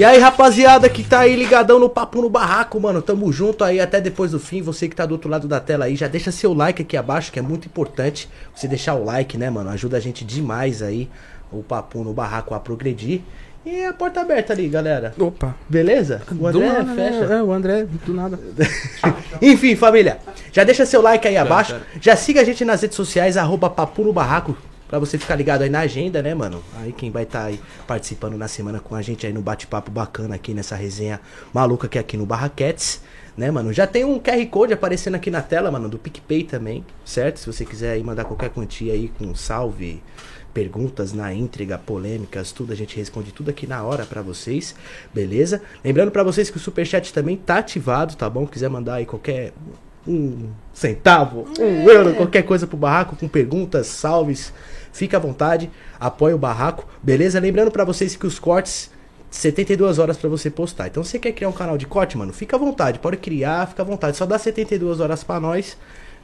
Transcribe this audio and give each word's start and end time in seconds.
E 0.00 0.04
aí, 0.04 0.18
rapaziada 0.18 0.88
que 0.88 1.04
tá 1.04 1.18
aí 1.18 1.36
ligadão 1.36 1.78
no 1.78 1.86
Papo 1.86 2.22
no 2.22 2.30
Barraco, 2.30 2.80
mano. 2.80 3.02
Tamo 3.02 3.30
junto 3.30 3.62
aí 3.62 3.78
até 3.78 4.00
depois 4.00 4.30
do 4.30 4.40
fim. 4.40 4.62
Você 4.62 4.88
que 4.88 4.96
tá 4.96 5.04
do 5.04 5.12
outro 5.12 5.28
lado 5.28 5.46
da 5.46 5.60
tela 5.60 5.84
aí, 5.84 5.94
já 5.94 6.08
deixa 6.08 6.32
seu 6.32 6.54
like 6.54 6.80
aqui 6.80 6.96
abaixo, 6.96 7.30
que 7.30 7.38
é 7.38 7.42
muito 7.42 7.66
importante. 7.66 8.26
Você 8.54 8.66
deixar 8.66 8.94
o 8.94 9.04
like, 9.04 9.36
né, 9.36 9.50
mano? 9.50 9.68
Ajuda 9.68 9.98
a 9.98 10.00
gente 10.00 10.24
demais 10.24 10.80
aí, 10.80 11.06
o 11.52 11.62
Papo 11.62 12.02
no 12.02 12.14
Barraco 12.14 12.54
a 12.54 12.60
progredir. 12.60 13.20
E 13.62 13.84
a 13.84 13.92
porta 13.92 14.22
aberta 14.22 14.54
ali, 14.54 14.70
galera. 14.70 15.12
Opa. 15.18 15.54
Beleza? 15.68 16.22
O 16.32 16.46
André 16.46 16.66
nada, 16.66 16.94
fecha. 16.94 17.26
né? 17.26 17.36
É, 17.36 17.42
o 17.42 17.52
André, 17.52 17.86
do 18.06 18.14
nada. 18.14 18.40
Enfim, 19.42 19.76
família, 19.76 20.16
já 20.50 20.64
deixa 20.64 20.86
seu 20.86 21.02
like 21.02 21.28
aí 21.28 21.36
abaixo. 21.36 21.76
Já 22.00 22.16
siga 22.16 22.40
a 22.40 22.44
gente 22.44 22.64
nas 22.64 22.80
redes 22.80 22.96
sociais, 22.96 23.36
arroba 23.36 23.68
Papo 23.68 24.02
no 24.02 24.14
Barraco. 24.14 24.56
Pra 24.90 24.98
você 24.98 25.16
ficar 25.16 25.36
ligado 25.36 25.62
aí 25.62 25.70
na 25.70 25.78
agenda, 25.78 26.20
né, 26.20 26.34
mano? 26.34 26.60
Aí 26.74 26.92
quem 26.92 27.12
vai 27.12 27.22
estar 27.22 27.44
aí 27.44 27.60
participando 27.86 28.36
na 28.36 28.48
semana 28.48 28.80
com 28.80 28.96
a 28.96 29.00
gente 29.00 29.24
aí 29.24 29.32
no 29.32 29.40
bate-papo 29.40 29.88
bacana 29.88 30.34
aqui 30.34 30.52
nessa 30.52 30.74
resenha 30.74 31.20
maluca 31.54 31.86
que 31.86 31.96
é 31.96 32.00
aqui 32.00 32.16
no 32.16 32.26
Barraquetes, 32.26 33.00
né, 33.36 33.52
mano? 33.52 33.72
Já 33.72 33.86
tem 33.86 34.04
um 34.04 34.18
QR 34.18 34.44
Code 34.46 34.72
aparecendo 34.72 35.14
aqui 35.14 35.30
na 35.30 35.42
tela, 35.42 35.70
mano, 35.70 35.88
do 35.88 35.96
PicPay 35.96 36.42
também, 36.42 36.84
certo? 37.04 37.38
Se 37.38 37.46
você 37.46 37.64
quiser 37.64 37.92
aí 37.92 38.02
mandar 38.02 38.24
qualquer 38.24 38.50
quantia 38.50 38.92
aí 38.92 39.12
com 39.16 39.32
salve, 39.32 40.02
perguntas 40.52 41.12
na 41.12 41.32
íntriga, 41.32 41.78
polêmicas, 41.78 42.50
tudo, 42.50 42.72
a 42.72 42.76
gente 42.76 42.96
responde 42.96 43.30
tudo 43.30 43.48
aqui 43.48 43.68
na 43.68 43.84
hora 43.84 44.04
pra 44.04 44.22
vocês, 44.22 44.74
beleza? 45.14 45.62
Lembrando 45.84 46.10
pra 46.10 46.24
vocês 46.24 46.50
que 46.50 46.56
o 46.56 46.60
Superchat 46.60 47.12
também 47.12 47.36
tá 47.36 47.58
ativado, 47.58 48.16
tá 48.16 48.28
bom? 48.28 48.44
Quiser 48.44 48.68
mandar 48.68 48.94
aí 48.94 49.06
qualquer 49.06 49.52
um 50.06 50.48
centavo, 50.72 51.46
um 51.58 51.88
euro, 51.88 52.14
qualquer 52.14 52.42
coisa 52.42 52.66
pro 52.66 52.76
barraco, 52.76 53.16
com 53.16 53.28
perguntas, 53.28 53.86
salves, 53.86 54.52
fica 54.92 55.16
à 55.16 55.20
vontade, 55.20 55.70
apoia 55.98 56.34
o 56.34 56.38
barraco, 56.38 56.86
beleza? 57.02 57.38
Lembrando 57.40 57.70
pra 57.70 57.84
vocês 57.84 58.16
que 58.16 58.26
os 58.26 58.38
cortes 58.38 58.90
72 59.30 59.98
horas 59.98 60.16
pra 60.16 60.28
você 60.28 60.50
postar. 60.50 60.88
Então, 60.88 61.04
você 61.04 61.18
quer 61.18 61.32
criar 61.32 61.48
um 61.48 61.52
canal 61.52 61.78
de 61.78 61.86
corte, 61.86 62.18
mano, 62.18 62.32
fica 62.32 62.56
à 62.56 62.58
vontade, 62.58 62.98
pode 62.98 63.16
criar, 63.16 63.68
fica 63.68 63.82
à 63.82 63.84
vontade. 63.84 64.16
Só 64.16 64.26
dá 64.26 64.38
72 64.38 64.98
horas 64.98 65.22
pra 65.22 65.38
nós, 65.38 65.76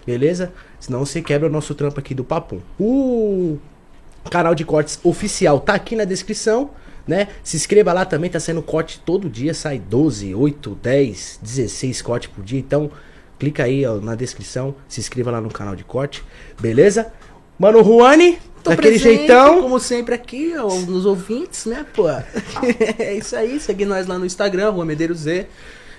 beleza? 0.05 0.53
Senão 0.81 1.07
você 1.07 1.23
quebra 1.23 1.49
o 1.49 1.53
nosso 1.53 1.75
trampo 1.75 2.01
aqui 2.01 2.15
do 2.15 2.25
papo. 2.25 2.61
O 2.79 3.59
canal 4.29 4.55
de 4.55 4.65
cortes 4.65 4.99
oficial 5.05 5.61
tá 5.61 5.75
aqui 5.75 5.95
na 5.95 6.05
descrição, 6.05 6.71
né? 7.07 7.29
Se 7.45 7.57
inscreva 7.57 7.93
lá 7.93 8.05
também, 8.05 8.29
tá 8.29 8.41
saindo 8.41 8.61
corte 8.61 9.01
todo 9.07 9.31
dia, 9.31 9.55
sai 9.55 9.79
12, 9.79 10.35
8, 10.35 10.79
10, 10.83 11.39
16 11.41 12.03
cortes 12.03 12.29
por 12.35 12.43
dia. 12.43 12.59
Então, 12.59 12.91
clica 13.39 13.63
aí 13.63 13.87
ó, 13.87 14.01
na 14.01 14.17
descrição, 14.17 14.75
se 14.89 14.99
inscreva 14.99 15.31
lá 15.31 15.41
no 15.41 15.49
canal 15.49 15.77
de 15.77 15.85
corte, 15.85 16.25
beleza? 16.61 17.13
Mano, 17.57 17.85
Juani, 17.85 18.39
Tô 18.67 18.71
daquele 18.71 18.99
presente, 18.99 19.19
jeitão. 19.19 19.63
Como 19.63 19.79
sempre 19.79 20.13
aqui, 20.13 20.55
ó, 20.59 20.69
nos 20.81 21.07
ouvintes, 21.07 21.67
né, 21.67 21.87
pô? 21.95 22.09
é 22.99 23.15
isso 23.15 23.37
aí, 23.37 23.61
segue 23.61 23.85
nós 23.85 24.09
lá 24.09 24.19
no 24.19 24.27
Instagram, 24.27 24.71
Rua 24.71 24.85
Medeiros 24.85 25.21
Z, 25.21 25.47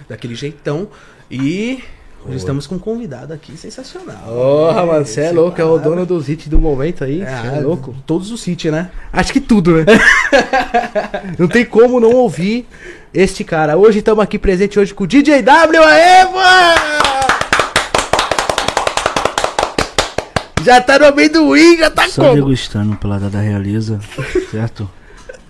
daquele 0.10 0.36
jeitão. 0.36 0.90
E 1.32 1.82
hoje 2.26 2.36
estamos 2.36 2.68
com 2.68 2.76
um 2.76 2.80
convidado 2.80 3.32
aqui 3.32 3.56
sensacional. 3.56 4.22
Porra, 4.26 4.86
mano, 4.86 5.06
você 5.06 5.22
é 5.22 5.32
louco, 5.32 5.62
é 5.62 5.64
o 5.64 5.78
dono 5.78 6.06
dos 6.06 6.28
hits 6.28 6.50
do 6.50 6.60
momento 6.60 7.06
aí, 7.06 7.20
cê 7.20 7.58
é 7.58 7.62
louco. 7.62 7.96
Todos 8.06 8.32
os 8.32 8.46
hits, 8.46 8.70
né? 8.70 8.92
Acho 9.14 9.32
que 9.32 9.40
tudo, 9.40 9.78
né? 9.78 9.86
não 11.40 11.48
tem 11.48 11.64
como 11.64 12.02
não 12.02 12.12
ouvir 12.12 12.68
este 13.14 13.46
cara. 13.46 13.78
Hoje 13.78 14.00
estamos 14.00 14.22
aqui 14.22 14.38
presente 14.38 14.78
hoje 14.78 14.94
com 14.94 15.06
o 15.06 15.08
DJ 15.08 15.42
W, 15.42 15.84
aê, 15.84 16.26
mano! 16.26 17.07
Já 20.64 20.82
tá 20.82 21.00
no 21.00 21.06
amendoim, 21.06 21.78
já 21.78 21.90
tá 21.90 22.08
Só 22.08 22.24
como? 22.24 22.36
degustando 22.36 22.96
pela 22.98 23.20
da 23.20 23.40
Realiza, 23.40 24.00
certo? 24.52 24.90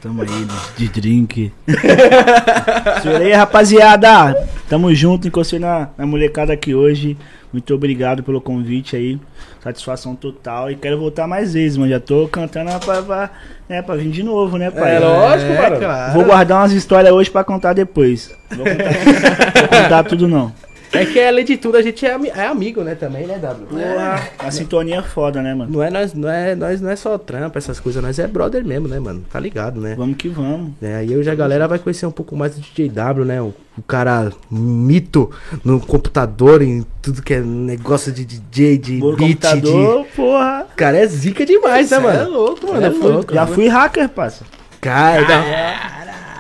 Tamo 0.02 0.22
aí 0.22 0.48
de, 0.78 0.88
drink. 0.90 1.52
Isso 1.68 3.10
aí, 3.10 3.34
rapaziada. 3.34 4.48
Tamo 4.70 4.94
junto, 4.94 5.28
encostei 5.28 5.58
na, 5.58 5.90
na 5.98 6.06
molecada 6.06 6.54
aqui 6.54 6.76
hoje. 6.76 7.18
Muito 7.52 7.74
obrigado 7.74 8.22
pelo 8.22 8.40
convite 8.40 8.96
aí. 8.96 9.20
Satisfação 9.64 10.16
total. 10.16 10.70
E 10.70 10.76
quero 10.76 11.00
voltar 11.00 11.26
mais 11.28 11.54
vezes, 11.54 11.78
mano. 11.78 11.90
Já 11.90 12.00
tô 12.00 12.28
cantando 12.28 12.70
pra, 12.86 13.02
pra, 13.02 13.30
né, 13.68 13.82
pra 13.82 13.96
vir 13.96 14.12
de 14.12 14.22
novo, 14.22 14.58
né, 14.58 14.70
pai? 14.70 14.98
É 14.98 15.00
lógico, 15.00 15.52
É, 15.52 15.78
claro. 15.78 16.14
Vou 16.14 16.26
guardar 16.26 16.60
umas 16.60 16.74
histórias 16.74 17.12
hoje 17.12 17.32
pra 17.32 17.44
contar 17.44 17.74
depois. 17.74 18.32
Vou 18.52 18.66
contar, 18.66 18.94
vou 19.60 19.82
contar 19.82 20.04
tudo 20.04 20.28
não. 20.28 20.54
É 20.92 21.06
que 21.06 21.20
além 21.20 21.46
de 21.46 21.58
tudo 21.58 21.78
a 21.78 21.82
gente 21.82 22.06
é, 22.06 22.10
é 22.10 22.48
amigo, 22.48 22.82
né, 22.82 22.96
também, 22.96 23.28
né, 23.28 23.38
W? 23.38 23.68
Porra, 23.68 24.30
a 24.40 24.52
sintonia 24.52 24.98
é 25.00 25.02
foda, 25.02 25.42
né, 25.42 25.54
mano? 25.54 25.72
Não 25.72 25.84
é 25.84 25.90
nós, 25.90 26.14
não 26.14 26.30
é 26.30 26.56
nós, 26.56 26.82
não 26.82 26.90
é 26.90 26.96
só 26.96 27.18
trampa, 27.18 27.58
essas 27.58 27.80
coisas, 27.80 28.02
nós 28.02 28.18
é 28.20 28.28
brother 28.28 28.66
mesmo, 28.66 28.88
né, 28.88 29.00
mano? 29.00 29.24
Tá 29.30 29.40
ligado, 29.40 29.80
né? 29.82 29.96
Vamos 29.98 30.18
que 30.18 30.30
vamos. 30.30 30.72
É, 30.82 30.96
aí 30.96 31.16
hoje 31.16 31.30
a 31.30 31.36
galera 31.36 31.68
vai 31.68 31.80
conhecer 31.80 32.06
um 32.06 32.12
pouco 32.12 32.36
mais 32.36 32.56
do 32.56 32.62
DJ 32.62 32.90
W, 32.90 33.26
né? 33.26 33.42
O, 33.42 33.54
o 33.78 33.82
cara 33.86 34.32
mito 34.50 35.30
no 35.64 35.80
computador, 35.80 36.62
em 36.62 36.86
tudo 37.02 37.22
que 37.22 37.34
é 37.34 37.42
negócio 37.42 38.12
de 38.12 38.26
DJ, 38.26 38.78
de 38.78 38.94
no 39.00 39.16
beat, 39.16 39.42
computador, 39.42 40.06
porra. 40.16 40.64
de... 40.66 40.74
O 40.74 40.76
cara 40.76 40.98
é 40.98 41.08
zica 41.08 41.46
demais, 41.46 41.92
né, 41.92 41.98
Cê 41.98 42.04
mano? 42.04 42.20
é 42.20 42.26
louco, 42.26 42.68
mano. 42.68 42.86
É 42.86 42.90
louco. 42.90 43.34
Já 43.34 43.46
fui 43.46 43.68
hacker, 43.68 44.10
parça. 44.10 44.46
Cara, 44.80 45.26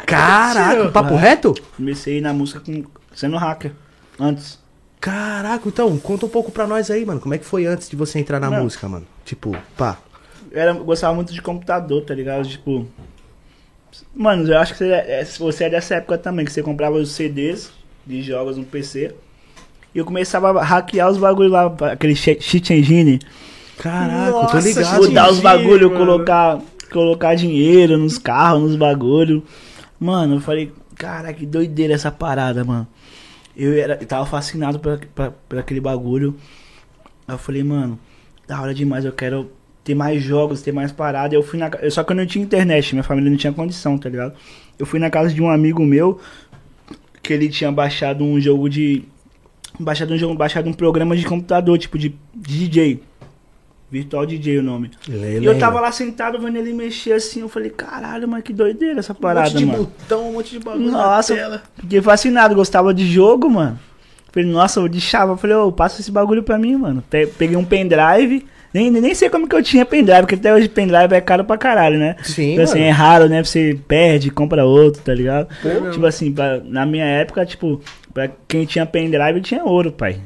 Caraca, 0.05 0.89
papo 0.89 1.15
reto? 1.15 1.53
Comecei 1.75 2.21
na 2.21 2.31
música 2.31 2.61
com, 2.61 2.83
sendo 3.13 3.35
hacker. 3.35 3.73
Antes. 4.19 4.59
Caraca, 4.99 5.67
então, 5.67 5.97
conta 5.99 6.25
um 6.25 6.29
pouco 6.29 6.51
pra 6.51 6.65
nós 6.65 6.89
aí, 6.89 7.05
mano. 7.05 7.19
Como 7.19 7.33
é 7.33 7.37
que 7.37 7.45
foi 7.45 7.65
antes 7.65 7.87
de 7.89 7.95
você 7.95 8.19
entrar 8.19 8.39
na 8.39 8.49
Não. 8.49 8.63
música, 8.63 8.87
mano? 8.89 9.05
Tipo, 9.23 9.55
pá. 9.77 9.97
Eu 10.51 10.61
era, 10.61 10.73
gostava 10.73 11.13
muito 11.13 11.33
de 11.33 11.41
computador, 11.41 12.03
tá 12.03 12.13
ligado? 12.15 12.47
Tipo. 12.47 12.87
Mano, 14.15 14.51
eu 14.51 14.57
acho 14.57 14.73
que 14.73 14.79
você 14.79 14.91
é, 14.91 15.23
você 15.37 15.63
é 15.65 15.69
dessa 15.69 15.95
época 15.95 16.17
também, 16.17 16.45
que 16.45 16.51
você 16.51 16.63
comprava 16.63 16.95
os 16.97 17.11
CDs 17.11 17.71
de 18.05 18.21
jogos 18.21 18.57
no 18.57 18.63
PC. 18.63 19.13
E 19.93 19.99
eu 19.99 20.05
começava 20.05 20.59
a 20.59 20.63
hackear 20.63 21.09
os 21.09 21.17
bagulhos 21.17 21.51
lá, 21.51 21.65
aquele 21.91 22.15
cheat 22.15 22.73
engine. 22.73 23.19
Caraca, 23.77 24.27
eu 24.27 24.33
tô 24.33 24.41
Nossa, 24.55 24.59
ligado. 24.59 25.01
Mudar 25.03 25.25
os 25.25 25.29
engine, 25.37 25.43
bagulho, 25.43 25.89
mano. 25.91 25.99
colocar, 26.05 26.59
colocar 26.91 27.35
dinheiro 27.35 27.97
nos 27.97 28.17
carros, 28.17 28.61
nos 28.63 28.75
bagulho. 28.75 29.43
Mano, 29.99 30.35
eu 30.35 30.41
falei, 30.41 30.71
cara, 30.95 31.31
que 31.33 31.45
doideira 31.45 31.93
essa 31.93 32.11
parada, 32.11 32.63
mano. 32.63 32.87
Eu, 33.57 33.73
era, 33.73 33.97
eu 33.99 34.05
tava 34.05 34.23
fascinado 34.27 34.79
por, 34.79 35.57
aquele 35.57 35.79
bagulho. 35.79 36.35
Aí 37.27 37.33
eu 37.33 37.39
falei, 37.39 37.63
mano, 37.63 37.99
da 38.47 38.61
hora 38.61 38.71
demais, 38.71 39.03
eu 39.03 39.11
quero 39.11 39.51
ter 39.83 39.95
mais 39.95 40.21
jogos, 40.21 40.61
ter 40.61 40.71
mais 40.71 40.91
parada. 40.91 41.33
Eu 41.33 41.41
fui 41.41 41.57
na 41.57 41.71
Só 41.89 42.03
que 42.03 42.11
eu 42.11 42.15
não 42.15 42.25
tinha 42.25 42.45
internet, 42.45 42.93
minha 42.93 43.03
família 43.03 43.31
não 43.31 43.37
tinha 43.37 43.51
condição, 43.51 43.97
tá 43.97 44.07
ligado? 44.09 44.35
Eu 44.77 44.85
fui 44.85 44.99
na 44.99 45.09
casa 45.09 45.33
de 45.33 45.41
um 45.41 45.49
amigo 45.49 45.83
meu 45.83 46.19
que 47.23 47.33
ele 47.33 47.49
tinha 47.49 47.71
baixado 47.71 48.23
um 48.23 48.39
jogo 48.39 48.69
de. 48.69 49.03
Baixado 49.79 50.13
um 50.13 50.17
jogo, 50.17 50.35
baixado 50.35 50.69
um 50.69 50.73
programa 50.73 51.15
de 51.15 51.25
computador, 51.25 51.77
tipo 51.77 51.97
de, 51.97 52.15
de 52.35 52.67
DJ. 52.69 53.01
Virtual 53.89 54.25
DJ 54.25 54.57
o 54.59 54.63
nome. 54.63 54.91
Eu 55.07 55.41
E 55.41 55.45
eu 55.45 55.57
tava 55.57 55.79
lá 55.79 55.91
sentado 55.91 56.37
vendo 56.39 56.57
ele 56.57 56.73
mexer 56.73 57.13
assim, 57.13 57.39
eu 57.41 57.47
falei, 57.49 57.69
caralho, 57.69 58.27
mas 58.27 58.43
que 58.43 58.51
doideira 58.51 58.99
essa 58.99 59.13
parada, 59.13 59.47
um 59.49 59.51
monte 59.53 59.57
de 59.59 59.65
mano. 59.65 59.83
botão, 59.85 60.29
um 60.29 60.33
monte 60.33 60.51
de 60.51 60.59
bagulho 60.59 60.91
Nossa, 60.91 61.33
na 61.33 61.39
tela. 61.41 61.63
fiquei 61.79 62.01
fascinado, 62.01 62.53
gostava 62.53 62.93
de 62.93 63.05
jogo, 63.07 63.49
mano. 63.49 63.79
Falei, 64.31 64.49
nossa, 64.49 64.81
eu 64.81 64.87
de 64.89 64.99
chava. 64.99 65.31
Eu 65.33 65.37
falei, 65.37 65.55
ô, 65.55 65.71
passa 65.71 66.01
esse 66.01 66.11
bagulho 66.11 66.43
pra 66.43 66.57
mim, 66.57 66.75
mano. 66.75 67.01
Pe- 67.09 67.27
Peguei 67.27 67.55
um 67.55 67.63
pendrive, 67.63 68.45
nem, 68.73 68.91
nem 68.91 69.15
sei 69.15 69.29
como 69.29 69.47
que 69.47 69.55
eu 69.55 69.63
tinha 69.63 69.85
pendrive, 69.85 70.19
porque 70.21 70.35
até 70.35 70.53
hoje 70.53 70.67
pendrive 70.67 71.13
é 71.15 71.21
caro 71.21 71.45
pra 71.45 71.57
caralho, 71.57 71.97
né? 71.97 72.17
Sim, 72.23 72.49
Tipo 72.51 72.61
assim, 72.63 72.79
mano. 72.79 72.89
é 72.89 72.91
raro, 72.91 73.29
né? 73.29 73.41
Você 73.41 73.79
perde, 73.87 74.29
compra 74.29 74.65
outro, 74.65 75.01
tá 75.01 75.13
ligado? 75.13 75.47
Pô. 75.61 75.91
Tipo 75.91 76.05
assim, 76.05 76.31
pra- 76.33 76.59
na 76.63 76.85
minha 76.85 77.05
época, 77.05 77.45
tipo, 77.45 77.81
pra 78.13 78.29
quem 78.49 78.65
tinha 78.65 78.85
pendrive 78.85 79.39
tinha 79.39 79.63
ouro, 79.63 79.93
pai. 79.93 80.19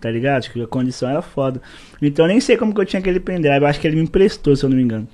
Tá 0.00 0.10
ligado? 0.10 0.42
Tipo, 0.42 0.62
a 0.62 0.66
condição 0.66 1.08
era 1.08 1.22
foda. 1.22 1.60
Então 2.00 2.24
eu 2.24 2.28
nem 2.28 2.40
sei 2.40 2.56
como 2.56 2.74
que 2.74 2.80
eu 2.80 2.84
tinha 2.84 3.00
aquele 3.00 3.20
pendrive. 3.20 3.64
Acho 3.64 3.80
que 3.80 3.86
ele 3.86 3.96
me 3.96 4.02
emprestou, 4.02 4.54
se 4.54 4.64
eu 4.64 4.70
não 4.70 4.76
me 4.76 4.82
engano. 4.82 5.08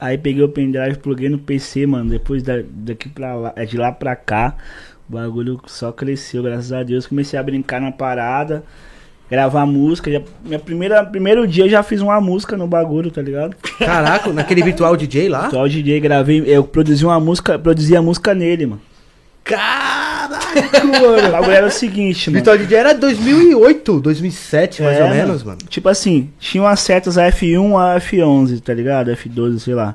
Aí 0.00 0.16
peguei 0.16 0.42
o 0.44 0.48
pendrive, 0.48 0.98
pluguei 0.98 1.28
no 1.28 1.38
PC, 1.38 1.86
mano. 1.86 2.10
Depois 2.10 2.42
da, 2.42 2.54
daqui 2.70 3.08
pra 3.08 3.34
lá, 3.34 3.52
é 3.56 3.64
de 3.64 3.76
lá 3.76 3.90
pra 3.90 4.14
cá, 4.14 4.54
o 5.08 5.12
bagulho 5.12 5.60
só 5.66 5.90
cresceu, 5.90 6.42
graças 6.42 6.72
a 6.72 6.82
Deus. 6.82 7.06
Comecei 7.06 7.38
a 7.38 7.42
brincar 7.42 7.80
na 7.80 7.90
parada, 7.90 8.62
gravar 9.28 9.66
música. 9.66 10.10
Já, 10.10 10.22
minha 10.44 10.58
primeira, 10.58 11.04
primeiro 11.04 11.48
dia 11.48 11.64
eu 11.64 11.68
já 11.68 11.82
fiz 11.82 12.00
uma 12.00 12.20
música 12.20 12.56
no 12.56 12.68
bagulho, 12.68 13.10
tá 13.10 13.20
ligado? 13.20 13.56
Caraca, 13.78 14.32
naquele 14.32 14.62
virtual 14.62 14.96
DJ 14.96 15.28
lá? 15.28 15.48
O 15.52 15.68
DJ 15.68 15.98
gravei, 15.98 16.44
eu 16.46 16.62
produzi 16.62 17.04
uma 17.04 17.18
música, 17.18 17.58
produzi 17.58 17.96
a 17.96 18.02
música 18.02 18.34
nele, 18.34 18.66
mano. 18.66 18.82
Caraca, 19.42 20.07
O 20.82 20.86
mano. 21.16 21.32
bagulho 21.32 21.52
era 21.52 21.66
o 21.66 21.70
seguinte, 21.70 22.30
mano. 22.30 22.36
Virtual 22.36 22.58
DJ 22.58 22.76
era 22.78 22.94
2008, 22.94 24.00
2007, 24.00 24.82
mais 24.82 24.98
É, 24.98 25.04
ou 25.04 25.10
menos, 25.10 25.42
mano. 25.42 25.58
Tipo 25.68 25.88
assim, 25.88 26.30
tinha 26.38 26.62
umas 26.62 26.80
setas 26.80 27.16
a 27.18 27.26
F1 27.30 27.76
a 27.76 28.00
F11, 28.00 28.60
tá 28.60 28.74
ligado? 28.74 29.10
F12, 29.10 29.58
sei 29.58 29.74
lá. 29.74 29.94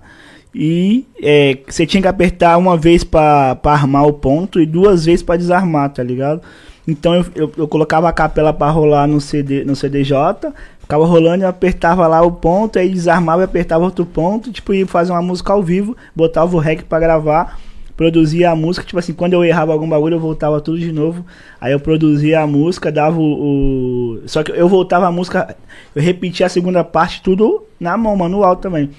E 0.56 1.06
é, 1.22 1.58
você 1.68 1.86
tinha 1.86 2.02
que 2.02 2.08
apertar 2.08 2.58
uma 2.58 2.78
vez 2.78 3.04
pra, 3.04 3.56
pra 3.56 3.72
armar 3.74 4.06
o 4.06 4.14
ponto 4.14 4.60
e 4.60 4.66
duas 4.66 5.06
vezes 5.06 5.24
pra 5.24 5.36
desarmar, 5.36 5.90
tá 5.90 6.04
ligado? 6.04 6.42
Então 6.88 7.16
eu, 7.16 7.26
eu, 7.34 7.52
eu 7.58 7.68
colocava 7.68 8.08
a 8.10 8.14
capela 8.14 8.54
pra 8.54 8.70
rolar 8.70 9.08
no, 9.08 9.20
CD, 9.20 9.64
no 9.64 9.76
CDJ, 9.76 10.16
ficava 10.80 11.06
rolando 11.06 11.44
e 11.44 11.48
apertava 11.48 12.06
lá 12.08 12.22
o 12.22 12.32
ponto, 12.32 12.78
aí 12.78 12.90
desarmava 12.90 13.42
e 13.42 13.46
apertava 13.46 13.84
outro 13.86 14.06
ponto, 14.06 14.52
tipo, 14.52 14.74
ia 14.74 14.86
fazer 14.86 15.12
uma 15.12 15.22
música 15.22 15.54
ao 15.54 15.64
vivo, 15.64 15.96
botava 16.16 16.56
o 16.56 16.60
rec 16.60 16.84
pra 16.84 17.00
gravar, 17.00 17.58
produzia 17.96 18.52
a 18.52 18.56
música, 18.56 18.86
tipo 18.86 18.98
assim, 19.00 19.14
quando 19.14 19.34
eu 19.34 19.44
errava 19.44 19.72
algum 19.72 19.88
bagulho, 19.88 20.16
eu 20.16 20.20
voltava 20.20 20.60
tudo 20.62 20.80
de 20.80 20.92
novo. 20.92 21.26
Aí 21.62 21.72
eu 21.72 21.80
produzia 21.80 22.42
a 22.42 22.48
música, 22.48 22.92
dava 22.92 23.20
o. 23.20 24.18
o- 24.18 24.22
Só 24.28 24.44
que 24.44 24.52
eu 24.52 24.68
voltava 24.68 25.08
a 25.08 25.12
música, 25.12 25.56
eu 25.96 26.02
repetia 26.02 26.46
a 26.46 26.50
segunda 26.50 26.84
parte 26.84 27.22
tudo 27.22 27.64
na 27.80 27.96
mão, 27.98 28.16
manual 28.16 28.56
também. 28.56 28.90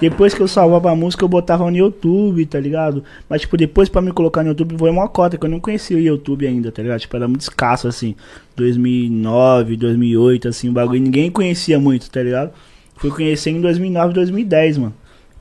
Depois 0.00 0.32
que 0.34 0.40
eu 0.40 0.46
salvava 0.48 0.90
a 0.90 0.94
música, 0.94 1.24
eu 1.24 1.28
botava 1.28 1.68
no 1.70 1.76
YouTube, 1.76 2.44
tá 2.46 2.60
ligado? 2.60 3.02
Mas, 3.28 3.40
tipo, 3.42 3.56
depois 3.56 3.88
pra 3.88 4.00
me 4.00 4.12
colocar 4.12 4.42
no 4.42 4.50
YouTube 4.50 4.76
foi 4.78 4.90
uma 4.90 5.08
cota, 5.08 5.36
que 5.36 5.44
eu 5.44 5.50
não 5.50 5.58
conhecia 5.60 5.96
o 5.96 6.00
YouTube 6.00 6.46
ainda, 6.46 6.70
tá 6.70 6.82
ligado? 6.82 7.00
Tipo, 7.00 7.16
era 7.16 7.26
muito 7.26 7.40
escasso, 7.40 7.88
assim. 7.88 8.14
2009, 8.56 9.76
2008, 9.76 10.48
assim, 10.48 10.68
o 10.68 10.72
bagulho. 10.72 11.00
Ninguém 11.00 11.30
conhecia 11.30 11.78
muito, 11.80 12.10
tá 12.10 12.22
ligado? 12.22 12.52
Fui 12.96 13.10
conhecer 13.10 13.50
em 13.50 13.60
2009, 13.60 14.12
2010, 14.14 14.78
mano. 14.78 14.94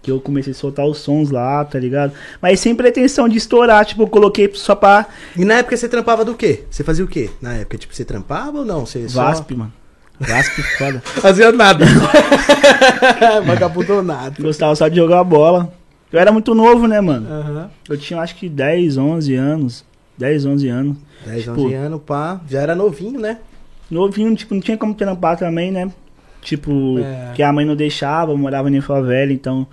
Que 0.08 0.12
eu 0.12 0.22
comecei 0.22 0.54
a 0.54 0.56
soltar 0.56 0.86
os 0.86 1.00
sons 1.00 1.30
lá, 1.32 1.66
tá 1.66 1.78
ligado? 1.78 2.14
Mas 2.42 2.62
sem 2.62 2.74
pretensão 2.74 3.28
de 3.28 3.38
estourar, 3.38 3.84
tipo, 3.86 4.04
eu 4.04 4.08
coloquei 4.08 4.50
só 4.54 4.74
pra 4.74 5.06
E 5.36 5.44
na 5.44 5.56
época 5.56 5.76
você 5.76 5.90
trampava 5.90 6.24
do 6.24 6.34
quê? 6.34 6.64
Você 6.72 6.82
fazia 6.82 7.04
o 7.04 7.08
quê? 7.10 7.30
Na 7.42 7.56
época, 7.56 7.78
tipo, 7.78 7.94
você 7.94 8.06
trampava 8.06 8.60
ou 8.60 8.66
não? 8.66 8.86
Você 8.86 9.10
só- 9.10 9.22
VASP, 9.26 9.54
mano. 9.54 9.74
VASP 10.18 10.62
foda. 10.80 11.02
Fazia 11.04 11.52
nada. 11.52 11.84
Vagabundo 13.46 14.02
nada. 14.02 14.34
Gostava 14.42 14.74
só 14.78 14.88
de 14.88 14.96
jogar 14.96 15.26
bola. 15.26 15.74
Eu 16.10 16.20
era 16.22 16.32
muito 16.32 16.56
novo, 16.56 16.88
né, 16.88 17.02
mano? 17.02 17.28
Aham. 17.30 17.70
Eu 17.90 17.98
tinha 17.98 18.22
acho 18.22 18.36
que 18.36 18.48
10, 18.48 18.98
11 18.98 19.36
anos. 19.36 19.84
10, 20.18 20.46
11 20.46 20.70
anos. 20.70 20.98
10, 21.26 21.44
Tipo- 21.44 21.62
11 21.66 21.74
anos, 21.74 22.02
pá. 22.06 22.40
Já 22.50 22.62
era 22.62 22.74
novinho, 22.74 23.20
né? 23.20 23.40
Novinho, 23.92 24.34
tipo, 24.38 24.54
não 24.54 24.62
tinha 24.62 24.78
como 24.78 24.94
trampar 24.94 25.38
também, 25.38 25.70
né? 25.70 25.92
Tipo, 26.42 26.98
É. 27.00 27.34
que 27.36 27.44
a 27.44 27.52
mãe 27.52 27.66
não 27.66 27.76
deixava, 27.76 28.32
eu 28.32 28.38
morava 28.38 28.70
em 28.70 28.80
favela, 28.80 29.34
então 29.34 29.68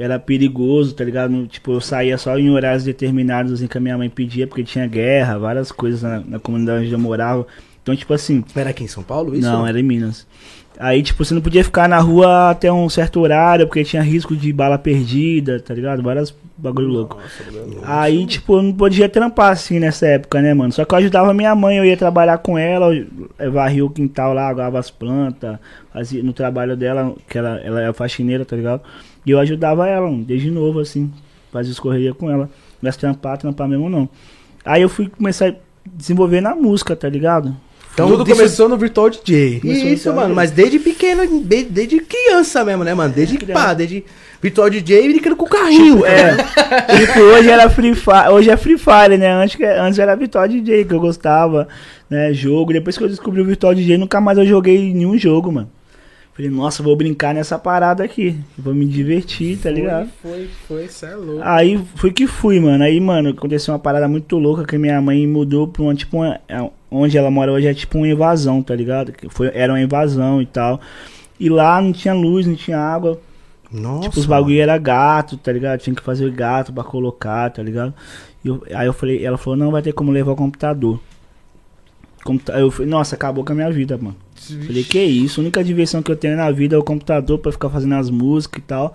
era 0.00 0.18
perigoso, 0.18 0.94
tá 0.94 1.04
ligado? 1.04 1.46
Tipo, 1.46 1.72
eu 1.72 1.80
saía 1.80 2.16
só 2.16 2.38
em 2.38 2.50
horários 2.50 2.84
determinados, 2.84 3.52
assim, 3.52 3.66
que 3.66 3.76
a 3.76 3.80
minha 3.80 3.98
mãe 3.98 4.08
pedia, 4.08 4.46
porque 4.46 4.64
tinha 4.64 4.86
guerra, 4.86 5.38
várias 5.38 5.70
coisas 5.70 6.02
na, 6.02 6.20
na 6.20 6.38
comunidade 6.38 6.84
onde 6.84 6.92
eu 6.92 6.98
morava. 6.98 7.46
Então, 7.82 7.94
tipo 7.94 8.12
assim, 8.12 8.44
Era 8.54 8.70
aqui 8.70 8.84
em 8.84 8.88
São 8.88 9.02
Paulo 9.02 9.34
isso? 9.34 9.46
não, 9.46 9.66
era 9.66 9.78
em 9.78 9.82
Minas. 9.82 10.26
Aí, 10.78 11.02
tipo, 11.02 11.22
você 11.22 11.34
não 11.34 11.42
podia 11.42 11.62
ficar 11.62 11.88
na 11.88 11.98
rua 11.98 12.50
até 12.50 12.72
um 12.72 12.88
certo 12.88 13.20
horário, 13.20 13.66
porque 13.66 13.84
tinha 13.84 14.00
risco 14.00 14.34
de 14.34 14.50
bala 14.50 14.78
perdida, 14.78 15.60
tá 15.60 15.74
ligado? 15.74 16.02
Várias 16.02 16.34
bagulho 16.60 16.88
louco. 16.88 17.18
Aí, 17.82 18.26
tipo, 18.26 18.58
eu 18.58 18.62
não 18.62 18.72
podia 18.72 19.08
trampar 19.08 19.52
assim 19.52 19.78
nessa 19.78 20.06
época, 20.06 20.40
né, 20.40 20.54
mano? 20.54 20.72
Só 20.72 20.84
que 20.84 20.94
eu 20.94 20.98
ajudava 20.98 21.34
minha 21.34 21.54
mãe, 21.54 21.78
eu 21.78 21.84
ia 21.84 21.96
trabalhar 21.96 22.38
com 22.38 22.56
ela, 22.56 22.88
varria 23.52 23.84
o 23.84 23.90
quintal 23.90 24.32
lá, 24.34 24.48
agava 24.48 24.78
as 24.78 24.90
plantas, 24.90 25.58
fazia 25.92 26.22
no 26.22 26.32
trabalho 26.32 26.76
dela, 26.76 27.14
que 27.28 27.38
ela, 27.38 27.60
ela 27.60 27.82
é 27.82 27.92
faxineira, 27.92 28.44
tá 28.44 28.56
ligado? 28.56 28.82
E 29.24 29.30
eu 29.30 29.38
ajudava 29.38 29.86
ela, 29.86 30.10
mano, 30.10 30.24
desde 30.24 30.50
novo, 30.50 30.80
assim, 30.80 31.10
fazia 31.52 31.72
escorreria 31.72 32.14
com 32.14 32.30
ela. 32.30 32.48
Mas 32.80 32.96
trampar, 32.96 33.36
trampar 33.38 33.68
mesmo 33.68 33.88
não. 33.90 34.08
Aí 34.64 34.82
eu 34.82 34.88
fui 34.88 35.08
começar 35.08 35.48
a 35.48 35.54
desenvolver 35.92 36.40
na 36.40 36.54
música, 36.54 36.94
tá 36.96 37.08
ligado? 37.08 37.54
Então, 37.92 38.08
Tudo 38.08 38.24
disso- 38.24 38.36
começou 38.36 38.68
no 38.68 38.78
Virtual 38.78 39.10
DJ. 39.10 39.60
Começou 39.60 39.88
Isso, 39.88 40.12
mano, 40.14 40.34
mas 40.34 40.50
desde 40.52 40.78
pequeno, 40.78 41.26
de- 41.42 41.64
desde 41.64 41.98
criança 42.00 42.64
mesmo, 42.64 42.84
né, 42.84 42.94
mano? 42.94 43.12
Desde 43.12 43.36
Criança. 43.36 43.60
pá, 43.60 43.74
desde 43.74 44.04
virtual 44.40 44.70
DJ 44.70 45.08
brincando 45.08 45.34
com 45.36 45.44
o 45.44 45.48
carrinho. 45.48 46.06
É, 46.06 46.36
tipo, 46.36 47.18
hoje 47.36 47.50
era 47.50 47.68
Free 47.68 47.94
Fire, 47.94 48.28
hoje 48.30 48.48
é 48.48 48.56
Free 48.56 48.78
Fire, 48.78 49.18
né? 49.18 49.32
Antes, 49.32 49.58
antes 49.60 49.98
era 49.98 50.14
Virtual 50.14 50.46
DJ 50.46 50.84
que 50.84 50.94
eu 50.94 51.00
gostava, 51.00 51.66
né? 52.08 52.32
Jogo. 52.32 52.72
Depois 52.72 52.96
que 52.96 53.02
eu 53.04 53.08
descobri 53.08 53.40
o 53.40 53.44
Virtual 53.44 53.74
DJ, 53.74 53.98
nunca 53.98 54.20
mais 54.20 54.38
eu 54.38 54.46
joguei 54.46 54.94
nenhum 54.94 55.18
jogo, 55.18 55.50
mano. 55.52 55.68
Falei, 56.32 56.50
nossa, 56.50 56.82
vou 56.82 56.96
brincar 56.96 57.34
nessa 57.34 57.58
parada 57.58 58.02
aqui. 58.04 58.36
Vou 58.56 58.72
me 58.74 58.86
divertir, 58.86 59.58
tá 59.58 59.70
ligado? 59.70 60.08
Foi, 60.22 60.48
foi, 60.66 60.88
cê 60.88 61.06
é 61.06 61.14
louco. 61.16 61.42
Aí 61.44 61.78
fui 61.96 62.12
que 62.12 62.26
fui, 62.26 62.58
mano. 62.60 62.82
Aí, 62.82 62.98
mano, 63.00 63.30
aconteceu 63.30 63.74
uma 63.74 63.80
parada 63.80 64.08
muito 64.08 64.38
louca 64.38 64.64
que 64.64 64.78
minha 64.78 65.00
mãe 65.02 65.26
mudou 65.26 65.66
pra 65.68 65.82
uma, 65.82 65.94
tipo, 65.94 66.16
uma, 66.18 66.40
é, 66.48 66.70
onde 66.90 67.18
ela 67.18 67.30
mora 67.30 67.52
hoje 67.52 67.66
é 67.66 67.74
tipo 67.74 67.98
uma 67.98 68.08
invasão, 68.08 68.62
tá 68.62 68.74
ligado? 68.74 69.12
Que 69.12 69.28
Foi, 69.28 69.50
era 69.52 69.72
uma 69.72 69.80
invasão 69.80 70.40
e 70.40 70.46
tal. 70.46 70.80
E 71.38 71.48
lá 71.50 71.80
não 71.82 71.92
tinha 71.92 72.14
luz, 72.14 72.46
não 72.46 72.54
tinha 72.54 72.78
água. 72.78 73.20
Nossa. 73.70 74.08
Tipo, 74.08 74.20
os 74.20 74.26
bagulho 74.26 74.60
era 74.60 74.78
gato, 74.78 75.36
tá 75.36 75.52
ligado? 75.52 75.80
Tinha 75.80 75.94
que 75.94 76.02
fazer 76.02 76.30
gato 76.30 76.72
pra 76.72 76.82
colocar, 76.84 77.50
tá 77.50 77.62
ligado? 77.62 77.92
E 78.44 78.48
eu- 78.48 78.62
aí 78.74 78.86
eu 78.86 78.92
falei, 78.92 79.24
ela 79.24 79.36
falou, 79.36 79.56
não 79.58 79.70
vai 79.70 79.82
ter 79.82 79.92
como 79.92 80.10
levar 80.10 80.32
o 80.32 80.36
computador. 80.36 80.98
Computa- 82.24 82.52
eu 82.58 82.70
falei, 82.70 82.90
nossa, 82.90 83.14
acabou 83.14 83.44
com 83.44 83.52
a 83.52 83.54
minha 83.54 83.70
vida, 83.70 83.96
mano. 83.96 84.16
Falei, 84.66 84.84
que 84.84 84.98
isso, 85.02 85.40
a 85.40 85.42
única 85.42 85.62
diversão 85.64 86.02
que 86.02 86.10
eu 86.10 86.16
tenho 86.16 86.36
na 86.36 86.50
vida 86.50 86.74
é 86.76 86.78
o 86.78 86.82
computador 86.82 87.38
pra 87.38 87.50
ficar 87.52 87.68
fazendo 87.70 87.94
as 87.94 88.10
músicas 88.10 88.58
e 88.62 88.66
tal. 88.66 88.94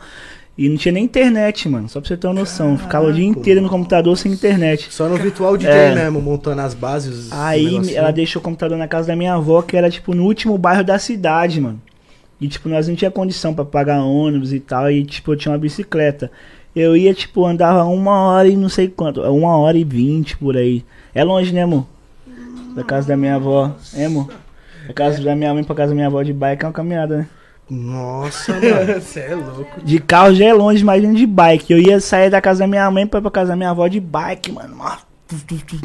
E 0.58 0.70
não 0.70 0.78
tinha 0.78 0.92
nem 0.94 1.04
internet, 1.04 1.68
mano, 1.68 1.90
só 1.90 2.00
pra 2.00 2.08
você 2.08 2.16
ter 2.16 2.28
uma 2.28 2.34
noção. 2.34 2.78
Ficava 2.78 3.08
o 3.08 3.12
dia 3.14 3.24
Caraca, 3.26 3.40
inteiro 3.40 3.62
no 3.62 3.70
computador 3.70 4.18
sem 4.18 4.32
internet. 4.32 4.88
Só 4.94 5.10
no 5.10 5.18
virtual 5.18 5.58
DJ 5.58 5.70
É. 5.74 5.96
mesmo, 5.96 6.22
montando 6.22 6.62
as 6.62 6.74
bases. 6.74 7.26
os 7.28 7.32
Aí 7.34 7.94
ela 7.94 8.12
deixou 8.12 8.40
o 8.40 8.44
computador 8.44 8.78
na 8.78 8.88
casa 8.88 9.08
da 9.08 9.16
minha 9.16 9.34
avó, 9.34 9.62
que 9.62 9.76
era 9.76 9.90
tipo 9.90 10.14
no 10.16 10.24
último 10.24 10.58
bairro 10.58 10.84
da 10.84 10.98
cidade, 10.98 11.60
mano. 11.60 11.82
E 12.40 12.48
tipo, 12.48 12.70
nós 12.70 12.88
não 12.88 12.96
tinha 12.96 13.12
condição 13.12 13.54
pra 13.54 13.66
pagar 13.66 14.02
ônibus 14.04 14.54
e 14.54 14.60
tal, 14.60 14.90
e 14.90 15.04
tipo, 15.04 15.34
eu 15.34 15.36
tinha 15.36 15.52
uma 15.52 15.58
bicicleta. 15.58 16.32
Eu 16.76 16.96
ia, 16.96 17.14
tipo, 17.14 17.46
andava 17.46 17.84
uma 17.86 18.12
hora 18.30 18.48
e 18.48 18.56
não 18.56 18.68
sei 18.70 18.88
quanto, 18.88 19.22
uma 19.22 19.58
hora 19.58 19.78
e 19.78 19.84
vinte 19.84 20.38
por 20.38 20.56
aí. 20.58 20.84
É 21.14 21.24
longe, 21.24 21.54
né, 21.54 21.64
amor? 21.64 21.86
Da 22.76 22.84
casa 22.84 23.08
da 23.08 23.18
minha 23.18 23.36
avó. 23.36 23.72
É, 23.94 24.06
amor? 24.06 24.30
Da 24.88 24.94
casa 24.94 25.22
da 25.24 25.36
minha 25.36 25.54
mãe 25.54 25.64
pra 25.64 25.76
casa 25.76 25.90
da 25.90 25.96
minha 25.96 26.08
avó 26.08 26.22
de 26.22 26.34
bike 26.34 26.64
é 26.64 26.68
uma 26.68 26.74
caminhada, 26.74 27.18
né? 27.18 27.28
Nossa, 27.70 28.54
mano. 28.60 29.02
Você 29.02 29.20
é 29.22 29.36
louco. 29.36 29.82
De 29.82 30.00
carro 30.00 30.36
já 30.36 30.46
é 30.46 30.54
longe, 30.54 30.82
imagina 30.82 31.14
de 31.14 31.26
bike. 31.26 31.72
Eu 31.74 31.80
ia 31.80 32.00
sair 32.00 32.30
da 32.30 32.42
casa 32.42 32.60
da 32.60 32.68
minha 32.68 32.90
mãe 32.92 33.08
pra 33.08 33.20
ir 33.20 33.22
pra 33.24 33.32
casa 33.32 33.50
da 33.52 33.56
minha 33.56 33.70
avó 33.72 33.88
de 33.88 34.00
bike, 34.00 34.52
mano. 34.52 34.76
Mó, 34.76 34.92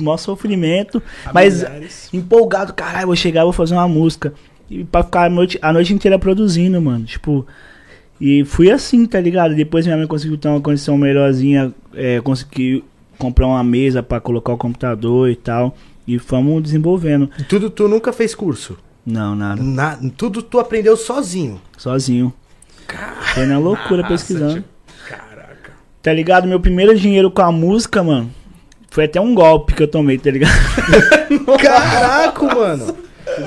mó 0.01 0.17
sofrimento. 0.17 1.03
Mas 1.33 1.63
Familiares. 1.63 2.11
empolgado, 2.13 2.75
caralho, 2.75 3.07
vou 3.07 3.17
chegar, 3.17 3.45
vou 3.45 3.53
fazer 3.53 3.75
uma 3.75 3.89
música. 3.89 4.35
E 4.69 4.85
pra 4.85 5.03
ficar 5.03 5.25
a 5.25 5.31
noite, 5.31 5.59
a 5.63 5.73
noite 5.73 5.95
inteira 5.95 6.19
produzindo, 6.19 6.81
mano. 6.81 7.05
Tipo. 7.05 7.47
E 8.21 8.45
fui 8.45 8.71
assim, 8.71 9.07
tá 9.07 9.19
ligado? 9.19 9.55
Depois 9.55 9.87
minha 9.87 9.97
mãe 9.97 10.07
conseguiu 10.07 10.37
ter 10.37 10.49
uma 10.49 10.61
condição 10.61 10.99
melhorzinha, 10.99 11.73
é, 11.95 12.21
conseguiu 12.21 12.85
comprar 13.17 13.47
uma 13.47 13.65
mesa 13.65 14.03
pra 14.03 14.21
colocar 14.21 14.53
o 14.53 14.59
computador 14.59 15.31
e 15.31 15.37
tal. 15.37 15.75
E 16.15 16.19
fomos 16.19 16.63
desenvolvendo. 16.63 17.29
Tudo 17.49 17.71
tu 17.71 17.87
nunca 17.87 18.13
fez 18.13 18.35
curso. 18.35 18.77
Não, 19.07 19.35
nada. 19.37 19.63
Na- 19.63 19.99
tudo 20.17 20.43
tu 20.43 20.59
aprendeu 20.59 20.97
sozinho. 20.97 21.61
Sozinho. 21.79 22.33
Foi 23.35 23.47
na 23.47 23.59
loucura 23.59 24.03
Nossa, 24.03 24.09
pesquisando. 24.09 24.65
Caraca. 25.09 25.73
Tá 26.03 26.13
ligado? 26.13 26.49
Meu 26.49 26.59
primeiro 26.59 26.99
dinheiro 26.99 27.31
com 27.31 27.43
a 27.43 27.53
música, 27.53 28.03
mano. 28.03 28.31
Foi 28.91 29.05
até 29.05 29.21
um 29.21 29.35
golpe 29.35 29.73
que 29.75 29.83
eu 29.85 29.89
tomei, 29.89 30.19
tá 30.19 30.31
ligado? 30.33 30.51
Caraca, 31.63 32.43
mano. 32.55 32.97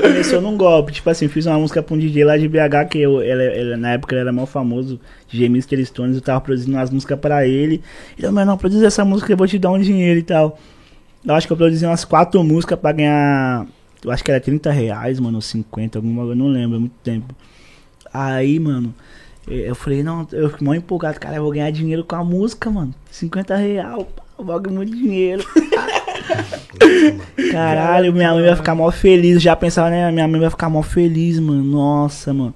Começou 0.01 0.41
num 0.41 0.55
golpe. 0.55 0.93
Tipo 0.93 1.09
assim, 1.09 1.27
fiz 1.27 1.45
uma 1.45 1.59
música 1.59 1.83
pra 1.83 1.93
um 1.93 1.97
DJ 1.97 2.23
lá 2.23 2.38
de 2.38 2.47
BH, 2.47 2.88
que 2.89 2.99
eu, 3.01 3.21
ele, 3.21 3.43
ele- 3.43 3.75
na 3.75 3.91
época 3.93 4.15
ele 4.15 4.21
era 4.21 4.31
mal 4.31 4.45
famoso, 4.45 4.99
DJ 5.27 5.47
Mr. 5.47 5.85
Stones, 5.85 6.15
eu 6.15 6.21
tava 6.21 6.39
produzindo 6.39 6.77
umas 6.77 6.89
músicas 6.89 7.19
pra 7.19 7.45
ele. 7.45 7.81
Ele 8.17 8.27
falou, 8.27 8.45
não, 8.45 8.57
produz 8.57 8.81
essa 8.81 9.03
música, 9.03 9.33
eu 9.33 9.38
vou 9.38 9.47
te 9.47 9.59
dar 9.59 9.71
um 9.71 9.79
dinheiro 9.79 10.19
e 10.19 10.23
tal. 10.23 10.57
Eu 11.25 11.33
acho 11.33 11.47
que 11.47 11.53
eu 11.53 11.57
produzi 11.57 11.85
umas 11.85 12.03
quatro 12.03 12.43
músicas 12.43 12.79
pra 12.79 12.91
ganhar. 12.91 13.65
Eu 14.03 14.11
acho 14.11 14.23
que 14.23 14.31
era 14.31 14.39
30 14.39 14.71
reais, 14.71 15.19
mano, 15.19 15.37
ou 15.37 15.41
50, 15.41 15.97
alguma 15.97 16.23
eu 16.23 16.35
não 16.35 16.47
lembro, 16.47 16.75
é 16.75 16.79
muito 16.79 16.95
tempo. 17.03 17.33
Aí, 18.13 18.59
mano, 18.59 18.93
eu 19.47 19.75
falei, 19.75 20.03
não, 20.03 20.27
eu 20.31 20.49
fiquei 20.49 20.65
mó 20.65 20.73
empolgado, 20.73 21.19
cara, 21.19 21.37
eu 21.37 21.43
vou 21.43 21.51
ganhar 21.51 21.71
dinheiro 21.71 22.03
com 22.03 22.15
a 22.15 22.23
música, 22.23 22.69
mano. 22.69 22.93
50 23.09 23.55
real, 23.55 24.07
vou 24.37 24.59
ganhar 24.59 24.75
muito 24.75 24.95
dinheiro. 24.95 25.43
Caralho, 27.51 28.13
minha 28.13 28.33
mãe 28.33 28.45
vai 28.45 28.55
ficar 28.55 28.75
mó 28.75 28.89
feliz. 28.91 29.41
Já 29.41 29.55
pensava, 29.55 29.89
né? 29.89 30.11
Minha 30.11 30.27
mãe 30.27 30.41
vai 30.41 30.49
ficar 30.49 30.69
mó 30.69 30.81
feliz, 30.81 31.39
mano. 31.39 31.63
Nossa, 31.63 32.33
mano. 32.33 32.53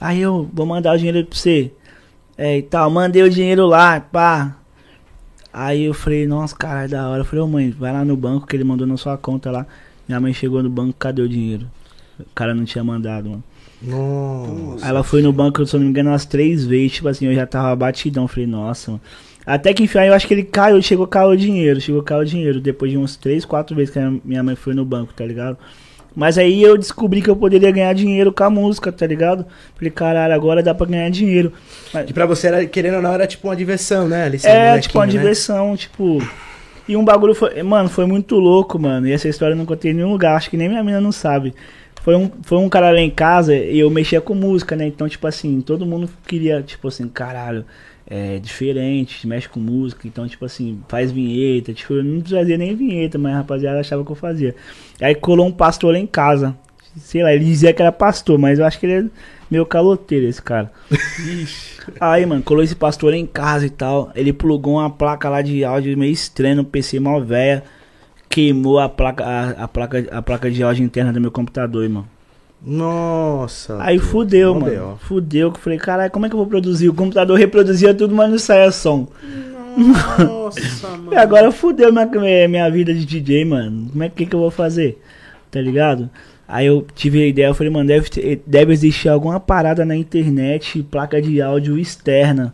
Aí 0.00 0.20
eu 0.20 0.48
vou 0.52 0.66
mandar 0.66 0.94
o 0.94 0.98
dinheiro 0.98 1.26
pra 1.26 1.38
você. 1.38 1.72
É, 2.36 2.58
e 2.58 2.62
tal. 2.62 2.90
Mandei 2.90 3.22
o 3.22 3.30
dinheiro 3.30 3.66
lá, 3.66 4.00
pá. 4.00 4.56
Aí 5.58 5.84
eu 5.84 5.94
falei, 5.94 6.26
nossa, 6.26 6.54
caralho, 6.54 6.90
da 6.90 7.08
hora. 7.08 7.22
Eu 7.22 7.24
falei, 7.24 7.42
ô 7.42 7.48
mãe, 7.48 7.70
vai 7.70 7.90
lá 7.90 8.04
no 8.04 8.14
banco 8.14 8.46
que 8.46 8.54
ele 8.54 8.62
mandou 8.62 8.86
na 8.86 8.98
sua 8.98 9.16
conta 9.16 9.50
lá. 9.50 9.66
Minha 10.06 10.20
mãe 10.20 10.34
chegou 10.34 10.62
no 10.62 10.68
banco, 10.68 10.94
cadê 10.98 11.22
o 11.22 11.28
dinheiro? 11.28 11.66
O 12.20 12.26
cara 12.34 12.54
não 12.54 12.66
tinha 12.66 12.84
mandado, 12.84 13.30
mano. 13.30 13.44
Nossa. 13.80 14.84
Aí 14.84 14.90
ela 14.90 15.02
foi 15.02 15.22
no 15.22 15.32
banco, 15.32 15.64
se 15.64 15.74
eu 15.74 15.80
não 15.80 15.86
me 15.86 15.90
engano, 15.90 16.10
umas 16.10 16.26
três 16.26 16.66
vezes. 16.66 16.96
Tipo 16.96 17.08
assim, 17.08 17.24
eu 17.24 17.34
já 17.34 17.46
tava 17.46 17.74
batidão. 17.74 18.28
Falei, 18.28 18.46
nossa, 18.46 18.90
mano. 18.90 19.02
Até 19.46 19.72
que 19.72 19.84
enfim, 19.84 19.96
aí 19.96 20.08
eu 20.08 20.14
acho 20.14 20.26
que 20.28 20.34
ele 20.34 20.42
caiu, 20.42 20.82
chegou, 20.82 21.06
caiu 21.06 21.30
o 21.30 21.36
dinheiro. 21.38 21.80
Chegou, 21.80 22.02
caiu 22.02 22.20
o 22.20 22.26
dinheiro. 22.26 22.60
Depois 22.60 22.90
de 22.90 22.98
uns 22.98 23.16
três, 23.16 23.46
quatro 23.46 23.74
vezes 23.74 23.90
que 23.90 23.98
a 23.98 24.12
minha 24.22 24.42
mãe 24.42 24.56
foi 24.56 24.74
no 24.74 24.84
banco, 24.84 25.14
tá 25.14 25.24
ligado? 25.24 25.56
Mas 26.16 26.38
aí 26.38 26.62
eu 26.62 26.78
descobri 26.78 27.20
que 27.20 27.28
eu 27.28 27.36
poderia 27.36 27.70
ganhar 27.70 27.92
dinheiro 27.92 28.32
com 28.32 28.42
a 28.42 28.48
música, 28.48 28.90
tá 28.90 29.06
ligado? 29.06 29.44
Falei, 29.74 29.90
caralho, 29.90 30.32
agora 30.32 30.62
dá 30.62 30.74
pra 30.74 30.86
ganhar 30.86 31.10
dinheiro. 31.10 31.52
Mas- 31.92 32.08
E 32.08 32.12
pra 32.14 32.24
você, 32.24 32.46
era, 32.46 32.64
querendo 32.64 32.94
ou 32.96 33.02
não, 33.02 33.12
era 33.12 33.26
tipo 33.26 33.46
uma 33.48 33.54
diversão, 33.54 34.08
né? 34.08 34.24
Ali, 34.24 34.38
sendo 34.38 34.50
é, 34.52 34.78
tipo, 34.80 34.96
uma 34.98 35.04
né? 35.04 35.12
diversão, 35.12 35.76
tipo. 35.76 36.26
E 36.88 36.96
um 36.96 37.04
bagulho 37.04 37.34
foi. 37.34 37.62
Mano, 37.62 37.90
foi 37.90 38.06
muito 38.06 38.36
louco, 38.36 38.78
mano. 38.78 39.06
E 39.06 39.12
essa 39.12 39.28
história 39.28 39.52
eu 39.52 39.58
não 39.58 39.66
contei 39.66 39.90
em 39.90 39.94
nenhum 39.94 40.10
lugar. 40.12 40.36
Acho 40.36 40.48
que 40.48 40.56
nem 40.56 40.68
minha 40.70 40.82
mina 40.82 41.00
não 41.02 41.12
sabe. 41.12 41.52
Foi 42.02 42.14
um, 42.16 42.30
foi 42.42 42.56
um 42.58 42.68
cara 42.68 42.90
lá 42.92 43.00
em 43.00 43.10
casa 43.10 43.54
e 43.54 43.78
eu 43.80 43.90
mexia 43.90 44.20
com 44.20 44.32
música, 44.34 44.74
né? 44.76 44.86
Então, 44.86 45.06
tipo 45.08 45.26
assim, 45.26 45.60
todo 45.60 45.84
mundo 45.84 46.08
queria, 46.26 46.62
tipo 46.62 46.88
assim, 46.88 47.08
caralho, 47.08 47.64
é, 48.08 48.38
diferente, 48.38 49.26
mexe 49.26 49.48
com 49.48 49.58
música, 49.58 50.06
então, 50.06 50.28
tipo 50.28 50.44
assim, 50.44 50.80
faz 50.88 51.10
vinheta. 51.10 51.72
Tipo, 51.72 51.94
eu 51.94 52.04
não 52.04 52.24
fazia 52.24 52.56
nem 52.56 52.74
vinheta, 52.74 53.18
mas 53.18 53.32
a 53.32 53.38
rapaziada 53.38 53.80
achava 53.80 54.04
que 54.04 54.12
eu 54.12 54.16
fazia. 54.16 54.54
Aí 55.00 55.14
colou 55.14 55.46
um 55.46 55.52
pastor 55.52 55.92
lá 55.92 55.98
em 55.98 56.06
casa. 56.06 56.56
Sei 56.96 57.22
lá, 57.22 57.34
ele 57.34 57.44
dizia 57.44 57.72
que 57.72 57.82
era 57.82 57.92
pastor, 57.92 58.38
mas 58.38 58.58
eu 58.58 58.64
acho 58.64 58.78
que 58.78 58.86
ele 58.86 59.06
é 59.06 59.10
meio 59.50 59.66
caloteiro, 59.66 60.26
esse 60.26 60.40
cara. 60.40 60.72
Aí, 62.00 62.24
mano, 62.24 62.42
colou 62.42 62.62
esse 62.62 62.74
pastor 62.74 63.10
lá 63.10 63.16
em 63.16 63.26
casa 63.26 63.66
e 63.66 63.70
tal. 63.70 64.10
Ele 64.14 64.32
plugou 64.32 64.74
uma 64.74 64.88
placa 64.88 65.28
lá 65.28 65.42
de 65.42 65.62
áudio 65.64 65.96
meio 65.98 66.12
estranha 66.12 66.54
no 66.54 66.64
PC 66.64 66.98
mal 66.98 67.22
velha. 67.22 67.64
Queimou 68.30 68.78
a 68.78 68.88
placa, 68.88 69.24
a, 69.24 69.50
a 69.64 69.68
placa, 69.68 70.06
a 70.10 70.22
placa 70.22 70.50
de 70.50 70.62
áudio 70.62 70.84
interna 70.84 71.12
do 71.12 71.20
meu 71.20 71.30
computador, 71.30 71.84
irmão. 71.84 72.15
Nossa. 72.66 73.76
Aí 73.80 73.96
fudeu, 74.00 74.52
mano. 74.52 74.66
B.O. 74.66 74.96
Fudeu, 74.96 75.52
que 75.52 75.58
eu 75.58 75.62
falei, 75.62 75.78
caralho, 75.78 76.10
como 76.10 76.26
é 76.26 76.28
que 76.28 76.34
eu 76.34 76.38
vou 76.38 76.48
produzir? 76.48 76.88
O 76.88 76.94
computador 76.94 77.38
reproduzia 77.38 77.94
tudo, 77.94 78.12
mas 78.12 78.28
não 78.28 78.38
saía 78.38 78.72
som. 78.72 79.06
Nossa, 79.76 80.88
mano. 80.88 81.12
E 81.14 81.16
agora 81.16 81.52
fudeu 81.52 81.92
minha, 81.92 82.48
minha, 82.48 82.70
vida 82.70 82.92
de 82.92 83.04
DJ, 83.04 83.44
mano. 83.44 83.88
Como 83.92 84.02
é 84.02 84.08
que, 84.08 84.26
que 84.26 84.34
eu 84.34 84.40
vou 84.40 84.50
fazer? 84.50 85.00
Tá 85.48 85.60
ligado? 85.60 86.10
Aí 86.48 86.66
eu 86.66 86.84
tive 86.94 87.22
a 87.22 87.26
ideia, 87.26 87.46
eu 87.46 87.54
falei, 87.54 87.72
mano, 87.72 87.86
deve, 87.86 88.42
deve 88.44 88.72
existir 88.72 89.08
alguma 89.08 89.38
parada 89.38 89.84
na 89.84 89.94
internet, 89.94 90.82
placa 90.82 91.22
de 91.22 91.40
áudio 91.40 91.78
externa. 91.78 92.52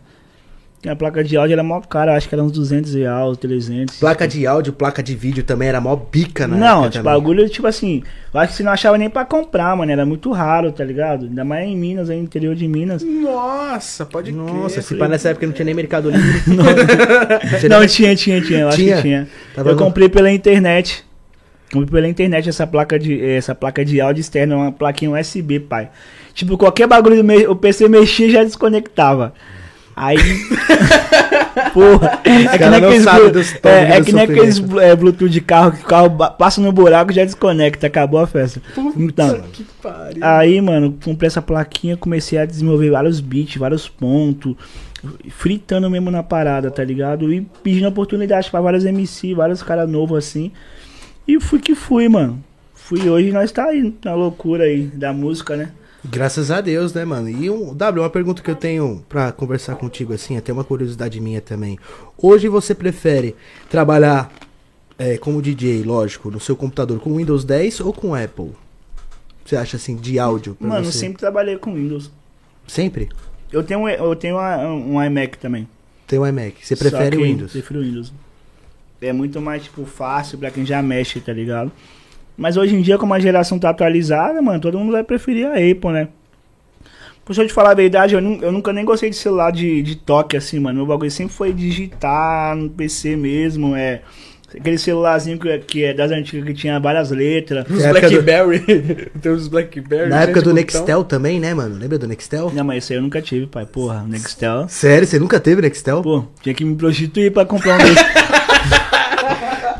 A 0.87 0.95
placa 0.97 1.23
de 1.23 1.37
áudio 1.37 1.53
era 1.53 1.63
mó 1.63 1.79
cara, 1.79 2.15
acho 2.17 2.27
que 2.27 2.35
era 2.35 2.43
uns 2.43 2.51
200 2.51 2.93
reais, 2.93 3.37
300. 3.37 3.97
Placa 3.99 4.27
de 4.27 4.45
áudio, 4.45 4.73
placa 4.73 5.01
de 5.01 5.15
vídeo 5.15 5.43
também 5.43 5.69
era 5.69 5.79
mó 5.79 5.95
bica, 5.95 6.45
né? 6.47 6.57
Não, 6.57 6.89
tipo, 6.89 7.03
bagulho, 7.05 7.47
tipo 7.47 7.65
assim, 7.67 8.03
eu 8.33 8.39
acho 8.39 8.51
que 8.51 8.57
você 8.57 8.63
não 8.63 8.71
achava 8.73 8.97
nem 8.97 9.09
pra 9.09 9.23
comprar, 9.23 9.75
mano, 9.77 9.89
era 9.91 10.05
muito 10.05 10.29
raro, 10.31 10.71
tá 10.73 10.83
ligado? 10.83 11.25
Ainda 11.25 11.45
mais 11.45 11.67
em 11.69 11.77
Minas, 11.77 12.09
aí 12.09 12.17
no 12.17 12.23
interior 12.23 12.53
de 12.53 12.67
Minas. 12.67 13.01
Nossa, 13.01 14.05
pode 14.05 14.31
Nossa, 14.33 14.75
crer. 14.75 14.83
se 14.83 14.95
pá 14.95 15.07
nessa 15.07 15.29
época 15.29 15.45
não 15.45 15.53
tinha 15.53 15.65
nem 15.65 15.73
Mercado 15.73 16.09
Livre. 16.09 16.41
Você 17.59 17.67
Não, 17.69 17.79
nem- 17.79 17.87
tinha, 17.87 18.15
tinha, 18.15 18.41
tinha, 18.41 18.59
eu 18.61 18.67
acho 18.67 18.77
Tinha? 18.77 18.95
que 18.97 19.01
tinha. 19.03 19.27
Tava 19.55 19.69
eu 19.69 19.75
no- 19.75 19.81
comprei 19.83 20.09
pela 20.09 20.31
internet. 20.31 21.03
Comprei 21.71 22.01
pela 22.01 22.07
internet 22.09 22.49
essa 22.49 22.67
placa 22.67 22.99
de 22.99 23.23
essa 23.25 23.55
placa 23.55 23.83
de 23.85 23.99
áudio 24.01 24.21
externa, 24.21 24.55
uma 24.55 24.71
plaquinha 24.71 25.11
USB, 25.11 25.59
pai. 25.59 25.89
Tipo, 26.33 26.57
qualquer 26.57 26.87
bagulho 26.87 27.23
o 27.49 27.55
PC 27.55 27.87
mexia 27.87 28.29
já 28.29 28.43
desconectava. 28.43 29.33
Aí 29.95 30.17
Porra, 31.73 32.19
é 32.23 32.57
que 32.57 32.65
nem 32.65 32.79
aqueles, 32.87 33.03
blu- 33.03 33.41
é, 33.69 33.91
é 33.97 34.01
que 34.01 34.11
nem 34.11 34.23
aqueles 34.23 34.59
blu- 34.59 34.79
é, 34.79 34.95
Bluetooth 34.95 35.29
de 35.31 35.41
carro 35.41 35.71
que 35.71 35.81
o 35.83 35.85
carro 35.85 36.09
passa 36.37 36.61
no 36.61 36.71
buraco 36.71 37.11
e 37.11 37.15
já 37.15 37.23
desconecta, 37.23 37.87
acabou 37.87 38.19
a 38.19 38.27
festa. 38.27 38.61
Então, 38.95 39.41
Que 39.51 39.63
pariu. 39.81 40.23
Aí, 40.23 40.59
mano, 40.61 40.95
comprei 41.03 41.27
essa 41.27 41.41
plaquinha, 41.41 41.97
comecei 41.97 42.37
a 42.39 42.45
desenvolver 42.45 42.89
vários 42.89 43.19
beats, 43.19 43.55
vários 43.57 43.87
pontos, 43.87 44.55
fritando 45.29 45.89
mesmo 45.89 46.09
na 46.11 46.23
parada, 46.23 46.71
tá 46.71 46.83
ligado? 46.83 47.31
E 47.33 47.41
pedindo 47.63 47.87
oportunidade 47.87 48.49
pra 48.49 48.61
vários 48.61 48.85
MC, 48.85 49.33
vários 49.33 49.61
caras 49.63 49.89
novos 49.89 50.17
assim. 50.17 50.51
E 51.27 51.39
fui 51.39 51.59
que 51.59 51.75
fui, 51.75 52.07
mano. 52.09 52.43
Fui 52.73 53.07
hoje, 53.09 53.31
nós 53.31 53.51
tá 53.51 53.65
aí 53.65 53.93
na 54.03 54.13
loucura 54.13 54.65
aí 54.65 54.83
da 54.93 55.13
música, 55.13 55.55
né? 55.55 55.69
Graças 56.05 56.51
a 56.51 56.59
Deus, 56.59 56.93
né, 56.93 57.05
mano? 57.05 57.29
E 57.29 57.49
um, 57.49 57.73
W, 57.73 58.03
uma 58.03 58.09
pergunta 58.09 58.41
que 58.41 58.51
eu 58.51 58.55
tenho 58.55 59.03
pra 59.07 59.31
conversar 59.31 59.75
contigo, 59.75 60.13
assim, 60.13 60.35
até 60.35 60.51
uma 60.51 60.63
curiosidade 60.63 61.19
minha 61.21 61.39
também. 61.39 61.79
Hoje 62.17 62.47
você 62.49 62.75
prefere 62.75 63.35
trabalhar 63.69 64.31
é, 64.99 65.17
como 65.17 65.41
DJ, 65.41 65.83
lógico, 65.83 66.29
no 66.29 66.39
seu 66.41 66.55
computador 66.57 66.99
com 66.99 67.15
Windows 67.15 67.45
10 67.45 67.79
ou 67.79 67.93
com 67.93 68.13
Apple? 68.13 68.51
Você 69.45 69.55
acha 69.55 69.77
assim, 69.77 69.95
de 69.95 70.19
áudio? 70.19 70.57
Mano, 70.59 70.85
você? 70.85 70.97
sempre 70.99 71.19
trabalhei 71.19 71.57
com 71.57 71.73
Windows. 71.73 72.11
Sempre? 72.67 73.09
Eu 73.51 73.63
tenho, 73.63 73.81
um- 73.81 73.89
eu 73.89 74.15
tenho 74.15 74.35
uma- 74.35 74.57
um 74.67 75.01
iMac 75.03 75.37
também. 75.37 75.67
Tem 76.05 76.19
o 76.19 76.27
iMac. 76.27 76.55
Você 76.65 76.75
Só 76.75 76.79
prefere 76.89 77.15
o 77.15 77.19
que 77.19 77.25
Windows? 77.25 77.51
Prefiro 77.51 77.81
Windows. 77.81 78.13
É 79.01 79.11
muito 79.13 79.41
mais, 79.41 79.63
tipo, 79.63 79.85
fácil 79.85 80.37
pra 80.37 80.51
quem 80.51 80.65
já 80.65 80.81
mexe, 80.81 81.19
tá 81.19 81.31
ligado? 81.33 81.71
Mas 82.37 82.57
hoje 82.57 82.75
em 82.75 82.81
dia, 82.81 82.97
como 82.97 83.13
a 83.13 83.19
geração 83.19 83.59
tá 83.59 83.69
atualizada, 83.69 84.41
mano, 84.41 84.59
todo 84.59 84.79
mundo 84.79 84.91
vai 84.91 85.03
preferir 85.03 85.45
a 85.47 85.51
Apple, 85.53 85.91
né? 85.91 86.07
Por 87.25 87.37
eu 87.37 87.47
te 87.47 87.53
falar 87.53 87.71
a 87.71 87.75
verdade, 87.75 88.15
eu, 88.15 88.21
nu- 88.21 88.39
eu 88.41 88.51
nunca 88.51 88.73
nem 88.73 88.83
gostei 88.83 89.09
de 89.09 89.15
celular 89.15 89.51
de, 89.51 89.81
de 89.81 89.95
toque, 89.95 90.35
assim, 90.35 90.59
mano. 90.59 90.79
Meu 90.79 90.85
bagulho 90.85 91.09
sempre 91.09 91.33
foi 91.33 91.53
digitar 91.53 92.55
no 92.55 92.69
PC 92.69 93.15
mesmo, 93.15 93.75
é... 93.75 94.01
Aquele 94.55 94.77
celularzinho 94.77 95.39
que, 95.39 95.57
que 95.59 95.83
é 95.83 95.95
das 95.95 96.11
antigas 96.11 96.45
que 96.45 96.53
tinha 96.53 96.79
várias 96.79 97.09
letras. 97.09 97.65
Os 97.67 97.83
época 97.83 98.07
do- 98.07 98.21
Blackberry. 98.21 99.09
Tem 99.19 99.31
uns 99.31 99.47
Blackberry. 99.47 100.09
Na 100.11 100.17
época 100.17 100.41
gente, 100.41 100.43
do 100.43 100.49
botão. 100.51 100.53
Nextel 100.53 101.03
também, 101.05 101.39
né, 101.39 101.55
mano? 101.55 101.75
Lembra 101.75 101.97
do 101.97 102.07
Nextel? 102.07 102.51
Não, 102.53 102.63
mas 102.63 102.83
isso 102.83 102.93
aí 102.93 102.99
eu 102.99 103.01
nunca 103.01 103.19
tive, 103.19 103.47
pai. 103.47 103.65
Porra, 103.65 104.03
Nextel. 104.07 104.67
Sério, 104.69 105.07
você 105.07 105.17
nunca 105.17 105.39
teve 105.39 105.59
Nextel? 105.63 106.03
Pô, 106.03 106.25
tinha 106.43 106.53
que 106.53 106.63
me 106.63 106.75
prostituir 106.75 107.31
pra 107.31 107.45
comprar 107.47 107.79
um. 107.79 107.83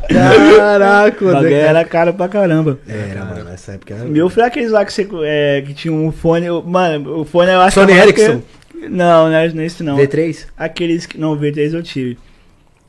Caraca, 0.10 1.26
O 1.26 1.32
bagulho 1.32 1.54
era 1.56 1.84
caro 1.86 2.14
pra 2.14 2.28
caramba. 2.28 2.80
Era, 2.88 3.26
mano, 3.26 3.44
nessa 3.46 3.74
época 3.74 3.94
era. 3.94 4.06
Meu 4.06 4.30
foi 4.30 4.44
aqueles 4.44 4.72
lá 4.72 4.84
que, 4.86 4.94
você, 4.94 5.08
é, 5.24 5.64
que 5.66 5.74
tinha 5.74 5.94
um 5.94 6.12
fone. 6.12 6.48
Mano, 6.66 7.22
o 7.22 7.26
fone 7.26 7.52
eu 7.52 7.62
acho 7.62 7.80
Sony 7.80 7.94
é 7.94 7.98
Ericsson? 8.04 8.42
que- 8.72 8.90
Não, 8.90 9.30
não 9.30 9.36
é 9.36 9.48
nesse 9.50 9.84
não. 9.84 9.96
V3? 9.98 10.46
Aqueles 10.58 11.06
que. 11.06 11.18
Não, 11.18 11.38
V3 11.38 11.74
eu 11.74 11.84
tive. 11.84 12.18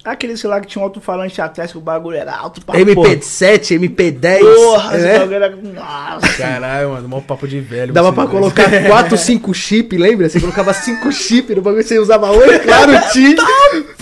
Aqueles 0.05 0.39
sei 0.39 0.51
lá 0.51 0.61
que 0.61 0.67
tinha 0.67 0.83
um 0.83 0.85
alto-falante 0.85 1.41
atrás 1.41 1.73
que 1.73 1.79
o 1.79 1.81
bagulho 1.81 2.17
era 2.19 2.37
alto 2.37 2.61
pra 2.63 2.75
porra. 2.79 3.09
MP7, 3.15 3.79
MP10. 3.79 4.39
Porra, 4.41 4.97
esse 4.99 5.07
né? 5.07 5.19
bagulho 5.19 5.35
era. 5.37 5.57
Nossa. 5.57 6.29
Caralho, 6.37 6.91
mano, 6.91 7.09
mó 7.09 7.21
papo 7.23 7.49
de 7.49 7.59
velho. 7.61 7.91
Dava 7.91 8.13
pra 8.13 8.27
colocar 8.27 8.69
4, 8.87 9.17
5 9.17 9.55
chip, 9.55 9.97
lembra? 9.97 10.29
Você 10.29 10.39
colocava 10.41 10.75
5 10.75 11.11
chip 11.11 11.55
no 11.55 11.63
bagulho, 11.63 11.83
você 11.83 11.99
usava 11.99 12.31
8, 12.31 12.65
claro, 12.65 12.93
TIM. 13.15 13.35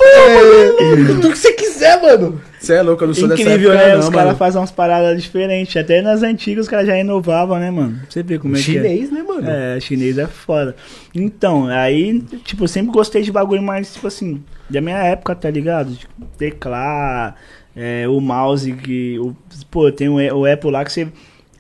É, 0.03 0.97
Tudo 1.07 1.31
que 1.31 1.39
você 1.39 1.53
quiser, 1.53 2.03
mano. 2.03 2.41
Você 2.63 2.75
é 2.75 2.83
louco, 2.83 3.03
eu 3.03 3.09
não 3.09 3.15
sou 3.15 3.27
Incrível, 3.27 3.73
dessa 3.73 3.83
época, 3.83 3.89
né? 3.89 3.93
não, 3.95 4.09
Os 4.09 4.09
caras 4.09 4.39
fazem 4.39 4.61
umas 4.61 4.71
paradas 4.71 5.21
diferentes. 5.21 5.77
Até 5.77 6.01
nas 6.01 6.23
antigas 6.23 6.67
os 6.67 6.71
caras 6.71 6.87
já 6.87 6.97
inovavam, 6.97 7.59
né, 7.59 7.73
mano? 7.73 8.01
Você 8.09 8.23
vê 8.23 8.39
como 8.39 8.57
é 8.57 8.61
que 8.61 8.79
é. 8.79 8.83
Chinês, 8.83 9.11
né, 9.11 9.23
mano? 9.25 9.51
É, 9.51 9.81
chinês 9.81 10.17
é 10.17 10.29
foda. 10.29 10.77
Então, 11.13 11.67
aí, 11.67 12.21
tipo, 12.45 12.63
eu 12.63 12.69
sempre 12.69 12.93
gostei 12.93 13.23
de 13.23 13.33
bagulho 13.33 13.63
mais, 13.63 13.93
tipo 13.93 14.07
assim, 14.07 14.45
da 14.71 14.81
minha 14.81 14.99
época, 14.99 15.35
tá 15.35 15.51
ligado? 15.51 15.93
Tipo, 15.93 16.13
teclar, 16.39 17.35
é, 17.75 18.07
o 18.07 18.21
mouse 18.21 18.73
que. 18.73 19.19
O, 19.19 19.35
pô, 19.69 19.91
tem 19.91 20.09
o, 20.09 20.15
o 20.15 20.47
Apple 20.47 20.71
lá 20.71 20.85
que 20.85 20.93
você 20.93 21.09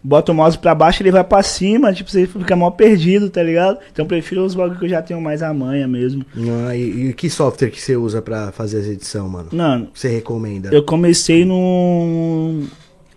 bota 0.04 0.32
o 0.32 0.34
mouse 0.34 0.58
pra 0.58 0.74
baixo 0.74 1.00
e 1.00 1.02
ele 1.04 1.12
vai 1.12 1.22
pra 1.22 1.42
cima, 1.42 1.92
tipo, 1.92 2.10
você 2.10 2.26
fica 2.26 2.56
mal 2.56 2.72
perdido, 2.72 3.30
tá 3.30 3.42
ligado? 3.42 3.78
Então 3.92 4.04
eu 4.04 4.08
prefiro 4.08 4.44
os 4.44 4.54
bagulhos 4.54 4.78
que 4.78 4.84
eu 4.86 4.88
já 4.90 5.00
tenho 5.02 5.20
mais 5.20 5.42
a 5.42 5.52
manha 5.54 5.86
mesmo. 5.86 6.24
Ah, 6.68 6.76
e, 6.76 7.08
e 7.08 7.12
que 7.14 7.30
software 7.30 7.70
que 7.70 7.80
você 7.80 7.96
usa 7.96 8.20
pra 8.20 8.50
fazer 8.52 8.78
as 8.80 8.86
edições, 8.86 9.30
mano? 9.30 9.48
Mano, 9.52 9.88
Você 9.94 10.08
recomenda? 10.08 10.70
eu 10.72 10.82
comecei 10.82 11.44
no. 11.44 12.64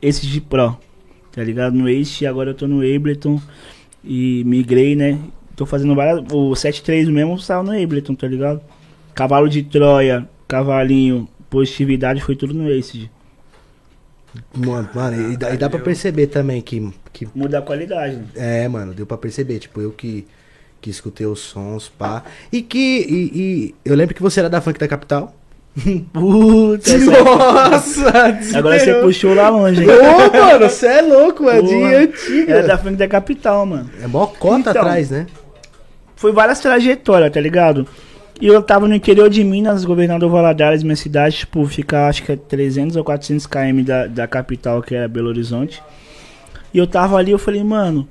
Esse 0.02 0.28
de 0.28 0.40
Pro, 0.40 0.78
tá 1.32 1.44
ligado? 1.44 1.74
No 1.76 1.90
Ace, 1.90 2.26
agora 2.28 2.52
eu 2.52 2.54
tô 2.54 2.68
no 2.68 2.82
Ableton 2.82 3.42
e 4.04 4.44
migrei, 4.46 4.96
né? 4.96 5.18
Tô 5.56 5.66
fazendo 5.66 5.96
várias. 5.96 6.20
O 6.32 6.52
7.3 6.52 7.10
mesmo 7.10 7.40
saiu 7.40 7.64
no 7.64 7.72
Ableton, 7.72 8.14
tá 8.14 8.28
ligado? 8.28 8.62
Cavalo 9.16 9.48
de 9.50 9.64
Troia, 9.64 10.28
cavalinho, 10.48 11.28
positividade, 11.50 12.22
foi 12.22 12.36
tudo 12.36 12.54
no 12.54 12.70
Ace. 12.70 13.10
Mano, 14.54 14.90
mano, 14.94 15.32
e 15.34 15.38
dá, 15.38 15.54
e 15.54 15.58
dá 15.58 15.70
pra 15.70 15.80
perceber 15.80 16.28
também 16.28 16.62
que, 16.62 16.92
que. 17.14 17.28
Muda 17.36 17.60
a 17.60 17.62
qualidade, 17.62 18.16
né? 18.16 18.26
É, 18.36 18.68
mano, 18.68 18.94
deu 18.94 19.06
pra 19.06 19.18
perceber. 19.18 19.60
Tipo, 19.60 19.82
eu 19.82 19.92
que, 19.92 20.26
que 20.82 20.90
escutei 20.90 21.26
os 21.28 21.40
sons, 21.40 21.90
pá. 21.90 22.24
E 22.52 22.62
que. 22.62 22.78
E, 22.78 23.32
e 23.40 23.76
eu 23.86 23.96
lembro 23.96 24.14
que 24.16 24.22
você 24.22 24.40
era 24.40 24.50
da 24.50 24.62
funk 24.62 24.80
da 24.80 24.88
capital. 24.88 25.36
Puta, 26.14 26.90
essa- 26.90 27.24
Nossa! 27.24 28.12
agora 28.58 28.80
você 28.80 28.94
puxou 28.96 29.34
lá 29.34 29.50
longe, 29.50 29.82
hein? 29.84 29.88
Ô, 29.90 30.38
mano, 30.38 30.70
você 30.70 30.88
é 30.88 31.02
louco, 31.02 31.50
é 31.50 31.62
de 31.62 31.74
antiga. 31.84 32.54
Era 32.54 32.68
da 32.68 32.78
frente 32.78 32.96
da 32.98 33.08
capital, 33.08 33.66
mano. 33.66 33.90
É 34.02 34.08
mó 34.08 34.26
cota 34.28 34.70
Então. 34.70 34.82
atrás, 34.82 35.10
né? 35.12 35.28
foi 36.18 36.32
várias 36.32 36.60
trajetórias, 36.62 37.30
tá 37.32 37.42
ligado? 37.42 37.86
E 38.40 38.48
eu 38.48 38.62
tava 38.62 38.88
no 38.88 38.94
interior 38.94 39.30
de 39.30 39.44
Minas, 39.44 39.86
governador 39.86 40.30
Valadares, 40.30 40.84
minha 40.84 40.96
cidade, 40.96 41.38
tipo, 41.38 41.66
fica 41.66 42.08
acho 42.08 42.24
que 42.24 42.34
é 42.34 42.36
300 42.36 42.98
ou 42.98 43.04
400 43.04 43.46
km 43.48 43.84
da, 43.84 44.08
da 44.08 44.28
capital, 44.28 44.82
que 44.82 44.94
é 44.94 45.08
Belo 45.08 45.30
Horizonte. 45.30 45.82
E 46.74 46.78
eu 46.78 46.86
tava 46.86 47.16
ali, 47.16 47.32
eu 47.32 47.40
falei, 47.40 47.64
mano, 47.64 48.08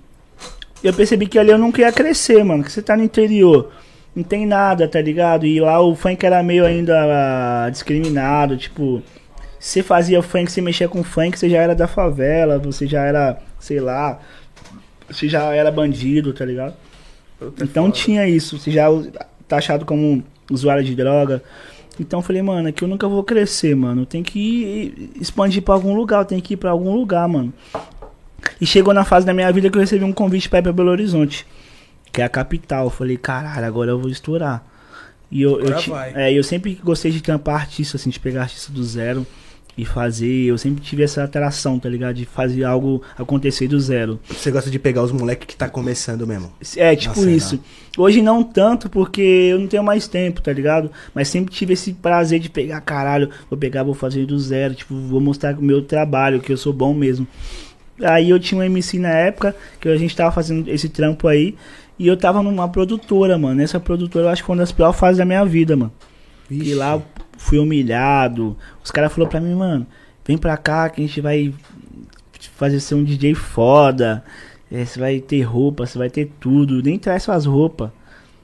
eu 0.83 0.95
percebi 0.95 1.27
que 1.27 1.39
ali 1.39 1.51
eu 1.51 1.59
não 1.59 1.71
queria 1.71 1.93
crescer, 1.93 2.43
mano, 2.43 2.65
que 2.65 2.73
você 2.73 2.81
tá 2.81 2.97
no 2.97 3.03
interior, 3.03 3.71
não 4.17 4.23
tem 4.23 4.47
nada, 4.47 4.89
tá 4.89 5.01
ligado? 5.01 5.45
E 5.45 5.61
lá 5.61 5.79
o 5.81 5.95
funk 5.95 6.25
era 6.25 6.43
meio 6.43 6.65
ainda 6.65 7.67
ah, 7.67 7.71
discriminado, 7.71 8.57
tipo, 8.57 9.03
você 9.59 9.83
fazia 9.83 10.23
funk, 10.23 10.51
você 10.51 10.63
mexia 10.63 10.89
com 10.89 11.05
funk, 11.05 11.39
você 11.39 11.51
já 11.51 11.59
era 11.59 11.75
da 11.75 11.87
favela, 11.87 12.59
você 12.59 12.87
já 12.87 13.03
era, 13.03 13.39
sei 13.59 13.81
lá, 13.81 14.21
você 15.11 15.29
já 15.29 15.55
era 15.55 15.71
bandido, 15.71 16.33
tá 16.33 16.47
ligado? 16.47 16.75
Então 17.61 17.91
tinha 17.91 18.27
isso, 18.27 18.59
você 18.59 18.71
já 18.71 18.87
taxado 19.49 19.85
como 19.85 20.23
usuário 20.51 20.85
de 20.85 20.95
droga. 20.95 21.43
Então 21.99 22.19
eu 22.19 22.23
falei, 22.23 22.43
mano, 22.43 22.69
aqui 22.69 22.83
eu 22.83 22.89
nunca 22.89 23.09
vou 23.09 23.23
crescer, 23.23 23.75
mano. 23.75 24.03
Eu 24.03 24.07
tenho 24.07 24.25
que 24.25 24.39
ir, 24.39 25.11
expandir 25.21 25.63
pra 25.63 25.75
algum 25.75 25.95
lugar, 25.95 26.21
eu 26.21 26.25
tenho 26.25 26.43
que 26.43 26.55
ir 26.55 26.57
pra 26.57 26.71
algum 26.71 26.95
lugar, 26.95 27.29
mano. 27.29 27.53
E 28.61 28.67
chegou 28.67 28.93
na 28.93 29.05
fase 29.05 29.25
da 29.25 29.33
minha 29.33 29.51
vida 29.53 29.71
que 29.71 29.77
eu 29.77 29.81
recebi 29.81 30.05
um 30.05 30.13
convite 30.13 30.49
pra 30.49 30.59
ir 30.59 30.63
pra 30.63 30.73
Belo 30.73 30.91
Horizonte, 30.91 31.47
que 32.13 32.21
é 32.21 32.25
a 32.25 32.29
capital. 32.29 32.85
Eu 32.85 32.91
falei, 32.91 33.17
caralho, 33.17 33.67
agora 33.67 33.91
eu 33.91 33.99
vou 33.99 34.11
estourar. 34.11 34.65
E 35.31 35.43
eu, 35.43 35.61
eu, 35.61 35.97
é, 36.15 36.33
eu 36.33 36.45
sempre 36.45 36.79
gostei 36.83 37.11
de 37.11 37.23
tampar 37.23 37.57
artista, 37.57 37.97
assim, 37.97 38.11
de 38.11 38.21
pegar 38.21 38.43
artista 38.43 38.73
do 38.73 38.85
zero 38.85 39.27
e 39.77 39.85
fazer. 39.85 40.45
Eu 40.45 40.59
sempre 40.59 40.83
tive 40.83 41.03
essa 41.03 41.25
atração, 41.25 41.79
tá 41.79 41.89
ligado? 41.89 42.15
De 42.15 42.25
fazer 42.25 42.65
algo 42.65 43.03
acontecer 43.19 43.69
do 43.69 43.79
zero. 43.79 44.21
Você 44.29 44.51
gosta 44.51 44.71
de 44.71 44.79
pegar 44.79 45.03
os 45.03 45.13
moleques 45.13 45.47
que 45.47 45.57
tá 45.57 45.69
começando 45.69 46.27
mesmo. 46.27 46.53
É, 46.77 46.95
tipo 46.95 47.17
Nossa, 47.17 47.31
isso. 47.31 47.61
Hoje 47.97 48.23
não 48.23 48.43
tanto, 48.43 48.89
porque 48.89 49.21
eu 49.23 49.59
não 49.59 49.67
tenho 49.67 49.85
mais 49.85 50.09
tempo, 50.09 50.41
tá 50.41 50.53
ligado? 50.53 50.91
Mas 51.15 51.29
sempre 51.29 51.55
tive 51.55 51.75
esse 51.75 51.93
prazer 51.93 52.41
de 52.41 52.49
pegar, 52.49 52.81
caralho, 52.81 53.31
vou 53.49 53.59
pegar, 53.59 53.83
vou 53.83 53.95
fazer 53.95 54.27
do 54.27 54.39
zero, 54.39 54.75
tipo, 54.75 54.95
vou 54.95 55.21
mostrar 55.21 55.57
o 55.57 55.63
meu 55.63 55.83
trabalho, 55.83 56.41
que 56.41 56.53
eu 56.53 56.57
sou 56.57 56.73
bom 56.73 56.93
mesmo. 56.93 57.27
Aí 58.03 58.31
eu 58.31 58.41
tinha 58.41 58.61
um 58.61 58.65
MC 58.65 58.99
na 58.99 59.11
época, 59.11 59.55
que 59.81 59.89
a 59.89 59.97
gente 59.97 60.15
tava 60.17 60.33
fazendo 60.33 60.69
esse 60.69 60.89
trampo 60.89 61.29
aí, 61.29 61.55
e 61.97 62.09
eu 62.09 62.17
tava 62.17 62.43
numa 62.43 62.69
produtora, 62.69 63.39
mano. 63.39 63.63
Essa 63.63 63.79
produtora 63.79 64.27
eu 64.27 64.29
acho 64.29 64.43
que 64.43 64.47
foi 64.47 64.57
uma 64.57 64.63
das 64.63 64.73
piores 64.73 64.97
fases 64.99 65.19
da 65.19 65.25
minha 65.25 65.45
vida, 65.45 65.77
mano. 65.77 65.93
E 66.51 66.75
lá 66.75 67.01
fui 67.45 67.59
humilhado. 67.59 68.57
Os 68.83 68.91
caras 68.91 69.13
falaram 69.13 69.31
pra 69.31 69.41
mim, 69.41 69.55
mano, 69.55 69.87
vem 70.27 70.39
pra 70.39 70.57
cá 70.57 70.89
que 70.89 71.03
a 71.03 71.07
gente 71.07 71.21
vai 71.21 71.53
fazer 72.57 72.81
ser 72.81 72.95
um 72.95 73.05
DJ 73.05 73.35
foda. 73.35 74.25
É, 74.73 74.85
Você 74.85 74.99
vai 74.99 75.21
ter 75.21 75.43
roupa, 75.43 75.87
você 75.87 75.99
vai 75.99 76.09
ter 76.09 76.31
tudo. 76.41 76.83
Nem 76.83 76.99
traz 76.99 77.23
suas 77.23 77.45
roupas. 77.45 77.91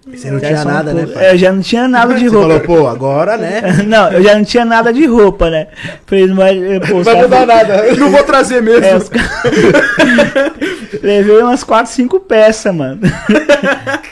Você 0.06 0.30
não 0.30 0.40
tinha 0.40 0.64
nada, 0.64 0.94
né, 0.94 1.06
pai? 1.06 1.26
É, 1.26 1.32
eu 1.34 1.38
já 1.38 1.52
não 1.52 1.60
tinha 1.60 1.86
nada 1.86 2.14
de 2.14 2.24
Você 2.24 2.30
falou, 2.34 2.50
roupa. 2.52 2.66
pô, 2.66 2.88
agora, 2.88 3.36
né? 3.36 3.60
Não, 3.86 4.10
eu 4.10 4.22
já 4.22 4.34
não 4.34 4.44
tinha 4.44 4.64
nada 4.64 4.92
de 4.92 5.04
roupa, 5.06 5.50
né? 5.50 5.66
Falei, 6.06 6.26
mas, 6.28 6.56
eh, 6.62 6.80
pô, 6.80 6.96
os 6.96 7.06
caras- 7.06 7.30
nada. 7.46 7.94
Não 7.96 8.10
vou 8.10 8.24
trazer 8.24 8.62
mesmo. 8.62 8.82
é, 8.86 8.96
os 8.96 9.10
Levei 11.02 11.38
umas 11.38 11.62
4, 11.62 11.90
5 11.92 12.20
peças, 12.20 12.74
mano. 12.74 12.98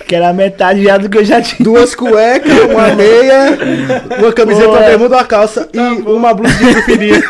que 0.07 0.14
era 0.14 0.33
metade 0.33 0.85
já 0.85 0.97
do 0.99 1.09
que 1.09 1.18
eu 1.18 1.25
já 1.25 1.40
tinha. 1.40 1.59
Duas 1.64 1.95
cuecas, 1.95 2.52
uma 2.71 2.95
meia, 2.95 3.59
uma 4.18 4.33
camiseta, 4.33 4.66
Pô, 4.68 4.73
uma 4.75 4.85
é. 4.85 4.88
bermuda, 4.90 5.16
uma 5.16 5.25
calça 5.25 5.68
e 5.73 5.78
uma 5.78 6.33
blusa 6.35 6.54
de 6.57 6.83
fininha. 6.83 7.23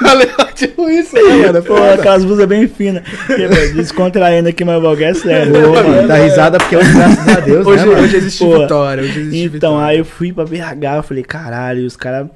tipo 0.54 0.88
isso, 0.90 1.14
né, 1.14 1.46
mano? 1.46 1.62
Pô, 1.62 1.74
aquelas 1.76 2.24
blusas 2.24 2.46
bem 2.46 2.68
finas. 2.68 3.02
Pô, 3.26 3.34
Descontraindo 3.76 4.48
aqui, 4.48 4.64
mas 4.64 4.78
o 4.78 4.82
bagulho 4.82 5.04
é 5.04 5.14
sério. 5.14 5.52
Pô, 5.52 5.72
mano, 5.72 6.06
dá 6.08 6.16
risada 6.16 6.58
porque 6.58 6.76
graças 6.76 7.28
a 7.28 7.40
Deus, 7.40 7.66
Hoje, 7.66 7.84
né, 7.86 7.90
mano? 7.92 8.04
hoje 8.04 8.16
existe 8.16 8.44
Pô, 8.50 8.61
vitória. 8.62 9.02
Então, 9.02 9.52
vitória. 9.52 9.87
aí 9.87 9.99
eu 9.99 10.05
fui 10.05 10.33
pra 10.33 10.45
BH, 10.45 10.97
eu 10.97 11.02
falei, 11.02 11.23
caralho, 11.23 11.81
e 11.81 11.87
os 11.87 11.97
caras. 11.97 12.28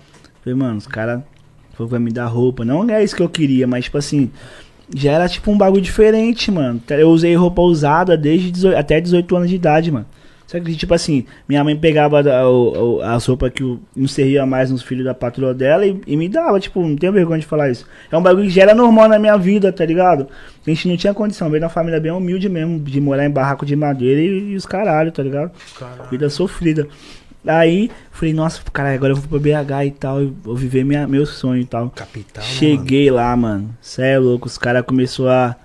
Falei, 0.42 0.58
mano, 0.58 0.78
os 0.78 0.86
caras 0.86 1.20
que 1.76 1.84
vai 1.84 2.00
me 2.00 2.10
dar 2.10 2.26
roupa. 2.26 2.64
Não 2.64 2.88
é 2.88 3.02
isso 3.02 3.16
que 3.16 3.22
eu 3.22 3.28
queria, 3.28 3.66
mas 3.66 3.84
tipo 3.84 3.98
assim, 3.98 4.30
já 4.94 5.12
era 5.12 5.28
tipo 5.28 5.50
um 5.50 5.58
bagulho 5.58 5.82
diferente, 5.82 6.50
mano. 6.50 6.80
Eu 6.90 7.10
usei 7.10 7.34
roupa 7.34 7.62
usada 7.62 8.16
desde 8.16 8.50
18 8.50 8.76
até 8.76 9.00
18 9.00 9.36
anos 9.36 9.48
de 9.48 9.56
idade, 9.56 9.90
mano. 9.90 10.06
Só 10.52 10.60
que, 10.60 10.76
tipo 10.76 10.92
assim, 10.92 11.24
minha 11.48 11.64
mãe 11.64 11.74
pegava 11.74 12.22
da- 12.22 12.46
o- 12.46 13.00
as 13.00 13.24
roupas 13.24 13.50
que 13.54 13.62
eu 13.62 13.80
não 13.96 14.06
servia 14.06 14.44
mais 14.44 14.70
nos 14.70 14.82
filhos 14.82 15.02
da 15.06 15.14
patroa 15.14 15.54
dela 15.54 15.86
e, 15.86 15.98
e 16.06 16.14
me 16.14 16.28
dava, 16.28 16.60
tipo, 16.60 16.86
não 16.86 16.94
tenho 16.94 17.10
vergonha 17.10 17.40
de 17.40 17.46
falar 17.46 17.70
isso. 17.70 17.86
É 18.10 18.16
um 18.18 18.22
bagulho 18.22 18.44
que 18.44 18.50
já 18.50 18.60
era 18.64 18.74
normal 18.74 19.08
na 19.08 19.18
minha 19.18 19.34
vida, 19.38 19.72
tá 19.72 19.82
ligado? 19.86 20.28
A 20.66 20.68
gente 20.68 20.86
não 20.88 20.96
tinha 20.98 21.14
condição, 21.14 21.48
veio 21.48 21.60
de 21.60 21.64
uma 21.64 21.70
família 21.70 21.98
bem 21.98 22.12
humilde 22.12 22.50
mesmo, 22.50 22.78
de 22.78 23.00
morar 23.00 23.24
em 23.24 23.30
barraco 23.30 23.64
de 23.64 23.74
madeira 23.74 24.20
e, 24.20 24.50
e 24.52 24.54
os 24.56 24.66
caralho, 24.66 25.10
tá 25.10 25.22
ligado? 25.22 25.52
Vida 26.10 26.28
sofrida. 26.28 26.86
Aí, 27.46 27.90
falei, 28.12 28.32
nossa, 28.32 28.60
cara, 28.72 28.92
agora 28.94 29.12
eu 29.12 29.16
vou 29.16 29.40
pra 29.40 29.64
BH 29.64 29.86
e 29.86 29.90
tal, 29.90 30.20
eu 30.20 30.32
vou 30.44 30.54
viver 30.54 30.84
minha, 30.84 31.08
meu 31.08 31.26
sonho 31.26 31.60
e 31.62 31.64
tal. 31.64 31.90
Capital, 31.90 32.44
né, 32.44 32.50
Cheguei 32.50 33.10
lá, 33.10 33.34
mano. 33.36 33.74
Cê 33.80 34.02
é 34.02 34.18
louco, 34.18 34.46
os 34.46 34.56
caras 34.58 34.84
começou 34.84 35.28
a. 35.28 35.56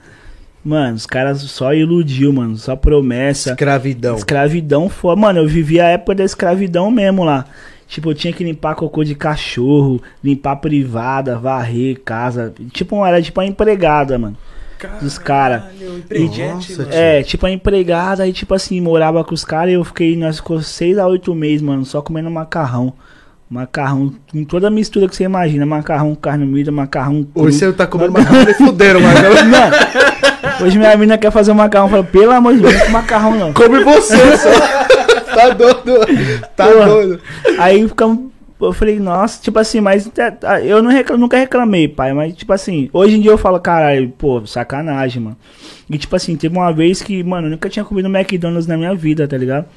Mano, 0.67 0.97
os 0.97 1.05
caras 1.05 1.39
só 1.43 1.73
iludiu, 1.73 2.33
mano. 2.33 2.57
Só 2.57 2.75
promessa. 2.75 3.51
Escravidão. 3.51 4.17
Escravidão 4.17 4.89
foi. 4.89 5.15
Mano, 5.15 5.39
eu 5.39 5.47
vivi 5.47 5.79
a 5.79 5.85
época 5.85 6.15
da 6.15 6.25
escravidão 6.25 6.91
mesmo 6.91 7.23
lá. 7.23 7.45
Tipo, 7.87 8.09
eu 8.11 8.13
tinha 8.13 8.33
que 8.33 8.43
limpar 8.43 8.75
cocô 8.75 9.01
de 9.01 9.15
cachorro, 9.15 10.01
limpar 10.21 10.57
privada, 10.57 11.37
varrer 11.37 12.01
casa. 12.03 12.53
Tipo, 12.73 13.05
era 13.05 13.21
tipo 13.21 13.39
uma 13.39 13.47
empregada, 13.47 14.17
mano. 14.17 14.35
dos 15.01 15.17
cara. 15.17 15.59
Caralho, 15.59 16.03
mano. 16.49 16.59
tio. 16.59 16.87
É, 16.91 17.23
tipo 17.23 17.45
a 17.45 17.51
empregada 17.51 18.27
e 18.27 18.33
tipo 18.33 18.53
assim, 18.53 18.81
morava 18.81 19.23
com 19.23 19.33
os 19.33 19.45
caras 19.45 19.71
e 19.71 19.75
eu 19.75 19.85
fiquei, 19.85 20.17
nós 20.17 20.35
ficou 20.35 20.61
seis 20.61 20.97
a 20.97 21.07
oito 21.07 21.33
meses, 21.33 21.61
mano, 21.61 21.85
só 21.85 22.01
comendo 22.01 22.29
macarrão. 22.29 22.93
Macarrão, 23.49 24.13
com 24.29 24.43
toda 24.43 24.67
a 24.67 24.69
mistura 24.69 25.07
que 25.07 25.15
você 25.15 25.23
imagina, 25.23 25.65
macarrão, 25.65 26.13
carne 26.13 26.45
moída, 26.45 26.69
macarrão 26.69 27.23
cru. 27.23 27.45
Hoje 27.45 27.57
você 27.57 27.71
tá 27.71 27.87
comendo 27.87 28.11
macarrão 28.11 28.49
e 28.49 28.53
fuderam, 28.53 28.99
mas 28.99 29.15
Mano, 29.47 30.16
hoje 30.61 30.77
minha 30.77 30.95
mina 30.97 31.17
quer 31.17 31.31
fazer 31.31 31.51
um 31.51 31.55
macarrão, 31.55 31.87
eu 31.87 31.91
falo, 31.91 32.03
pelo 32.03 32.31
amor 32.31 32.53
de 32.55 32.61
Deus, 32.61 32.73
não 32.73 32.81
é 32.81 32.89
macarrão 32.89 33.35
não. 33.35 33.53
come 33.53 33.83
você 33.83 34.37
só. 34.37 34.49
tá 35.35 35.49
doido. 35.49 36.47
Tá 36.55 36.67
Porra. 36.67 36.85
doido. 36.85 37.21
Aí 37.59 37.87
ficamos. 37.87 38.31
Eu 38.59 38.73
falei, 38.73 38.99
nossa, 38.99 39.39
tipo 39.39 39.59
assim, 39.59 39.79
mas 39.79 40.09
é, 40.17 40.31
tá, 40.31 40.59
eu 40.61 40.81
não 40.81 40.91
nunca 41.19 41.37
reclamei, 41.37 41.87
pai. 41.87 42.11
Mas, 42.11 42.35
tipo 42.35 42.51
assim, 42.51 42.89
hoje 42.91 43.15
em 43.15 43.21
dia 43.21 43.29
eu 43.29 43.37
falo, 43.37 43.59
caralho, 43.59 44.09
pô, 44.17 44.43
sacanagem, 44.47 45.21
mano. 45.21 45.37
E, 45.87 45.95
tipo 45.95 46.15
assim, 46.15 46.35
teve 46.35 46.57
uma 46.57 46.71
vez 46.71 47.03
que, 47.03 47.23
mano, 47.23 47.45
eu 47.45 47.51
nunca 47.51 47.69
tinha 47.69 47.85
comido 47.85 48.07
McDonald's 48.07 48.65
na 48.65 48.75
minha 48.75 48.95
vida, 48.95 49.27
tá 49.27 49.37
ligado? 49.37 49.67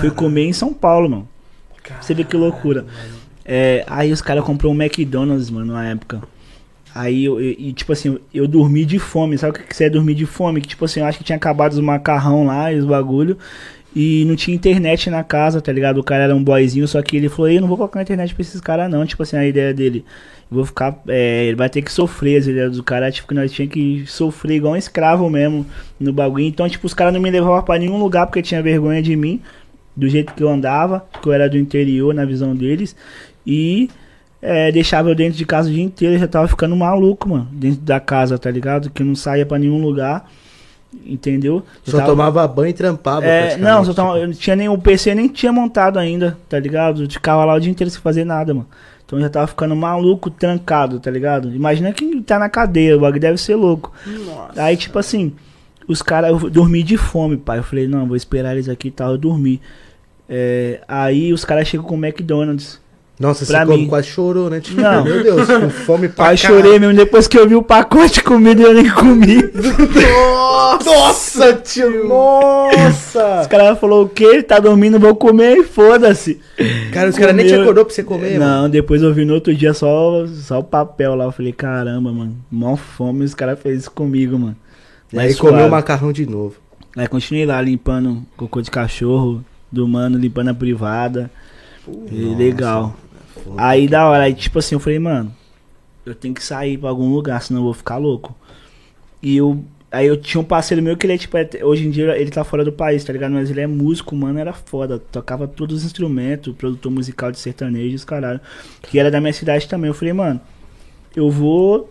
Fui 0.00 0.10
comer 0.10 0.46
em 0.46 0.52
São 0.54 0.72
Paulo, 0.72 1.10
mano. 1.10 1.28
Você 2.00 2.14
vê 2.14 2.24
que 2.24 2.36
loucura. 2.36 2.86
É, 3.44 3.84
aí 3.86 4.10
os 4.10 4.22
caras 4.22 4.44
comprou 4.44 4.72
um 4.72 4.82
McDonald's, 4.82 5.50
mano, 5.50 5.74
na 5.74 5.86
época. 5.86 6.22
Aí 6.96 7.24
eu, 7.24 7.40
eu- 7.40 7.54
e, 7.58 7.72
tipo 7.72 7.92
assim, 7.92 8.18
eu 8.32 8.48
dormi 8.48 8.84
de 8.84 8.98
fome. 8.98 9.36
Sabe 9.36 9.58
o 9.58 9.62
que 9.62 9.84
é 9.84 9.90
dormir 9.90 10.14
de 10.14 10.26
fome? 10.26 10.60
Que 10.60 10.68
tipo 10.68 10.84
assim, 10.84 11.00
eu 11.00 11.06
acho 11.06 11.18
que 11.18 11.24
tinha 11.24 11.36
acabado 11.36 11.72
os 11.72 11.80
macarrão 11.80 12.46
lá 12.46 12.72
e 12.72 12.76
os 12.78 12.84
bagulho. 12.84 13.36
E 13.94 14.24
não 14.26 14.36
tinha 14.36 14.54
internet 14.54 15.08
na 15.08 15.24
casa, 15.24 15.60
tá 15.60 15.72
ligado? 15.72 15.98
O 15.98 16.04
cara 16.04 16.24
era 16.24 16.34
um 16.36 16.42
boyzinho, 16.44 16.86
só 16.86 17.00
que 17.02 17.16
ele 17.16 17.28
falou, 17.30 17.50
eu 17.50 17.60
não 17.62 17.68
vou 17.68 17.76
colocar 17.78 18.02
internet 18.02 18.34
pra 18.34 18.42
esses 18.42 18.60
caras 18.60 18.90
não. 18.90 19.06
Tipo 19.06 19.22
assim, 19.22 19.36
a 19.36 19.46
ideia 19.46 19.72
dele. 19.74 20.04
Vou 20.50 20.64
ficar. 20.64 20.98
é, 21.08 21.46
ele 21.46 21.56
vai 21.56 21.68
ter 21.68 21.82
que 21.82 21.90
sofrer, 21.92 22.38
as 22.38 22.46
ideias 22.46 22.76
do 22.76 22.82
cara, 22.82 23.10
tipo, 23.10 23.26
que 23.28 23.34
nós 23.34 23.50
tinha 23.52 23.66
que 23.66 24.04
sofrer 24.06 24.56
igual 24.56 24.74
um 24.74 24.76
escravo 24.76 25.28
mesmo 25.30 25.66
no 25.98 26.12
bagulho. 26.12 26.44
Então, 26.44 26.68
tipo, 26.68 26.86
os 26.86 26.94
caras 26.94 27.12
não 27.12 27.20
me 27.20 27.30
levavam 27.30 27.62
pra 27.62 27.78
nenhum 27.78 27.98
lugar 27.98 28.26
porque 28.26 28.42
tinha 28.42 28.62
vergonha 28.62 29.02
de 29.02 29.16
mim 29.16 29.40
do 29.96 30.08
jeito 30.08 30.34
que 30.34 30.42
eu 30.42 30.48
andava, 30.48 31.04
que 31.22 31.28
eu 31.28 31.32
era 31.32 31.48
do 31.48 31.56
interior 31.58 32.14
na 32.14 32.24
visão 32.24 32.54
deles, 32.54 32.94
e 33.46 33.88
é, 34.42 34.70
deixava 34.70 35.08
eu 35.10 35.14
dentro 35.14 35.36
de 35.38 35.44
casa 35.46 35.68
o 35.68 35.72
dia 35.72 35.82
inteiro, 35.82 36.14
eu 36.14 36.18
já 36.18 36.28
tava 36.28 36.46
ficando 36.48 36.76
maluco, 36.76 37.28
mano, 37.28 37.48
dentro 37.52 37.80
da 37.80 37.98
casa, 38.00 38.38
tá 38.38 38.50
ligado? 38.50 38.90
Que 38.90 39.02
eu 39.02 39.06
não 39.06 39.14
saía 39.14 39.44
pra 39.46 39.58
nenhum 39.58 39.80
lugar, 39.82 40.28
entendeu? 41.04 41.56
Eu 41.86 41.90
Só 41.92 41.98
tava- 41.98 42.10
tomava 42.10 42.46
banho 42.48 42.70
e 42.70 42.72
trampava. 42.72 43.26
é, 43.26 43.56
não, 43.56 43.84
só 43.84 43.92
tava, 43.94 44.18
eu 44.18 44.26
não 44.28 44.34
tinha 44.34 44.56
nem 44.56 44.68
o 44.68 44.78
PC 44.78 45.14
nem 45.14 45.28
tinha 45.28 45.52
montado 45.52 45.98
ainda, 45.98 46.36
tá 46.48 46.58
ligado? 46.58 47.04
Eu 47.04 47.10
ficava 47.10 47.44
lá 47.44 47.54
o 47.54 47.60
dia 47.60 47.70
inteiro 47.70 47.90
sem 47.90 48.00
fazer 48.00 48.24
nada, 48.24 48.52
mano. 48.54 48.66
Então 49.04 49.18
eu 49.18 49.22
já 49.22 49.30
tava 49.30 49.46
ficando 49.46 49.74
maluco, 49.76 50.30
trancado, 50.30 50.98
tá 50.98 51.10
ligado? 51.10 51.54
Imagina 51.54 51.92
quem 51.92 52.20
tá 52.22 52.38
na 52.38 52.48
cadeia, 52.48 52.96
o 52.96 53.00
bagulho 53.00 53.20
deve 53.20 53.38
ser 53.38 53.54
louco. 53.54 53.92
Nossa. 54.04 54.62
Aí, 54.62 54.76
tipo 54.76 54.98
assim, 54.98 55.32
os 55.86 56.02
caras, 56.02 56.30
eu 56.42 56.50
dormi 56.50 56.82
de 56.82 56.96
fome, 56.96 57.36
pai. 57.36 57.58
Eu 57.58 57.62
falei, 57.62 57.86
não, 57.86 58.04
vou 58.06 58.16
esperar 58.16 58.54
eles 58.54 58.68
aqui 58.68 58.88
e 58.88 58.90
tal, 58.90 59.12
eu 59.12 59.18
dormi. 59.18 59.60
É, 60.28 60.80
aí 60.88 61.32
os 61.32 61.44
caras 61.44 61.68
chegam 61.68 61.86
com 61.86 61.94
o 61.94 62.04
McDonald's. 62.04 62.80
Nossa, 63.18 63.46
pra 63.46 63.60
você 63.60 63.66
como 63.66 63.78
mim. 63.78 63.86
quase 63.88 64.08
chorou, 64.08 64.50
né? 64.50 64.60
Tipo, 64.60 64.80
Não. 64.80 65.02
Meu 65.04 65.22
Deus, 65.22 65.46
com 65.48 65.70
fome 65.70 66.08
pra 66.08 66.26
Pai, 66.26 66.36
caralho. 66.36 66.62
chorei 66.62 66.78
mesmo. 66.78 66.94
Depois 66.94 67.26
que 67.26 67.38
eu 67.38 67.48
vi 67.48 67.54
o 67.54 67.62
pacote 67.62 68.14
de 68.14 68.22
comida, 68.22 68.62
eu 68.62 68.74
nem 68.74 68.90
comi. 68.90 69.36
Nossa, 70.84 71.54
tio, 71.54 72.06
nossa! 72.08 73.40
Os 73.42 73.46
caras 73.46 73.78
falaram, 73.78 74.02
o 74.02 74.08
quê? 74.08 74.42
Tá 74.42 74.58
dormindo, 74.58 74.98
vou 74.98 75.14
comer 75.14 75.56
e 75.58 75.64
foda-se. 75.64 76.40
Cara, 76.92 77.08
os 77.08 77.16
caras 77.16 77.34
nem 77.34 77.46
te 77.46 77.54
acordou 77.54 77.84
pra 77.84 77.94
você 77.94 78.02
comer, 78.02 78.38
mano. 78.38 78.62
Não, 78.62 78.70
depois 78.70 79.02
eu 79.02 79.12
vi 79.12 79.24
no 79.24 79.34
outro 79.34 79.54
dia 79.54 79.72
só, 79.74 80.26
só 80.26 80.58
o 80.58 80.64
papel 80.64 81.14
lá. 81.14 81.24
Eu 81.24 81.32
falei, 81.32 81.52
caramba, 81.52 82.12
mano. 82.12 82.36
Mó 82.50 82.76
fome, 82.76 83.24
os 83.24 83.34
caras 83.34 83.58
fez 83.60 83.80
isso 83.80 83.90
comigo, 83.90 84.38
mano. 84.38 84.56
E 85.12 85.18
aí 85.18 85.34
comeu 85.34 85.66
o 85.66 85.70
macarrão 85.70 86.12
de 86.12 86.26
novo. 86.26 86.56
Aí 86.96 87.06
continuei 87.06 87.44
lá 87.46 87.60
limpando 87.60 88.22
cocô 88.36 88.60
de 88.62 88.70
cachorro, 88.70 89.44
do 89.70 89.86
mano, 89.86 90.18
limpando 90.18 90.48
a 90.48 90.54
privada. 90.54 91.30
Nossa, 91.86 92.36
legal. 92.36 92.96
Aí 93.56 93.88
da 93.88 94.08
hora, 94.08 94.24
aí 94.24 94.34
tipo 94.34 94.58
assim, 94.58 94.74
eu 94.74 94.80
falei, 94.80 94.98
mano, 94.98 95.32
eu 96.04 96.14
tenho 96.14 96.34
que 96.34 96.42
sair 96.42 96.78
pra 96.78 96.88
algum 96.88 97.12
lugar, 97.12 97.42
senão 97.42 97.60
eu 97.60 97.64
vou 97.64 97.74
ficar 97.74 97.96
louco. 97.96 98.34
E 99.22 99.36
eu. 99.36 99.62
Aí 99.90 100.06
eu 100.06 100.16
tinha 100.16 100.40
um 100.40 100.44
parceiro 100.44 100.82
meu 100.82 100.96
que 100.96 101.06
ele 101.06 101.14
é 101.14 101.18
tipo, 101.18 101.36
é- 101.38 101.48
hoje 101.62 101.86
em 101.86 101.90
dia 101.90 102.16
ele 102.18 102.30
tá 102.30 102.44
fora 102.44 102.64
do 102.64 102.72
país, 102.72 103.04
tá 103.04 103.12
ligado? 103.12 103.32
Mas 103.32 103.50
ele 103.50 103.60
é 103.60 103.66
músico, 103.66 104.14
mano, 104.16 104.38
era 104.38 104.52
foda. 104.52 104.98
Tocava 104.98 105.46
todos 105.48 105.78
os 105.78 105.84
instrumentos, 105.84 106.54
produtor 106.54 106.90
musical 106.92 107.30
de 107.32 107.38
sertanejos, 107.38 108.04
caralho. 108.04 108.40
Que 108.82 108.98
era 108.98 109.10
da 109.10 109.20
minha 109.20 109.32
cidade 109.32 109.68
também. 109.68 109.88
Eu 109.88 109.94
falei, 109.94 110.12
mano, 110.12 110.40
eu 111.14 111.30
vou. 111.30 111.90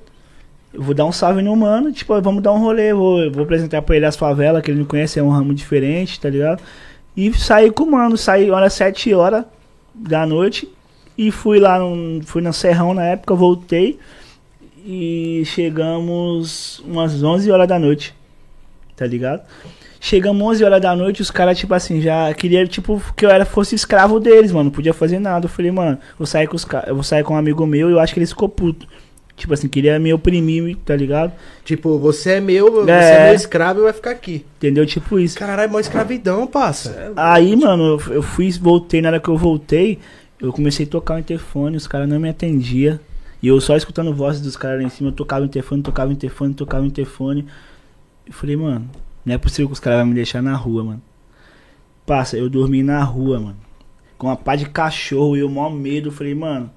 Eu 0.73 0.81
vou 0.81 0.93
dar 0.93 1.05
um 1.05 1.11
salve 1.11 1.41
no 1.41 1.55
mano, 1.55 1.91
tipo, 1.91 2.19
vamos 2.21 2.43
dar 2.43 2.51
um 2.51 2.59
rolê, 2.59 2.93
vou, 2.93 3.31
vou 3.31 3.43
apresentar 3.43 3.81
pra 3.81 3.95
ele 3.95 4.05
as 4.05 4.17
favelas, 4.17 4.61
que 4.61 4.69
ele 4.71 4.79
não 4.79 4.85
conhece, 4.85 5.17
é 5.17 5.23
um 5.23 5.29
ramo 5.29 5.53
diferente, 5.53 6.19
tá 6.19 6.29
ligado? 6.29 6.61
E 7.15 7.33
saí 7.33 7.71
com 7.71 7.83
o 7.85 7.91
mano, 7.91 8.17
saí 8.17 8.51
hora 8.51 8.69
7 8.69 9.13
horas 9.13 9.45
da 9.93 10.25
noite 10.25 10.69
e 11.17 11.31
fui 11.31 11.59
lá, 11.59 11.79
no, 11.79 12.21
fui 12.25 12.41
na 12.41 12.51
Serrão 12.53 12.93
na 12.93 13.03
época, 13.03 13.33
voltei 13.35 13.97
e 14.85 15.43
chegamos 15.45 16.79
umas 16.85 17.21
11 17.23 17.49
horas 17.51 17.67
da 17.67 17.79
noite. 17.79 18.13
tá 18.95 19.05
ligado? 19.05 19.41
Chegamos 19.99 20.41
11 20.41 20.63
horas 20.63 20.81
da 20.81 20.95
noite, 20.95 21.21
os 21.21 21.29
caras, 21.31 21.57
tipo 21.57 21.73
assim, 21.73 21.99
já 21.99 22.33
queria 22.33 22.65
tipo, 22.67 23.01
que 23.17 23.25
eu 23.25 23.29
era, 23.29 23.43
fosse 23.43 23.75
escravo 23.75 24.19
deles, 24.19 24.51
mano. 24.51 24.65
Não 24.65 24.71
podia 24.71 24.93
fazer 24.93 25.19
nada. 25.19 25.45
Eu 25.45 25.49
falei, 25.49 25.71
mano, 25.71 25.97
vou 26.17 26.25
sair 26.25 26.47
com 26.47 26.55
os 26.55 26.65
vou 26.93 27.03
sair 27.03 27.23
com 27.23 27.33
um 27.33 27.37
amigo 27.37 27.65
meu 27.65 27.89
e 27.89 27.93
eu 27.93 27.99
acho 27.99 28.13
que 28.13 28.19
ele 28.19 28.27
ficou 28.27 28.47
puto. 28.47 28.87
Tipo 29.35 29.53
assim, 29.53 29.67
queria 29.67 29.99
me 29.99 30.13
oprimir, 30.13 30.77
tá 30.85 30.95
ligado? 30.95 31.33
Tipo, 31.65 31.97
você 31.99 32.33
é 32.33 32.39
meu, 32.39 32.71
você 32.71 32.91
É. 32.91 33.11
é 33.15 33.25
meu 33.25 33.35
escravo 33.35 33.81
e 33.81 33.83
vai 33.83 33.91
ficar 33.93 34.11
aqui. 34.11 34.45
Entendeu? 34.57 34.85
Tipo 34.85 35.19
isso. 35.19 35.37
Caralho, 35.37 35.63
é 35.63 35.67
mó 35.67 35.77
escravidão, 35.79 36.47
passa. 36.47 37.11
Aí, 37.17 37.53
mano, 37.55 37.99
eu- 38.07 38.13
eu 38.13 38.21
fui, 38.23 38.49
voltei, 38.51 39.01
na 39.01 39.09
hora 39.09 39.19
que 39.19 39.27
eu 39.27 39.35
voltei, 39.35 39.99
eu 40.39 40.51
comecei 40.53 40.85
a 40.85 40.89
tocar 40.89 41.15
o 41.15 41.19
interfone, 41.19 41.77
os 41.77 41.87
caras 41.87 42.07
não 42.07 42.19
me 42.19 42.29
atendiam. 42.29 42.99
E 43.41 43.47
eu 43.47 43.59
só 43.61 43.75
escutando 43.77 44.13
vozes 44.13 44.41
dos 44.41 44.55
caras 44.57 44.79
lá 44.81 44.87
em 44.87 44.89
cima, 44.89 45.09
eu 45.09 45.13
tocava 45.13 45.41
o 45.43 45.45
interfone, 45.45 45.81
tocava 45.81 46.09
o 46.09 46.13
interfone, 46.13 46.53
tocava 46.53 46.83
o 46.83 46.87
interfone. 46.87 47.45
Eu 48.25 48.33
falei, 48.33 48.55
mano, 48.55 48.89
não 49.25 49.33
é 49.35 49.37
possível 49.37 49.67
que 49.67 49.73
os 49.73 49.79
caras 49.79 49.99
vão 49.99 50.07
me 50.07 50.13
deixar 50.15 50.41
na 50.41 50.55
rua, 50.55 50.83
mano. 50.83 51.01
Passa, 52.05 52.37
eu 52.37 52.49
dormi 52.49 52.81
na 52.83 53.03
rua, 53.03 53.39
mano. 53.39 53.57
Com 54.17 54.27
uma 54.27 54.35
pá 54.35 54.55
de 54.55 54.65
cachorro 54.69 55.35
e 55.35 55.39
eu 55.39 55.49
mó 55.49 55.69
medo. 55.69 56.09
Eu 56.09 56.11
falei, 56.11 56.33
mano, 56.35 56.69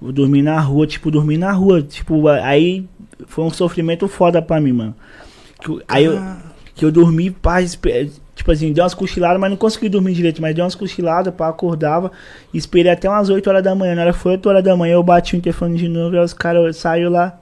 vou 0.00 0.12
dormir 0.12 0.42
na 0.42 0.58
rua, 0.60 0.86
tipo, 0.86 1.10
dormir 1.10 1.38
na 1.38 1.52
rua. 1.52 1.82
Tipo, 1.82 2.26
aí 2.28 2.86
foi 3.26 3.44
um 3.44 3.50
sofrimento 3.50 4.08
foda 4.08 4.40
pra 4.42 4.60
mim, 4.60 4.72
mano. 4.72 4.94
Eu- 5.66 5.82
Aí 5.88 6.04
eu, 6.04 6.16
que 6.78 6.84
eu 6.84 6.92
dormi, 6.92 7.28
pá, 7.30 7.60
espe- 7.60 8.08
tipo 8.36 8.52
assim, 8.52 8.72
deu 8.72 8.84
umas 8.84 8.94
cochiladas, 8.94 9.40
mas 9.40 9.50
não 9.50 9.56
consegui 9.56 9.88
dormir 9.88 10.14
direito, 10.14 10.40
mas 10.40 10.54
deu 10.54 10.64
umas 10.64 10.76
cochiladas, 10.76 11.34
pá, 11.34 11.48
acordava, 11.48 12.12
esperei 12.54 12.92
até 12.92 13.08
umas 13.10 13.28
8 13.28 13.50
horas 13.50 13.64
da 13.64 13.74
manhã, 13.74 13.96
na 13.96 14.02
hora 14.02 14.12
foi 14.12 14.32
8 14.32 14.48
horas 14.48 14.62
da 14.62 14.76
manhã, 14.76 14.94
eu 14.94 15.02
bati 15.02 15.34
o 15.34 15.36
interfone 15.38 15.76
de 15.76 15.88
novo, 15.88 16.14
e 16.14 16.20
os 16.20 16.32
caras 16.32 16.76
saíram 16.76 17.10
lá, 17.10 17.36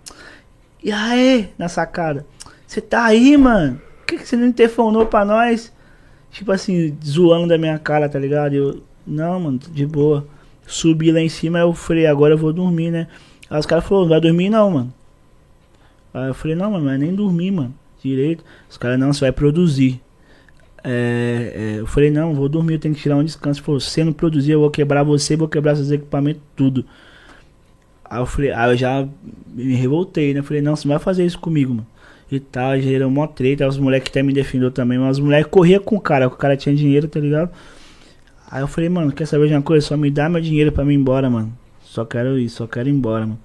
e 0.83 0.90
aí, 0.90 1.51
na 1.59 1.68
sacada, 1.68 2.25
você 2.66 2.81
tá 2.81 3.05
aí, 3.05 3.37
mano? 3.37 3.79
Por 3.99 4.07
que, 4.07 4.16
que 4.18 4.27
você 4.27 4.37
não 4.37 4.46
interfonou 4.46 5.05
pra 5.05 5.22
nós? 5.25 5.70
Tipo 6.31 6.53
assim, 6.53 6.96
zoando 7.05 7.49
da 7.49 7.59
minha 7.59 7.79
cara, 7.79 8.09
tá 8.09 8.18
ligado? 8.18 8.55
Eu, 8.55 8.83
não, 9.07 9.38
mano, 9.38 9.59
de 9.59 9.85
boa. 9.87 10.27
Subi 10.66 11.12
lá 11.12 11.20
em 11.20 11.29
cima, 11.29 11.59
eu 11.59 11.72
falei, 11.75 12.07
agora 12.07 12.35
eu 12.35 12.38
vou 12.38 12.53
dormir, 12.53 12.90
né? 12.90 13.07
Aí 13.51 13.59
os 13.59 13.66
caras 13.66 13.85
falaram, 13.85 14.09
vai 14.09 14.20
dormir 14.20 14.49
não, 14.49 14.70
mano. 14.70 14.94
Aí 16.14 16.29
eu 16.29 16.35
falei, 16.35 16.57
não, 16.57 16.70
mano, 16.70 16.85
mas 16.85 16.99
nem 16.99 17.14
dormir, 17.14 17.51
mano. 17.51 17.75
Direito. 18.02 18.44
Os 18.68 18.76
caras, 18.76 18.98
não, 18.98 19.12
você 19.12 19.20
vai 19.20 19.32
produzir. 19.32 20.00
É, 20.85 21.52
é, 21.54 21.80
eu 21.80 21.87
falei, 21.87 22.11
não, 22.11 22.35
vou 22.35 22.48
dormir, 22.48 22.74
eu 22.74 22.78
tenho 22.78 22.94
que 22.94 23.00
tirar 23.00 23.16
um 23.16 23.24
descanso. 23.24 23.62
Falou, 23.62 23.80
se 23.80 24.04
não 24.04 24.12
produzir, 24.12 24.52
eu 24.52 24.61
vou 24.61 24.70
quebrar 24.70 25.02
você, 25.02 25.37
vou 25.37 25.48
quebrar 25.48 25.74
seus 25.74 25.90
equipamentos, 25.90 26.42
tudo. 26.54 26.85
Aí 28.04 28.20
eu 28.20 28.26
falei, 28.26 28.52
aí 28.52 28.70
eu 28.70 28.76
já 28.76 29.09
me 29.48 29.74
revoltei, 29.74 30.32
né? 30.32 30.40
Eu 30.40 30.44
falei, 30.44 30.62
não, 30.62 30.76
você 30.76 30.87
não 30.87 30.94
vai 30.94 31.02
fazer 31.02 31.24
isso 31.26 31.38
comigo, 31.38 31.74
mano. 31.74 31.87
E 32.30 32.40
tal, 32.40 32.74
era 32.74 33.09
mó 33.09 33.26
treta, 33.26 33.66
os 33.68 33.78
moleques 33.78 34.11
até 34.11 34.22
me 34.22 34.32
defendeu 34.32 34.70
também, 34.70 34.98
mas 34.98 35.18
os 35.18 35.24
moleques 35.24 35.50
corriam 35.50 35.80
com 35.80 35.96
o 35.96 36.00
cara, 36.00 36.26
o 36.26 36.30
cara 36.30 36.56
tinha 36.56 36.74
dinheiro, 36.74 37.06
tá 37.06 37.20
ligado? 37.20 37.50
Aí 38.50 38.62
eu 38.62 38.68
falei, 38.68 38.88
mano, 38.88 39.12
quer 39.12 39.26
saber 39.26 39.48
de 39.48 39.54
uma 39.54 39.62
coisa? 39.62 39.87
Só 39.87 39.96
me 39.96 40.11
dá 40.11 40.28
meu 40.28 40.40
dinheiro 40.40 40.72
pra 40.72 40.85
mim 40.85 40.94
ir 40.94 40.96
embora, 40.96 41.28
mano. 41.28 41.56
Só 41.82 42.04
quero 42.04 42.38
ir, 42.38 42.48
só 42.48 42.66
quero 42.66 42.88
ir 42.88 42.92
embora, 42.92 43.26
mano. 43.26 43.38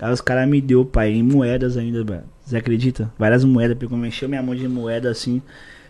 Aí 0.00 0.12
os 0.12 0.20
caras 0.20 0.48
me 0.48 0.60
deu, 0.60 0.84
pai, 0.84 1.12
em 1.12 1.22
moedas 1.22 1.76
ainda, 1.76 2.02
velho. 2.04 2.33
Você 2.44 2.56
acredita? 2.56 3.10
Várias 3.18 3.44
moedas, 3.44 3.76
porque 3.78 3.92
eu 3.92 3.98
mexeu 3.98 4.28
minha 4.28 4.42
mão 4.42 4.54
de 4.54 4.68
moeda 4.68 5.10
assim. 5.10 5.40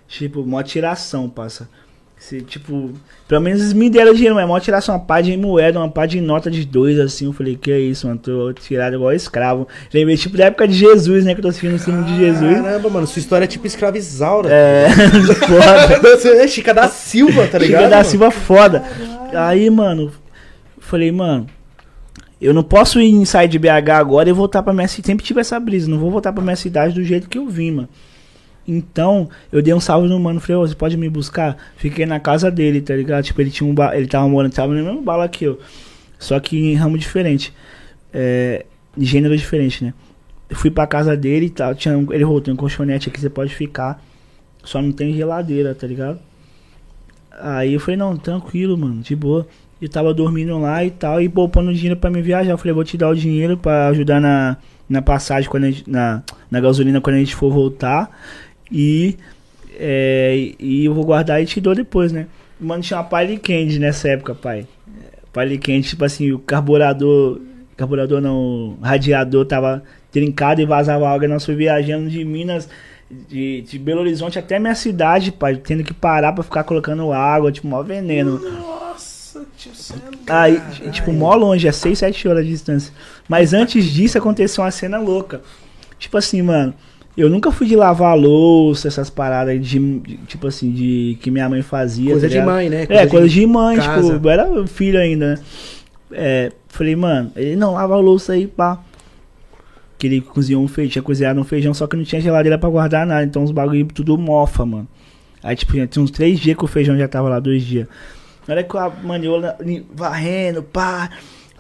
Tipo, 0.07 0.45
mó 0.45 0.63
tiração, 0.63 1.29
passa. 1.29 1.69
Se, 2.17 2.41
tipo, 2.41 2.93
pelo 3.29 3.41
menos 3.41 3.61
eles 3.61 3.73
me 3.73 3.91
deram 3.91 4.15
dinheiro, 4.15 4.35
mas 4.35 4.47
mó 4.47 4.59
tiração, 4.59 4.95
uma 4.95 5.01
pá 5.01 5.21
de 5.21 5.37
moeda, 5.37 5.79
uma 5.79 5.91
pá 5.91 6.07
de 6.07 6.21
nota 6.21 6.51
de 6.51 6.65
dois, 6.65 6.99
assim. 6.99 7.27
Eu 7.27 7.33
falei, 7.33 7.57
que 7.57 7.73
é 7.73 7.79
isso, 7.79 8.07
mano? 8.07 8.19
Tô 8.19 8.53
tirado 8.53 8.95
igual 8.95 9.13
escravo. 9.13 9.67
Lembrei, 9.93 10.17
tipo, 10.17 10.37
da 10.37 10.47
época 10.47 10.69
de 10.69 10.75
Jesus, 10.75 11.25
né? 11.25 11.35
Que 11.35 11.41
eu 11.41 11.43
tô 11.43 11.49
assistindo 11.49 11.75
o 11.75 11.79
filme 11.79 12.05
de 12.05 12.17
Jesus. 12.17 12.63
Caramba, 12.63 12.89
mano, 12.89 13.07
sua 13.07 13.21
história 13.21 13.45
é 13.45 13.49
tipo 13.49 13.67
escravizaura. 13.67 14.49
É, 14.51 14.89
foda. 15.37 16.35
É 16.45 16.49
Chica 16.49 16.73
da 16.73 16.89
Silva, 16.89 17.47
tá 17.47 17.59
ligado? 17.59 17.83
Chica 17.83 17.91
da? 17.91 18.05
Silva 18.05 18.31
foda. 18.31 18.83
Aí, 19.35 19.69
mano, 19.69 20.13
falei, 20.79 21.11
mano, 21.11 21.47
eu 22.41 22.53
não 22.53 22.63
posso 22.63 23.01
ir 23.01 23.11
em 23.11 23.25
sair 23.25 23.49
de 23.49 23.59
BH 23.59 23.91
agora 23.91 24.29
e 24.29 24.33
voltar 24.33 24.63
pra 24.63 24.73
minha 24.73 24.89
cidade. 24.89 25.07
Sempre 25.07 25.25
tive 25.25 25.41
essa 25.41 25.59
brisa, 25.59 25.91
não 25.91 25.99
vou 25.99 26.11
voltar 26.11 26.33
pra 26.33 26.43
minha 26.43 26.57
cidade 26.57 26.95
do 26.95 27.05
jeito 27.05 27.29
que 27.29 27.39
eu 27.39 27.49
vim, 27.49 27.71
mano. 27.71 27.89
Então, 28.67 29.29
eu 29.53 29.61
dei 29.61 29.75
um 29.75 29.81
salve 29.81 30.09
no 30.09 30.19
mano, 30.19 30.41
falei, 30.41 30.57
ô, 30.57 30.67
você 30.67 30.75
pode 30.75 30.97
me 30.97 31.09
buscar? 31.09 31.57
Fiquei 31.77 32.07
na 32.07 32.19
casa 32.19 32.51
dele, 32.51 32.81
tá 32.81 32.95
ligado? 32.97 33.25
Tipo, 33.25 33.41
ele 33.41 33.51
tinha 33.51 33.69
um 33.69 33.75
ba... 33.75 33.97
ele 33.97 34.07
tava 34.07 34.27
morando, 34.29 34.53
tava 34.53 34.73
no 34.75 34.83
mesmo 34.83 35.03
bala 35.03 35.29
que 35.29 35.45
eu. 35.45 35.59
Só 36.19 36.41
que 36.41 36.57
em 36.57 36.75
ramo 36.75 36.97
diferente. 36.97 37.53
É, 38.13 38.65
gênero 38.97 39.37
diferente, 39.37 39.85
né? 39.85 39.93
Eu 40.49 40.57
fui 40.57 40.71
pra 40.71 40.87
casa 40.87 41.17
dele 41.17 41.47
e 41.47 41.51
tal, 41.51 41.75
tinha 41.75 41.97
um... 41.97 42.13
ele 42.13 42.25
tem 42.41 42.55
um 42.55 42.57
colchonete 42.57 43.09
aqui, 43.09 43.21
você 43.21 43.31
pode 43.31 43.55
ficar. 43.55 44.03
Só 44.63 44.81
não 44.81 44.93
tem 44.93 45.13
geladeira, 45.15 45.75
tá 45.75 45.87
ligado? 45.87 46.19
Aí 47.31 47.75
eu 47.75 47.81
falei, 47.81 47.97
não, 47.97 48.17
tranquilo, 48.17 48.79
mano, 48.79 49.03
de 49.03 49.15
boa. 49.15 49.47
Eu 49.85 49.91
tava 49.91 50.15
dormindo 50.15 50.59
lá 50.59 50.83
e 50.83 50.91
tal, 50.91 51.21
e 51.21 51.29
poupando 51.29 51.71
dinheiro 51.75 52.01
pra 52.01 52.09
me 52.09 52.23
viajar. 52.23 52.53
Eu 52.53 52.57
falei, 52.57 52.73
vou 52.73 52.85
te 52.85 52.97
dar 52.97 53.11
o 53.11 53.15
dinheiro 53.15 53.55
pra 53.55 53.89
ajudar 53.89 54.19
na, 54.19 54.57
na 54.89 55.03
passagem, 55.03 55.51
quando 55.51 55.67
gente, 55.67 55.91
na, 55.91 56.23
na 56.51 56.59
gasolina 56.59 57.03
quando 57.03 57.17
a 57.17 57.19
gente 57.19 57.35
for 57.35 57.53
voltar. 57.53 58.11
E, 58.73 59.19
é, 59.79 60.55
e 60.59 60.87
eu 60.87 60.95
vou 60.95 61.05
guardar 61.05 61.43
e 61.43 61.45
te 61.45 61.61
dou 61.61 61.75
depois, 61.75 62.13
né? 62.13 62.29
Mano, 62.59 62.83
tinha 62.83 62.99
uma 62.99 63.05
Pilot 63.05 63.41
Candy 63.41 63.79
nessa 63.79 64.09
época, 64.09 64.35
pai. 64.35 64.67
Pilot 65.35 65.59
Candy, 65.59 65.83
tipo 65.83 66.03
assim, 66.03 66.33
o 66.33 66.39
carburador, 66.39 67.43
carburador 67.77 68.23
não, 68.23 68.79
radiador 68.81 69.45
tava 69.45 69.83
trincado 70.11 70.63
e 70.63 70.65
vazava 70.65 71.11
água. 71.11 71.29
Nós 71.29 71.45
fomos 71.45 71.59
viajando 71.59 72.09
de 72.09 72.25
Minas, 72.25 72.71
de, 73.29 73.61
de 73.61 73.79
Belo 73.79 74.01
Horizonte 74.01 74.39
até 74.39 74.59
minha 74.59 74.75
cidade, 74.75 75.31
pai, 75.31 75.57
tendo 75.57 75.85
que 75.85 75.93
parar 75.93 76.33
pra 76.33 76.43
ficar 76.43 76.65
colocando 76.65 77.13
água, 77.13 77.53
tipo, 77.53 77.69
mó 77.69 77.83
veneno. 77.83 78.39
Nossa, 78.39 79.14
tio, 79.57 79.75
você 79.75 79.95
é 79.95 80.33
Aí, 80.33 80.61
tipo, 80.93 81.13
mó 81.13 81.35
longe, 81.35 81.67
é 81.67 81.73
6, 81.73 81.99
7 81.99 82.29
horas 82.29 82.45
de 82.45 82.51
distância. 82.53 82.93
Mas 83.29 83.53
antes 83.53 83.85
disso 83.85 84.19
aconteceu 84.19 84.63
uma 84.65 84.71
cena 84.71 84.99
louca. 84.99 85.43
Tipo 85.99 86.19
assim, 86.19 86.43
mano, 86.43 86.75
eu 87.17 87.31
nunca 87.31 87.51
fui 87.53 87.67
de 87.67 87.77
lavar 87.77 88.17
louça, 88.19 88.89
essas 88.89 89.09
paradas 89.09 89.65
de, 89.67 89.79
de- 90.01 90.17
tipo 90.27 90.47
assim, 90.47 90.71
de 90.73 91.17
que 91.21 91.31
minha 91.31 91.49
mãe 91.49 91.63
fazia. 91.63 92.11
Coisa 92.11 92.29
tá 92.29 92.35
de 92.35 92.41
mãe, 92.41 92.69
né? 92.69 92.87
É, 92.89 93.07
coisa 93.07 93.29
de 93.29 93.47
mãe, 93.47 93.77
casa. 93.77 94.13
tipo, 94.15 94.27
eu 94.27 94.31
era 94.31 94.67
filho 94.67 94.99
ainda, 94.99 95.35
né? 95.37 95.43
É, 96.13 96.53
falei, 96.69 96.95
mano, 96.97 97.33
ele 97.37 97.57
não 97.57 97.75
lava 97.75 97.97
louça 97.97 98.33
aí, 98.33 98.47
pá. 98.47 98.81
Que 99.97 100.09
ele 100.09 100.21
cozinhou 100.21 100.63
um 100.63 100.69
feijão, 100.69 100.91
tinha 100.91 101.03
cozinhado 101.03 101.41
um 101.41 101.45
feijão, 101.45 101.73
só 101.73 101.87
que 101.87 101.97
não 101.97 102.05
tinha 102.05 102.21
geladeira 102.21 102.59
pra 102.59 102.69
guardar 102.69 103.07
nada, 103.07 103.25
então 103.25 103.45
os 103.45 103.51
bagulho 103.53 103.87
tudo 103.87 104.19
mofa, 104.19 104.67
mano. 104.67 104.89
Aí, 105.43 105.55
tipo, 105.55 105.77
já 105.77 105.87
tinha 105.87 106.03
uns 106.03 106.11
três 106.11 106.41
dias 106.41 106.57
que 106.57 106.65
o 106.65 106.69
feijão 106.69 106.97
já 106.97 107.07
tava 107.07 107.29
lá, 107.29 107.39
dois 107.39 107.63
dias. 107.63 107.87
Na 108.47 108.55
hora 108.55 108.63
que 108.65 108.75
eu 108.75 108.81
ab- 108.81 109.05
mano, 109.07 109.25
eu 109.25 109.37
la- 109.37 109.57
li- 109.61 109.87
varrendo, 109.95 110.63
pá, 110.63 111.11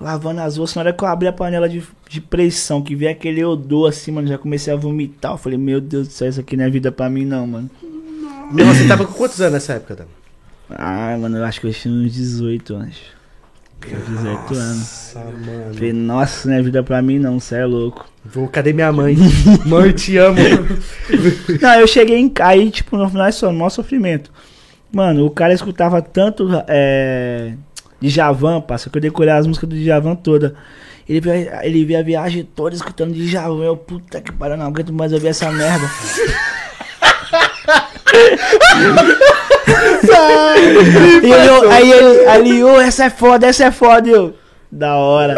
lavando 0.01 0.41
as 0.41 0.57
louças, 0.57 0.77
na 0.77 0.83
hora 0.83 0.93
que 0.93 1.03
eu 1.03 1.09
abri 1.09 1.29
a 1.29 1.33
panela 1.33 1.69
de, 1.69 1.83
de 2.09 2.21
pressão, 2.21 2.83
que 2.83 2.95
veio 2.95 3.11
aquele 3.11 3.45
odor 3.45 3.89
assim, 3.89 4.11
mano, 4.11 4.29
já 4.29 4.37
comecei 4.39 4.73
a 4.73 4.77
vomitar. 4.77 5.33
Eu 5.33 5.39
falei, 5.39 5.59
meu 5.59 5.81
Deus 5.81 6.09
do 6.09 6.13
céu, 6.13 6.29
isso 6.29 6.41
aqui 6.41 6.57
não 6.57 6.65
é 6.65 6.71
vida 6.71 6.93
pra 6.93 7.09
mim, 7.09 7.25
não, 7.25 7.47
mano. 7.47 7.71
Meu, 8.53 8.67
você 8.67 8.87
tava 8.87 9.07
com 9.07 9.13
quantos 9.15 9.41
anos 9.41 9.55
nessa 9.55 9.75
época, 9.75 9.95
Dan? 9.97 10.05
Ah, 10.71 11.17
mano, 11.19 11.39
eu 11.39 11.45
acho 11.45 11.61
que 11.61 11.67
eu 11.67 11.73
tinha 11.73 11.93
uns 11.95 12.13
18 12.13 12.75
anos. 12.75 12.97
Tinha 13.87 13.99
18 14.01 14.55
anos. 14.55 14.79
Nossa, 15.15 15.19
mano. 15.21 15.75
Falei, 15.75 15.93
nossa, 15.93 16.49
não 16.49 16.55
é 16.57 16.63
vida 16.63 16.83
pra 16.83 17.01
mim, 17.03 17.19
não, 17.19 17.39
cê 17.41 17.57
é 17.57 17.65
louco. 17.67 18.07
Vou, 18.25 18.49
cadê 18.49 18.73
minha 18.73 18.91
mãe? 18.93 19.17
mãe, 19.67 19.93
te 19.93 20.17
amo. 20.17 20.39
Não, 21.61 21.75
eu 21.81 21.87
cheguei 21.87 22.19
em 22.19 22.33
aí, 22.41 22.71
tipo, 22.71 22.97
no 22.97 23.09
final 23.09 23.27
é 23.27 23.33
só, 23.33 23.51
no 23.53 23.59
maior 23.59 23.71
sofrimento. 23.71 24.31
Mano, 24.95 25.27
o 25.27 25.31
cara 25.31 25.53
escutava 25.53 26.01
tanto 26.01 26.49
é, 26.69 27.55
Djavan, 28.01 28.61
passa, 28.61 28.89
que 28.89 28.97
eu 28.97 29.03
decorei 29.03 29.33
as 29.33 29.47
músicas 29.47 29.69
do 29.69 29.75
Djavan 29.75 30.15
toda. 30.15 30.55
Ele 31.09 31.21
via, 31.21 31.61
ele 31.67 31.85
via 31.85 31.99
a 31.99 32.03
viagem 32.03 32.45
toda 32.45 32.77
escutando 32.77 33.13
Djavan. 33.13 33.65
Eu, 33.65 33.77
puta 33.77 34.21
que 34.21 34.33
pariu, 34.33 34.57
não 34.57 34.67
aguento 34.67 34.93
mais 34.93 35.13
ouvir 35.13 35.29
essa 35.29 35.51
merda. 35.51 35.91
e 41.23 41.31
eu, 41.31 41.71
aí 41.71 41.91
ele, 41.91 42.27
ali, 42.27 42.65
ô, 42.65 42.81
essa 42.81 43.07
é 43.07 43.11
foda, 43.11 43.49
essa 43.49 43.65
é 43.65 43.71
foda, 43.73 44.09
eu. 44.09 44.35
Da 44.71 44.97
hora. 44.97 45.35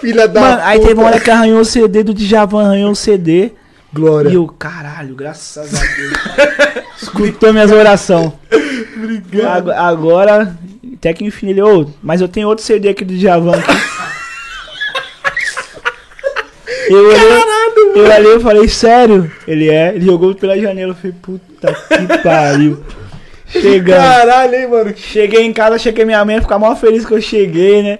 Filha 0.00 0.28
da 0.28 0.40
Mano, 0.40 0.62
aí 0.62 0.78
puta. 0.78 0.88
teve 0.88 1.00
uma 1.00 1.08
hora 1.08 1.20
que 1.20 1.30
arranhou 1.30 1.60
o 1.60 1.64
CD 1.64 2.04
do 2.04 2.14
Djavan, 2.14 2.66
arranhou 2.66 2.92
o 2.92 2.96
CD. 2.96 3.52
Glória. 3.92 4.28
E 4.30 4.34
eu, 4.34 4.46
caralho, 4.46 5.14
graças 5.14 5.74
a 5.74 5.80
Deus. 5.80 6.84
Escutou 7.02 7.52
minhas 7.52 7.70
orações. 7.70 8.32
Ag- 9.46 9.70
Agora, 9.70 10.56
até 10.94 11.12
que 11.14 11.24
enfim, 11.24 11.48
ele, 11.50 11.62
ô, 11.62 11.88
mas 12.02 12.20
eu 12.20 12.28
tenho 12.28 12.48
outro 12.48 12.64
CD 12.64 12.88
aqui 12.90 13.04
do 13.04 13.14
Djavan 13.16 13.52
aqui. 13.56 13.72
Eu 16.90 17.06
olhei, 17.06 17.42
eu 17.96 18.04
olhei 18.04 18.36
e 18.36 18.40
falei, 18.40 18.68
sério? 18.68 19.30
Ele 19.46 19.68
é, 19.68 19.94
ele 19.94 20.06
jogou 20.06 20.34
pela 20.34 20.58
janela, 20.58 20.92
eu 20.92 20.96
falei, 20.96 21.14
puta 21.20 21.74
que 21.74 22.18
pariu. 22.22 22.82
Chegando. 23.46 23.96
Caralho, 23.98 24.54
hein, 24.54 24.66
mano. 24.68 24.94
Cheguei 24.96 25.42
em 25.44 25.52
casa, 25.52 25.78
cheguei 25.78 26.06
minha 26.06 26.24
mãe, 26.24 26.40
ficar 26.40 26.58
mó 26.58 26.74
feliz 26.76 27.04
que 27.04 27.12
eu 27.12 27.20
cheguei, 27.20 27.82
né? 27.82 27.98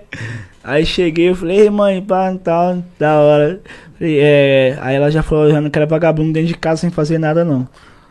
Aí 0.65 0.87
cheguei, 0.87 1.29
eu 1.31 1.35
falei, 1.35 1.61
ei 1.61 1.71
mãe, 1.71 2.01
pá, 2.03 2.35
tal, 2.43 2.83
da 2.99 3.15
hora. 3.19 3.61
É... 4.01 4.77
Aí 4.81 4.97
ela 4.97 5.11
já 5.11 5.23
falou, 5.23 5.51
já 5.51 5.61
não 5.61 5.71
quero 5.71 5.87
vagabundo 5.87 6.33
dentro 6.33 6.49
de 6.49 6.55
casa 6.55 6.81
sem 6.81 6.91
fazer 6.91 7.19
nada 7.19 7.45
não. 7.45 7.69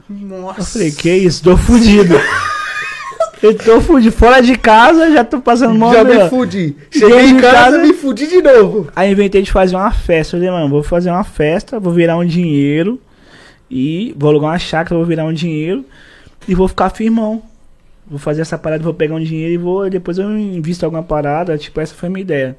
Nossa. 0.10 0.60
Eu 0.60 0.66
falei, 0.66 0.92
que 0.92 1.14
isso? 1.14 1.44
Tô 1.44 1.58
fudido. 1.58 2.16
eu 3.42 3.56
tô 3.58 3.82
fudido. 3.82 4.12
Fora 4.16 4.42
de 4.42 4.58
casa, 4.58 5.12
já 5.12 5.24
tô 5.24 5.40
passando 5.42 5.76
mal. 5.78 5.94
Já 5.94 6.04
melhor. 6.04 6.24
me 6.26 6.30
fudi. 6.30 6.76
Cheguei 6.92 7.26
em 7.28 7.38
casa, 7.40 7.54
casa- 7.56 7.78
me 7.80 7.94
fudi 7.94 8.28
de 8.28 8.42
novo. 8.42 8.88
Aí 8.96 9.12
inventei 9.12 9.42
de 9.42 9.52
fazer 9.52 9.76
uma 9.76 9.92
festa. 9.92 10.36
Eu 10.38 10.42
falei, 10.42 10.52
mano, 10.56 10.70
vou 10.70 10.84
fazer 10.84 11.10
uma 11.10 11.24
festa, 11.24 11.80
vou 11.80 11.94
virar 11.94 12.18
um 12.18 12.26
dinheiro. 12.26 13.00
E 13.70 14.16
vou 14.18 14.30
alugar 14.30 14.52
uma 14.52 14.60
chácara, 14.60 14.96
vou 14.96 15.06
virar 15.06 15.26
um 15.26 15.34
dinheiro. 15.34 15.86
E 16.48 16.56
vou 16.56 16.68
ficar 16.68 16.90
firmão. 16.90 17.42
Vou 18.10 18.18
fazer 18.18 18.42
essa 18.42 18.58
parada, 18.58 18.82
vou 18.82 18.94
pegar 18.94 19.16
um 19.16 19.24
dinheiro 19.24 19.54
e 19.54 19.58
vou. 19.58 19.90
Depois 19.90 20.18
eu 20.18 20.32
invisto 20.38 20.86
alguma 20.86 21.04
parada. 21.04 21.58
Tipo, 21.58 21.82
essa 21.82 21.94
foi 21.94 22.08
a 22.08 22.10
minha 22.10 22.22
ideia. 22.22 22.58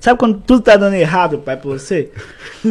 Sabe 0.00 0.18
quando 0.18 0.40
tudo 0.40 0.60
tá 0.60 0.76
dando 0.76 0.94
errado, 0.94 1.38
pai, 1.38 1.56
pra 1.56 1.70
você? 1.70 2.10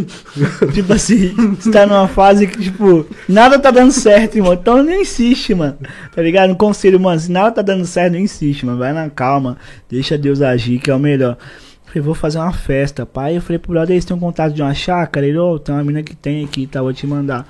tipo 0.74 0.94
assim, 0.94 1.34
você 1.56 1.72
tá 1.72 1.86
numa 1.86 2.08
fase 2.08 2.46
que, 2.46 2.60
tipo, 2.62 3.06
nada 3.28 3.58
tá 3.58 3.72
dando 3.72 3.92
certo, 3.92 4.36
irmão. 4.36 4.54
Então 4.54 4.84
nem 4.84 5.02
insiste, 5.02 5.54
mano. 5.54 5.78
Tá 6.14 6.22
ligado? 6.22 6.52
Um 6.52 6.56
conselho, 6.56 7.00
mano, 7.00 7.20
se 7.20 7.32
nada 7.32 7.52
tá 7.52 7.62
dando 7.62 7.86
certo, 7.86 8.14
não 8.14 8.20
insiste, 8.20 8.66
mano. 8.66 8.78
Vai 8.78 8.94
na 8.94 9.10
calma, 9.10 9.58
deixa 9.90 10.18
Deus 10.18 10.42
agir, 10.42 10.80
que 10.80 10.92
é 10.92 10.96
o 10.96 11.00
melhor. 11.00 11.38
Falei, 11.86 12.02
vou 12.02 12.14
fazer 12.14 12.38
uma 12.38 12.54
festa, 12.54 13.06
pai. 13.06 13.36
Eu 13.36 13.42
falei 13.42 13.60
pro 13.60 13.72
brother, 13.72 13.94
eles 13.94 14.06
têm 14.06 14.16
um 14.16 14.20
contato 14.20 14.54
de 14.54 14.62
uma 14.62 14.74
chácara? 14.74 15.26
Ele, 15.26 15.38
ô, 15.38 15.60
tem 15.60 15.76
uma 15.76 15.84
mina 15.84 16.02
que 16.02 16.16
tem 16.16 16.46
aqui, 16.46 16.66
tá? 16.66 16.82
Vou 16.82 16.94
te 16.94 17.06
mandar. 17.06 17.46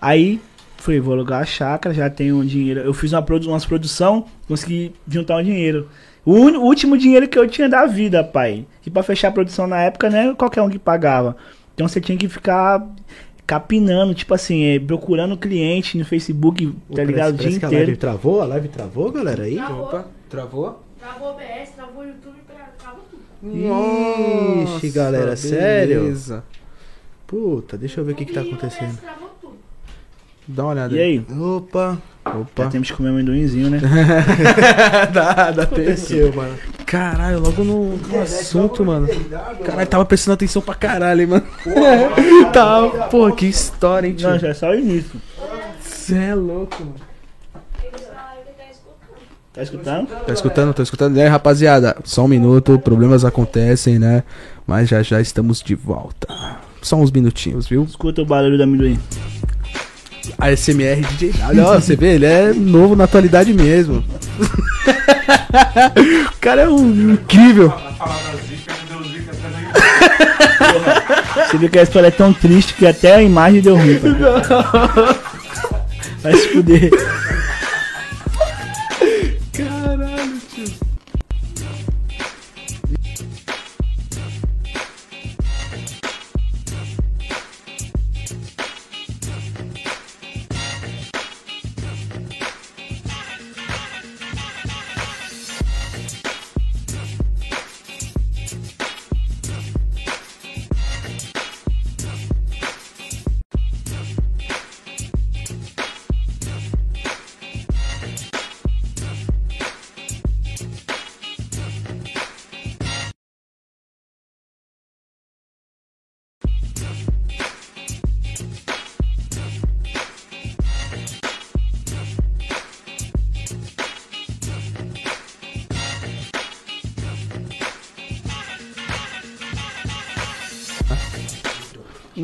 Aí, 0.00 0.40
falei, 0.76 1.00
vou 1.00 1.14
alugar 1.14 1.42
a 1.42 1.44
chácara, 1.44 1.94
já 1.94 2.08
tenho 2.08 2.36
um 2.36 2.44
dinheiro. 2.44 2.80
Eu 2.80 2.94
fiz 2.94 3.12
uma, 3.12 3.22
produ 3.22 3.48
umas 3.48 3.64
produção, 3.64 4.26
consegui 4.46 4.92
juntar 5.08 5.38
um 5.38 5.42
dinheiro. 5.42 5.88
O, 6.24 6.32
uni- 6.32 6.56
o 6.56 6.62
último 6.62 6.96
dinheiro 6.96 7.28
que 7.28 7.38
eu 7.38 7.46
tinha 7.48 7.68
da 7.68 7.86
vida, 7.86 8.24
pai. 8.24 8.66
E 8.86 8.90
pra 8.90 9.02
fechar 9.02 9.28
a 9.28 9.32
produção 9.32 9.66
na 9.66 9.80
época, 9.80 10.08
né? 10.08 10.34
Qualquer 10.34 10.62
um 10.62 10.70
que 10.70 10.78
pagava. 10.78 11.36
Então 11.74 11.86
você 11.88 12.00
tinha 12.00 12.16
que 12.16 12.28
ficar 12.28 12.86
capinando, 13.46 14.14
tipo 14.14 14.32
assim, 14.32 14.64
eh, 14.64 14.78
procurando 14.80 15.36
cliente 15.36 15.98
no 15.98 16.04
Facebook, 16.04 16.74
tá 16.94 17.04
ligado? 17.04 17.34
O 17.34 17.36
dia 17.36 17.42
Parece 17.42 17.58
que 17.60 17.64
a 17.66 17.68
live 17.68 17.82
inteiro. 17.82 18.00
travou, 18.00 18.40
a 18.40 18.44
live 18.46 18.68
travou, 18.68 19.12
galera, 19.12 19.42
aí? 19.44 19.56
Travou. 19.56 19.82
Opa, 19.84 20.04
travou? 20.30 20.82
Travou 20.98 21.28
o 21.28 21.30
OBS, 21.32 21.70
travou 21.76 22.02
o 22.02 22.06
YouTube, 22.06 22.36
tra- 22.46 22.72
travou 22.78 23.00
tudo. 23.10 24.76
Ixi, 24.76 24.90
galera, 24.90 25.36
sério? 25.36 26.00
Beleza. 26.04 26.42
Puta, 27.26 27.76
deixa 27.76 28.00
eu 28.00 28.04
ver 28.04 28.12
o 28.12 28.14
que 28.14 28.24
que 28.24 28.32
tá 28.32 28.40
o 28.40 28.44
acontecendo. 28.46 28.90
OBS 28.92 29.00
travou 29.00 29.30
tudo. 29.40 29.56
Dá 30.48 30.62
uma 30.64 30.72
olhada 30.72 30.94
E 30.96 31.00
aí? 31.00 31.26
Opa, 31.38 31.98
Já 32.24 32.38
Opa. 32.38 32.66
temos 32.68 32.90
que 32.90 32.96
comer 32.96 33.10
amendoinzinho, 33.10 33.68
né? 33.68 33.80
dá, 35.12 35.50
dá 35.50 35.62
aconteceu, 35.64 36.32
mano. 36.32 36.54
Caralho, 36.86 37.40
logo 37.40 37.62
no, 37.62 37.96
no 37.96 38.20
assunto, 38.22 38.84
mano. 38.84 39.06
Caralho, 39.62 39.86
tava 39.86 40.04
prestando 40.06 40.34
atenção 40.34 40.62
pra 40.62 40.74
caralho, 40.74 41.20
hein, 41.20 41.26
mano. 41.26 41.44
tá, 42.52 43.08
pô, 43.10 43.30
que 43.30 43.46
história, 43.46 44.08
hein, 44.08 44.14
tio. 44.14 44.30
Não, 44.30 44.38
já 44.38 44.48
é 44.48 44.54
só 44.54 44.70
o 44.70 44.74
início. 44.74 45.20
Cê 45.80 46.16
é 46.16 46.34
louco, 46.34 46.76
mano. 46.80 46.94
Ele 47.82 47.90
tá, 47.90 48.34
ele 48.36 48.54
tá 48.56 48.64
escutando. 48.70 49.52
Tá 49.52 49.62
escutando? 49.62 50.06
Tá 50.08 50.32
escutando? 50.32 50.74
Tô 50.74 50.82
escutando. 50.82 51.16
E 51.16 51.22
aí, 51.22 51.28
rapaziada, 51.28 51.96
só 52.04 52.24
um 52.24 52.28
minuto, 52.28 52.78
problemas 52.78 53.24
acontecem, 53.24 53.98
né? 53.98 54.22
Mas 54.66 54.88
já 54.88 55.02
já 55.02 55.20
estamos 55.20 55.60
de 55.62 55.74
volta. 55.74 56.26
Só 56.80 56.96
uns 56.96 57.10
minutinhos, 57.10 57.66
viu? 57.66 57.84
Escuta 57.84 58.22
o 58.22 58.26
barulho 58.26 58.56
do 58.56 58.62
amendoim. 58.62 58.98
A 60.38 60.54
SMR 60.54 61.00
DJ 61.00 61.32
Olha, 61.46 61.66
ó, 61.66 61.74
você 61.74 61.96
vê, 61.96 62.14
ele 62.14 62.26
é 62.26 62.52
novo 62.52 62.96
na 62.96 63.04
atualidade 63.04 63.52
mesmo. 63.52 64.04
o 66.34 66.38
cara 66.40 66.62
é 66.62 66.68
um 66.68 67.12
incrível. 67.12 67.72
Você 71.50 71.58
viu 71.58 71.68
que 71.68 71.78
a 71.78 71.82
história 71.82 72.08
é 72.08 72.10
tão 72.10 72.32
triste 72.32 72.74
que 72.74 72.86
até 72.86 73.14
a 73.14 73.22
imagem 73.22 73.60
deu 73.60 73.76
ruim. 73.76 74.00
Vai 76.22 76.34
se 76.36 76.48
fuder. 76.48 76.90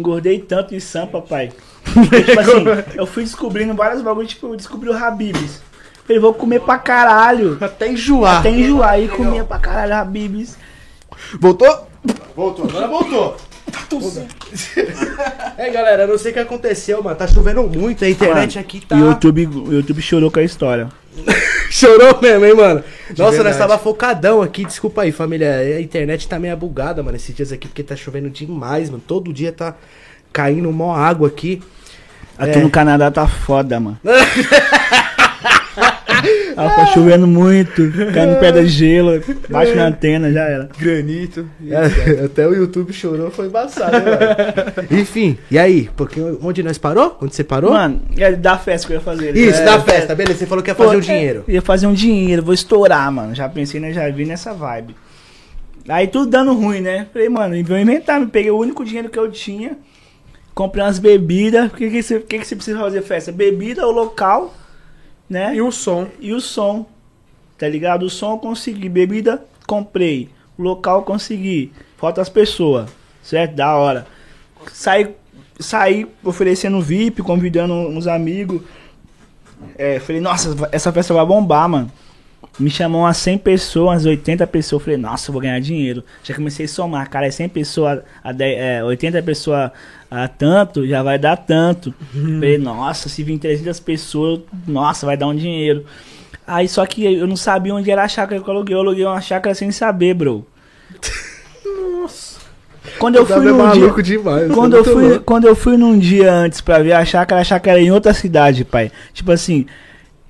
Engordei 0.01 0.41
tanto 0.41 0.75
em 0.75 0.81
sampa, 0.81 1.21
pai. 1.21 1.53
Tipo 1.85 2.41
assim, 2.41 2.65
eu 2.97 3.07
fui 3.07 3.23
descobrindo 3.23 3.75
vários 3.75 4.03
bagulhos, 4.03 4.31
tipo, 4.31 4.49
eu 4.49 4.57
descobri 4.57 4.89
o 4.89 4.97
Habibs. 4.97 5.63
Falei, 6.05 6.21
vou 6.21 6.35
comer 6.35 6.61
pra 6.61 6.79
caralho. 6.79 7.57
Até 7.61 7.89
enjoar. 7.89 8.41
Até 8.41 8.51
enjoar 8.51 8.91
aí, 8.91 9.09
comia 9.09 9.45
pra 9.45 9.59
caralho 9.59 9.95
Habibs. 9.95 10.57
Voltou? 11.39 11.87
Voltou, 12.35 12.65
agora 12.65 12.89
voltou. 12.89 13.37
É, 15.57 15.71
galera, 15.71 16.05
eu 16.05 16.09
não 16.09 16.19
sei 16.19 16.31
o 16.31 16.35
que 16.35 16.41
aconteceu, 16.41 17.03
mano. 17.03 17.17
Tá 17.17 17.27
chovendo 17.27 17.63
muito, 17.65 18.05
a 18.05 18.09
internet 18.09 18.57
Mano, 18.57 18.67
aqui 18.67 18.81
tá. 18.81 18.97
E 18.97 19.03
o 19.03 19.11
YouTube, 19.11 19.47
o 19.47 19.73
YouTube 19.75 20.01
chorou 20.01 20.31
com 20.31 20.41
a 20.41 20.43
história. 20.43 20.89
Chorou 21.81 22.21
mesmo, 22.21 22.45
hein, 22.45 22.55
mano? 22.55 22.85
Nossa, 23.11 23.23
nós 23.23 23.35
verdade. 23.37 23.59
tava 23.59 23.79
focadão 23.79 24.43
aqui, 24.43 24.65
desculpa 24.67 25.03
aí, 25.03 25.13
família. 25.13 25.57
A 25.57 25.81
internet 25.81 26.29
tá 26.29 26.39
meio 26.39 26.55
bugada, 26.57 27.03
mano, 27.03 27.17
esses 27.17 27.35
dias 27.35 27.53
aqui, 27.53 27.67
porque 27.69 27.83
tá 27.83 27.97
chovendo 27.97 28.29
demais, 28.29 28.91
mano. 28.91 29.03
Todo 29.07 29.33
dia 29.33 29.51
tá 29.51 29.75
caindo 30.33 30.71
mó 30.71 30.95
água 30.95 31.29
aqui. 31.29 31.63
Aqui 32.37 32.59
É. 32.59 32.63
no 32.63 32.71
Canadá 32.71 33.11
tá 33.11 33.27
foda, 33.27 33.81
mano. 33.81 33.99
ah, 36.67 36.71
tá 36.71 36.87
chovendo 36.87 37.27
muito, 37.27 37.91
caindo 38.13 38.39
pedra 38.39 38.63
de 38.63 38.69
gelo, 38.69 39.21
bate 39.49 39.75
na 39.75 39.87
antena, 39.87 40.33
já 40.33 40.43
era. 40.43 40.69
Granito. 40.79 41.49
É, 41.69 42.25
até 42.27 42.47
o 42.47 42.55
YouTube 42.55 42.93
chorou, 42.93 43.31
foi 43.31 43.47
embaçado, 43.47 43.93
né? 43.93 44.99
Enfim, 45.01 45.39
e 45.51 45.59
aí? 45.59 45.89
Porque 45.97 46.21
onde 46.43 46.63
nós 46.63 46.79
parou? 46.79 47.17
Onde 47.21 47.35
você 47.35 47.45
parou? 47.45 47.73
Mano, 47.73 48.03
é 48.17 48.33
da 48.33 48.59
festa 48.59 48.87
que 48.87 48.93
eu 48.93 48.99
ia 48.99 49.03
fazer. 49.03 49.37
Isso, 49.37 49.61
é, 49.61 49.65
da 49.65 49.81
festa, 49.81 50.15
beleza. 50.15 50.39
Você 50.39 50.47
falou 50.47 50.63
que 50.63 50.71
ia 50.71 50.75
fazer 50.75 50.93
Pô, 50.93 50.99
o 50.99 51.01
dinheiro. 51.01 51.45
é, 51.49 51.53
Ia 51.53 51.63
fazer 51.63 51.87
um 51.87 51.95
dinheiro, 51.95 52.43
vou 52.43 52.55
estourar, 52.55 53.11
mano. 53.11 53.35
Já 53.35 53.49
pensei, 53.49 53.81
né? 53.81 53.93
Já 53.93 54.09
vi 54.11 54.25
nessa 54.25 54.53
vibe. 54.53 54.95
Aí 55.89 56.07
tudo 56.07 56.27
dando 56.31 56.53
ruim, 56.55 56.81
né? 56.81 57.07
Falei, 57.13 57.29
mano, 57.29 57.65
vou 57.65 57.79
inventar. 57.79 58.21
Me 58.21 58.27
peguei 58.27 58.51
o 58.51 58.59
único 58.59 58.85
dinheiro 58.85 59.09
que 59.09 59.19
eu 59.19 59.31
tinha. 59.31 59.77
Comprei 60.55 60.85
umas 60.85 60.99
bebidas. 60.99 61.67
O 61.73 61.75
que, 61.75 61.89
que, 61.91 62.03
você, 62.03 62.21
que, 62.21 62.39
que 62.39 62.47
você 62.47 62.55
precisa 62.55 62.79
fazer 62.79 63.03
festa? 63.03 63.33
Bebida, 63.33 63.87
o 63.87 63.91
local, 63.91 64.55
né? 65.31 65.55
E 65.55 65.63
o 65.63 65.71
som. 65.71 66.09
E 66.19 66.33
o 66.33 66.41
som. 66.41 66.85
Tá 67.57 67.69
ligado? 67.69 68.03
O 68.03 68.11
som 68.11 68.33
eu 68.33 68.39
consegui. 68.39 68.89
Bebida, 68.89 69.43
comprei. 69.67 70.29
O 70.59 70.63
local 70.63 70.99
eu 70.99 71.03
consegui. 71.05 71.73
Falta 71.97 72.21
as 72.21 72.29
pessoas. 72.29 72.91
Certo? 73.23 73.55
Da 73.55 73.77
hora. 73.77 74.07
Saí, 74.73 75.15
saí 75.59 76.07
oferecendo 76.25 76.83
VIP, 76.83 77.23
convidando 77.23 77.73
uns 77.73 78.09
amigos. 78.09 78.63
É, 79.79 80.01
falei, 80.01 80.21
nossa, 80.21 80.69
essa 80.73 80.93
festa 80.93 81.15
vai 81.15 81.25
bombar, 81.25 81.69
mano. 81.69 81.93
Me 82.59 82.71
chamou 82.71 83.03
umas 83.03 83.17
100 83.17 83.39
pessoas, 83.39 83.89
umas 83.89 84.07
80 84.07 84.47
pessoas. 84.47 84.83
Falei, 84.83 84.99
nossa, 84.99 85.31
eu 85.31 85.33
vou 85.33 85.41
ganhar 85.41 85.61
dinheiro. 85.61 86.05
Já 86.23 86.35
comecei 86.35 86.67
a 86.67 86.69
somar, 86.69 87.09
cara, 87.09 87.27
é 87.27 87.31
100 87.31 87.49
pessoas, 87.49 88.01
a 88.23 88.33
10, 88.33 88.59
é, 88.59 88.85
80 88.85 89.23
pessoas 89.23 89.71
a 90.11 90.29
tanto, 90.29 90.87
já 90.87 91.03
vai 91.03 91.19
dar 91.19 91.37
tanto. 91.37 91.95
Falei, 92.13 92.59
nossa, 92.59 93.09
se 93.09 93.23
vir 93.23 93.39
300 93.39 93.79
pessoas, 93.81 94.41
nossa, 94.67 95.07
vai 95.07 95.17
dar 95.17 95.29
um 95.29 95.35
dinheiro. 95.35 95.85
Aí 96.47 96.69
só 96.69 96.85
que 96.85 97.05
eu 97.05 97.27
não 97.27 97.37
sabia 97.37 97.75
onde 97.75 97.91
era 97.91 98.03
a 98.03 98.09
chácara 98.09 98.43
que 98.43 98.49
eu 98.49 98.55
aluguei. 98.55 98.75
Eu 98.75 98.81
aluguei 98.81 99.05
uma 99.05 99.21
chácara 99.21 99.55
sem 99.55 99.71
saber, 99.71 100.15
bro. 100.15 100.45
Nossa. 101.65 102.41
Quando 102.99 103.17
eu 103.17 103.27
fui 103.27 103.35
Tava 103.37 103.53
num 103.53 103.73
dia, 103.73 104.03
demais. 104.03 104.53
quando 104.53 104.77
eu, 104.77 104.85
fui, 104.85 105.19
quando 105.21 105.47
eu 105.47 105.55
fui 105.55 105.77
num 105.77 105.99
dia 105.99 106.33
antes 106.33 106.61
pra 106.61 106.79
ver 106.81 106.93
a 106.93 107.05
chácara, 107.05 107.41
a 107.41 107.45
chácara 107.45 107.79
era 107.79 107.87
em 107.87 107.91
outra 107.91 108.13
cidade, 108.13 108.65
pai. 108.65 108.91
Tipo 109.13 109.33
assim, 109.33 109.67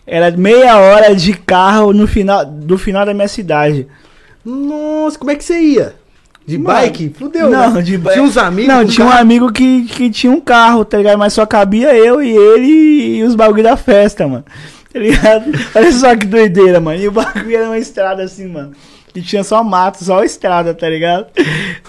era 0.07 0.31
meia 0.37 0.79
hora 0.79 1.15
de 1.15 1.33
carro 1.35 1.93
no 1.93 2.07
final, 2.07 2.45
do 2.45 2.77
final 2.79 3.07
da 3.07 3.15
minha 3.15 3.29
cidade. 3.29 3.87
Nossa, 4.45 5.19
como 5.19 5.31
é 5.31 5.35
que 5.37 5.45
você 5.45 5.59
ia? 5.61 5.95
De 6.47 6.59
Mano, 6.59 6.81
bike? 6.81 7.15
Fudeu, 7.17 7.51
não, 7.51 7.75
né? 7.75 7.83
de 7.83 7.97
bike. 7.99 8.15
Tinha 8.15 8.25
uns 8.25 8.37
amigos 8.37 8.75
Não, 8.75 8.85
tinha 8.85 9.07
um 9.07 9.11
carro? 9.11 9.21
amigo 9.21 9.53
que, 9.53 9.85
que 9.85 10.11
tinha 10.11 10.33
um 10.33 10.41
carro, 10.41 10.85
tá 10.85 10.97
ligado? 10.99 11.19
Mas 11.19 11.33
só 11.33 11.47
cabia 11.47 11.95
eu 11.95 12.23
e 12.23 12.31
ele 12.31 13.19
e 13.19 13.23
os 13.23 13.35
bagulho 13.35 13.63
da 13.63 13.77
festa, 13.77 14.27
mano. 14.27 14.45
Tá 14.93 14.99
ligado? 14.99 15.45
Olha 15.77 15.93
só 15.93 16.17
que 16.17 16.27
doideira, 16.27 16.81
mano. 16.81 17.01
E 17.01 17.07
o 17.07 17.13
bagulho 17.13 17.57
era 17.57 17.67
uma 17.67 17.79
estrada 17.79 18.25
assim, 18.25 18.49
mano. 18.49 18.73
Que 19.13 19.21
tinha 19.21 19.43
só 19.43 19.65
mato, 19.65 20.05
só 20.05 20.23
estrada, 20.23 20.73
tá 20.73 20.89
ligado? 20.89 21.27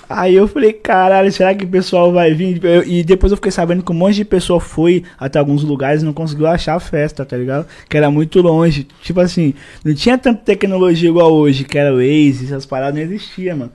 Aí 0.09 0.33
eu 0.35 0.47
falei, 0.47 0.73
caralho, 0.73 1.31
será 1.31 1.53
que 1.53 1.63
o 1.65 1.67
pessoal 1.67 2.11
vai 2.11 2.33
vir? 2.33 2.59
Eu- 2.63 2.83
e 2.83 3.03
depois 3.03 3.31
eu 3.31 3.37
fiquei 3.37 3.51
sabendo 3.51 3.83
que 3.83 3.91
um 3.91 3.95
monte 3.95 4.15
de 4.15 4.25
pessoa 4.25 4.59
foi 4.59 5.03
até 5.19 5.37
alguns 5.37 5.63
lugares 5.63 6.01
e 6.01 6.05
não 6.05 6.13
conseguiu 6.13 6.47
achar 6.47 6.73
a 6.75 6.79
festa, 6.79 7.23
tá 7.23 7.37
ligado? 7.37 7.67
Que 7.87 7.95
era 7.95 8.09
muito 8.09 8.41
longe. 8.41 8.87
Tipo 9.03 9.19
assim, 9.19 9.53
não 9.85 9.93
tinha 9.93 10.17
tanta 10.17 10.41
tecnologia 10.43 11.09
igual 11.09 11.31
hoje, 11.31 11.63
que 11.63 11.77
era 11.77 11.93
o 11.93 11.97
Waze, 11.97 12.45
essas 12.45 12.65
paradas 12.65 12.95
não 12.95 13.01
existiam, 13.01 13.55
mano. 13.57 13.71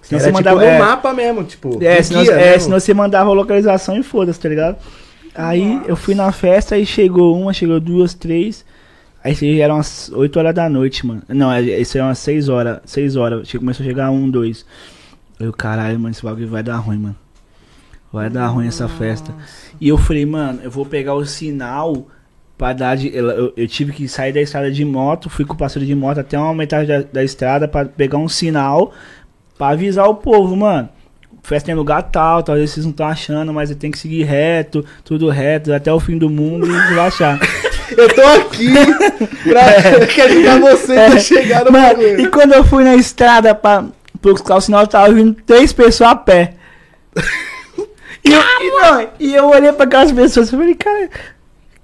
Senão 0.00 0.20
Era 0.22 0.30
você 0.30 0.36
tipo 0.36 0.48
mandava- 0.50 0.60
no 0.60 0.66
é. 0.66 0.78
mapa 0.78 1.12
mesmo, 1.12 1.44
tipo. 1.44 1.78
É, 1.84 2.02
senão, 2.02 2.22
é 2.22 2.34
mesmo. 2.52 2.60
senão 2.62 2.80
você 2.80 2.94
mandava 2.94 3.28
a 3.30 3.34
localização 3.34 3.98
e 3.98 4.02
foda-se, 4.02 4.40
tá 4.40 4.48
ligado? 4.48 4.76
Aí 5.34 5.82
eu 5.86 5.96
fui 5.96 6.14
na 6.14 6.32
festa 6.32 6.78
e 6.78 6.86
chegou 6.86 7.38
uma, 7.38 7.52
chegou 7.52 7.78
duas, 7.78 8.14
três. 8.14 8.64
Aí 9.26 9.32
isso 9.32 9.44
aí 9.44 9.60
eram 9.60 9.74
umas 9.74 10.08
8 10.14 10.38
horas 10.38 10.54
da 10.54 10.68
noite, 10.68 11.04
mano. 11.04 11.20
Não, 11.28 11.50
é- 11.52 11.60
isso 11.60 11.96
aí 11.96 12.00
eram 12.00 12.08
umas 12.10 12.18
6 12.20 12.48
horas. 12.48 12.78
6 12.84 13.16
horas. 13.16 13.50
Começou 13.50 13.82
a 13.84 13.88
chegar 13.88 14.10
um, 14.10 14.30
dois. 14.30 14.64
Eu, 15.40 15.52
caralho, 15.52 15.98
mano, 15.98 16.12
esse 16.12 16.22
bagulho 16.22 16.46
vai 16.48 16.62
dar 16.62 16.76
ruim, 16.76 16.98
mano. 16.98 17.16
Vai 18.12 18.30
dar 18.30 18.46
ruim 18.46 18.68
essa 18.68 18.88
festa. 18.88 19.34
E 19.80 19.88
eu 19.88 19.98
falei, 19.98 20.24
mano, 20.24 20.60
eu 20.62 20.70
vou 20.70 20.86
pegar 20.86 21.14
o 21.14 21.26
sinal 21.26 22.06
pra 22.56 22.72
dar 22.72 22.96
de. 22.96 23.14
Eu, 23.14 23.26
eu- 23.30 23.52
eu 23.56 23.66
tive 23.66 23.92
que 23.92 24.06
sair 24.06 24.32
da 24.32 24.40
estrada 24.40 24.70
de 24.70 24.84
moto, 24.84 25.28
fui 25.28 25.44
com 25.44 25.54
o 25.54 25.56
parceiro 25.56 25.84
de 25.84 25.94
moto 25.94 26.18
até 26.20 26.38
uma 26.38 26.54
metade 26.54 26.86
da, 26.86 27.02
da 27.02 27.24
estrada 27.24 27.66
pra 27.66 27.84
pegar 27.84 28.18
um 28.18 28.28
sinal 28.28 28.92
pra 29.58 29.70
avisar 29.70 30.08
o 30.08 30.14
povo, 30.14 30.54
mano. 30.56 30.88
Festa 31.42 31.70
em 31.70 31.74
lugar 31.74 32.02
tal, 32.04 32.42
talvez 32.42 32.70
vocês 32.70 32.84
não 32.86 32.90
estão 32.90 33.06
achando, 33.06 33.52
mas 33.52 33.74
tem 33.76 33.90
que 33.90 33.98
seguir 33.98 34.22
reto, 34.24 34.84
tudo 35.04 35.28
reto, 35.28 35.72
até 35.72 35.92
o 35.92 36.00
fim 36.00 36.16
do 36.16 36.30
mundo 36.30 36.66
e 36.66 36.76
achar. 37.00 37.38
Eu 37.96 38.14
tô 38.14 38.22
aqui 38.22 38.72
pra 39.48 40.06
quer 40.06 40.22
ajudar 40.30 40.60
você 40.60 40.92
a 40.92 41.18
chegar 41.18 41.64
no 41.64 41.72
Mano, 41.72 41.86
bagulho. 41.88 42.20
e 42.20 42.28
quando 42.28 42.52
eu 42.54 42.64
fui 42.64 42.82
na 42.84 42.94
estrada 42.96 43.54
pra 43.54 43.84
buscar 44.22 44.56
o 44.56 44.60
sinal, 44.60 44.86
tava 44.86 45.12
vindo 45.12 45.34
três 45.44 45.72
pessoas 45.72 46.10
a 46.10 46.16
pé. 46.16 46.54
E 48.24 48.32
eu, 48.32 48.40
e, 48.40 48.70
não, 48.70 49.08
e 49.20 49.34
eu 49.34 49.46
olhei 49.50 49.72
pra 49.72 49.84
aquelas 49.84 50.10
pessoas 50.10 50.48
e 50.48 50.50
falei, 50.50 50.74
cara, 50.74 51.08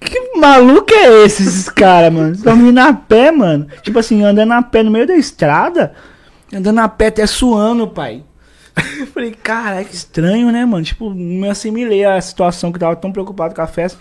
que 0.01 0.37
maluco 0.37 0.93
é 0.93 1.25
esse, 1.25 1.43
esses 1.43 1.69
caras, 1.69 2.13
mano? 2.13 2.33
Estão 2.33 2.57
vindo 2.57 2.79
a 2.79 2.93
pé, 2.93 3.31
mano. 3.31 3.69
Tipo 3.83 3.99
assim, 4.01 4.25
andando 4.25 4.53
a 4.53 4.63
pé 4.63 4.83
no 4.83 4.91
meio 4.91 5.07
da 5.07 5.15
estrada, 5.15 5.95
andando 6.53 6.81
a 6.81 6.89
pé 6.89 7.07
até 7.09 7.27
suando, 7.27 7.87
pai. 7.87 8.25
Eu 8.99 9.07
falei, 9.07 9.33
cara, 9.33 9.85
que 9.85 9.95
estranho, 9.95 10.51
né, 10.51 10.65
mano? 10.65 10.83
Tipo, 10.83 11.11
me 11.11 11.49
assimilei 11.49 12.05
à 12.05 12.21
situação 12.21 12.73
que 12.73 12.77
eu 12.77 12.81
tava 12.81 12.97
tão 12.97 13.13
preocupado 13.13 13.55
com 13.55 13.63
a 13.63 13.67
festa. 13.67 13.99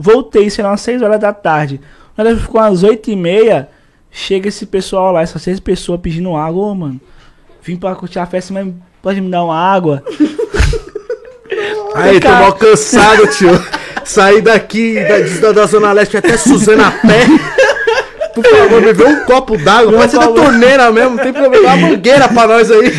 Voltei, 0.00 0.48
sei 0.48 0.64
lá, 0.64 0.70
umas 0.70 0.80
6 0.80 1.02
horas 1.02 1.20
da 1.20 1.32
tarde. 1.32 1.80
Quando 2.16 2.40
ficou 2.40 2.60
umas 2.60 2.82
8 2.82 3.10
e 3.10 3.16
meia, 3.16 3.68
chega 4.10 4.48
esse 4.48 4.66
pessoal 4.66 5.12
lá, 5.12 5.22
essas 5.22 5.42
seis 5.42 5.60
pessoas 5.60 6.00
pedindo 6.00 6.34
água, 6.34 6.66
ô, 6.66 6.74
mano. 6.74 7.00
Vim 7.62 7.76
pra 7.76 7.94
curtir 7.94 8.18
a 8.18 8.26
festa, 8.26 8.52
mas 8.52 8.68
pode 9.02 9.20
me 9.20 9.30
dar 9.30 9.44
uma 9.44 9.56
água? 9.56 10.02
Aí, 11.94 12.18
tô 12.20 12.28
mal 12.28 12.52
cansado, 12.54 13.26
tio. 13.28 13.50
Saí 14.04 14.40
daqui 14.40 14.96
da, 15.40 15.52
da, 15.52 15.66
Zona 15.66 15.92
Leste 15.92 16.16
até 16.16 16.36
Suzana 16.36 16.88
a 16.88 16.90
pé. 16.90 17.26
Por 18.34 18.44
favor, 18.44 18.80
me 18.80 18.92
vê 18.92 19.04
um 19.04 19.24
copo 19.24 19.58
d'água. 19.58 19.92
Pode 19.92 20.10
ser 20.10 20.18
da 20.18 20.28
torneira 20.28 20.90
mesmo, 20.90 21.16
não 21.16 21.22
tem 21.22 21.32
problema. 21.32 21.68
Dá 21.68 21.74
uma 21.74 21.88
mangueira 21.88 22.28
pra 22.28 22.46
nós 22.46 22.70
aí. 22.70 22.92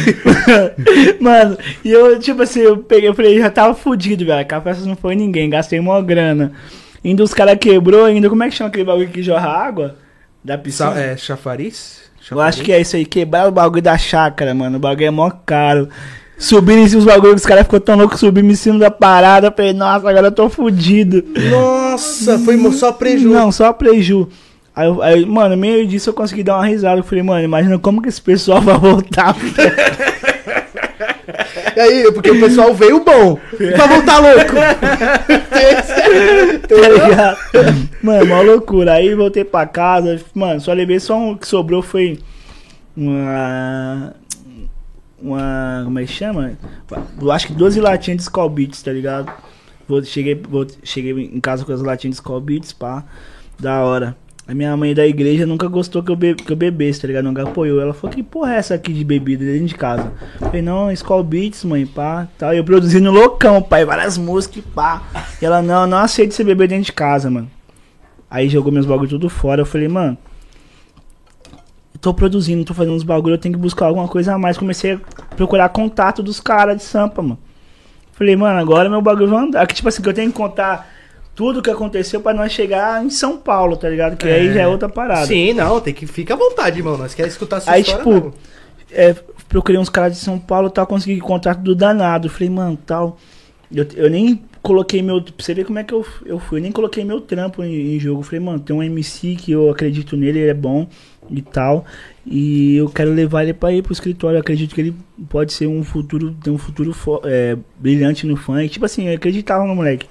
Mano, 1.20 1.58
e 1.84 1.92
eu, 1.92 2.20
tipo 2.20 2.44
assim, 2.44 2.60
eu 2.60 2.78
peguei, 2.78 3.10
eu 3.10 3.14
falei, 3.14 3.40
já 3.40 3.50
tava 3.50 3.74
fudido, 3.74 4.26
velho. 4.26 4.46
Que 4.46 4.54
a 4.54 4.62
festa 4.62 4.86
não 4.86 4.96
foi 4.96 5.16
ninguém, 5.16 5.50
gastei 5.50 5.80
uma 5.80 6.02
grana. 6.02 6.52
Ainda 7.04 7.24
os 7.24 7.34
caras 7.34 7.58
quebrou, 7.60 8.06
ainda, 8.06 8.30
como 8.30 8.44
é 8.44 8.50
que 8.50 8.56
chama 8.56 8.70
aquele 8.70 8.84
bagulho 8.84 9.10
que 9.10 9.24
jorra 9.24 9.50
água? 9.50 9.96
Da 10.44 10.58
piscina? 10.58 11.00
É, 11.00 11.18
chafariz? 11.18 12.02
Eu 12.30 12.40
acho 12.40 12.62
que 12.62 12.72
é 12.72 12.80
isso 12.80 12.96
aí, 12.96 13.06
quebrar 13.06 13.48
o 13.48 13.52
bagulho 13.52 13.82
da 13.82 13.98
chácara, 13.98 14.54
mano. 14.54 14.78
O 14.78 14.80
bagulho 14.80 15.08
é 15.08 15.12
mó 15.12 15.30
caro. 15.30 15.90
Subindo 16.38 16.80
em 16.80 16.88
cima 16.88 17.04
dos 17.04 17.14
bagulhos, 17.14 17.42
os 17.42 17.46
caras 17.46 17.64
ficou 17.64 17.80
tão 17.80 17.96
louco 17.96 18.18
subindo 18.18 18.50
em 18.50 18.56
cima 18.56 18.80
da 18.80 18.90
parada. 18.90 19.48
Eu 19.48 19.52
falei, 19.52 19.74
nossa, 19.74 20.10
agora 20.10 20.28
eu 20.28 20.32
tô 20.32 20.50
fudido. 20.50 21.24
Nossa, 21.50 22.40
foi 22.40 22.58
só 22.72 22.92
prejuízo. 22.92 23.34
Não, 23.34 23.52
só 23.52 23.74
preju. 23.74 24.28
Aí, 24.76 24.88
aí, 25.02 25.26
mano, 25.26 25.58
meio 25.58 25.86
disso 25.86 26.10
eu 26.10 26.14
consegui 26.14 26.44
dar 26.44 26.56
uma 26.56 26.66
risada. 26.66 27.00
Eu 27.00 27.04
falei, 27.04 27.24
mano, 27.24 27.44
imagina 27.44 27.78
como 27.78 28.02
que 28.02 28.10
esse 28.10 28.22
pessoal 28.22 28.62
vai 28.62 28.78
voltar. 28.78 29.36
E 31.76 31.80
aí, 31.80 32.12
porque 32.12 32.32
o 32.32 32.40
pessoal 32.40 32.74
veio 32.74 33.04
bom. 33.04 33.40
Pra 33.76 33.88
voltar 33.88 34.20
louco. 34.20 34.56
tá 36.68 36.90
ligado? 36.90 37.38
Mano, 38.02 38.26
mó 38.26 38.42
loucura. 38.42 38.94
Aí 38.94 39.14
voltei 39.16 39.44
pra 39.44 39.66
casa. 39.66 40.20
Mano, 40.34 40.60
só 40.60 40.74
levei 40.74 41.00
só 41.00 41.18
um 41.18 41.36
que 41.36 41.48
sobrou 41.48 41.82
foi 41.82 42.20
uma. 42.96 44.14
Uma. 45.22 45.82
Como 45.86 46.00
é 46.00 46.06
que 46.06 46.12
chama? 46.12 46.54
Eu 47.22 47.32
acho 47.32 47.48
que 47.48 47.54
12 47.54 47.80
latinhas 47.80 48.18
de 48.18 48.24
Skull 48.24 48.50
Beats, 48.50 48.82
tá 48.82 48.92
ligado? 48.92 49.32
Cheguei, 50.06 50.42
cheguei 50.84 51.12
em 51.12 51.40
casa 51.40 51.66
com 51.66 51.74
as 51.74 51.82
latinhas 51.82 52.16
de 52.16 52.22
Skull 52.22 52.42
Beats, 52.42 52.74
pá. 52.74 53.04
Da 53.60 53.84
hora. 53.84 54.16
A 54.52 54.54
minha 54.54 54.76
mãe 54.76 54.94
da 54.94 55.08
igreja 55.08 55.46
nunca 55.46 55.66
gostou 55.70 56.04
que 56.04 56.12
eu, 56.12 56.16
be 56.18 56.36
que 56.36 56.52
eu 56.52 56.58
bebesse, 56.58 57.00
tá 57.00 57.08
ligado? 57.08 57.24
Nunca 57.24 57.44
apoiou. 57.44 57.80
Ela 57.80 57.94
falou, 57.94 58.14
que 58.14 58.22
porra 58.22 58.56
é 58.56 58.58
essa 58.58 58.76
aqui 58.76 58.92
de 58.92 59.02
bebida 59.02 59.46
dentro 59.46 59.66
de 59.66 59.76
casa? 59.76 60.12
Eu 60.42 60.48
falei, 60.48 60.62
não, 60.62 60.92
Skull 60.92 61.24
Beats, 61.24 61.64
mãe, 61.64 61.86
pá. 61.86 62.28
Tal. 62.38 62.54
E 62.54 62.58
eu 62.58 62.64
produzindo 62.66 63.10
loucão, 63.16 63.62
pai, 63.62 63.86
várias 63.86 64.18
músicas, 64.18 64.62
pá. 64.76 65.04
E 65.42 65.46
ela, 65.46 65.62
não, 65.62 65.88
não 65.88 66.00
aceito 66.00 66.34
você 66.34 66.44
beber 66.44 66.68
dentro 66.68 66.84
de 66.84 66.92
casa, 66.92 67.30
mano. 67.30 67.50
Aí 68.30 68.50
jogou 68.50 68.74
meus 68.74 68.86
bagulho 68.86 69.08
tudo 69.08 69.30
fora. 69.30 69.62
Eu 69.62 69.66
falei, 69.66 69.88
mano, 69.88 70.18
tô 72.02 72.14
produzindo, 72.14 72.66
tô 72.66 72.74
fazendo 72.74 72.96
uns 72.96 73.04
bagulho, 73.04 73.36
eu 73.36 73.40
tenho 73.40 73.56
que 73.56 73.62
buscar 73.62 73.86
alguma 73.86 74.10
coisa 74.10 74.34
a 74.34 74.38
mais. 74.38 74.58
Comecei 74.58 74.96
a 74.96 75.00
procurar 75.34 75.70
contato 75.70 76.22
dos 76.22 76.42
caras 76.42 76.76
de 76.76 76.84
Sampa, 76.84 77.22
mano. 77.22 77.40
Falei, 78.12 78.36
mano, 78.36 78.60
agora 78.60 78.90
meu 78.90 79.02
bagulho 79.02 79.30
vai 79.30 79.46
andar. 79.46 79.66
Que 79.66 79.76
tipo 79.76 79.88
assim, 79.88 80.02
que 80.02 80.10
eu 80.10 80.14
tenho 80.14 80.30
que 80.30 80.38
contar 80.38 80.91
tudo 81.42 81.60
que 81.60 81.72
aconteceu 81.72 82.22
pra 82.22 82.36
nós 82.36 82.52
chegar 82.52 83.04
em 83.04 83.10
São 83.10 83.36
Paulo, 83.36 83.76
tá 83.76 83.90
ligado? 83.90 84.16
Que 84.16 84.28
aí 84.28 84.54
já 84.54 84.62
é 84.62 84.68
outra 84.68 84.88
parada. 84.88 85.26
Sim, 85.26 85.54
não, 85.54 85.82
tem 85.82 85.92
que 85.92 86.06
ficar 86.06 86.36
à 86.36 86.38
vontade, 86.38 86.78
irmão. 86.78 86.96
Nós 86.96 87.16
queremos 87.16 87.34
escutar 87.34 87.58
a 87.58 87.62
sua 87.62 87.74
Aí, 87.74 87.82
história. 87.82 88.04
tipo, 88.04 88.14
mesmo. 88.14 88.34
é, 88.92 89.16
procurei 89.50 89.82
uns 89.82 89.90
caras 89.90 90.14
de 90.14 90.20
São 90.20 90.38
Paulo 90.38 90.68
e 90.68 90.72
tal, 90.72 90.86
consegui 90.86 91.20
contato 91.20 91.58
do 91.62 91.74
danado. 91.74 92.30
Falei, 92.30 92.48
mano, 92.48 92.78
tal. 92.86 93.18
Eu, 93.74 93.88
eu 93.96 94.08
nem 94.08 94.40
coloquei 94.62 95.02
meu. 95.02 95.20
Pra 95.20 95.34
você 95.36 95.56
ver 95.56 95.66
como 95.66 95.80
é 95.80 95.84
que 95.84 95.96
eu, 95.96 96.06
eu 96.28 96.38
fui, 96.38 96.60
eu 96.60 96.62
nem 96.62 96.72
coloquei 96.72 97.04
meu 97.04 97.20
trampo 97.20 97.64
em, 97.64 97.96
em 97.96 98.00
jogo. 98.00 98.22
Falei, 98.22 98.40
mano, 98.40 98.60
tem 98.60 98.76
um 98.76 98.84
MC 98.84 99.36
que 99.36 99.52
eu 99.52 99.72
acredito 99.72 100.16
nele, 100.16 100.38
ele 100.42 100.52
é 100.52 100.54
bom 100.54 100.88
e 101.28 101.42
tal. 101.42 101.86
E 102.24 102.76
eu 102.76 102.88
quero 102.88 103.12
levar 103.12 103.42
ele 103.42 103.54
pra 103.56 103.74
ir 103.74 103.82
pro 103.82 103.94
escritório. 103.94 104.36
Eu 104.36 104.42
acredito 104.42 104.76
que 104.76 104.82
ele 104.82 104.96
pode 105.28 105.54
ser 105.54 105.66
um 105.66 105.84
futuro, 105.84 106.36
ter 106.44 106.52
um 106.52 106.58
futuro 106.60 106.96
é, 107.24 107.58
brilhante 107.80 108.28
no 108.28 108.36
funk. 108.36 108.70
Tipo 108.70 108.86
assim, 108.86 109.08
eu 109.08 109.16
acreditava 109.16 109.66
no 109.66 109.74
moleque. 109.74 110.06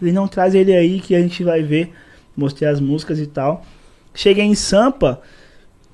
Ele 0.00 0.12
não 0.12 0.28
traz 0.28 0.54
ele 0.54 0.74
aí 0.74 1.00
que 1.00 1.14
a 1.14 1.20
gente 1.20 1.42
vai 1.42 1.62
ver. 1.62 1.92
Mostrei 2.36 2.68
as 2.68 2.80
músicas 2.80 3.18
e 3.18 3.26
tal. 3.26 3.64
Cheguei 4.14 4.44
em 4.44 4.54
Sampa. 4.54 5.20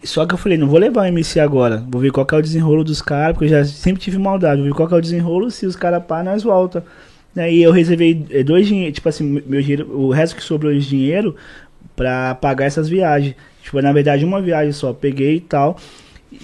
Só 0.03 0.27
que 0.27 0.35
eu 0.35 0.39
falei, 0.39 0.59
não 0.59 0.67
vou 0.67 0.79
levar 0.79 1.03
o 1.03 1.07
MC 1.07 1.39
agora. 1.39 1.85
Vou 1.89 2.01
ver 2.01 2.11
qual 2.11 2.27
que 2.27 2.35
é 2.35 2.39
o 2.39 2.43
desenrolo 2.43 2.83
dos 2.83 3.01
caras, 3.01 3.35
porque 3.35 3.45
eu 3.45 3.49
já 3.59 3.65
sempre 3.65 4.03
tive 4.03 4.19
maldade. 4.19 4.61
Vou 4.61 4.69
ver 4.69 4.75
qual 4.75 4.89
que 4.89 4.95
é 4.95 4.97
o 4.97 5.01
desenrolo, 5.01 5.51
se 5.51 5.65
os 5.65 5.77
caras 5.77 6.03
pá, 6.05 6.23
nós 6.23 6.43
volta. 6.43 6.85
Né, 7.35 7.53
E 7.53 7.63
eu 7.63 7.71
reservei 7.71 8.15
dois 8.45 8.67
dinheiros, 8.67 8.95
tipo 8.95 9.09
assim, 9.09 9.43
meu 9.47 9.63
dinheiro, 9.63 9.89
o 9.97 10.11
resto 10.11 10.35
que 10.37 10.43
sobrou 10.43 10.73
de 10.73 10.81
dinheiro 10.81 11.37
pra 11.95 12.35
pagar 12.35 12.65
essas 12.65 12.89
viagens. 12.89 13.37
Tipo, 13.63 13.81
na 13.81 13.93
verdade, 13.93 14.25
uma 14.25 14.43
viagem 14.43 14.73
só. 14.73 14.93
Peguei 14.93 15.37
e 15.37 15.41
tal. 15.41 15.77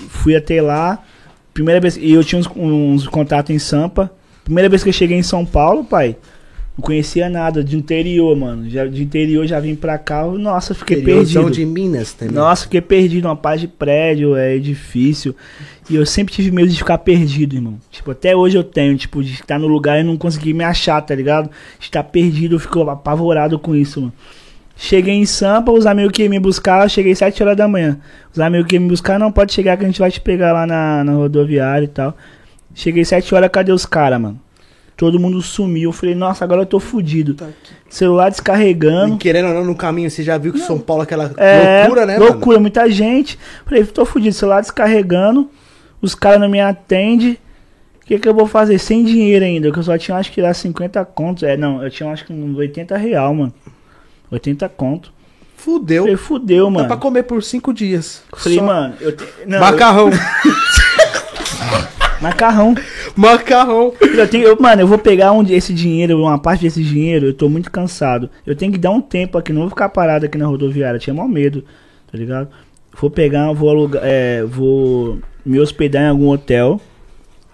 Fui 0.09 0.37
até 0.37 0.63
lá. 0.63 1.03
Primeira 1.53 1.81
vez. 1.81 1.97
E 1.97 2.13
eu 2.13 2.23
tinha 2.23 2.41
uns, 2.41 2.49
uns 2.55 3.09
contatos 3.09 3.51
em 3.51 3.59
Sampa. 3.59 4.11
Primeira 4.45 4.69
vez 4.69 4.83
que 4.83 4.89
eu 4.89 4.93
cheguei 4.93 5.19
em 5.19 5.23
São 5.23 5.45
Paulo, 5.45 5.85
pai. 5.85 6.17
Não 6.79 6.83
conhecia 6.85 7.29
nada 7.29 7.63
de 7.65 7.77
interior, 7.77 8.37
mano. 8.37 8.71
Já, 8.71 8.87
de 8.87 9.03
interior 9.03 9.45
já 9.49 9.59
vim 9.59 9.75
pra 9.75 9.99
cá. 9.99 10.25
Nossa, 10.25 10.77
fiquei 10.77 11.01
Interiorzão 11.01 11.47
perdido. 11.47 11.67
de 11.67 11.67
Minas 11.67 12.13
também. 12.13 12.33
Nossa, 12.33 12.63
fiquei 12.63 12.81
perdido, 12.81 13.25
uma 13.27 13.35
paz 13.35 13.61
de 13.61 13.67
prédio, 13.67 14.37
é 14.37 14.55
edifício. 14.55 15.35
E 15.91 15.97
eu 15.97 16.07
sempre 16.07 16.33
tive 16.33 16.53
medo 16.53 16.69
de 16.69 16.79
ficar 16.79 16.99
perdido, 16.99 17.57
irmão. 17.57 17.79
Tipo, 17.91 18.13
até 18.13 18.37
hoje 18.37 18.57
eu 18.57 18.63
tenho, 18.63 18.97
tipo, 18.97 19.25
de 19.25 19.33
estar 19.33 19.59
no 19.59 19.67
lugar 19.67 19.99
e 19.99 20.05
não 20.05 20.17
conseguir 20.17 20.55
me 20.55 20.63
achar, 20.63 21.01
tá 21.03 21.17
ligado? 21.17 21.51
De 21.81 21.87
estar 21.87 22.05
perdido, 22.05 22.55
eu 22.55 22.61
fico 22.61 22.89
apavorado 22.89 23.59
com 23.59 23.75
isso, 23.75 24.01
mano. 24.01 24.13
Cheguei 24.77 25.15
em 25.15 25.27
Sampa, 25.27 25.73
os 25.73 25.85
amigos 25.85 26.13
que 26.13 26.23
iam 26.23 26.31
me 26.31 26.39
buscar, 26.39 26.85
eu 26.85 26.89
cheguei 26.89 27.13
7 27.13 27.43
horas 27.43 27.57
da 27.57 27.67
manhã. 27.67 27.99
Os 28.33 28.39
amigos 28.39 28.69
que 28.69 28.77
iam 28.77 28.83
me 28.85 28.89
buscar, 28.89 29.19
não, 29.19 29.33
pode 29.33 29.53
chegar 29.53 29.77
que 29.77 29.83
a 29.83 29.89
gente 29.89 29.99
vai 29.99 30.13
te 30.13 30.21
pegar 30.21 30.53
lá 30.53 30.65
na, 30.65 31.03
na 31.03 31.13
rodoviária 31.15 31.87
e 31.87 31.89
tal. 31.89 32.17
Cheguei 32.73 33.05
7 33.05 33.35
horas, 33.35 33.51
cadê 33.53 33.73
os 33.73 33.85
caras, 33.85 34.21
mano? 34.21 34.41
Todo 34.99 35.19
mundo 35.19 35.41
sumiu. 35.41 35.91
Eu 35.91 35.93
falei, 35.93 36.15
nossa, 36.15 36.45
agora 36.45 36.63
eu 36.63 36.67
tô 36.67 36.81
fudido. 36.81 37.37
Celular 37.89 38.31
descarregando. 38.31 39.15
E 39.15 39.19
querendo 39.19 39.47
ou 39.49 39.55
não, 39.55 39.65
no 39.65 39.75
caminho, 39.77 40.11
você 40.11 40.25
já 40.25 40.37
viu 40.37 40.53
que 40.53 40.59
São 40.59 40.77
Paulo 40.79 41.03
é 41.03 41.05
aquela 41.05 41.33
É, 41.37 41.83
loucura, 41.83 42.05
né, 42.05 42.19
mano? 42.19 42.33
Loucura, 42.33 42.59
muita 42.59 42.91
gente. 42.91 43.39
Falei, 43.65 43.85
tô 43.85 44.05
fudido, 44.05 44.35
celular 44.35 44.61
descarregando. 44.61 45.49
Os 46.03 46.15
caras 46.17 46.41
não 46.41 46.49
me 46.49 46.61
atendem. 46.61 47.39
que 48.05 48.19
que 48.19 48.29
eu 48.29 48.35
vou 48.35 48.47
fazer 48.47 48.77
sem 48.81 49.05
dinheiro 49.05 49.45
ainda? 49.45 49.71
Que 49.71 49.79
eu 49.79 49.83
só 49.85 49.97
tinha 49.97 50.17
acho 50.17 50.33
que 50.33 50.41
lá 50.41 50.53
50 50.53 51.05
contos. 51.05 51.45
É, 51.45 51.57
não, 51.57 51.81
eu 51.83 51.91
tinha 51.91 52.11
acho 52.13 52.25
que 52.27 52.33
uns 52.33 52.57
80 52.59 52.97
real, 52.97 53.33
mano. 53.33 53.55
80 54.33 54.69
conto. 54.71 55.13
Fudeu. 55.57 56.03
Falei, 56.03 56.17
fudeu, 56.17 56.65
Dá 56.65 56.71
mano. 56.71 56.89
pra 56.89 56.97
comer 56.97 57.23
por 57.23 57.41
cinco 57.43 57.73
dias. 57.73 58.23
Falei, 58.37 58.59
Só 58.59 58.65
mano, 58.65 58.95
eu 59.01 59.15
te... 59.17 59.25
não, 59.47 59.61
Macarrão. 59.61 60.09
eu- 60.11 60.19
macarrão. 62.21 62.75
Macarrão. 63.17 63.93
Eu 64.01 64.29
tenho, 64.29 64.45
eu- 64.47 64.57
mano, 64.61 64.83
eu 64.83 64.87
vou 64.87 64.99
pegar 64.99 65.33
um, 65.33 65.43
esse 65.43 65.73
dinheiro, 65.75 66.19
uma 66.21 66.39
parte 66.39 66.63
desse 66.63 66.83
dinheiro, 66.83 67.27
eu 67.27 67.35
tô 67.35 67.49
muito 67.49 67.71
cansado. 67.71 68.29
Eu 68.47 68.55
tenho 68.57 68.73
que 68.73 68.79
dar 68.79 68.91
um 68.91 69.01
tempo 69.01 69.37
aqui, 69.39 69.53
não 69.53 69.63
vou 69.63 69.71
ficar 69.71 69.89
parado 69.89 70.27
aqui 70.27 70.37
na 70.39 70.47
rodoviária, 70.47 70.97
eu 70.97 71.01
tinha 71.01 71.15
maior 71.15 71.29
medo, 71.29 71.63
tá 72.11 72.17
ligado? 72.19 72.49
Vou 73.01 73.11
pegar, 73.11 73.53
vou 73.53 73.71
alugar, 73.71 74.03
é, 74.05 74.43
vou 74.45 75.19
me 75.45 75.61
hospedar 75.61 76.03
em 76.03 76.09
algum 76.09 76.29
hotel, 76.29 76.81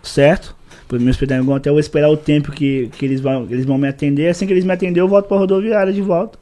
certo? 0.02 0.54
Vou 0.88 0.98
me 1.00 1.10
hospedar 1.10 1.36
em 1.36 1.40
algum 1.40 1.52
hotel, 1.54 1.72
vou 1.72 1.80
esperar 1.80 2.08
o 2.10 2.16
tempo 2.16 2.52
que, 2.52 2.88
que 2.96 3.04
eles, 3.04 3.20
vão, 3.20 3.46
eles 3.50 3.64
vão 3.64 3.76
me 3.78 3.88
atender. 3.88 4.28
Assim 4.28 4.46
que 4.46 4.52
eles 4.52 4.64
me 4.64 4.72
atender, 4.72 5.00
eu 5.00 5.08
volto 5.08 5.26
pra 5.28 5.36
rodoviária 5.38 5.92
de 5.92 6.00
volta. 6.02 6.38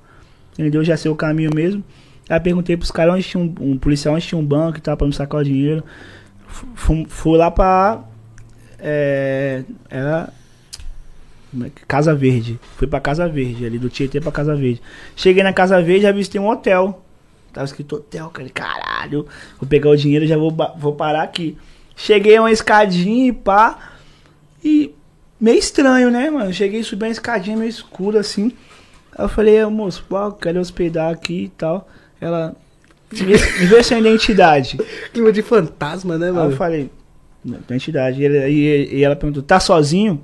Entendeu? 0.59 0.85
Já 0.85 0.97
sei 0.97 1.11
o 1.11 1.15
caminho 1.15 1.51
mesmo. 1.55 1.83
Aí 2.29 2.39
perguntei 2.41 2.77
pros 2.77 2.91
caras 2.91 3.15
onde 3.15 3.23
tinha 3.25 3.43
um, 3.43 3.55
um 3.61 3.77
policial, 3.79 4.15
onde 4.15 4.27
tinha 4.27 4.39
um 4.39 4.45
banco 4.45 4.79
e 4.79 4.81
tal, 4.81 4.97
pra 4.97 5.07
me 5.07 5.13
sacar 5.13 5.41
o 5.41 5.45
dinheiro. 5.45 5.83
Fu- 6.47 6.67
Fui, 6.75 7.07
fui 7.09 7.39
lá 7.39 7.51
pra. 7.51 8.05
É, 8.85 9.63
era. 9.89 10.33
é 11.65 11.71
Casa 11.87 12.15
Verde. 12.15 12.59
Fui 12.77 12.87
pra 12.89 12.99
Casa 13.01 13.29
Verde, 13.29 13.65
ali 13.65 13.79
do 13.79 13.89
Tietê 13.89 14.21
pra 14.21 14.33
Casa 14.33 14.57
Verde. 14.57 14.83
Cheguei 15.15 15.43
na 15.45 15.53
Casa 15.53 15.81
Verde, 15.81 16.07
avistei 16.07 16.41
um 16.41 16.49
hotel. 16.49 17.01
Tava 17.53 17.65
escrito 17.65 17.97
hotel, 17.97 18.29
cara. 18.31 18.49
Caralho. 18.51 19.27
Vou 19.61 19.69
pegar 19.69 19.91
o 19.91 19.97
dinheiro 19.97 20.25
e 20.25 20.29
já 20.29 20.37
vou, 20.37 20.55
vou 20.77 20.95
parar 20.95 21.23
aqui. 21.23 21.57
Cheguei 21.95 22.37
a 22.37 22.43
uma 22.43 22.51
escadinha 22.51 23.29
e 23.29 23.33
pá. 23.33 23.93
E 24.65 24.93
meio 25.41 25.59
estranho, 25.59 26.11
né, 26.11 26.31
mano? 26.31 26.53
Cheguei, 26.53 26.83
subi 26.83 27.05
uma 27.05 27.11
escadinha 27.13 27.57
meio 27.57 27.69
escura 27.69 28.21
assim. 28.21 28.53
Aí 29.17 29.25
eu 29.25 29.29
falei, 29.29 29.63
"Ô, 29.63 29.71
moço, 29.71 30.05
pô, 30.09 30.33
quero 30.33 30.59
hospedar 30.59 31.13
aqui 31.13 31.45
e 31.45 31.49
tal. 31.51 31.87
Ela. 32.21 32.57
Me 33.13 33.67
vê, 33.67 33.83
sua 33.83 33.99
identidade. 33.99 34.79
Clima 35.13 35.31
de 35.31 35.43
fantasma, 35.43 36.17
né, 36.17 36.27
Aí 36.27 36.31
eu 36.31 36.35
mano? 36.35 36.57
falei, 36.57 36.91
"Não, 37.45 37.59
identidade. 37.59 38.21
E, 38.21 38.25
ele- 38.25 38.49
e- 38.49 38.95
e 38.99 39.05
ela 39.05 39.17
perguntou, 39.17 39.43
tá 39.43 39.59
sozinho? 39.61 40.21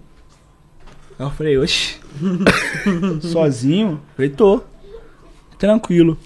Aí 1.19 1.27
eu 1.27 1.31
falei, 1.31 1.59
oxi. 1.59 1.97
sozinho? 3.23 3.93
Eu 3.93 4.01
falei, 4.16 4.31
tô. 4.31 4.62
Tranquilo. 5.59 6.16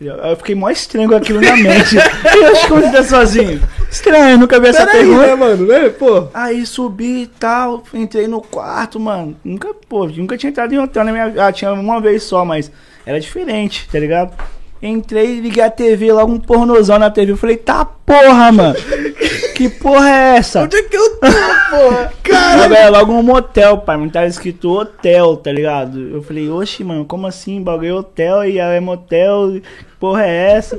Aí 0.00 0.06
Eu 0.30 0.36
fiquei 0.36 0.54
mó 0.54 0.70
estranho 0.70 1.08
com 1.08 1.16
aquilo 1.16 1.40
na 1.40 1.56
mente. 1.56 1.96
Eu 1.96 2.52
acho 2.52 2.66
que 2.66 2.72
você 2.72 2.92
tá 2.92 3.02
sozinho. 3.02 3.60
Estranho, 3.90 4.38
nunca 4.38 4.60
vi 4.60 4.68
essa 4.68 4.86
Pera 4.86 4.92
aí, 4.92 4.98
pergunta. 5.04 5.26
né, 5.26 5.34
mano? 5.34 5.66
Né, 5.66 5.88
pô? 5.88 6.28
Aí 6.32 6.64
subi 6.64 7.22
e 7.22 7.26
tal, 7.26 7.82
entrei 7.92 8.28
no 8.28 8.40
quarto, 8.40 9.00
mano. 9.00 9.36
Nunca, 9.44 9.74
pô, 9.88 10.06
nunca 10.06 10.38
tinha 10.38 10.50
entrado 10.50 10.72
em 10.72 10.78
hotel 10.78 11.04
na 11.04 11.10
minha 11.12 11.28
vida. 11.28 11.44
Ah, 11.46 11.52
tinha 11.52 11.72
uma 11.72 12.00
vez 12.00 12.22
só, 12.22 12.44
mas 12.44 12.70
era 13.04 13.18
diferente, 13.20 13.88
tá 13.90 13.98
ligado? 13.98 14.32
Entrei, 14.80 15.40
liguei 15.40 15.62
a 15.64 15.70
TV, 15.70 16.12
logo 16.12 16.32
um 16.32 16.38
pornozão 16.38 16.98
na 17.00 17.10
TV. 17.10 17.32
Eu 17.32 17.36
falei, 17.36 17.56
tá 17.56 17.84
porra, 17.84 18.52
mano. 18.52 18.76
Que 19.58 19.68
porra 19.68 20.08
é 20.08 20.36
essa? 20.36 20.62
Onde 20.62 20.76
é 20.76 20.82
que 20.84 20.96
eu 20.96 21.16
tô, 21.16 21.26
porra? 21.26 22.12
Logo, 22.62 22.74
é 22.74 22.88
logo 22.88 23.12
um 23.12 23.22
motel, 23.24 23.78
pai. 23.78 23.96
Não 23.96 24.08
tava 24.08 24.28
escrito 24.28 24.70
hotel, 24.70 25.36
tá 25.36 25.50
ligado? 25.50 25.98
Eu 25.98 26.22
falei, 26.22 26.48
oxe, 26.48 26.84
mano, 26.84 27.04
como 27.04 27.26
assim? 27.26 27.60
Bagulho 27.60 27.88
é 27.88 27.92
hotel 27.94 28.44
e 28.44 28.58
é 28.60 28.78
motel. 28.78 29.54
Que 29.60 29.96
porra 29.98 30.24
é 30.24 30.52
essa? 30.52 30.78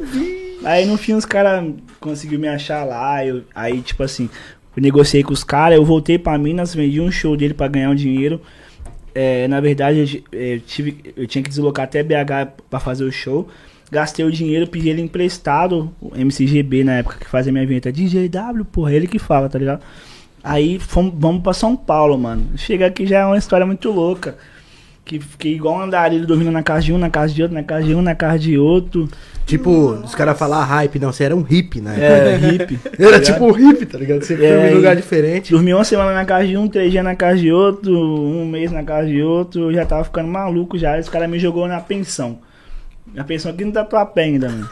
Aí 0.63 0.85
no 0.85 0.95
fim 0.97 1.13
os 1.13 1.25
caras 1.25 1.73
conseguiram 1.99 2.39
me 2.39 2.47
achar 2.47 2.85
lá. 2.85 3.25
Eu, 3.25 3.43
aí, 3.53 3.81
tipo 3.81 4.01
assim, 4.01 4.29
eu 4.77 4.81
negociei 4.81 5.23
com 5.23 5.33
os 5.33 5.43
caras, 5.43 5.77
eu 5.77 5.83
voltei 5.83 6.17
pra 6.17 6.37
Minas, 6.37 6.73
vendi 6.73 7.01
um 7.01 7.11
show 7.11 7.35
dele 7.35 7.53
pra 7.53 7.67
ganhar 7.67 7.89
um 7.89 7.95
dinheiro. 7.95 8.39
É, 9.13 9.45
na 9.49 9.59
verdade, 9.59 10.23
eu, 10.31 10.39
eu 10.39 10.59
tive, 10.61 11.13
eu 11.17 11.27
tinha 11.27 11.43
que 11.43 11.49
deslocar 11.49 11.83
até 11.83 12.01
BH 12.01 12.53
pra 12.69 12.79
fazer 12.79 13.03
o 13.03 13.11
show. 13.11 13.45
Gastei 13.91 14.23
o 14.23 14.31
dinheiro, 14.31 14.67
pedi 14.67 14.89
ele 14.89 15.01
emprestado, 15.01 15.91
o 15.99 16.11
MCGB 16.15 16.83
na 16.83 16.93
época 16.93 17.17
que 17.19 17.27
fazia 17.27 17.51
minha 17.51 17.65
vinheta. 17.65 17.91
DJW, 17.91 18.63
porra, 18.71 18.93
ele 18.93 19.07
que 19.07 19.17
fala, 19.17 19.49
tá 19.49 19.57
ligado? 19.57 19.81
Aí 20.43 20.79
fomos, 20.79 21.13
vamos 21.17 21.41
pra 21.41 21.53
São 21.53 21.75
Paulo, 21.75 22.17
mano. 22.17 22.45
Chega 22.55 22.85
aqui 22.85 23.05
já 23.05 23.19
é 23.19 23.25
uma 23.25 23.37
história 23.37 23.65
muito 23.65 23.89
louca. 23.91 24.37
Que 25.03 25.19
fiquei 25.19 25.55
igual 25.55 25.77
um 25.77 25.81
andarilho 25.81 26.27
dormindo 26.27 26.51
na 26.51 26.61
casa 26.61 26.83
de 26.83 26.93
um, 26.93 26.97
na 26.99 27.09
casa 27.09 27.33
de 27.33 27.41
outro, 27.41 27.55
na 27.55 27.63
casa 27.63 27.83
de 27.83 27.95
um, 27.95 28.01
na 28.01 28.13
casa 28.13 28.37
de 28.37 28.57
outro. 28.59 29.09
Tipo, 29.43 29.71
os 29.93 30.13
caras 30.13 30.37
falam 30.37 30.61
hype, 30.61 30.99
não, 30.99 31.11
você 31.11 31.23
era 31.23 31.35
um 31.35 31.41
hippie, 31.41 31.81
né? 31.81 31.95
É, 31.99 32.35
hippie. 32.35 32.79
Era 32.99 33.13
tá 33.13 33.21
tipo 33.21 33.43
um 33.43 33.51
hippie, 33.51 33.87
tá 33.87 33.97
ligado? 33.97 34.23
Você 34.23 34.35
É, 34.35 34.59
foi 34.59 34.71
em 34.71 34.75
lugar 34.75 34.95
diferente. 34.95 35.51
Dormi 35.51 35.73
uma 35.73 35.83
semana 35.83 36.13
na 36.13 36.23
casa 36.23 36.45
de 36.45 36.55
um, 36.55 36.67
três 36.67 36.91
dias 36.91 37.03
na 37.03 37.15
casa 37.15 37.39
de 37.39 37.51
outro, 37.51 37.91
um 37.91 38.45
mês 38.45 38.71
na 38.71 38.83
casa 38.83 39.07
de 39.07 39.23
outro. 39.23 39.71
Eu 39.71 39.73
já 39.73 39.83
tava 39.83 40.03
ficando 40.03 40.27
maluco 40.27 40.77
já. 40.77 40.99
Esse 40.99 41.09
cara 41.09 41.27
me 41.27 41.39
jogou 41.39 41.67
na 41.67 41.79
pensão. 41.81 42.37
Na 43.13 43.23
pensão 43.23 43.51
aqui 43.51 43.65
no 43.65 43.71
Tatuapé 43.71 44.23
ainda, 44.23 44.49
mano. 44.49 44.67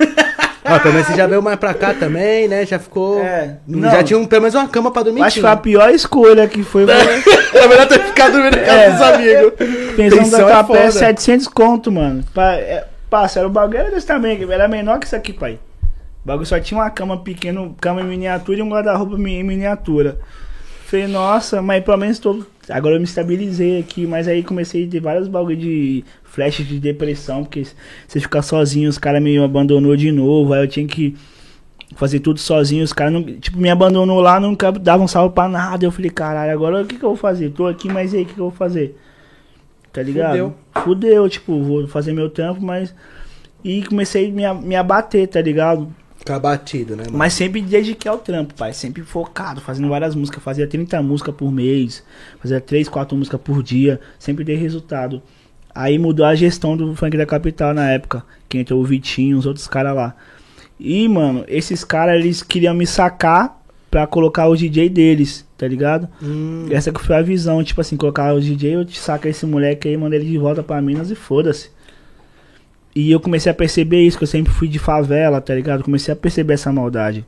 Ó, 0.69 0.79
pelo 0.79 0.93
menos 0.95 1.07
você 1.07 1.15
já 1.15 1.27
veio 1.27 1.41
mais 1.41 1.57
pra 1.57 1.73
cá 1.73 1.93
também, 1.93 2.47
né? 2.47 2.65
Já 2.65 2.77
ficou. 2.77 3.21
É, 3.21 3.57
já 3.67 3.97
não. 3.97 4.03
tinha 4.03 4.19
um, 4.19 4.25
pelo 4.25 4.41
menos 4.41 4.55
uma 4.55 4.67
cama 4.67 4.91
pra 4.91 5.03
dormir. 5.03 5.21
Acho 5.21 5.35
que 5.35 5.41
foi 5.41 5.49
a 5.49 5.55
pior 5.55 5.89
escolha 5.91 6.47
que 6.47 6.61
foi. 6.61 6.83
Era 7.53 7.67
melhor 7.67 7.87
ter 7.87 8.01
ficado 8.03 8.33
dormindo 8.33 8.57
na 8.57 8.63
casa 8.63 8.79
É. 8.81 8.91
dos 8.91 9.01
amigos. 9.01 9.53
Pensão 9.95 10.17
do 10.19 10.23
Pensão 10.23 10.39
é 10.49 10.51
Tatuapé, 10.51 10.79
foda. 10.79 10.91
700 10.91 11.47
conto, 11.47 11.91
mano. 11.91 12.23
Pa, 12.33 12.53
é, 12.55 12.85
passa, 13.09 13.39
era 13.39 13.47
o 13.47 13.51
bagulho 13.51 13.77
era 13.79 13.91
desse 13.91 14.05
também, 14.05 14.41
era 14.51 14.67
menor 14.67 14.99
que 14.99 15.05
isso 15.05 15.15
aqui, 15.15 15.31
pai. 15.31 15.57
O 16.23 16.27
bagulho 16.27 16.45
só 16.45 16.59
tinha 16.59 16.77
uma 16.79 16.89
cama 16.89 17.17
pequena, 17.23 17.69
cama 17.79 18.01
em 18.01 18.05
miniatura 18.05 18.59
e 18.59 18.61
um 18.61 18.69
guarda-roupa 18.69 19.15
em 19.15 19.43
miniatura. 19.43 20.19
Falei, 20.85 21.07
nossa, 21.07 21.61
mas 21.61 21.81
pelo 21.83 21.97
menos 21.97 22.19
tô. 22.19 22.43
Agora 22.69 22.95
eu 22.95 22.99
me 22.99 23.05
estabilizei 23.05 23.79
aqui, 23.79 24.05
mas 24.05 24.27
aí 24.27 24.43
comecei 24.43 24.85
a 24.85 24.89
ter 24.89 24.99
vários 24.99 25.27
bagulho 25.27 25.55
de 25.57 26.03
flashes 26.23 26.67
de 26.67 26.79
depressão, 26.79 27.43
porque 27.43 27.63
você 28.07 28.19
ficar 28.19 28.41
sozinho, 28.41 28.89
os 28.89 28.97
caras 28.97 29.21
me 29.21 29.37
abandonou 29.37 29.95
de 29.95 30.11
novo, 30.11 30.53
aí 30.53 30.63
eu 30.63 30.67
tinha 30.67 30.85
que 30.85 31.15
fazer 31.95 32.19
tudo 32.19 32.39
sozinho, 32.39 32.83
os 32.83 32.91
caras 32.91 33.13
não, 33.13 33.23
tipo, 33.23 33.57
me 33.57 33.69
abandonou 33.69 34.19
lá, 34.19 34.39
nunca 34.39 34.71
davam 34.71 35.07
salve 35.07 35.33
pra 35.33 35.47
nada. 35.47 35.85
Eu 35.85 35.91
falei, 35.91 36.11
caralho, 36.11 36.51
agora 36.51 36.81
o 36.81 36.85
que 36.85 36.97
que 36.97 37.03
eu 37.05 37.09
vou 37.09 37.17
fazer? 37.17 37.51
Tô 37.51 37.65
aqui, 37.67 37.87
mas 37.87 38.13
e 38.13 38.17
aí, 38.17 38.23
o 38.23 38.25
que 38.25 38.33
que 38.33 38.39
eu 38.39 38.49
vou 38.49 38.57
fazer? 38.57 38.97
Tá 39.93 40.03
ligado? 40.03 40.31
Fudeu. 40.31 40.53
Fudeu, 40.83 41.29
tipo, 41.29 41.63
vou 41.63 41.87
fazer 41.87 42.13
meu 42.13 42.29
trampo, 42.29 42.61
mas. 42.61 42.93
E 43.63 43.83
comecei 43.83 44.29
a 44.29 44.31
me, 44.31 44.45
a- 44.45 44.53
me 44.53 44.75
abater, 44.75 45.27
tá 45.27 45.41
ligado? 45.41 45.91
Ficar 46.27 46.39
batido, 46.39 46.95
né, 46.95 47.03
mano? 47.05 47.17
Mas 47.17 47.33
sempre 47.33 47.61
dediquei 47.61 48.09
ao 48.11 48.17
trampo, 48.17 48.53
pai. 48.53 48.73
Sempre 48.73 49.01
focado, 49.03 49.61
fazendo 49.61 49.87
várias 49.89 50.13
músicas. 50.13 50.43
Fazia 50.43 50.67
30 50.67 51.01
músicas 51.01 51.33
por 51.33 51.51
mês. 51.51 52.03
Fazia 52.39 52.59
3, 52.59 52.89
4 52.89 53.15
músicas 53.17 53.39
por 53.41 53.63
dia. 53.63 53.99
Sempre 54.19 54.43
dei 54.43 54.55
resultado. 54.55 55.21
Aí 55.73 55.97
mudou 55.97 56.25
a 56.25 56.35
gestão 56.35 56.75
do 56.75 56.95
funk 56.95 57.15
da 57.17 57.25
capital 57.25 57.73
na 57.73 57.89
época. 57.89 58.23
Que 58.49 58.57
entrou 58.57 58.81
o 58.81 58.85
Vitinho, 58.85 59.37
os 59.37 59.45
outros 59.45 59.67
caras 59.67 59.95
lá. 59.95 60.15
E, 60.79 61.07
mano, 61.07 61.43
esses 61.47 61.83
caras, 61.83 62.15
eles 62.15 62.43
queriam 62.43 62.73
me 62.73 62.85
sacar 62.85 63.57
pra 63.89 64.05
colocar 64.05 64.47
o 64.47 64.55
DJ 64.55 64.89
deles, 64.89 65.45
tá 65.57 65.67
ligado? 65.67 66.07
Hum, 66.21 66.67
Essa 66.69 66.91
que 66.91 67.01
foi 67.01 67.15
a 67.15 67.21
visão, 67.21 67.63
tipo 67.63 67.79
assim, 67.81 67.95
colocar 67.95 68.33
o 68.33 68.39
DJ, 68.41 68.75
eu 68.75 68.85
te 68.85 68.99
saco 68.99 69.27
esse 69.27 69.45
moleque 69.45 69.87
aí, 69.87 69.97
manda 69.97 70.15
ele 70.15 70.25
de 70.25 70.37
volta 70.37 70.61
pra 70.61 70.81
Minas 70.81 71.09
e 71.09 71.15
foda-se. 71.15 71.69
E 72.97 73.11
eu 73.11 73.19
comecei 73.19 73.51
a 73.51 73.53
perceber 73.55 74.01
isso, 74.01 74.17
que 74.17 74.23
eu 74.23 74.27
sempre 74.27 74.51
fui 74.51 74.67
de 74.67 74.79
favela, 74.79 75.39
tá 75.39 75.53
ligado? 75.53 75.83
Comecei 75.83 76.11
a 76.11 76.17
perceber 76.17 76.55
essa 76.55 76.71
maldade. 76.71 77.23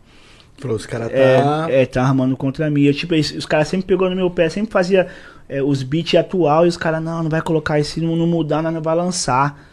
falou, 0.58 0.76
os 0.76 0.86
caras 0.88 1.12
É, 1.12 1.42
tá. 1.42 1.68
é, 1.70 1.86
tá 1.86 2.04
armando 2.04 2.36
contra 2.36 2.68
mim. 2.72 2.82
Eu, 2.84 2.94
tipo, 2.94 3.14
os 3.14 3.46
caras 3.46 3.68
sempre 3.68 3.86
pegou 3.86 4.10
no 4.10 4.16
meu 4.16 4.32
pé, 4.32 4.50
sempre 4.50 4.72
fazia 4.72 5.06
é, 5.48 5.62
os 5.62 5.84
beats 5.84 6.16
atual 6.16 6.66
e 6.66 6.70
os 6.70 6.76
caras, 6.76 7.04
não, 7.04 7.22
não 7.22 7.30
vai 7.30 7.42
colocar 7.42 7.80
isso, 7.80 8.02
não, 8.02 8.16
não 8.16 8.26
mudar, 8.26 8.64
nós 8.64 8.74
não 8.74 8.82
vai 8.82 8.96
lançar. 8.96 9.64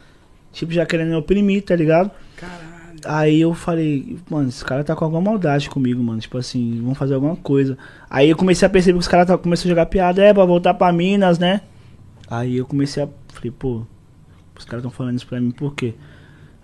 Tipo, 0.52 0.70
já 0.72 0.84
querendo 0.84 1.08
me 1.08 1.16
oprimir, 1.16 1.62
tá 1.62 1.74
ligado? 1.74 2.10
Caralho. 2.36 2.66
Aí 3.04 3.40
eu 3.40 3.54
falei, 3.54 4.18
mano, 4.28 4.48
esse 4.50 4.64
cara 4.64 4.84
tá 4.84 4.94
com 4.94 5.04
alguma 5.04 5.22
maldade 5.22 5.70
comigo, 5.70 6.02
mano. 6.02 6.20
Tipo 6.20 6.36
assim, 6.36 6.78
vamos 6.82 6.98
fazer 6.98 7.14
alguma 7.14 7.36
coisa. 7.36 7.78
Aí 8.10 8.28
eu 8.28 8.36
comecei 8.36 8.66
a 8.66 8.70
perceber 8.70 8.98
que 8.98 9.00
os 9.00 9.08
caras 9.08 9.26
tá, 9.28 9.38
começaram 9.38 9.68
a 9.68 9.72
jogar 9.72 9.86
piada, 9.86 10.22
é, 10.22 10.34
pra 10.34 10.44
voltar 10.44 10.74
pra 10.74 10.92
Minas, 10.92 11.38
né? 11.38 11.62
Aí 12.28 12.56
eu 12.58 12.66
comecei 12.66 13.02
a. 13.02 13.08
Falei, 13.32 13.50
pô, 13.50 13.82
os 14.58 14.64
caras 14.64 14.82
tão 14.82 14.90
falando 14.90 15.16
isso 15.16 15.26
pra 15.26 15.40
mim, 15.40 15.50
por 15.50 15.74
quê? 15.74 15.94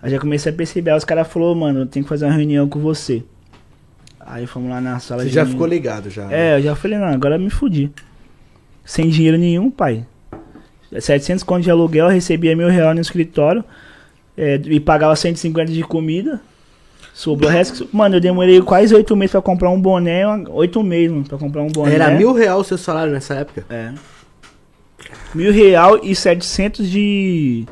Aí 0.01 0.11
já 0.11 0.19
comecei 0.19 0.51
a 0.51 0.55
perceber, 0.55 0.91
aí 0.91 0.97
os 0.97 1.05
caras 1.05 1.27
falaram, 1.27 1.55
mano, 1.55 1.79
eu 1.81 1.85
tenho 1.85 2.03
que 2.03 2.09
fazer 2.09 2.25
uma 2.25 2.33
reunião 2.33 2.67
com 2.67 2.79
você. 2.79 3.23
Aí 4.19 4.45
fomos 4.47 4.69
lá 4.69 4.79
na 4.81 4.99
sala 4.99 5.23
Você 5.23 5.29
já 5.29 5.45
ficou 5.45 5.67
ligado 5.67 6.09
já. 6.09 6.25
né? 6.27 6.53
É, 6.53 6.57
eu 6.57 6.61
já 6.63 6.75
falei, 6.75 6.97
não, 6.97 7.07
agora 7.07 7.35
eu 7.35 7.39
me 7.39 7.49
fudi. 7.49 7.91
Sem 8.85 9.09
dinheiro 9.09 9.37
nenhum, 9.37 9.69
pai. 9.71 10.05
700 10.97 11.43
conto 11.43 11.63
de 11.63 11.71
aluguel, 11.71 12.05
eu 12.05 12.11
recebia 12.11 12.55
mil 12.55 12.67
reais 12.67 12.95
no 12.95 13.01
escritório. 13.01 13.63
é, 14.37 14.59
e 14.65 14.79
pagava 14.79 15.15
150 15.15 15.71
de 15.71 15.83
comida. 15.83 16.39
Sobrou 17.13 17.49
o 17.49 17.53
resto. 17.53 17.87
Mano, 17.93 18.15
eu 18.15 18.19
demorei 18.19 18.59
quase 18.61 18.93
oito 18.95 19.15
meses 19.15 19.31
pra 19.31 19.41
comprar 19.41 19.69
um 19.69 19.79
boné. 19.79 20.23
Oito 20.49 20.81
meses, 20.83 21.11
mano, 21.11 21.23
pra 21.25 21.37
comprar 21.37 21.61
um 21.61 21.67
boné. 21.69 21.93
Era 21.93 22.09
mil 22.11 22.33
real 22.33 22.59
o 22.59 22.63
seu 22.63 22.77
salário 22.77 23.13
nessa 23.13 23.35
época? 23.35 23.65
É. 23.69 23.91
Mil 25.33 25.51
real 25.51 25.99
e 26.03 26.15
700 26.15 26.89
de. 26.89 27.65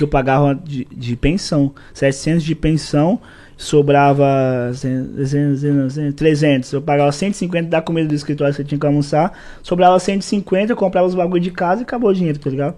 Porque 0.00 0.04
eu 0.04 0.08
pagava 0.08 0.54
de, 0.54 0.86
de 0.90 1.16
pensão. 1.16 1.74
700 1.92 2.42
de 2.42 2.54
pensão, 2.54 3.20
sobrava 3.56 4.26
300. 6.16 6.72
Eu 6.72 6.82
pagava 6.82 7.12
150 7.12 7.68
da 7.68 7.82
comida 7.82 8.08
do 8.08 8.14
escritório 8.14 8.54
que 8.54 8.62
eu 8.62 8.64
tinha 8.64 8.78
que 8.78 8.86
almoçar, 8.86 9.38
sobrava 9.62 9.98
150, 9.98 10.72
eu 10.72 10.76
comprava 10.76 11.06
os 11.06 11.14
bagulho 11.14 11.42
de 11.42 11.50
casa 11.50 11.82
e 11.82 11.84
acabou 11.84 12.10
o 12.10 12.14
dinheiro, 12.14 12.38
tá 12.38 12.48
ligado? 12.48 12.74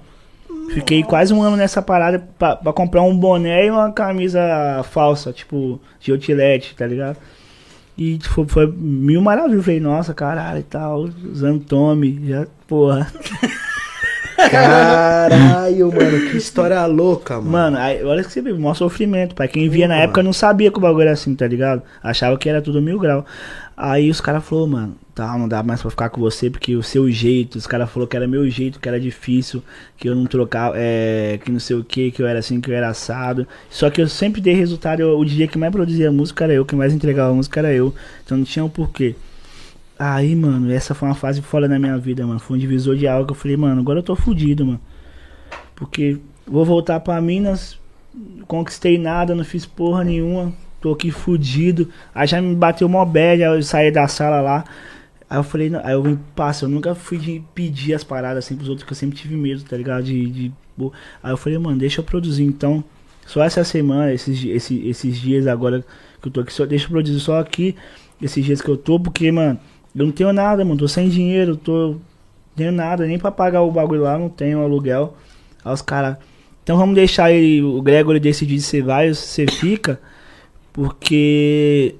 Fiquei 0.74 1.02
quase 1.02 1.32
um 1.32 1.42
ano 1.42 1.56
nessa 1.56 1.82
parada 1.82 2.18
pra, 2.38 2.56
pra 2.56 2.72
comprar 2.72 3.02
um 3.02 3.16
boné 3.16 3.66
e 3.66 3.70
uma 3.70 3.92
camisa 3.92 4.40
falsa, 4.90 5.32
tipo, 5.32 5.80
de 6.00 6.12
outlet, 6.12 6.74
tá 6.74 6.86
ligado? 6.86 7.18
E 7.96 8.16
tipo, 8.16 8.46
foi 8.46 8.66
mil 8.66 9.20
maravilhas. 9.20 9.64
Falei, 9.64 9.80
nossa, 9.80 10.14
caralho 10.14 10.60
e 10.60 10.62
tal, 10.62 11.08
usando 11.30 11.62
Tommy, 11.64 12.20
já, 12.26 12.46
porra. 12.66 13.06
Caralho, 14.36 15.92
mano, 15.92 16.30
que 16.30 16.36
história 16.36 16.84
louca, 16.86 17.36
mano. 17.36 17.50
Mano, 17.50 17.78
aí, 17.78 18.02
olha 18.04 18.22
que 18.24 18.32
você 18.32 18.40
viu, 18.40 18.58
maior 18.58 18.74
sofrimento, 18.74 19.34
pai. 19.34 19.48
Quem 19.48 19.68
via 19.68 19.86
na 19.88 19.96
época 19.96 20.22
não 20.22 20.32
sabia 20.32 20.70
que 20.70 20.78
o 20.78 20.80
bagulho 20.80 21.02
era 21.02 21.12
assim, 21.12 21.34
tá 21.34 21.46
ligado? 21.46 21.82
Achava 22.02 22.36
que 22.38 22.48
era 22.48 22.60
tudo 22.62 22.80
mil 22.80 22.98
grau. 22.98 23.24
Aí 23.76 24.10
os 24.10 24.20
caras 24.20 24.44
falaram, 24.44 24.68
mano, 24.68 24.96
tá, 25.14 25.36
não 25.36 25.48
dá 25.48 25.62
mais 25.62 25.80
pra 25.80 25.90
ficar 25.90 26.08
com 26.10 26.20
você, 26.20 26.48
porque 26.50 26.76
o 26.76 26.82
seu 26.82 27.10
jeito, 27.10 27.56
os 27.56 27.66
caras 27.66 27.90
falaram 27.90 28.08
que 28.08 28.16
era 28.16 28.28
meu 28.28 28.48
jeito, 28.48 28.78
que 28.78 28.88
era 28.88 29.00
difícil, 29.00 29.62
que 29.96 30.08
eu 30.08 30.14
não 30.14 30.26
trocava, 30.26 30.74
é, 30.76 31.38
que 31.44 31.50
não 31.50 31.58
sei 31.58 31.76
o 31.76 31.82
que, 31.84 32.10
que 32.10 32.22
eu 32.22 32.26
era 32.26 32.38
assim, 32.38 32.60
que 32.60 32.70
eu 32.70 32.74
era 32.76 32.88
assado. 32.88 33.46
Só 33.70 33.90
que 33.90 34.00
eu 34.00 34.08
sempre 34.08 34.40
dei 34.40 34.54
resultado, 34.54 35.00
eu- 35.00 35.18
o 35.18 35.24
dia 35.24 35.48
que 35.48 35.58
mais 35.58 35.72
produzia 35.72 36.12
música 36.12 36.44
era 36.44 36.52
eu, 36.52 36.64
que 36.64 36.76
mais 36.76 36.92
entregava 36.92 37.34
música 37.34 37.60
era 37.60 37.72
eu. 37.72 37.94
Então 38.24 38.36
não 38.36 38.44
tinha 38.44 38.64
um 38.64 38.68
porquê. 38.68 39.14
Aí, 40.04 40.34
mano, 40.34 40.68
essa 40.72 40.96
foi 40.96 41.08
uma 41.08 41.14
fase 41.14 41.40
fora 41.40 41.68
da 41.68 41.78
minha 41.78 41.96
vida, 41.96 42.26
mano. 42.26 42.40
Foi 42.40 42.56
um 42.56 42.60
divisor 42.60 42.96
de 42.96 43.06
algo 43.06 43.24
que 43.24 43.30
eu 43.30 43.36
falei, 43.36 43.56
mano, 43.56 43.80
agora 43.80 44.00
eu 44.00 44.02
tô 44.02 44.16
fudido, 44.16 44.66
mano. 44.66 44.80
Porque 45.76 46.18
vou 46.44 46.64
voltar 46.64 46.98
pra 46.98 47.20
Minas, 47.20 47.78
conquistei 48.48 48.98
nada, 48.98 49.32
não 49.32 49.44
fiz 49.44 49.64
porra 49.64 50.02
nenhuma, 50.02 50.52
tô 50.80 50.90
aqui 50.92 51.12
fudido. 51.12 51.88
Aí 52.12 52.26
já 52.26 52.42
me 52.42 52.52
bateu 52.52 52.88
mó 52.88 53.04
bad, 53.04 53.42
eu 53.42 53.62
saí 53.62 53.92
da 53.92 54.08
sala 54.08 54.40
lá. 54.40 54.64
Aí 55.30 55.38
eu 55.38 55.44
falei, 55.44 55.70
aí 55.84 55.92
eu 55.92 56.02
vim, 56.02 56.18
passa, 56.34 56.64
eu 56.64 56.68
nunca 56.68 56.96
fui 56.96 57.16
de 57.16 57.40
pedir 57.54 57.94
as 57.94 58.02
paradas 58.02 58.44
assim 58.44 58.56
pros 58.56 58.68
outros, 58.68 58.84
que 58.84 58.92
eu 58.92 58.96
sempre 58.96 59.16
tive 59.16 59.36
medo, 59.36 59.62
tá 59.62 59.76
ligado? 59.76 60.02
De, 60.02 60.26
de, 60.30 60.52
aí 61.22 61.30
eu 61.32 61.36
falei, 61.36 61.58
mano, 61.58 61.78
deixa 61.78 62.00
eu 62.00 62.04
produzir 62.04 62.42
então. 62.44 62.82
Só 63.24 63.42
essa 63.44 63.62
semana, 63.62 64.12
esses, 64.12 64.36
di- 64.36 64.50
esse, 64.50 64.84
esses 64.88 65.16
dias 65.16 65.46
agora 65.46 65.84
que 66.20 66.26
eu 66.26 66.32
tô 66.32 66.40
aqui, 66.40 66.52
só 66.52 66.66
deixa 66.66 66.86
eu 66.86 66.90
produzir 66.90 67.20
só 67.20 67.38
aqui, 67.38 67.76
esses 68.20 68.44
dias 68.44 68.60
que 68.60 68.68
eu 68.68 68.76
tô, 68.76 68.98
porque, 68.98 69.30
mano, 69.30 69.58
eu 69.94 70.06
não 70.06 70.12
tenho 70.12 70.32
nada, 70.32 70.64
mano, 70.64 70.78
tô 70.78 70.88
sem 70.88 71.08
dinheiro, 71.08 71.56
tô. 71.56 71.96
Tenho 72.54 72.72
nada, 72.72 73.06
nem 73.06 73.18
pra 73.18 73.30
pagar 73.30 73.62
o 73.62 73.70
bagulho 73.70 74.02
lá, 74.02 74.18
não 74.18 74.28
tenho 74.28 74.60
aluguel. 74.62 75.16
Aí 75.64 75.72
os 75.72 75.82
caras. 75.82 76.16
Então 76.62 76.76
vamos 76.76 76.94
deixar 76.94 77.32
ele, 77.32 77.62
o 77.62 77.82
Gregory 77.82 78.20
decidir 78.20 78.60
se 78.60 78.80
vai 78.80 79.08
ou 79.08 79.14
se 79.14 79.26
você 79.26 79.46
fica. 79.46 80.00
Porque 80.72 81.96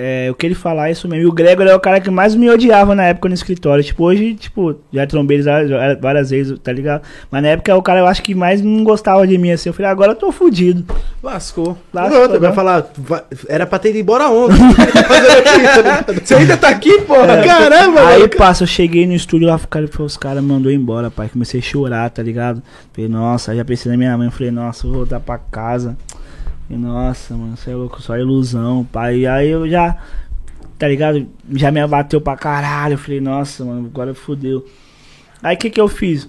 é, 0.00 0.30
o 0.30 0.34
que 0.34 0.46
ele 0.46 0.54
falar 0.54 0.88
é 0.88 0.92
isso 0.92 1.06
mesmo. 1.06 1.24
E 1.24 1.26
o 1.26 1.32
Gregor 1.32 1.66
é 1.66 1.74
o 1.74 1.80
cara 1.80 2.00
que 2.00 2.10
mais 2.10 2.34
me 2.34 2.48
odiava 2.50 2.94
na 2.94 3.04
época 3.04 3.28
no 3.28 3.34
escritório. 3.34 3.84
Tipo, 3.84 4.04
hoje, 4.04 4.34
tipo, 4.34 4.74
já 4.92 5.06
trombei 5.06 5.36
eles 5.36 5.46
várias, 5.46 6.00
várias 6.00 6.30
vezes, 6.30 6.58
tá 6.58 6.72
ligado? 6.72 7.02
Mas 7.30 7.42
na 7.42 7.48
época 7.48 7.70
é 7.70 7.74
o 7.74 7.82
cara 7.82 8.00
eu 8.00 8.06
acho 8.06 8.22
que 8.22 8.34
mais 8.34 8.62
não 8.62 8.82
gostava 8.82 9.26
de 9.26 9.36
mim 9.36 9.50
assim. 9.50 9.68
Eu 9.68 9.72
falei, 9.74 9.90
agora 9.90 10.12
eu 10.12 10.16
tô 10.16 10.32
fudido. 10.32 10.84
Lascou. 11.22 11.76
Lascou, 11.92 12.20
Outra, 12.22 12.38
vai 12.38 12.48
né? 12.50 12.54
falar, 12.56 12.86
vai- 12.96 13.22
era 13.48 13.66
pra 13.66 13.78
ter 13.78 13.90
ido 13.90 13.98
embora 13.98 14.28
ontem. 14.28 14.56
Tá 15.70 16.02
tá? 16.04 16.12
Você 16.24 16.34
ainda 16.34 16.56
tá 16.56 16.68
aqui, 16.68 17.00
porra? 17.02 17.32
É. 17.38 17.44
Caramba, 17.44 18.00
Aí, 18.08 18.18
mano. 18.20 18.30
passa, 18.36 18.62
eu 18.64 18.66
cheguei 18.66 19.06
no 19.06 19.12
estúdio 19.14 19.48
lá, 19.48 19.58
cara, 19.58 19.88
os 19.98 20.16
caras 20.16 20.42
mandou 20.42 20.70
embora, 20.72 21.10
pai. 21.10 21.28
Comecei 21.28 21.60
a 21.60 21.62
chorar, 21.62 22.10
tá 22.10 22.22
ligado? 22.22 22.62
Falei, 22.92 23.08
nossa, 23.10 23.52
aí 23.52 23.58
já 23.58 23.64
pensei 23.64 23.90
na 23.90 23.98
minha 23.98 24.16
mãe, 24.16 24.30
falei, 24.30 24.50
nossa, 24.50 24.86
vou 24.86 24.96
voltar 24.98 25.20
pra 25.20 25.38
casa. 25.38 25.96
Falei, 26.70 26.84
nossa, 26.84 27.36
mano, 27.36 27.56
você 27.56 27.72
é 27.72 27.74
louco, 27.74 28.00
só 28.00 28.16
ilusão, 28.16 28.84
pai. 28.84 29.18
E 29.20 29.26
aí 29.26 29.48
eu 29.48 29.68
já, 29.68 29.96
tá 30.78 30.86
ligado? 30.86 31.26
Já 31.52 31.70
me 31.72 31.80
abateu 31.80 32.20
pra 32.20 32.36
caralho. 32.36 32.94
Eu 32.94 32.98
falei, 32.98 33.20
nossa, 33.20 33.64
mano, 33.64 33.86
agora 33.86 34.14
fodeu. 34.14 34.64
Aí 35.42 35.56
o 35.56 35.58
que 35.58 35.68
que 35.68 35.80
eu 35.80 35.88
fiz? 35.88 36.28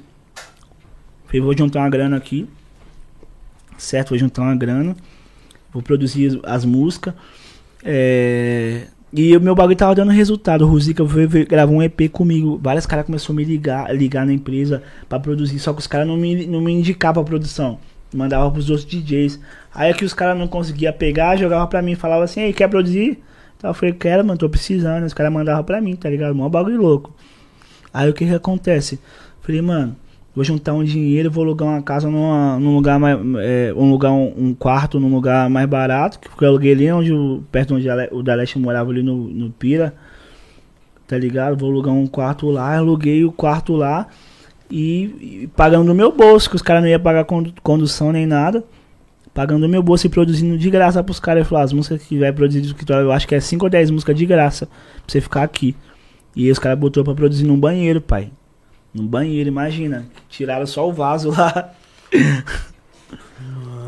Falei, 1.27 1.41
vou 1.41 1.55
juntar 1.55 1.79
uma 1.81 1.89
grana 1.89 2.17
aqui. 2.17 2.49
Certo, 3.77 4.09
vou 4.09 4.17
juntar 4.17 4.41
uma 4.41 4.55
grana. 4.55 4.95
Vou 5.71 5.83
produzir 5.83 6.27
as, 6.43 6.55
as 6.61 6.65
músicas. 6.65 7.13
É, 7.83 8.87
E 9.13 9.35
o 9.37 9.41
meu 9.41 9.53
bagulho 9.53 9.75
tava 9.77 9.93
dando 9.93 10.11
resultado. 10.11 10.63
O 10.65 10.67
Ruzica 10.67 11.03
gravou 11.47 11.77
um 11.77 11.83
EP 11.83 12.09
comigo. 12.11 12.59
Vários 12.63 12.85
caras 12.87 13.05
começaram 13.05 13.35
a 13.35 13.37
me 13.37 13.43
ligar, 13.43 13.95
ligar 13.95 14.25
na 14.25 14.33
empresa 14.33 14.81
pra 15.07 15.19
produzir. 15.19 15.59
Só 15.59 15.71
que 15.71 15.79
os 15.79 15.87
caras 15.87 16.07
não 16.07 16.17
me, 16.17 16.47
não 16.47 16.61
me 16.61 16.71
indicavam 16.73 17.23
pra 17.23 17.29
produção. 17.29 17.79
Mandava 18.13 18.51
pros 18.51 18.69
outros 18.69 18.87
DJs. 18.87 19.39
Aí 19.73 19.89
é 19.89 19.93
que 19.93 20.03
os 20.03 20.13
caras 20.13 20.37
não 20.37 20.47
conseguiam 20.47 20.93
pegar, 20.93 21.37
jogava 21.37 21.65
pra 21.67 21.81
mim. 21.81 21.95
Falava 21.95 22.23
assim, 22.23 22.41
ei, 22.41 22.53
quer 22.53 22.67
produzir? 22.67 23.19
Então 23.57 23.69
eu 23.69 23.73
falei, 23.73 23.93
quero, 23.93 24.25
mano, 24.25 24.37
tô 24.37 24.49
precisando. 24.49 25.05
Os 25.05 25.13
caras 25.13 25.31
mandavam 25.31 25.63
pra 25.63 25.79
mim, 25.79 25.95
tá 25.95 26.09
ligado? 26.09 26.35
Mó 26.35 26.49
bagulho 26.49 26.81
louco. 26.81 27.13
Aí 27.93 28.09
o 28.09 28.13
que 28.13 28.25
que 28.25 28.33
acontece? 28.33 28.99
Falei, 29.41 29.61
mano, 29.61 29.95
vou 30.35 30.43
juntar 30.43 30.73
um 30.73 30.83
dinheiro, 30.83 31.31
vou 31.31 31.43
alugar 31.43 31.67
uma 31.67 31.81
casa 31.81 32.09
numa, 32.09 32.59
num 32.59 32.75
lugar 32.75 32.99
mais. 32.99 33.17
É, 33.39 33.73
um 33.75 33.89
lugar, 33.89 34.11
um, 34.11 34.33
um 34.37 34.53
quarto 34.53 34.99
num 34.99 35.13
lugar 35.13 35.49
mais 35.49 35.67
barato. 35.69 36.19
Que 36.19 36.43
eu 36.43 36.49
aluguei 36.49 36.73
ali 36.73 36.91
onde 36.91 37.11
perto 37.51 37.75
onde 37.75 37.87
o 38.11 38.21
Daleste 38.21 38.59
morava 38.59 38.91
ali 38.91 39.03
no, 39.03 39.27
no 39.29 39.49
Pira. 39.51 39.93
Tá 41.07 41.17
ligado? 41.17 41.57
Vou 41.57 41.69
alugar 41.69 41.93
um 41.93 42.07
quarto 42.07 42.49
lá, 42.49 42.77
aluguei 42.77 43.23
o 43.23 43.31
quarto 43.31 43.75
lá 43.75 44.07
e, 44.71 45.43
e 45.43 45.49
pagando 45.55 45.85
do 45.87 45.93
meu 45.95 46.11
bolso, 46.11 46.49
que 46.49 46.55
os 46.55 46.61
caras 46.61 46.81
não 46.81 46.89
iam 46.89 46.99
pagar 46.99 47.25
condu- 47.25 47.53
condução 47.61 48.11
nem 48.11 48.25
nada. 48.25 48.63
Pagando 49.33 49.61
do 49.61 49.69
meu 49.69 49.81
bolso 49.83 50.07
e 50.07 50.09
produzindo 50.09 50.57
de 50.57 50.69
graça 50.69 51.03
pros 51.03 51.19
caras. 51.19 51.41
Eu 51.43 51.45
falei, 51.45 51.61
"Ah, 51.61 51.65
as 51.65 51.73
músicas 51.73 52.01
que 52.03 52.17
vai 52.19 52.33
produzir 52.33 52.59
do 52.61 52.67
escritório, 52.67 53.05
eu 53.05 53.11
acho 53.11 53.27
que 53.27 53.35
é 53.35 53.39
5 53.39 53.65
ou 53.65 53.69
10 53.69 53.89
músicas 53.89 54.15
de 54.17 54.25
graça 54.25 54.65
pra 54.65 54.75
você 55.07 55.21
ficar 55.21 55.43
aqui. 55.43 55.75
E 56.35 56.45
aí 56.45 56.51
os 56.51 56.59
caras 56.59 56.77
botou 56.79 57.03
pra 57.03 57.13
produzir 57.13 57.45
num 57.45 57.59
banheiro, 57.59 58.01
pai. 58.01 58.29
Num 58.93 59.05
banheiro, 59.07 59.47
imagina. 59.47 60.05
Tiraram 60.29 60.65
só 60.65 60.87
o 60.87 60.91
vaso 60.91 61.29
lá. 61.35 61.71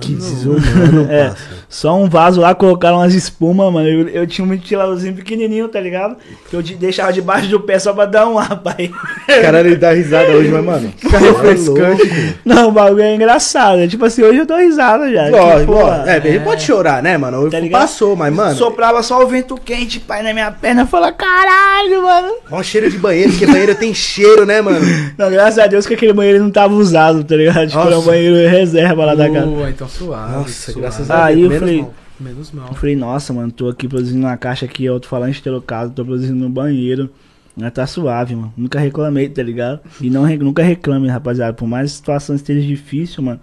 Que 0.07 0.13
desumano, 0.15 1.07
É. 1.11 1.33
Só 1.69 1.97
um 1.99 2.07
vaso 2.07 2.39
lá, 2.39 2.53
colocaram 2.53 2.97
umas 2.97 3.15
espumas, 3.15 3.73
mano. 3.73 3.87
Eu, 3.87 4.07
eu 4.09 4.27
tinha 4.27 4.45
um 4.45 4.47
ventiladorzinho 4.49 5.15
pequenininho, 5.15 5.67
tá 5.67 5.79
ligado? 5.79 6.17
Que 6.49 6.55
eu 6.55 6.61
de- 6.61 6.75
deixava 6.75 7.11
debaixo 7.11 7.47
do 7.49 7.59
pé 7.59 7.79
só 7.79 7.91
pra 7.93 8.05
dar 8.05 8.27
um 8.27 8.37
ar, 8.37 8.57
pai. 8.61 8.91
Caralho, 9.25 9.69
ele 9.69 9.75
dá 9.75 9.91
risada 9.91 10.29
hoje, 10.33 10.49
mas, 10.49 10.63
mano. 10.63 10.93
Fica 10.97 11.17
refrescante. 11.17 12.35
Não, 12.45 12.69
o 12.69 12.71
bagulho 12.71 13.01
é 13.01 13.15
engraçado. 13.15 13.79
É 13.79 13.87
tipo 13.87 14.05
assim, 14.05 14.21
hoje 14.21 14.37
eu 14.39 14.45
dou 14.45 14.57
risada 14.57 15.11
já. 15.11 15.29
Lógico, 15.29 15.71
lógico. 15.71 16.09
É, 16.09 16.17
ele 16.23 16.39
pode 16.41 16.61
chorar, 16.61 17.01
né, 17.01 17.17
mano? 17.17 17.49
Tá? 17.49 17.57
Passou, 17.71 18.15
mas, 18.15 18.31
mano. 18.31 18.55
Soprava 18.55 19.01
só 19.01 19.23
o 19.23 19.27
vento 19.27 19.55
quente, 19.55 19.99
pai, 19.99 20.21
na 20.21 20.31
minha 20.31 20.51
perna. 20.51 20.83
Eu 20.83 20.87
falava, 20.87 21.13
caralho, 21.13 22.03
mano. 22.03 22.33
Ó, 22.51 22.59
o 22.59 22.63
cheiro 22.63 22.89
de 22.91 22.99
banheiro, 22.99 23.31
porque 23.31 23.47
banheiro 23.47 23.73
tem 23.75 23.93
cheiro, 23.95 24.45
né, 24.45 24.61
mano? 24.61 24.79
Não, 25.17 25.31
graças 25.31 25.57
a 25.57 25.65
Deus 25.65 25.87
que 25.87 25.95
aquele 25.95 26.13
banheiro 26.13 26.43
não 26.43 26.51
tava 26.51 26.73
usado, 26.75 27.23
tá 27.23 27.35
ligado? 27.35 27.67
Tipo, 27.67 27.79
era 27.79 27.87
um 27.89 27.95
Nossa. 27.95 28.05
banheiro 28.11 28.47
reserva 28.49 29.05
lá 29.05 29.15
da 29.15 29.27
casa. 29.29 29.45
Boa, 29.47 29.69
então 29.69 29.87
suave. 29.97 30.33
Nossa, 30.33 30.71
suave. 30.71 30.81
graças 30.81 31.11
a 31.11 31.25
Aí 31.25 31.35
Deus. 31.35 31.43
eu 31.45 31.49
menos 31.49 31.59
falei, 31.59 31.81
mal. 31.81 31.93
Menos 32.19 32.51
mal. 32.51 32.67
Eu 32.69 32.75
falei, 32.75 32.95
nossa, 32.95 33.33
mano, 33.33 33.51
tô 33.51 33.67
aqui 33.69 33.87
produzindo 33.87 34.25
uma 34.25 34.37
caixa 34.37 34.65
aqui, 34.65 34.87
alto-falante 34.87 35.41
trocado, 35.41 35.91
tô 35.93 36.03
produzindo 36.05 36.35
no 36.35 36.49
banheiro. 36.49 37.09
Mas 37.55 37.71
tá 37.71 37.85
suave, 37.85 38.35
mano. 38.35 38.51
Nunca 38.57 38.79
reclamei, 38.79 39.29
tá 39.29 39.43
ligado? 39.43 39.79
E 40.01 40.09
não, 40.09 40.23
re- 40.23 40.37
nunca 40.37 40.63
reclame, 40.63 41.07
rapaziada. 41.07 41.53
Por 41.53 41.67
mais 41.67 41.91
que 41.91 41.95
a 41.95 41.97
situação 41.97 42.35
esteja 42.35 42.65
difícil, 42.65 43.21
mano. 43.23 43.39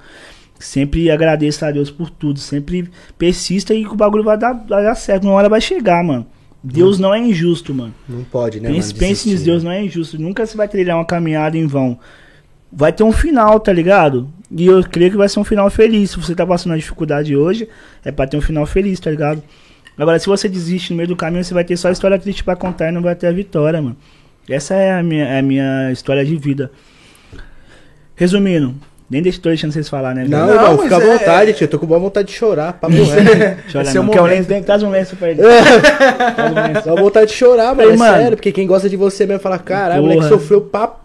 Sempre 0.58 1.10
agradeça 1.10 1.68
a 1.68 1.70
Deus 1.70 1.90
por 1.90 2.10
tudo. 2.10 2.38
Sempre 2.40 2.90
persista 3.16 3.72
e 3.72 3.84
que 3.84 3.92
o 3.92 3.96
bagulho 3.96 4.24
vai 4.24 4.36
dar, 4.36 4.52
vai 4.52 4.82
dar 4.82 4.94
certo. 4.96 5.24
Uma 5.24 5.34
hora 5.34 5.48
vai 5.48 5.60
chegar, 5.60 6.02
mano. 6.02 6.26
Deus 6.62 6.98
não 6.98 7.14
é 7.14 7.18
injusto, 7.20 7.72
mano. 7.72 7.94
Não 8.08 8.22
pode, 8.24 8.60
né, 8.60 8.68
pense 8.68 8.88
mano? 8.88 8.98
pense 8.98 9.28
nisso, 9.30 9.44
Deus 9.44 9.62
não 9.62 9.70
é 9.70 9.82
injusto. 9.84 10.20
Nunca 10.20 10.44
você 10.44 10.56
vai 10.56 10.68
trilhar 10.68 10.96
uma 10.98 11.06
caminhada 11.06 11.56
em 11.56 11.66
vão. 11.66 11.98
Vai 12.72 12.92
ter 12.92 13.02
um 13.04 13.12
final, 13.12 13.58
tá 13.60 13.72
ligado? 13.72 14.28
E 14.50 14.66
eu 14.66 14.82
creio 14.82 15.10
que 15.10 15.16
vai 15.16 15.28
ser 15.28 15.38
um 15.38 15.44
final 15.44 15.70
feliz. 15.70 16.10
Se 16.10 16.18
você 16.18 16.34
tá 16.34 16.44
passando 16.46 16.72
uma 16.72 16.78
dificuldade 16.78 17.36
hoje, 17.36 17.68
é 18.04 18.10
pra 18.10 18.26
ter 18.26 18.36
um 18.36 18.40
final 18.40 18.66
feliz, 18.66 18.98
tá 18.98 19.10
ligado? 19.10 19.42
Agora, 19.96 20.18
se 20.18 20.26
você 20.26 20.48
desiste 20.48 20.90
no 20.92 20.96
meio 20.96 21.08
do 21.08 21.16
caminho, 21.16 21.44
você 21.44 21.54
vai 21.54 21.62
ter 21.62 21.76
só 21.76 21.90
história 21.90 22.18
triste 22.18 22.42
pra 22.42 22.56
contar 22.56 22.88
e 22.88 22.92
não 22.92 23.02
vai 23.02 23.14
ter 23.14 23.26
a 23.26 23.32
vitória, 23.32 23.80
mano. 23.80 23.96
Essa 24.48 24.74
é 24.74 24.92
a 24.92 25.02
minha, 25.02 25.24
é 25.24 25.38
a 25.38 25.42
minha 25.42 25.92
história 25.92 26.24
de 26.24 26.34
vida. 26.36 26.70
Resumindo, 28.16 28.74
nem 29.08 29.22
deixa, 29.22 29.40
tô 29.40 29.48
deixando 29.48 29.72
vocês 29.72 29.88
falar, 29.88 30.14
né? 30.14 30.24
Não, 30.28 30.46
Não, 30.46 30.78
fica 30.78 30.96
à 30.96 31.00
é- 31.00 31.06
vontade, 31.18 31.52
tio. 31.54 31.64
Eu 31.64 31.68
tô 31.68 31.78
com 31.78 31.86
boa 31.86 31.98
vontade 32.00 32.28
de 32.28 32.34
chorar. 32.34 32.72
Papo 32.74 32.94
reto. 32.94 33.62
Chora 33.72 33.84
Esse 33.84 33.96
é 33.96 34.00
o 34.00 34.04
não, 34.04 34.12
quer 34.12 34.20
um 34.20 34.24
lenço, 34.26 34.48
tem- 34.48 34.62
traz 34.62 34.82
um 34.82 34.90
lenço 34.90 35.16
pra 35.16 35.30
ele. 35.30 35.40
Traz 35.42 36.52
um 36.52 36.54
lenço. 36.54 36.84
Só 36.84 36.94
vontade 36.96 37.30
de 37.30 37.36
chorar, 37.36 37.74
mano. 37.74 37.90
É 37.90 37.96
mano. 37.96 38.16
sério, 38.18 38.36
porque 38.36 38.52
quem 38.52 38.66
gosta 38.66 38.88
de 38.88 38.96
você 38.96 39.26
mesmo 39.26 39.40
fala, 39.40 39.58
caralho, 39.58 40.02
o 40.02 40.06
moleque 40.06 40.28
sofreu 40.28 40.60
papo. 40.60 40.99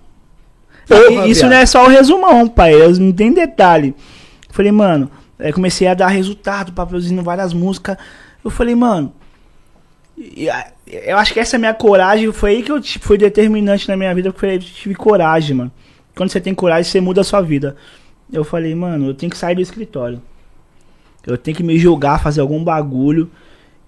Isso 1.28 1.46
não 1.46 1.56
é 1.56 1.66
só 1.66 1.86
o 1.86 1.90
resumão, 1.90 2.48
pai. 2.48 2.74
Eu 2.74 2.92
não 3.00 3.12
tem 3.12 3.34
detalhe. 3.34 3.96
Falei, 4.50 4.72
mano, 4.72 5.10
aí 5.38 5.52
comecei 5.52 5.88
a 5.88 5.94
dar 5.94 6.08
resultado 6.08 6.72
pra 6.72 6.86
produzindo 6.86 7.22
várias 7.24 7.54
músicas. 7.54 7.98
Eu 8.44 8.52
falei, 8.52 8.76
mano. 8.76 9.14
Eu 10.88 11.18
acho 11.18 11.34
que 11.34 11.40
essa 11.40 11.58
minha 11.58 11.74
coragem 11.74 12.32
foi 12.32 12.52
aí 12.52 12.64
que 12.64 12.72
eu 12.72 12.80
tipo, 12.80 13.06
foi 13.06 13.18
determinante 13.18 13.88
na 13.90 13.98
minha 13.98 14.14
vida, 14.14 14.32
porque 14.32 14.46
eu 14.46 14.60
tive 14.60 14.96
coragem, 14.96 15.58
mano. 15.58 15.72
Quando 16.16 16.30
você 16.30 16.40
tem 16.40 16.54
coragem, 16.54 16.90
você 16.90 17.02
muda 17.02 17.22
a 17.22 17.24
sua 17.24 17.42
vida. 17.42 17.76
Eu 18.32 18.44
falei, 18.44 18.74
mano, 18.74 19.08
eu 19.08 19.14
tenho 19.14 19.30
que 19.30 19.38
sair 19.38 19.56
do 19.56 19.62
escritório. 19.62 20.22
Eu 21.26 21.38
tenho 21.38 21.58
que 21.58 21.64
me 21.64 21.78
jogar, 21.78 22.22
fazer 22.22 22.40
algum 22.40 22.64
bagulho. 22.64 23.30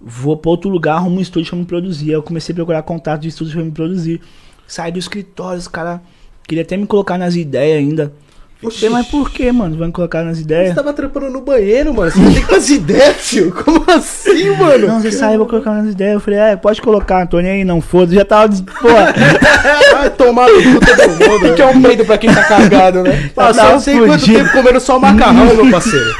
Vou 0.01 0.35
pra 0.35 0.51
outro 0.51 0.69
lugar, 0.69 0.95
arrumo 0.95 1.17
um 1.17 1.21
estúdio 1.21 1.51
pra 1.51 1.59
me 1.59 1.65
produzir. 1.65 2.09
Aí 2.09 2.13
eu 2.13 2.23
comecei 2.23 2.51
a 2.51 2.55
procurar 2.55 2.81
contato 2.83 3.21
de 3.21 3.29
estúdio 3.29 3.53
pra 3.53 3.63
me 3.63 3.71
produzir. 3.71 4.19
Saí 4.67 4.91
do 4.91 4.99
escritório, 4.99 5.57
os 5.57 5.67
caras 5.67 6.01
queriam 6.47 6.63
até 6.63 6.77
me 6.77 6.87
colocar 6.87 7.17
nas 7.17 7.35
ideias 7.35 7.77
ainda. 7.79 8.11
Falei, 8.59 8.89
mas 8.89 9.05
por 9.05 9.29
que, 9.29 9.51
mano? 9.51 9.77
Vai 9.77 9.85
me 9.85 9.93
colocar 9.93 10.23
nas 10.23 10.37
Você 10.37 10.43
ideias? 10.43 10.73
tava 10.73 10.91
trampando 10.91 11.29
no 11.29 11.41
banheiro, 11.41 11.93
mano. 11.93 12.09
Você 12.09 12.19
não 12.19 12.33
tem 12.33 12.41
quase 12.41 12.73
ideia, 12.73 13.13
tio. 13.13 13.51
Como 13.51 13.83
assim, 13.87 14.49
mano? 14.57 14.87
Não, 14.87 14.99
você 14.99 15.11
saiu, 15.11 15.37
vou 15.37 15.47
colocar 15.47 15.73
nas 15.73 15.91
ideias. 15.91 16.15
Eu 16.15 16.19
falei, 16.19 16.39
é, 16.39 16.55
pode 16.55 16.81
colocar, 16.81 17.27
tô 17.27 17.39
nem 17.39 17.51
aí, 17.51 17.63
não 17.63 17.79
foda. 17.79 18.15
Já 18.15 18.25
tava, 18.25 18.51
pô, 18.81 18.87
Vai 19.93 20.09
tomar 20.09 20.47
no 20.49 20.55
cu 20.55 20.79
todo 20.83 21.29
mundo. 21.29 21.53
Que 21.55 21.61
é 21.61 21.65
um 21.67 21.79
peido 21.81 22.03
pra 22.03 22.17
quem 22.17 22.33
tá 22.33 22.43
cagado, 22.45 23.03
né? 23.03 23.29
Passou 23.35 23.63
não 23.63 23.79
sei 23.79 23.99
quanto 23.99 24.21
fudido. 24.21 24.39
tempo 24.39 24.51
comendo 24.53 24.79
só 24.79 24.97
macarrão, 24.97 25.55
meu 25.55 25.69
parceiro. 25.69 26.15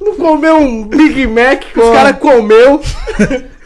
Não 0.00 0.16
comeu 0.16 0.56
um 0.56 0.84
Big 0.88 1.26
Mac 1.26 1.60
que 1.74 1.78
os 1.78 1.90
caras 1.90 2.16
comeu. 2.18 2.80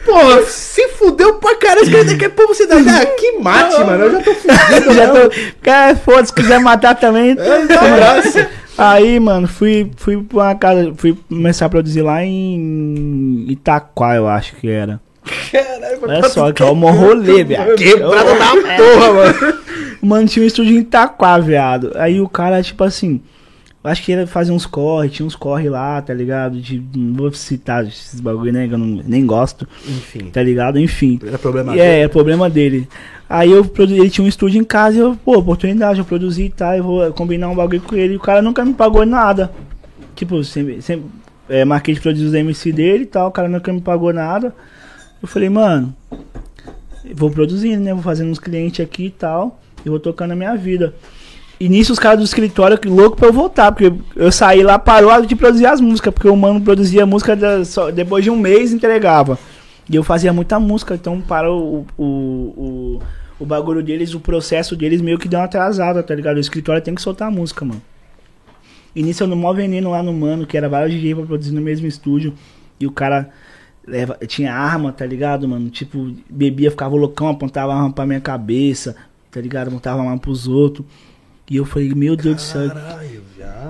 Porra, 0.07 0.41
se 0.43 0.87
fudeu 0.89 1.33
pra 1.35 1.55
caralho. 1.57 1.83
Os 1.83 1.89
caras 1.89 2.05
daqui 2.07 2.25
a 2.25 2.29
pouco 2.29 2.55
você 2.55 2.65
dá. 2.65 2.75
Ah, 2.77 3.05
que 3.05 3.33
mate, 3.39 3.79
mano. 3.83 4.05
Eu 4.05 4.11
já 4.11 4.21
tô 4.21 4.33
fudido. 4.35 4.93
já 4.93 5.07
tô. 5.09 5.31
Cara, 5.61 5.95
foda, 5.97 6.25
se 6.25 6.33
quiser 6.33 6.59
matar 6.59 6.95
também. 6.95 7.31
É, 7.31 7.59
um. 7.59 8.47
Aí, 8.77 9.19
mano, 9.19 9.47
fui, 9.47 9.91
fui 9.97 10.21
pra 10.23 10.37
uma 10.37 10.55
casa, 10.55 10.93
fui 10.95 11.17
começar 11.27 11.65
a 11.65 11.69
produzir 11.69 12.01
lá 12.03 12.23
em 12.23 13.45
Itaquá, 13.49 14.15
eu 14.15 14.27
acho 14.27 14.55
que 14.55 14.69
era. 14.69 14.99
Caralho, 15.51 15.99
Olha 16.03 16.29
só, 16.29 16.51
que 16.51 16.61
é 16.61 16.65
o 16.65 16.75
maior 16.75 16.95
rolê, 16.95 17.43
viado. 17.43 17.75
Quebrada 17.75 18.35
da 18.35 18.49
porra, 18.77 19.13
mano. 19.13 19.57
Mano, 20.01 20.27
tinha 20.27 20.43
um 20.43 20.47
estúdio 20.47 20.75
em 20.75 20.79
Itaquá, 20.81 21.37
viado. 21.39 21.91
Aí 21.95 22.21
o 22.21 22.29
cara, 22.29 22.61
tipo 22.61 22.83
assim, 22.83 23.19
acho 23.87 24.03
que 24.03 24.11
ele 24.11 24.25
fazia 24.25 24.53
uns 24.53 24.65
corre, 24.65 25.09
tinha 25.09 25.25
uns 25.25 25.35
corre 25.35 25.69
lá, 25.69 26.01
tá 26.01 26.13
ligado? 26.13 26.59
De, 26.59 26.81
não 26.95 27.13
vou 27.13 27.31
citar 27.31 27.85
esses 27.85 28.19
bagulho, 28.19 28.51
né? 28.51 28.67
Que 28.67 28.73
eu 28.73 28.77
não, 28.77 29.03
nem 29.05 29.25
gosto, 29.25 29.67
Enfim. 29.87 30.29
tá 30.29 30.43
ligado? 30.43 30.79
Enfim. 30.79 31.19
Era 31.25 31.37
problema 31.37 31.75
E 31.75 31.79
é, 31.79 32.01
é 32.01 32.07
problema 32.07 32.49
dele. 32.49 32.87
Aí 33.29 33.51
eu 33.51 33.65
produzi, 33.65 33.99
ele 33.99 34.09
tinha 34.09 34.23
um 34.23 34.27
estúdio 34.27 34.59
em 34.59 34.63
casa 34.63 34.97
e 34.97 34.99
eu, 34.99 35.15
pô, 35.15 35.37
oportunidade, 35.37 35.99
eu 35.99 36.05
produzi 36.05 36.43
e 36.43 36.49
tal, 36.49 36.75
eu 36.75 36.83
vou 36.83 37.13
combinar 37.13 37.49
um 37.49 37.55
bagulho 37.55 37.81
com 37.81 37.95
ele. 37.95 38.13
E 38.13 38.17
o 38.17 38.21
cara 38.21 38.41
nunca 38.41 38.63
me 38.63 38.73
pagou 38.73 39.05
nada. 39.05 39.51
Tipo, 40.15 40.43
sempre, 40.43 40.81
sempre 40.81 41.05
é, 41.49 41.63
marquei 41.65 41.93
de 41.93 42.01
produzir 42.01 42.25
os 42.25 42.33
MC 42.33 42.71
dele 42.71 43.03
e 43.03 43.07
tal, 43.07 43.29
o 43.29 43.31
cara 43.31 43.47
nunca 43.47 43.71
me 43.71 43.81
pagou 43.81 44.13
nada. 44.13 44.53
Eu 45.21 45.27
falei, 45.27 45.49
mano, 45.49 45.95
vou 47.13 47.29
produzindo, 47.29 47.83
né? 47.83 47.93
Vou 47.93 48.03
fazendo 48.03 48.29
uns 48.29 48.39
clientes 48.39 48.83
aqui 48.83 49.05
e 49.05 49.11
tal, 49.11 49.59
e 49.85 49.89
vou 49.89 49.99
tocando 49.99 50.31
a 50.31 50.35
minha 50.35 50.55
vida. 50.55 50.93
E 51.59 51.67
nisso 51.67 51.91
os 51.91 51.97
caras 51.99 52.19
do 52.19 52.23
escritório 52.25 52.77
que 52.77 52.87
louco 52.87 53.17
pra 53.17 53.27
eu 53.29 53.33
voltar, 53.33 53.71
porque 53.71 53.91
eu 54.15 54.31
saí 54.31 54.61
lá, 54.61 54.77
parou 54.77 55.25
de 55.25 55.35
produzir 55.35 55.65
as 55.65 55.81
músicas, 55.81 56.13
porque 56.13 56.27
o 56.27 56.35
mano 56.35 56.61
produzia 56.61 57.05
música 57.05 57.35
da- 57.35 57.65
só- 57.65 57.89
depois 57.89 58.23
de 58.23 58.29
um 58.29 58.37
mês 58.37 58.71
entregava. 58.71 59.39
E 59.89 59.95
eu 59.95 60.03
fazia 60.03 60.31
muita 60.31 60.59
música, 60.59 60.93
então 60.93 61.19
para 61.19 61.51
o, 61.51 61.85
o, 61.97 62.03
o, 62.03 62.99
o 63.39 63.45
bagulho 63.45 63.81
deles, 63.81 64.13
o 64.13 64.19
processo 64.19 64.75
deles 64.75 65.01
meio 65.01 65.17
que 65.17 65.27
deu 65.27 65.39
uma 65.39 65.45
atrasada, 65.45 66.03
tá 66.03 66.13
ligado? 66.13 66.37
O 66.37 66.39
escritório 66.41 66.81
tem 66.81 66.93
que 66.93 67.01
soltar 67.01 67.27
a 67.27 67.31
música, 67.31 67.65
mano. 67.65 67.81
E 68.95 69.01
nisso 69.01 69.23
eu 69.23 69.27
no 69.27 69.35
mó 69.35 69.51
veneno 69.53 69.91
lá 69.91 70.03
no 70.03 70.13
mano, 70.13 70.45
que 70.45 70.57
era 70.57 70.67
vários 70.69 70.93
DJ 70.93 71.15
pra 71.15 71.25
produzir 71.25 71.53
no 71.53 71.61
mesmo 71.61 71.87
estúdio. 71.87 72.33
E 72.79 72.85
o 72.85 72.91
cara 72.91 73.29
leva, 73.87 74.15
tinha 74.27 74.53
arma, 74.53 74.91
tá 74.91 75.05
ligado, 75.05 75.47
mano? 75.47 75.69
Tipo, 75.69 76.11
bebia, 76.29 76.69
ficava 76.69 76.95
loucão, 76.95 77.29
apontava 77.29 77.73
arma 77.73 77.91
pra 77.91 78.05
minha 78.05 78.21
cabeça, 78.21 78.95
tá 79.31 79.39
ligado? 79.39 79.71
Montava 79.71 80.01
arma 80.01 80.17
pros 80.17 80.47
outros. 80.47 80.85
E 81.49 81.55
eu 81.55 81.65
falei, 81.65 81.93
meu 81.93 82.15
Deus 82.15 82.35
do 82.35 82.41
céu, 82.41 82.69
Caralho. 82.69 83.21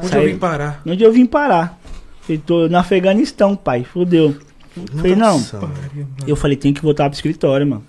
Onde 0.03 0.15
eu 0.15 0.25
vim 0.25 0.37
parar? 0.37 0.81
onde 0.85 1.03
eu 1.03 1.11
vim 1.11 1.25
parar? 1.25 1.79
Falei, 2.21 2.41
tô 2.43 2.67
no 2.67 2.77
Afeganistão, 2.77 3.55
pai, 3.55 3.83
fodeu. 3.83 4.35
Falei, 4.95 5.15
não. 5.15 5.37
Nossa, 5.37 5.59
mano. 5.59 5.73
Eu 6.25 6.35
falei, 6.35 6.57
tem 6.57 6.73
que 6.73 6.81
voltar 6.81 7.09
pro 7.09 7.15
escritório, 7.15 7.65
mano. 7.65 7.83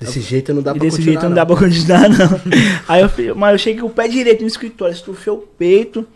Desse 0.00 0.20
jeito 0.20 0.54
não 0.54 0.62
dá 0.62 0.72
pra 0.72 0.80
desse 0.80 1.02
jeito 1.02 1.22
não 1.24 1.34
dá 1.34 1.44
pra 1.44 1.56
continuar, 1.56 2.08
não. 2.08 2.40
Aí 2.86 3.02
eu 3.02 3.08
falei, 3.08 3.34
mas 3.34 3.52
eu 3.52 3.58
cheguei 3.58 3.80
com 3.80 3.88
o 3.88 3.90
pé 3.90 4.06
direito 4.06 4.42
no 4.42 4.46
escritório, 4.46 4.94
estufei 4.94 5.32
o 5.32 5.38
peito. 5.38 6.06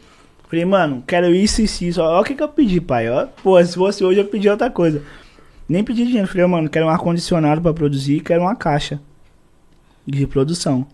Falei, 0.48 0.64
mano, 0.64 1.02
quero 1.06 1.34
isso 1.34 1.60
e 1.60 1.64
isso, 1.64 1.84
isso. 1.84 2.00
Olha 2.00 2.20
o 2.20 2.24
que, 2.24 2.34
que 2.34 2.42
eu 2.42 2.48
pedi, 2.48 2.80
pai. 2.80 3.10
Ó, 3.10 3.26
pô, 3.42 3.62
se 3.64 3.74
fosse 3.74 4.04
hoje 4.04 4.20
eu 4.20 4.26
pedi 4.26 4.48
outra 4.48 4.70
coisa. 4.70 5.02
Nem 5.68 5.82
pedi 5.82 6.04
dinheiro. 6.04 6.28
Falei, 6.28 6.46
mano, 6.46 6.68
quero 6.68 6.86
um 6.86 6.90
ar-condicionado 6.90 7.60
pra 7.60 7.72
produzir 7.72 8.18
e 8.18 8.20
quero 8.20 8.42
uma 8.42 8.54
caixa 8.54 9.00
de 10.06 10.26
produção. 10.26 10.86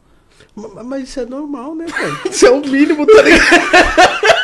Ma- 0.59 0.85
Mas 0.85 1.09
isso 1.09 1.21
é 1.21 1.27
normal, 1.27 1.75
né, 1.75 1.87
velho? 1.87 2.19
Isso 2.31 2.47
é 2.47 2.51
o 2.51 2.61
mínimo, 2.61 3.07
tá 3.07 3.23
ligado? 3.23 4.29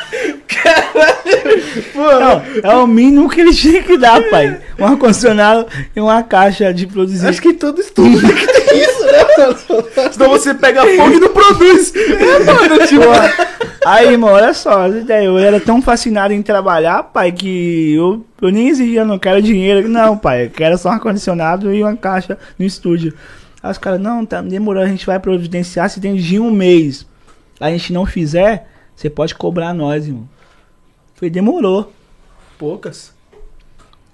Não, 1.95 2.43
é 2.63 2.75
o 2.77 2.87
mínimo 2.87 3.29
que 3.29 3.41
ele 3.41 3.53
tinha 3.53 3.83
que 3.83 3.97
dar, 3.97 4.23
pai. 4.31 4.61
Um 4.79 4.87
ar-condicionado 4.87 5.67
e 5.95 6.01
uma 6.01 6.23
caixa 6.23 6.73
de 6.73 6.87
produzir. 6.87 7.27
Acho 7.27 7.43
que 7.43 7.53
todo 7.53 7.81
estudo 7.81 8.21
tem 8.21 8.35
que 8.35 8.47
ter 8.47 8.75
isso, 8.77 9.05
né? 9.05 10.11
Senão 10.13 10.31
você 10.31 10.55
pega 10.55 10.83
fogo 10.83 11.13
e 11.15 11.21
não 11.21 11.29
produz. 11.29 11.93
É, 11.95 12.39
mano, 12.45 12.87
tipo... 12.87 13.05
Aí, 13.87 14.17
mano, 14.17 14.35
olha 14.37 14.55
só, 14.55 14.87
as 14.87 14.95
ideias. 14.95 15.27
eu 15.27 15.39
era 15.39 15.61
tão 15.61 15.83
fascinado 15.83 16.33
em 16.33 16.43
trabalhar, 16.43 17.03
pai, 17.03 17.31
que 17.33 17.95
eu, 17.95 18.25
eu 18.41 18.51
nem 18.51 18.69
exigia, 18.69 19.05
não 19.05 19.19
quero 19.19 19.43
dinheiro. 19.43 19.89
Não, 19.89 20.17
pai, 20.17 20.47
eu 20.47 20.51
quero 20.51 20.79
só 20.79 20.89
um 20.89 20.93
ar-condicionado 20.93 21.75
e 21.75 21.83
uma 21.83 21.95
caixa 21.97 22.39
no 22.59 22.65
estúdio. 22.65 23.13
Aí 23.65 23.71
os 23.71 23.79
caras, 23.79 23.99
não, 23.99 24.27
tá 24.27 24.43
demorando, 24.43 24.85
a 24.85 24.91
gente 24.91 25.07
vai 25.07 25.19
providenciar 25.19 25.89
se 25.89 25.99
tem 25.99 26.17
de 26.17 26.39
um 26.39 26.51
mês. 26.51 27.07
A 27.59 27.71
gente 27.71 27.95
não 27.95 28.05
fizer, 28.05 28.69
você 28.95 29.09
pode 29.09 29.35
cobrar 29.35 29.73
nós, 29.73 30.07
irmão. 30.07 30.29
Falei, 31.15 31.31
demorou. 31.31 31.91
Poucas. 32.59 33.15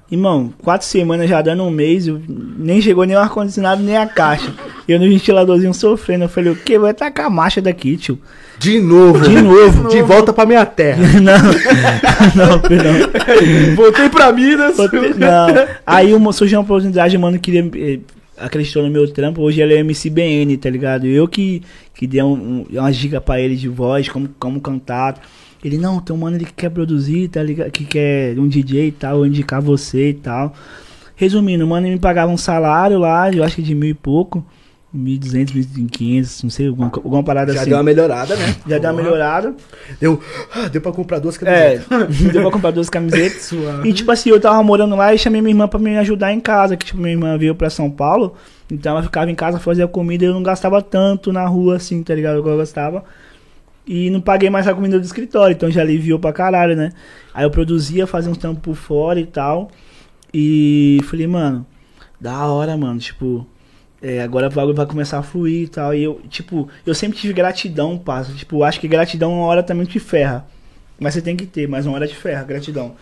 Irmão, 0.09 0.55
quatro 0.63 0.87
semanas 0.87 1.29
já 1.29 1.43
dando 1.43 1.65
um 1.65 1.71
mês, 1.71 2.07
nem 2.29 2.81
chegou 2.81 3.05
nem 3.05 3.17
o 3.17 3.19
ar-condicionado, 3.19 3.83
nem 3.83 3.97
a 3.97 4.07
caixa. 4.07 4.55
Eu 4.87 5.01
no 5.01 5.09
ventiladorzinho 5.09 5.75
sofrendo. 5.75 6.25
Eu 6.25 6.29
falei, 6.29 6.53
o 6.53 6.57
quê? 6.57 6.79
Vai 6.79 6.95
tacar 6.95 7.27
a 7.27 7.31
marcha 7.31 7.61
daqui, 7.61 7.97
tio. 7.97 8.21
De 8.57 8.79
novo. 8.79 9.29
De 9.29 9.43
novo. 9.43 9.89
De 9.89 10.01
volta 10.01 10.33
pra 10.33 10.47
minha 10.47 10.65
terra. 10.65 11.03
não, 11.19 12.47
não, 12.47 12.59
perdão. 12.61 12.93
Voltei 13.75 14.09
pra 14.11 14.31
Minas. 14.31 14.77
Não. 14.77 15.67
Aí 15.85 16.15
uma, 16.15 16.33
surgiu 16.33 16.61
uma 16.61 16.65
oportunidade, 16.65 17.19
mano, 17.19 17.37
queria. 17.37 17.69
Acreditou 18.41 18.83
no 18.83 18.91
meu 18.91 19.11
trampo, 19.13 19.43
hoje 19.43 19.61
ele 19.61 19.75
é 19.75 19.83
MCBN, 19.83 20.57
tá 20.57 20.71
ligado? 20.71 21.07
Eu 21.07 21.29
que, 21.29 21.63
que 21.95 22.07
dei 22.07 22.23
um, 22.23 22.33
um, 22.33 22.67
uma 22.73 22.91
dica 22.91 23.21
pra 23.21 23.41
ele 23.41 23.57
de 23.57 23.69
voz, 23.69 24.09
como, 24.09 24.29
como 24.39 24.61
cantar. 24.61 25.21
Ele, 25.63 25.77
não, 25.77 26.01
tem 26.01 26.17
um 26.17 26.19
mano 26.19 26.39
que 26.39 26.53
quer 26.53 26.71
produzir, 26.71 27.29
tá 27.29 27.43
ligado? 27.43 27.71
Que 27.71 27.85
quer 27.85 28.39
um 28.39 28.49
DJ 28.49 28.89
e 28.89 28.93
tal, 28.93 29.19
eu 29.19 29.27
indicar 29.27 29.61
você 29.61 30.11
e 30.11 30.15
tal. 30.15 30.55
Resumindo, 31.15 31.65
o 31.65 31.69
mano 31.69 31.87
me 31.87 31.99
pagava 31.99 32.33
um 32.33 32.37
salário 32.37 32.99
lá, 32.99 33.31
eu 33.31 33.45
acho 33.45 33.57
que 33.57 33.63
de 33.63 33.75
mil 33.75 33.91
e 33.91 33.95
pouco. 33.95 34.45
1.200, 34.95 35.53
1.500, 35.55 36.43
não 36.43 36.51
sei, 36.51 36.67
alguma, 36.67 36.87
alguma 36.89 37.23
parada 37.23 37.53
Já 37.53 37.61
assim. 37.61 37.71
deu 37.71 37.79
uma 37.79 37.85
melhorada, 37.85 38.35
né? 38.35 38.57
Já 38.67 38.79
deu 38.79 38.91
uma 38.91 39.03
melhorada. 39.03 39.55
Deu, 40.01 40.21
ah, 40.53 40.69
deu 40.69 40.81
pra 40.81 40.91
comprar 40.93 41.21
duas 41.21 41.41
É, 41.43 41.79
camisetas. 41.79 42.17
deu 42.33 42.43
pra 42.43 42.51
comprar 42.51 42.71
duas 42.73 42.91
camisetas. 42.91 43.53
E 43.85 43.93
tipo 43.93 44.11
assim, 44.11 44.31
eu 44.31 44.41
tava 44.41 44.61
morando 44.63 44.97
lá 44.97 45.15
e 45.15 45.19
chamei 45.19 45.41
minha 45.41 45.53
irmã 45.53 45.69
pra 45.69 45.79
me 45.79 45.97
ajudar 45.99 46.33
em 46.33 46.41
casa. 46.41 46.77
Que 46.77 46.87
tipo, 46.87 46.99
minha 46.99 47.13
irmã 47.13 47.39
veio 47.39 47.55
pra 47.55 47.71
São 47.71 47.89
Paulo. 47.91 48.35
Então 48.71 48.93
ela 48.93 49.03
ficava 49.03 49.31
em 49.31 49.35
casa, 49.35 49.59
fazia 49.59 49.87
comida 49.87 50.25
e 50.25 50.27
eu 50.29 50.35
não 50.35 50.43
gastava 50.43 50.83
tanto 50.83 51.33
na 51.33 51.47
rua 51.47 51.77
assim, 51.77 52.03
tá 52.03 52.15
ligado? 52.15 52.39
Igual 52.39 52.55
eu 52.55 52.59
gastava. 52.59 53.05
E 53.87 54.11
não 54.11 54.21
paguei 54.21 54.51
mais 54.51 54.69
a 54.69 54.75
comida 54.75 54.99
do 54.99 55.05
escritório, 55.05 55.55
então 55.55 55.71
já 55.71 55.81
aliviou 55.81 56.19
pra 56.19 56.33
caralho, 56.33 56.77
né? 56.77 56.93
Aí 57.35 57.45
eu 57.45 57.51
produzia, 57.51 58.07
fazia 58.07 58.31
uns 58.31 58.39
tampos 58.39 58.63
por 58.63 58.75
fora 58.75 59.19
e 59.19 59.27
tal. 59.27 59.71
E 60.33 61.01
falei, 61.05 61.27
mano, 61.27 61.67
da 62.21 62.45
hora, 62.47 62.77
mano, 62.77 62.99
tipo. 62.99 63.47
É, 64.03 64.23
agora 64.23 64.49
o 64.49 64.51
bagulho 64.51 64.75
vai 64.75 64.87
começar 64.87 65.19
a 65.19 65.23
fluir 65.23 65.65
e 65.65 65.69
tal. 65.69 65.95
E 65.95 66.03
eu, 66.03 66.21
tipo, 66.29 66.69
eu 66.87 66.95
sempre 66.95 67.19
tive 67.19 67.33
gratidão, 67.33 67.99
passo. 67.99 68.35
Tipo, 68.35 68.63
acho 68.65 68.81
que 68.81 68.89
gratidão 68.89 69.35
uma 69.35 69.45
hora 69.45 69.63
também 69.63 69.85
te 69.87 69.99
ferra. 69.99 70.47
Mas 70.99 71.15
você 71.15 71.23
tem 71.23 71.37
que 71.37 71.47
ter, 71.47 71.69
mas 71.69 71.87
uma 71.87 71.95
hora 71.97 72.07
te 72.07 72.17
ferra, 72.17 72.45
gratidão. 72.45 72.95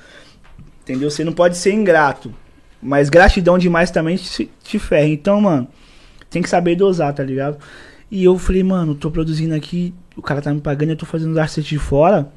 Entendeu? 0.83 1.11
Você 1.11 1.25
não 1.25 1.33
pode 1.33 1.57
ser 1.57 1.73
ingrato. 1.73 2.35
Mas 2.83 3.09
gratidão 3.09 3.59
demais 3.59 3.91
também 3.91 4.17
te, 4.17 4.51
te 4.63 4.79
ferra. 4.79 5.07
Então, 5.07 5.41
mano, 5.41 5.69
tem 6.31 6.43
que 6.43 6.49
saber 6.49 6.77
dosar, 6.77 7.13
tá 7.13 7.23
ligado? 7.23 7.59
E 8.11 8.25
eu 8.25 8.39
falei, 8.39 8.63
mano, 8.63 8.95
tô 8.95 9.11
produzindo 9.11 9.55
aqui, 9.55 9.93
o 10.17 10.23
cara 10.23 10.41
tá 10.41 10.53
me 10.53 10.61
pagando, 10.61 10.91
eu 10.91 10.97
tô 10.97 11.07
fazendo 11.07 11.33
os 11.33 11.39
artes 11.39 11.65
de 11.65 11.79
fora. 11.79 12.31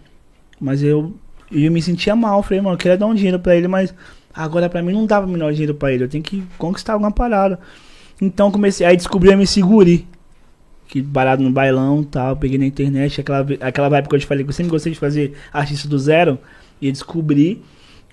Mas 0.59 0.83
eu, 0.83 1.15
eu 1.51 1.71
me 1.71 1.81
sentia 1.81 2.15
mal. 2.15 2.43
Falei, 2.43 2.61
mano, 2.61 2.75
eu 2.75 2.77
queria 2.77 2.97
dar 2.97 3.07
um 3.07 3.15
dinheiro 3.15 3.39
pra 3.39 3.55
ele, 3.55 3.67
mas 3.67 3.93
agora 4.33 4.69
pra 4.69 4.81
mim 4.81 4.93
não 4.93 5.05
dava 5.05 5.25
menor 5.25 5.51
dinheiro 5.51 5.73
pra 5.73 5.91
ele. 5.91 6.03
Eu 6.03 6.09
tenho 6.09 6.23
que 6.23 6.43
conquistar 6.57 6.93
alguma 6.93 7.11
parada. 7.11 7.59
Então 8.21 8.51
comecei, 8.51 8.85
aí 8.85 8.95
descobri 8.95 9.33
a 9.33 9.35
me 9.35 9.47
segure. 9.47 10.07
Que 10.87 11.01
parado 11.01 11.41
no 11.41 11.49
bailão 11.49 12.01
e 12.01 12.05
tal, 12.05 12.37
peguei 12.37 12.57
na 12.57 12.65
internet, 12.65 13.21
aquela, 13.21 13.47
aquela 13.61 13.89
vibe 13.89 14.09
que 14.09 14.15
eu 14.15 14.19
te 14.19 14.25
falei 14.25 14.43
que 14.43 14.49
eu 14.49 14.53
sempre 14.53 14.69
gostei 14.69 14.93
de 14.93 14.99
fazer 14.99 15.33
artista 15.51 15.87
do 15.87 15.97
zero. 15.97 16.37
E 16.79 16.91
descobri. 16.91 17.61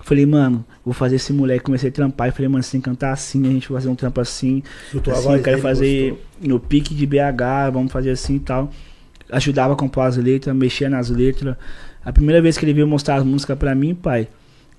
Falei, 0.01 0.25
mano, 0.25 0.63
vou 0.83 0.93
fazer 0.93 1.17
esse 1.17 1.33
moleque. 1.33 1.65
Comecei 1.65 1.89
a 1.89 1.91
trampar 1.91 2.29
e 2.29 2.31
falei, 2.31 2.47
mano, 2.47 2.63
você 2.63 2.71
tem 2.71 2.81
cantar 2.81 3.11
assim, 3.11 3.45
a 3.45 3.51
gente 3.51 3.69
vai 3.69 3.81
fazer 3.81 3.89
um 3.89 3.95
trampo 3.95 4.21
assim. 4.21 4.63
Assim 5.11 5.33
eu 5.33 5.43
quero 5.43 5.59
fazer 5.59 6.11
gostou. 6.11 6.49
no 6.49 6.59
pique 6.59 6.95
de 6.95 7.05
BH, 7.05 7.71
vamos 7.73 7.91
fazer 7.91 8.11
assim 8.11 8.35
e 8.35 8.39
tal. 8.39 8.71
ajudava 9.29 9.73
a 9.73 9.75
compor 9.75 10.05
as 10.05 10.15
letras, 10.15 10.55
mexia 10.55 10.89
nas 10.89 11.09
letras. 11.09 11.55
A 12.03 12.13
primeira 12.13 12.41
vez 12.41 12.57
que 12.57 12.63
ele 12.63 12.73
veio 12.73 12.87
mostrar 12.87 13.15
as 13.15 13.25
músicas 13.25 13.57
pra 13.57 13.75
mim, 13.75 13.93
pai, 13.93 14.29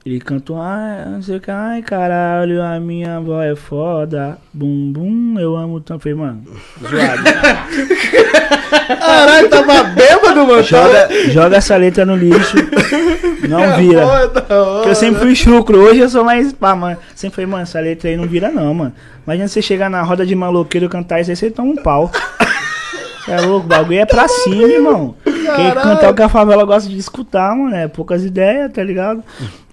ele 0.05 0.19
cantou, 0.19 0.59
ai, 0.59 1.05
não 1.07 1.23
sei 1.23 1.37
o 1.37 1.41
que, 1.41 1.51
ai, 1.51 1.83
caralho, 1.83 2.63
a 2.63 2.81
minha 2.81 3.19
avó 3.19 3.43
é 3.43 3.55
foda, 3.55 4.39
bum, 4.51 4.91
bum, 4.91 5.39
eu 5.39 5.55
amo 5.57 5.79
tanto. 5.79 6.01
Falei, 6.03 6.17
mano, 6.17 6.43
zoado. 6.81 7.23
Caralho, 8.99 9.49
tava 9.49 9.85
bêbado, 9.85 10.47
mano. 10.47 10.63
joga, 10.63 11.09
joga 11.31 11.57
essa 11.57 11.77
letra 11.77 12.07
no 12.07 12.17
lixo, 12.17 12.57
não 13.49 13.77
vira. 13.77 14.07
Porque 14.31 14.91
eu 14.91 14.95
sempre 14.95 15.21
fui 15.21 15.35
chucro, 15.37 15.79
hoje 15.79 16.01
eu 16.01 16.09
sou 16.09 16.25
mais 16.25 16.53
pá, 16.53 16.75
mano. 16.75 16.97
Sempre 17.15 17.37
falei, 17.37 17.51
mano, 17.51 17.63
essa 17.63 17.81
letra 17.81 18.09
aí 18.09 18.17
não 18.17 18.27
vira 18.27 18.51
não, 18.51 18.73
mano. 18.73 18.93
Imagina 19.27 19.49
você 19.49 19.61
chegar 19.61 19.91
na 19.91 20.03
roda 20.03 20.25
de 20.25 20.35
maloqueiro 20.35 20.89
cantar 20.89 21.21
isso 21.21 21.31
aí, 21.31 21.37
você 21.37 21.51
toma 21.51 21.73
um 21.73 21.77
pau. 21.77 22.11
Você 23.25 23.33
é 23.33 23.41
louco, 23.41 23.67
o 23.67 23.69
bagulho 23.69 23.99
é 23.99 24.07
pra 24.07 24.27
cima, 24.29 24.63
irmão. 24.63 25.15
Quem 25.57 25.71
cantar 25.75 26.11
o 26.11 26.15
que 26.15 26.23
a 26.23 26.29
favela 26.29 26.65
gosta 26.65 26.89
de 26.89 26.99
escutar, 26.99 27.55
mano, 27.57 27.75
é 27.75 27.89
poucas 27.89 28.25
ideias, 28.25 28.73
tá 28.73 28.83
ligado? 28.83 29.23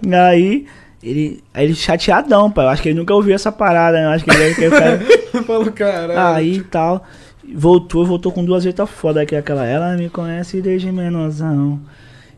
E 0.05 0.13
aí, 0.13 0.65
ele, 1.01 1.43
aí 1.53 1.65
ele 1.65 1.75
chateadão, 1.75 2.49
pai. 2.51 2.65
Eu 2.65 2.69
acho 2.69 2.81
que 2.81 2.89
ele 2.89 2.99
nunca 2.99 3.13
ouviu 3.13 3.33
essa 3.35 3.51
parada, 3.51 3.97
né? 3.97 4.05
Eu 4.05 4.09
acho 4.09 4.23
que 4.25 4.31
ele 4.31 4.39
deve 4.39 4.55
ter 4.55 4.71
ficado- 4.71 5.43
Falou, 5.45 5.71
caralho. 5.71 6.35
Aí 6.35 6.55
e 6.57 6.63
tal. 6.63 7.05
Voltou, 7.55 8.05
voltou 8.05 8.31
com 8.31 8.43
duas 8.43 8.65
letras 8.65 8.89
foda, 8.89 9.25
que 9.25 9.33
é 9.35 9.39
aquela. 9.39 9.65
Ela 9.65 9.95
me 9.95 10.09
conhece 10.09 10.61
desde 10.61 10.91
menorzão. 10.91 11.79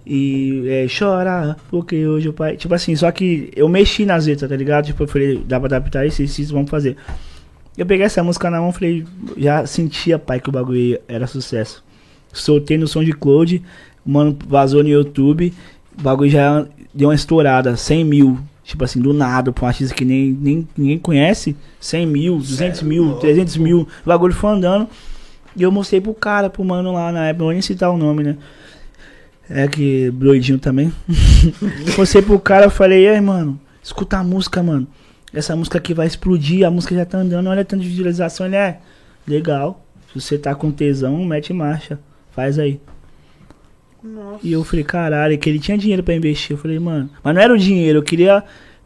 E 0.06 0.64
é, 0.68 0.88
chora, 0.88 1.56
porque 1.70 2.06
hoje 2.08 2.30
o 2.30 2.34
pai. 2.34 2.58
Tipo 2.58 2.74
assim, 2.74 2.96
só 2.96 3.12
que 3.12 3.52
eu 3.56 3.68
mexi 3.70 4.06
nas 4.06 4.26
letras, 4.28 4.50
tá 4.50 4.56
ligado? 4.56 4.86
Tipo, 4.86 5.04
eu 5.04 5.08
falei, 5.08 5.44
dá 5.46 5.60
pra 5.60 5.68
adaptar 5.68 6.06
isso, 6.06 6.22
isso, 6.24 6.42
isso, 6.42 6.54
vamos 6.54 6.70
fazer. 6.70 6.96
Eu 7.78 7.86
peguei 7.86 8.06
essa 8.06 8.22
música 8.24 8.50
na 8.50 8.60
mão 8.60 8.74
falei, 8.74 9.06
já 9.38 9.66
sentia, 9.66 10.20
pai, 10.20 10.40
que 10.40 10.50
o 10.50 10.52
bagulho 10.52 11.00
era 11.08 11.26
sucesso. 11.28 11.84
Soltei 12.32 12.78
no 12.78 12.88
som 12.88 13.04
de 13.04 13.12
Cloud, 13.12 13.62
o 14.06 14.10
mano 14.10 14.38
vazou 14.48 14.84
no 14.84 14.90
YouTube, 14.90 15.54
o 15.98 16.02
bagulho 16.02 16.30
já 16.30 16.66
deu 16.94 17.10
uma 17.10 17.16
estourada, 17.16 17.76
100 17.76 18.06
mil. 18.06 18.40
Tipo 18.64 18.84
assim, 18.84 19.02
do 19.02 19.14
nada, 19.14 19.52
pra 19.52 19.66
um 19.66 19.68
artista 19.68 19.96
que 19.96 20.06
nem, 20.06 20.32
nem 20.40 20.68
ninguém 20.78 21.00
conhece, 21.00 21.56
100 21.80 22.06
mil, 22.06 22.38
200 22.38 22.84
mil, 22.84 23.14
300 23.16 23.58
mil, 23.58 23.82
o 23.82 24.08
bagulho 24.08 24.34
foi 24.34 24.52
andando. 24.52 24.88
E 25.56 25.64
eu 25.64 25.72
mostrei 25.72 26.00
pro 26.00 26.14
cara, 26.14 26.52
pro 26.52 26.64
mano 26.64 26.94
lá 26.94 27.12
na 27.12 27.26
época, 27.26 27.40
não 27.40 27.46
vou 27.48 27.54
nem 27.54 27.62
citar 27.64 27.90
o 27.90 27.98
nome, 27.98 28.24
né? 28.24 28.38
É 29.50 29.68
que 29.68 30.12
doidinho 30.12 30.60
também. 30.60 30.94
mostrei 31.98 32.22
pro 32.22 32.40
cara, 32.40 32.68
eu 32.68 32.70
falei, 32.70 33.06
e 33.06 33.08
aí, 33.08 33.20
mano, 33.20 33.60
escuta 33.82 34.18
a 34.18 34.24
música, 34.24 34.62
mano. 34.62 34.88
Essa 35.34 35.56
música 35.56 35.80
aqui 35.80 35.94
vai 35.94 36.06
explodir, 36.06 36.66
a 36.66 36.70
música 36.70 36.94
já 36.94 37.06
tá 37.06 37.18
andando, 37.18 37.48
olha 37.48 37.66
tanto 37.66 37.82
de 37.82 37.90
visualização, 37.90 38.46
ele 38.46 38.56
é 38.56 38.80
legal. 39.28 39.84
Se 40.14 40.22
você 40.22 40.38
tá 40.38 40.54
com 40.54 40.72
tesão, 40.72 41.24
mete 41.26 41.54
marcha, 41.54 42.00
faz 42.40 42.58
aí. 42.58 42.80
E 44.42 44.54
eu 44.54 44.64
falei, 44.64 44.86
caralho, 44.86 45.38
que 45.38 45.50
ele 45.50 45.60
tinha 45.60 45.78
dinheiro 45.78 46.02
pra 46.02 46.16
investir. 46.16 46.52
Eu 46.52 46.58
falei, 46.58 46.80
mano, 46.80 47.10
mas 47.22 47.36
não 47.36 47.42
era 47.42 47.54
o 47.54 47.58
dinheiro, 47.58 48.00
eu 48.00 48.04
queria 48.04 48.42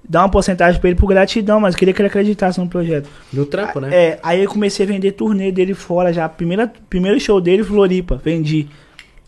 dar 0.09 0.23
uma 0.23 0.29
porcentagem 0.29 0.81
pra 0.81 0.89
ele 0.89 0.99
por 0.99 1.07
gratidão, 1.07 1.59
mas 1.59 1.75
eu 1.75 1.79
queria 1.79 1.93
que 1.93 2.01
ele 2.01 2.07
acreditasse 2.07 2.59
no 2.59 2.67
projeto. 2.67 3.07
No 3.31 3.45
trampo, 3.45 3.79
né? 3.79 3.89
É, 3.95 4.19
aí 4.23 4.43
eu 4.43 4.49
comecei 4.49 4.85
a 4.85 4.89
vender 4.89 5.11
turnê 5.11 5.51
dele 5.51 5.75
fora 5.75 6.11
já. 6.11 6.27
Primeira, 6.27 6.71
primeiro 6.89 7.19
show 7.19 7.39
dele, 7.39 7.63
Floripa, 7.63 8.19
vendi. 8.23 8.67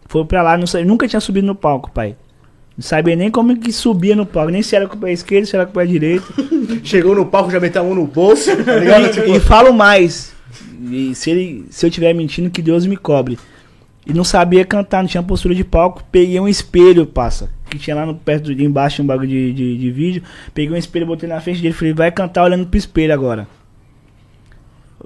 Foi 0.08 0.26
pra 0.26 0.42
lá, 0.42 0.58
não 0.58 0.66
nunca 0.86 1.08
tinha 1.08 1.20
subido 1.20 1.46
no 1.46 1.56
palco, 1.56 1.92
pai. 1.92 2.16
Não 2.76 2.84
sabia 2.84 3.16
nem 3.16 3.30
como 3.30 3.56
que 3.56 3.72
subia 3.72 4.16
no 4.16 4.26
palco, 4.26 4.52
nem 4.52 4.64
se 4.64 4.76
era 4.76 4.88
com 4.88 4.96
o 4.96 5.00
pé 5.00 5.14
esquerdo, 5.14 5.46
se 5.46 5.56
era 5.56 5.66
com 5.66 5.72
o 5.72 5.76
pé 5.76 5.86
direito. 5.86 6.26
Chegou 6.84 7.16
no 7.16 7.28
palco, 7.28 7.52
já 7.52 7.60
meteu 7.60 7.84
a 7.84 7.86
mão 7.86 7.94
no 7.94 8.08
bolso, 8.08 8.52
tá 8.64 8.76
ligado? 8.76 9.06
E, 9.06 9.10
Tipo, 9.10 9.36
e 9.36 9.40
falo 9.40 9.72
mais. 9.72 10.34
E 10.92 11.14
se, 11.16 11.30
ele, 11.30 11.66
se 11.70 11.86
eu 11.86 11.90
estiver 11.90 12.14
mentindo, 12.14 12.50
que 12.50 12.62
Deus 12.62 12.86
me 12.86 12.98
cobre. 12.98 13.38
E 14.06 14.14
não 14.14 14.24
sabia 14.24 14.64
cantar, 14.64 15.02
não 15.02 15.10
tinha 15.10 15.24
postura 15.24 15.56
de 15.56 15.64
palco. 15.64 16.04
Peguei 16.12 16.40
um 16.40 16.48
espelho, 16.48 17.06
passa. 17.06 17.50
Que 17.70 17.80
tinha 17.80 17.96
lá 17.96 18.06
no 18.06 18.14
perto 18.14 18.54
de 18.54 18.64
embaixo 18.64 19.02
um 19.02 19.06
bagulho 19.06 19.28
de, 19.28 19.52
de, 19.52 19.78
de 19.78 19.92
vídeo. 19.92 20.22
Peguei 20.54 20.72
um 20.74 20.78
espelho, 20.78 21.08
botei 21.08 21.28
na 21.28 21.42
frente 21.42 21.62
dele. 21.62 21.74
Falei, 21.74 21.94
vai 21.94 22.12
cantar 22.12 22.44
olhando 22.44 22.68
pro 22.68 22.78
espelho 22.78 23.14
agora. 23.14 23.48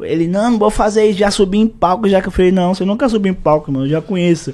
Ele, 0.01 0.27
não, 0.27 0.51
não 0.51 0.59
vou 0.59 0.69
fazer 0.69 1.05
isso, 1.09 1.19
já 1.19 1.29
subi 1.29 1.57
em 1.57 1.67
palco, 1.67 2.07
já 2.07 2.21
que 2.21 2.27
eu 2.27 2.31
falei, 2.31 2.51
não, 2.53 2.73
você 2.73 2.85
nunca 2.85 3.09
subiu 3.09 3.31
em 3.31 3.35
palco, 3.35 3.69
mano, 3.69 3.85
eu 3.85 3.89
já 3.89 4.01
conheço. 4.01 4.53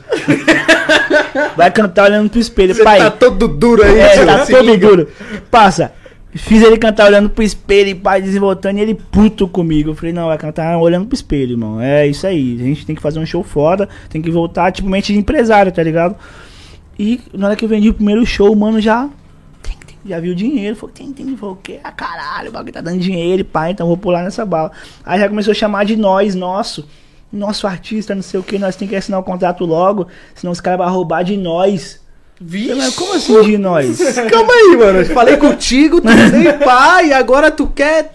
vai 1.56 1.70
cantar 1.72 2.06
olhando 2.06 2.30
pro 2.30 2.40
espelho, 2.40 2.74
você 2.74 2.84
pai. 2.84 2.98
tá 3.00 3.12
todo 3.12 3.48
duro 3.48 3.84
aí, 3.84 4.00
É, 4.00 4.26
tá 4.26 4.46
se 4.46 4.52
todo 4.52 4.66
liga. 4.66 4.88
duro. 4.88 5.08
Passa. 5.52 5.94
Fiz 6.38 6.62
ele 6.62 6.78
cantar 6.78 7.08
olhando 7.08 7.30
pro 7.30 7.44
espelho 7.44 7.90
e 7.90 7.96
pai 7.96 8.22
desenvoltando 8.22 8.78
e 8.78 8.82
ele 8.82 8.94
puto 8.94 9.48
comigo. 9.48 9.92
Eu 9.92 9.96
falei, 9.96 10.12
não, 10.12 10.28
vai 10.28 10.38
cantar 10.38 10.78
olhando 10.78 11.06
pro 11.06 11.16
espelho, 11.16 11.54
irmão. 11.54 11.80
É 11.80 12.06
isso 12.06 12.28
aí. 12.28 12.56
A 12.60 12.64
gente 12.64 12.86
tem 12.86 12.94
que 12.94 13.02
fazer 13.02 13.20
um 13.20 13.26
show 13.26 13.42
foda, 13.42 13.88
tem 14.10 14.22
que 14.22 14.30
voltar, 14.30 14.70
tipo, 14.72 14.90
mente 14.90 15.14
de 15.14 15.20
empresário, 15.20 15.72
tá 15.72 15.82
ligado? 15.82 16.16
E 17.00 17.22
na 17.34 17.48
hora 17.48 17.56
que 17.56 17.64
eu 17.64 17.70
vendi 17.70 17.90
o 17.90 17.94
primeiro 17.94 18.26
show, 18.26 18.52
o 18.52 18.56
mano 18.56 18.82
já. 18.82 19.10
Já 20.06 20.20
viu 20.20 20.36
dinheiro, 20.36 20.76
falou, 20.76 20.94
tem, 20.94 21.12
tem, 21.12 21.36
falou, 21.36 21.56
o 21.56 21.58
quê? 21.58 21.80
Ah, 21.84 21.92
caralho, 21.92 22.50
o 22.50 22.52
bagulho 22.52 22.74
tá 22.74 22.82
dando 22.82 23.00
dinheiro, 23.00 23.44
pai, 23.44 23.72
então 23.72 23.88
vou 23.88 23.98
pular 23.98 24.24
nessa 24.24 24.46
bala. 24.46 24.72
Aí 25.04 25.20
já 25.20 25.28
começou 25.28 25.52
a 25.52 25.56
chamar 25.56 25.84
de 25.84 25.96
nós, 25.96 26.36
nosso, 26.36 26.88
nosso 27.34 27.66
artista, 27.66 28.14
não 28.14 28.22
sei 28.22 28.40
o 28.40 28.44
que, 28.44 28.60
nós 28.60 28.76
tem 28.76 28.88
que 28.88 28.96
assinar 28.96 29.20
o 29.20 29.24
contrato 29.24 29.66
logo, 29.66 30.08
senão 30.36 30.52
os 30.52 30.62
caras 30.62 30.78
vão 30.78 30.94
roubar 30.94 31.24
de 31.24 31.36
nós. 31.36 32.05
Vixe. 32.40 32.96
Como 32.96 33.14
assim 33.14 33.42
de 33.44 33.58
nós? 33.58 33.98
Calma 34.30 34.54
aí, 34.54 34.78
mano. 34.78 35.06
Falei 35.06 35.38
contigo, 35.38 36.02
tu 36.02 36.08
nem 36.34 36.58
pai, 36.60 37.14
agora 37.14 37.50
tu 37.52 37.68
quer. 37.68 38.14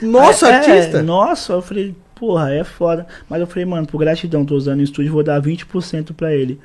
Nosso 0.00 0.46
É, 0.46 0.54
artista. 0.56 1.02
Nossa, 1.02 1.54
eu 1.54 1.62
falei, 1.62 1.94
porra, 2.14 2.52
é 2.52 2.64
foda. 2.64 3.06
Mas 3.28 3.40
eu 3.40 3.46
falei, 3.46 3.64
mano, 3.64 3.86
por 3.86 3.98
gratidão, 3.98 4.44
tô 4.44 4.54
usando 4.54 4.80
o 4.80 4.82
estúdio, 4.82 5.12
vou 5.12 5.22
dar 5.22 5.40
20% 5.40 6.12
pra 6.14 6.32
ele. 6.34 6.60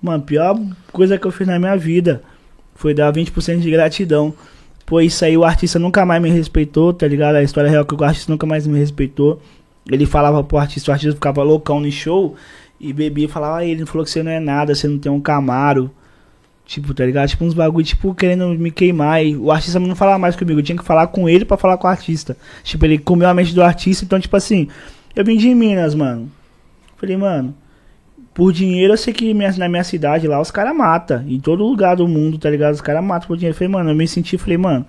Mano, 0.00 0.22
pior 0.22 0.58
coisa 0.92 1.18
que 1.18 1.26
eu 1.26 1.30
fiz 1.30 1.46
na 1.46 1.58
minha 1.58 1.76
vida 1.76 2.22
foi 2.74 2.94
dar 2.94 3.12
20% 3.12 3.58
de 3.60 3.70
gratidão. 3.70 4.32
Pô, 4.86 5.00
isso 5.00 5.24
aí 5.24 5.36
o 5.36 5.44
artista 5.44 5.78
nunca 5.78 6.04
mais 6.04 6.20
me 6.22 6.30
respeitou, 6.30 6.92
tá 6.92 7.06
ligado? 7.06 7.36
A 7.36 7.42
história 7.42 7.70
real 7.70 7.82
é 7.82 7.86
que 7.86 7.94
o 7.94 8.04
artista 8.04 8.32
nunca 8.32 8.46
mais 8.46 8.66
me 8.66 8.78
respeitou. 8.78 9.40
Ele 9.90 10.04
falava 10.06 10.42
pro 10.42 10.58
artista, 10.58 10.90
o 10.90 10.94
artista 10.94 11.14
ficava 11.14 11.42
loucão 11.42 11.80
no 11.80 11.90
show 11.92 12.34
e 12.80 12.92
bebia 12.92 13.26
e 13.26 13.28
falava, 13.28 13.58
ah, 13.58 13.64
ele 13.64 13.84
falou 13.86 14.04
que 14.04 14.10
você 14.10 14.22
não 14.22 14.32
é 14.32 14.40
nada, 14.40 14.74
você 14.74 14.88
não 14.88 14.98
tem 14.98 15.10
um 15.12 15.20
Camaro. 15.20 15.90
Tipo, 16.66 16.94
tá 16.94 17.04
ligado? 17.04 17.28
Tipo 17.28 17.44
uns 17.44 17.54
bagulho, 17.54 17.84
tipo, 17.84 18.14
querendo 18.14 18.48
me 18.50 18.70
queimar. 18.70 19.24
E 19.24 19.36
o 19.36 19.50
artista 19.50 19.80
não 19.80 19.96
falava 19.96 20.18
mais 20.18 20.36
comigo. 20.36 20.60
Eu 20.60 20.64
tinha 20.64 20.78
que 20.78 20.84
falar 20.84 21.08
com 21.08 21.28
ele 21.28 21.44
pra 21.44 21.56
falar 21.56 21.76
com 21.76 21.86
o 21.88 21.90
artista. 21.90 22.36
Tipo, 22.62 22.84
ele 22.84 22.98
comeu 22.98 23.28
a 23.28 23.34
mente 23.34 23.52
do 23.54 23.62
artista. 23.62 24.04
Então, 24.04 24.20
tipo 24.20 24.36
assim, 24.36 24.68
eu 25.16 25.24
vim 25.24 25.36
de 25.36 25.52
Minas, 25.52 25.94
mano. 25.96 26.30
Falei, 26.96 27.16
mano, 27.16 27.54
por 28.32 28.52
dinheiro 28.52 28.92
eu 28.92 28.96
sei 28.96 29.12
que 29.12 29.34
minha- 29.34 29.50
na 29.56 29.68
minha 29.68 29.82
cidade 29.82 30.28
lá 30.28 30.40
os 30.40 30.50
caras 30.52 30.76
matam. 30.76 31.24
Em 31.26 31.40
todo 31.40 31.64
lugar 31.66 31.96
do 31.96 32.06
mundo, 32.06 32.38
tá 32.38 32.48
ligado? 32.48 32.74
Os 32.74 32.80
caras 32.80 33.02
matam 33.02 33.26
por 33.26 33.36
dinheiro. 33.36 33.56
Falei, 33.56 33.68
mano, 33.72 33.90
eu 33.90 33.94
me 33.96 34.06
senti, 34.06 34.38
falei, 34.38 34.56
mano, 34.58 34.86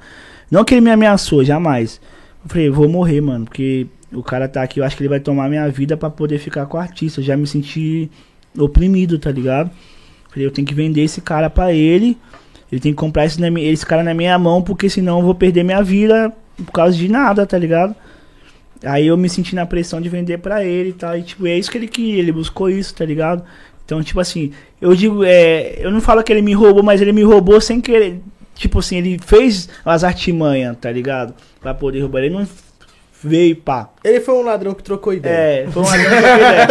não 0.51 0.63
que 0.63 0.75
ele 0.75 0.81
me 0.81 0.91
ameaçou, 0.91 1.43
jamais. 1.43 1.99
Eu 2.43 2.49
falei, 2.49 2.69
vou 2.69 2.87
morrer, 2.87 3.21
mano, 3.21 3.45
porque 3.45 3.87
o 4.13 4.21
cara 4.21 4.47
tá 4.47 4.61
aqui, 4.61 4.79
eu 4.79 4.83
acho 4.83 4.95
que 4.95 5.01
ele 5.01 5.09
vai 5.09 5.19
tomar 5.19 5.49
minha 5.49 5.67
vida 5.69 5.97
pra 5.97 6.09
poder 6.11 6.37
ficar 6.37 6.65
com 6.67 6.77
o 6.77 6.79
artista. 6.79 7.21
Eu 7.21 7.25
já 7.25 7.35
me 7.35 7.47
senti 7.47 8.11
oprimido, 8.57 9.17
tá 9.17 9.31
ligado? 9.31 9.71
Falei, 10.31 10.47
eu 10.47 10.51
tenho 10.51 10.67
que 10.67 10.73
vender 10.73 11.03
esse 11.03 11.21
cara 11.21 11.49
pra 11.49 11.73
ele. 11.73 12.17
Ele 12.71 12.79
tem 12.79 12.93
que 12.93 12.97
comprar 12.97 13.25
esse, 13.25 13.39
esse 13.59 13.85
cara 13.85 14.01
na 14.01 14.13
minha 14.13 14.37
mão, 14.39 14.61
porque 14.61 14.89
senão 14.89 15.19
eu 15.19 15.25
vou 15.25 15.35
perder 15.35 15.63
minha 15.63 15.83
vida 15.83 16.33
por 16.55 16.71
causa 16.71 16.95
de 16.95 17.07
nada, 17.09 17.45
tá 17.45 17.57
ligado? 17.57 17.93
Aí 18.83 19.07
eu 19.07 19.17
me 19.17 19.29
senti 19.29 19.53
na 19.53 19.65
pressão 19.65 20.01
de 20.01 20.09
vender 20.09 20.37
pra 20.39 20.63
ele 20.63 20.89
e 20.89 20.93
tal. 20.93 21.17
E 21.17 21.21
tipo, 21.21 21.45
é 21.45 21.57
isso 21.57 21.69
que 21.69 21.77
ele 21.77 21.87
queria, 21.87 22.19
ele 22.19 22.31
buscou 22.31 22.69
isso, 22.69 22.95
tá 22.95 23.05
ligado? 23.05 23.43
Então, 23.85 24.01
tipo 24.01 24.19
assim, 24.19 24.53
eu 24.79 24.95
digo, 24.95 25.23
é, 25.25 25.75
eu 25.85 25.91
não 25.91 25.99
falo 25.99 26.23
que 26.23 26.31
ele 26.31 26.41
me 26.41 26.53
roubou, 26.53 26.81
mas 26.81 27.01
ele 27.01 27.11
me 27.11 27.23
roubou 27.23 27.59
sem 27.59 27.81
querer. 27.81 28.21
Tipo 28.55 28.79
assim, 28.79 28.97
ele 28.97 29.19
fez 29.19 29.67
as 29.83 30.03
artimanhas, 30.03 30.77
tá 30.79 30.89
ligado? 30.91 31.33
Pra 31.59 31.73
poder 31.73 31.99
roubar. 31.99 32.19
Ele 32.19 32.33
não 32.33 32.47
veio, 33.23 33.55
pá. 33.55 33.89
Ele 34.03 34.19
foi 34.19 34.33
um 34.33 34.41
ladrão 34.41 34.73
que 34.73 34.83
trocou 34.83 35.13
ideia. 35.13 35.65
É, 35.65 35.67
foi 35.71 35.83
uma 35.83 35.97
grande 35.97 36.17
ideia. 36.17 36.67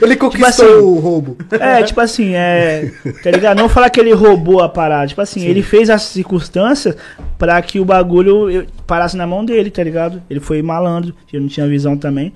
Ele 0.00 0.16
conquistou 0.16 0.46
assim, 0.46 0.64
o 0.64 0.94
roubo. 0.98 1.36
É, 1.50 1.82
tipo 1.82 2.00
assim, 2.00 2.34
é. 2.34 2.92
Tá 3.22 3.30
ligado? 3.30 3.58
Não 3.58 3.68
falar 3.68 3.90
que 3.90 3.98
ele 3.98 4.12
roubou 4.12 4.60
a 4.60 4.68
parada. 4.68 5.06
Tipo 5.06 5.20
assim, 5.20 5.44
ele 5.46 5.62
fez 5.62 5.88
as 5.90 6.02
circunstâncias 6.02 6.96
pra 7.38 7.60
que 7.62 7.80
o 7.80 7.84
bagulho 7.84 8.66
parasse 8.86 9.16
na 9.16 9.26
mão 9.26 9.44
dele, 9.44 9.70
tá 9.70 9.82
ligado? 9.82 10.22
Ele 10.28 10.40
foi 10.40 10.62
malandro, 10.62 11.14
eu 11.32 11.40
não 11.40 11.48
tinha 11.48 11.66
visão 11.66 11.96
também. 11.96 12.32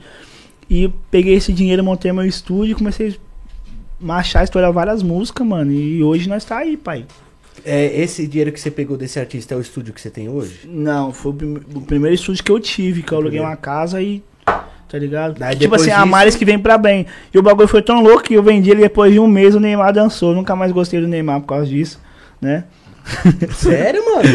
E 0.68 0.90
peguei 1.10 1.34
esse 1.34 1.52
dinheiro, 1.52 1.84
montei 1.84 2.10
meu 2.12 2.24
estúdio 2.24 2.72
e 2.72 2.74
comecei 2.74 3.10
a 3.10 3.14
marchar, 4.04 4.42
estourar 4.42 4.72
várias 4.72 5.02
músicas, 5.02 5.46
mano. 5.46 5.70
E 5.72 6.02
hoje 6.02 6.28
nós 6.28 6.44
tá 6.44 6.58
aí, 6.58 6.76
pai. 6.76 7.04
É, 7.64 8.00
esse 8.00 8.26
dinheiro 8.26 8.52
que 8.52 8.60
você 8.60 8.70
pegou 8.70 8.96
desse 8.96 9.18
artista 9.18 9.54
é 9.54 9.56
o 9.56 9.60
estúdio 9.60 9.92
que 9.92 10.00
você 10.00 10.10
tem 10.10 10.28
hoje? 10.28 10.60
Não, 10.66 11.12
foi 11.12 11.32
o, 11.32 11.34
prim- 11.34 11.60
o 11.74 11.80
primeiro 11.82 12.14
estúdio 12.14 12.42
que 12.44 12.50
eu 12.52 12.58
tive, 12.60 13.02
que 13.02 13.12
eu 13.12 13.18
aluguei 13.18 13.40
uma 13.40 13.56
casa 13.56 14.00
e. 14.00 14.22
Tá 14.88 14.98
ligado? 14.98 15.38
Daí 15.38 15.54
tipo 15.54 15.74
assim, 15.74 15.90
a 15.90 15.96
disso- 15.96 16.06
males 16.08 16.34
que 16.34 16.44
vem 16.46 16.58
pra 16.58 16.78
bem. 16.78 17.04
E 17.32 17.38
o 17.38 17.42
bagulho 17.42 17.68
foi 17.68 17.82
tão 17.82 18.02
louco 18.02 18.22
que 18.22 18.34
eu 18.34 18.42
vendi 18.42 18.70
ele 18.70 18.80
depois 18.80 19.12
de 19.12 19.20
um 19.20 19.26
mês, 19.26 19.54
o 19.54 19.60
Neymar 19.60 19.92
dançou. 19.92 20.34
Nunca 20.34 20.56
mais 20.56 20.72
gostei 20.72 20.98
do 21.00 21.06
Neymar 21.06 21.40
por 21.40 21.46
causa 21.48 21.66
disso, 21.66 22.00
né? 22.40 22.64
Sério, 23.54 24.02
mano? 24.04 24.28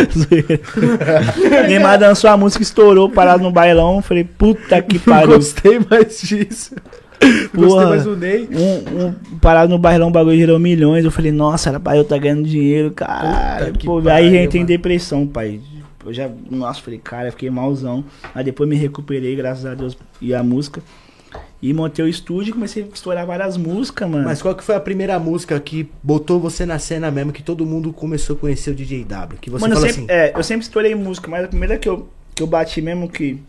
Neymar 1.68 1.98
dançou 2.00 2.30
a 2.30 2.38
música, 2.38 2.62
estourou, 2.64 3.10
parado 3.10 3.44
no 3.44 3.52
bailão. 3.52 4.02
Falei, 4.02 4.24
puta 4.24 4.82
que 4.82 5.00
pariu. 5.00 5.36
Gostei 5.36 5.80
mais 5.90 6.22
disso. 6.22 6.76
Gostei 7.54 7.68
Porra. 7.68 7.90
mais 7.90 8.04
do 8.04 8.16
Ney. 8.16 8.50
Um, 8.52 9.08
um 9.08 9.40
parado 9.40 9.70
no 9.70 9.78
bailão, 9.78 10.10
o 10.10 10.12
bagulho 10.12 10.38
gerou 10.38 10.60
milhões. 10.60 11.06
Eu 11.06 11.12
falei, 11.12 11.32
nossa, 11.32 11.70
era 11.70 11.80
pra 11.80 11.96
eu 11.96 12.04
tá 12.04 12.18
ganhando 12.18 12.44
dinheiro, 12.44 12.92
cara. 12.92 13.66
Puta 13.66 13.78
que 13.78 13.86
Pô, 13.86 14.02
pariu, 14.02 14.12
aí 14.12 14.32
já 14.32 14.44
entrei 14.44 14.62
em 14.62 14.66
depressão, 14.66 15.28
pai. 15.28 15.60
Eu 16.06 16.14
já, 16.14 16.30
nossa, 16.50 16.82
falei, 16.82 17.00
cara, 17.00 17.32
fiquei 17.32 17.50
malzão. 17.50 18.04
Aí 18.36 18.44
depois 18.44 18.70
me 18.70 18.76
recuperei, 18.76 19.36
graças 19.36 19.66
a 19.66 19.74
Deus, 19.74 19.98
e 20.22 20.34
a 20.34 20.44
música. 20.44 20.82
E 21.62 21.74
montei 21.74 22.04
o 22.04 22.08
estúdio 22.08 22.52
e 22.52 22.54
comecei 22.54 22.84
a 22.84 22.88
estourar 22.94 23.26
várias 23.26 23.56
músicas, 23.56 24.10
mano. 24.10 24.26
Mas 24.26 24.42
qual 24.42 24.54
que 24.54 24.64
foi 24.64 24.76
a 24.76 24.80
primeira 24.80 25.18
música 25.18 25.58
que 25.60 25.90
botou 26.04 26.40
você 26.40 26.66
na 26.66 26.78
cena 26.78 27.10
mesmo, 27.10 27.32
que 27.32 27.42
todo 27.42 27.66
mundo 27.66 27.94
começou 27.94 28.36
a 28.36 28.40
conhecer 28.40 28.72
o 28.72 28.76
DJ 28.76 29.06
W? 29.06 29.40
Que 29.40 29.50
você 29.50 29.62
Mano, 29.62 29.76
eu 29.76 29.80
sempre, 29.80 29.92
assim, 29.92 30.06
é, 30.10 30.34
eu 30.36 30.44
sempre 30.44 30.64
estourei 30.64 30.94
música, 30.94 31.32
mas 31.32 31.46
a 31.46 31.48
primeira 31.48 31.78
que 31.78 31.88
eu, 31.88 32.10
que 32.36 32.44
eu 32.44 32.48
bati 32.48 32.82
mesmo 32.82 33.10
que. 33.10 33.40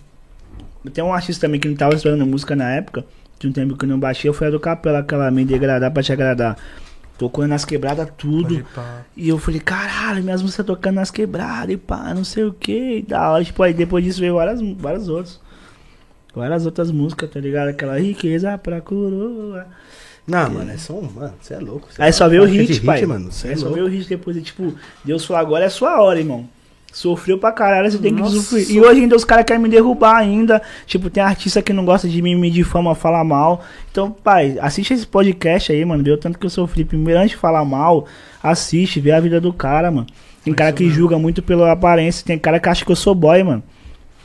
Tem 0.92 1.02
um 1.02 1.12
artista 1.12 1.46
também 1.46 1.58
que 1.58 1.66
não 1.66 1.74
tava 1.74 1.94
estourando 1.94 2.24
música 2.24 2.54
na 2.54 2.70
época, 2.70 3.04
de 3.44 3.48
um 3.48 3.52
tempo 3.52 3.76
que 3.76 3.84
eu 3.84 3.88
não 3.88 3.98
batia, 4.00 4.32
foi 4.32 4.46
a 4.46 4.50
do 4.50 4.58
Capela, 4.58 5.00
aquela 5.00 5.30
Me 5.30 5.44
Degradar 5.44 5.92
pra 5.92 6.02
te 6.02 6.12
agradar. 6.12 6.56
Tocou 7.18 7.46
nas 7.46 7.64
quebradas 7.64 8.08
tudo. 8.16 8.64
E 9.16 9.28
eu 9.28 9.38
falei, 9.38 9.60
caralho, 9.60 10.24
minhas 10.24 10.42
músicas 10.42 10.66
tocando 10.66 10.96
nas 10.96 11.10
quebradas 11.10 11.70
e 11.74 11.76
pá, 11.76 12.12
não 12.14 12.24
sei 12.24 12.44
o 12.44 12.52
que. 12.52 12.98
E 12.98 13.02
da 13.02 13.30
hora, 13.30 13.44
tipo, 13.44 13.62
aí 13.62 13.72
depois 13.72 14.02
disso 14.02 14.18
veio 14.20 14.34
várias, 14.34 14.60
várias 14.78 15.08
outras. 15.08 15.40
Várias 16.34 16.66
outras 16.66 16.90
músicas, 16.90 17.30
tá 17.30 17.38
ligado? 17.38 17.68
Aquela 17.68 18.00
riqueza 18.00 18.58
pra 18.58 18.80
coroa. 18.80 19.66
não, 20.26 20.50
mano, 20.50 20.70
é 20.72 20.76
só 20.76 20.94
um, 20.94 21.08
mano, 21.08 21.34
você 21.40 21.54
é 21.54 21.58
louco. 21.60 21.92
cê 21.92 22.02
Aí 22.02 22.08
é 22.08 22.12
só 22.12 22.28
veio 22.28 22.42
o 22.42 22.48
de 22.48 22.60
hit, 22.62 22.80
pai. 22.80 23.06
mano, 23.06 23.28
é 23.44 23.48
Aí 23.48 23.56
só 23.56 23.66
louco. 23.66 23.74
veio 23.74 23.86
o 23.86 23.88
hit 23.88 24.08
depois, 24.08 24.36
e, 24.36 24.42
tipo, 24.42 24.74
Deus 25.04 25.24
falou, 25.24 25.40
agora 25.40 25.64
é 25.66 25.68
sua 25.68 26.00
hora, 26.02 26.18
irmão. 26.18 26.48
Sofreu 26.94 27.36
pra 27.36 27.50
caralho, 27.50 27.90
você 27.90 27.98
tem 27.98 28.14
que 28.14 28.22
usufruir. 28.22 28.70
E 28.70 28.80
hoje 28.80 29.00
ainda 29.00 29.16
os 29.16 29.24
caras 29.24 29.44
querem 29.44 29.60
me 29.60 29.68
derrubar 29.68 30.14
ainda. 30.14 30.62
Tipo, 30.86 31.10
tem 31.10 31.20
artista 31.20 31.60
que 31.60 31.72
não 31.72 31.84
gosta 31.84 32.08
de 32.08 32.22
mim, 32.22 32.36
me 32.36 32.48
difama, 32.48 32.94
fala 32.94 33.24
mal. 33.24 33.64
Então, 33.90 34.12
pai, 34.12 34.56
assiste 34.60 34.94
esse 34.94 35.04
podcast 35.04 35.72
aí, 35.72 35.84
mano. 35.84 36.04
Vê 36.04 36.12
o 36.12 36.16
tanto 36.16 36.38
que 36.38 36.46
eu 36.46 36.50
sofri. 36.50 36.84
Primeiro, 36.84 37.18
antes 37.18 37.32
de 37.32 37.36
falar 37.36 37.64
mal, 37.64 38.06
assiste, 38.40 39.00
vê 39.00 39.10
a 39.10 39.18
vida 39.18 39.40
do 39.40 39.52
cara, 39.52 39.90
mano. 39.90 40.06
Tem 40.44 40.54
cara 40.54 40.72
que 40.72 40.88
julga 40.88 41.18
muito 41.18 41.42
pela 41.42 41.72
aparência, 41.72 42.24
tem 42.24 42.38
cara 42.38 42.60
que 42.60 42.68
acha 42.68 42.84
que 42.84 42.92
eu 42.92 42.96
sou 42.96 43.12
boy, 43.12 43.42
mano. 43.42 43.62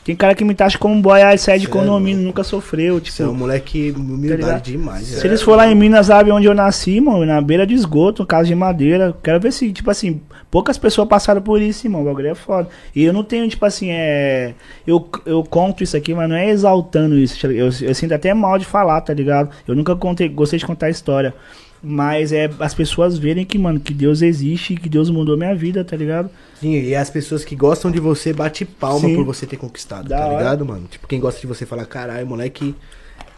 Tem 0.10 0.16
cara 0.16 0.34
que 0.34 0.44
me 0.44 0.56
taxa 0.56 0.76
como 0.76 0.96
um 0.96 1.00
boy, 1.00 1.22
aí 1.22 1.38
sai 1.38 1.60
de 1.60 1.66
Cê 1.68 1.70
é 1.72 1.72
condomínio, 1.72 2.24
nunca 2.24 2.44
sofreu. 2.44 3.00
Tipo, 3.00 3.16
Você 3.16 3.22
é 3.22 3.28
um 3.28 3.34
moleque 3.36 3.92
Tá 3.94 4.00
humildade 4.00 4.38
ligado? 4.42 4.64
demais. 4.64 5.06
se 5.06 5.16
velho. 5.18 5.28
eles 5.28 5.42
for 5.44 5.56
lá 5.56 5.68
em 5.72 5.76
Minas, 5.76 6.08
sabe 6.08 6.32
onde 6.32 6.48
eu 6.48 6.56
nasci, 6.56 7.00
mano? 7.00 7.24
Na 7.28 7.40
beira 7.40 7.64
de 7.68 7.76
esgoto, 7.76 8.26
casa 8.26 8.48
de 8.48 8.56
madeira. 8.56 9.16
Quero 9.22 9.40
ver 9.40 9.54
se, 9.54 9.72
tipo 9.72 9.92
assim, 9.92 10.20
poucas 10.50 10.80
pessoas 10.80 11.08
passaram 11.08 11.44
por 11.44 11.62
isso, 11.62 11.86
irmão. 11.86 12.02
O 12.02 12.06
bagulho 12.06 12.30
é 12.30 12.34
foda. 12.34 12.68
E 12.96 13.04
eu 13.04 13.14
não 13.14 13.24
tenho, 13.24 13.48
tipo 13.48 13.64
assim, 13.64 13.92
é. 13.92 14.56
Eu, 14.88 15.08
eu 15.28 15.44
conto 15.44 15.84
isso 15.84 15.96
aqui, 15.96 16.12
mas 16.16 16.28
não 16.28 16.36
é 16.36 16.50
exaltando 16.50 17.16
isso. 17.16 17.40
tá? 17.40 17.48
Eu, 17.48 17.70
eu 17.82 17.94
sinto 17.94 18.12
até 18.12 18.34
mal 18.34 18.58
de 18.58 18.66
falar, 18.66 19.02
tá 19.02 19.14
ligado? 19.14 19.52
Eu 19.68 19.76
nunca 19.76 19.96
contei, 19.96 20.28
gostei 20.28 20.58
de 20.58 20.66
contar 20.66 20.88
a 20.88 20.90
história. 20.90 21.36
Mas 21.82 22.34
é 22.34 22.50
as 22.60 22.74
pessoas 22.74 23.18
verem 23.18 23.46
que, 23.46 23.58
mano, 23.58 23.80
que 23.80 23.94
Deus 23.94 24.22
existe 24.22 24.74
e 24.74 24.78
que 24.78 24.90
Deus 24.90 25.10
mudou 25.10 25.38
minha 25.38 25.56
vida, 25.56 25.84
tá 25.86 25.96
ligado? 25.96 26.30
Sim, 26.60 26.74
e 26.74 26.94
as 26.94 27.10
pessoas 27.10 27.46
que 27.46 27.56
gostam 27.56 27.90
de 27.90 28.00
você 28.02 28.34
bate 28.34 28.66
palma 28.66 29.08
Sim. 29.08 29.16
por 29.16 29.24
você 29.24 29.46
ter 29.46 29.56
conquistado, 29.56 30.10
Da 30.10 30.18
tá 30.18 30.26
hora. 30.28 30.38
ligado, 30.40 30.66
mano? 30.66 30.88
Tipo, 30.90 31.08
quem 31.08 31.22
gosta 31.22 31.40
de 31.40 31.48
você 31.48 31.66
fala, 31.66 31.86
caralho, 31.86 32.28
moleque, 32.28 32.76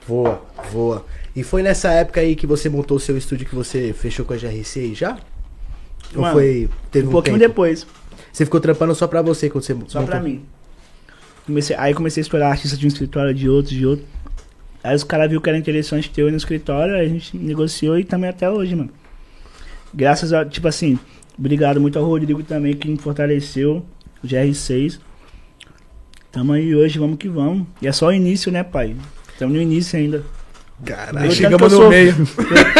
voa, 0.07 0.41
voa. 0.71 1.05
E 1.35 1.43
foi 1.43 1.61
nessa 1.61 1.91
época 1.91 2.19
aí 2.19 2.35
que 2.35 2.47
você 2.47 2.67
montou 2.67 2.97
o 2.97 2.99
seu 2.99 3.15
estúdio 3.15 3.45
que 3.47 3.53
você 3.53 3.93
fechou 3.93 4.25
com 4.25 4.33
a 4.33 4.37
GRC 4.37 4.79
aí 4.79 4.95
já? 4.95 5.19
Ou 6.15 6.21
Mano, 6.23 6.33
foi. 6.33 6.67
Teve 6.91 7.05
Um 7.05 7.09
um, 7.09 7.11
pouquinho 7.11 7.37
tempo? 7.37 7.47
depois. 7.49 7.85
Você 8.33 8.43
ficou 8.43 8.59
trampando 8.59 8.95
só 8.95 9.05
pra 9.07 9.21
você 9.21 9.51
quando 9.51 9.63
você 9.63 9.73
Só 9.87 9.99
montou? 9.99 10.05
pra 10.07 10.19
mim. 10.19 10.41
Comecei, 11.45 11.75
aí 11.77 11.93
comecei 11.93 12.21
a 12.21 12.23
explorar 12.23 12.49
artista 12.49 12.75
de 12.75 12.85
um 12.85 12.87
escritório, 12.87 13.33
de 13.35 13.47
outro, 13.47 13.73
de 13.75 13.85
outro. 13.85 14.05
Aí 14.83 14.95
os 14.95 15.03
caras 15.03 15.29
viram 15.29 15.41
que 15.41 15.49
era 15.49 15.57
interessante 15.57 16.09
ter 16.09 16.21
eu 16.21 16.31
no 16.31 16.37
escritório, 16.37 16.95
aí 16.95 17.05
a 17.05 17.09
gente 17.09 17.37
negociou 17.37 17.99
e 17.99 18.03
também 18.03 18.29
até 18.29 18.49
hoje, 18.49 18.75
mano. 18.75 18.89
Graças 19.93 20.33
a, 20.33 20.45
tipo 20.45 20.67
assim, 20.67 20.97
obrigado 21.37 21.79
muito 21.79 21.99
ao 21.99 22.05
Rodrigo 22.05 22.41
também 22.43 22.73
que 22.73 22.87
me 22.87 22.97
fortaleceu, 22.97 23.85
o 24.23 24.27
GR6. 24.27 24.99
Tamo 26.31 26.53
aí 26.53 26.73
hoje, 26.73 26.97
vamos 26.97 27.17
que 27.17 27.27
vamos. 27.27 27.67
E 27.81 27.87
é 27.87 27.91
só 27.91 28.07
o 28.07 28.11
início, 28.13 28.51
né, 28.51 28.63
pai? 28.63 28.95
Tamo 29.37 29.53
no 29.53 29.61
início 29.61 29.99
ainda. 29.99 30.23
Caralho, 30.85 31.31
Chegamos 31.31 31.73
no 31.73 31.89
meio. 31.89 32.15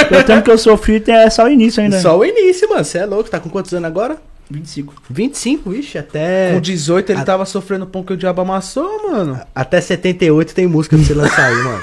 Pelo 0.10 0.24
tanto 0.24 0.46
que 0.46 0.52
eu 0.52 0.58
sofri, 0.58 1.04
é 1.08 1.30
só 1.30 1.46
o 1.46 1.50
início 1.50 1.84
ainda. 1.84 2.00
Só 2.00 2.18
o 2.18 2.26
início, 2.26 2.68
mano. 2.70 2.84
Você 2.84 3.00
é 3.00 3.06
louco. 3.06 3.30
Tá 3.30 3.40
com 3.40 3.50
quantos 3.50 3.74
anos 3.74 3.86
agora? 3.86 4.20
25. 4.52 4.94
25, 5.10 5.74
ixi, 5.74 5.98
até. 5.98 6.52
Com 6.54 6.62
18 6.62 7.12
ele 7.12 7.22
A- 7.22 7.26
tava 7.26 7.46
sofrendo 7.46 7.86
pão 7.86 8.04
que 8.04 8.14
o 8.14 8.18
diabo 8.18 8.42
amassou, 8.42 9.10
mano. 9.12 9.40
Até 9.56 9.80
78 9.82 10.54
tem 10.54 10.68
música 10.68 10.96
pra 10.98 11.06
você 11.06 11.14
lançar 11.14 11.46
aí, 11.48 11.56
mano. 11.56 11.82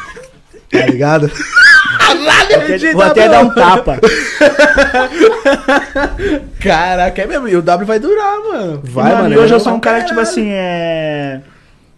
Tá 0.71 0.87
ligado? 0.87 1.29
Vou 1.29 2.31
até, 2.31 2.93
vou 2.93 3.03
até 3.03 3.29
dar 3.29 3.43
um 3.45 3.51
tapa. 3.55 3.99
Caraca, 6.61 7.23
é 7.23 7.27
mesmo. 7.27 7.49
E 7.49 7.57
o 7.57 7.63
W 7.63 7.87
vai 7.87 7.99
durar, 7.99 8.39
mano. 8.39 8.81
Vai, 8.85 9.05
mano, 9.13 9.23
mano. 9.25 9.35
e 9.35 9.39
hoje 9.39 9.53
é 9.53 9.57
eu 9.57 9.61
sou 9.61 9.75
um 9.75 9.81
cara 9.81 10.01
que, 10.03 10.09
tipo 10.09 10.21
assim, 10.21 10.49
é. 10.51 11.41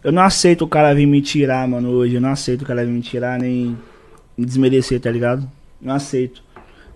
Eu 0.03 0.13
não 0.13 0.23
aceito 0.23 0.65
o 0.65 0.69
cara 0.69 0.95
vir 0.95 1.07
me 1.07 1.21
tirar, 1.21 1.67
mano, 1.69 1.91
hoje. 1.91 2.15
Eu 2.15 2.21
não 2.21 2.31
aceito 2.31 2.63
o 2.63 2.67
cara 2.67 2.85
vir 2.85 2.93
me 2.93 3.01
tirar 3.03 3.39
nem 3.39 3.77
me 4.37 4.47
desmerecer, 4.47 5.01
tá 5.01 5.11
ligado? 5.11 5.47
Não 5.81 5.95
aceito. 5.95 6.43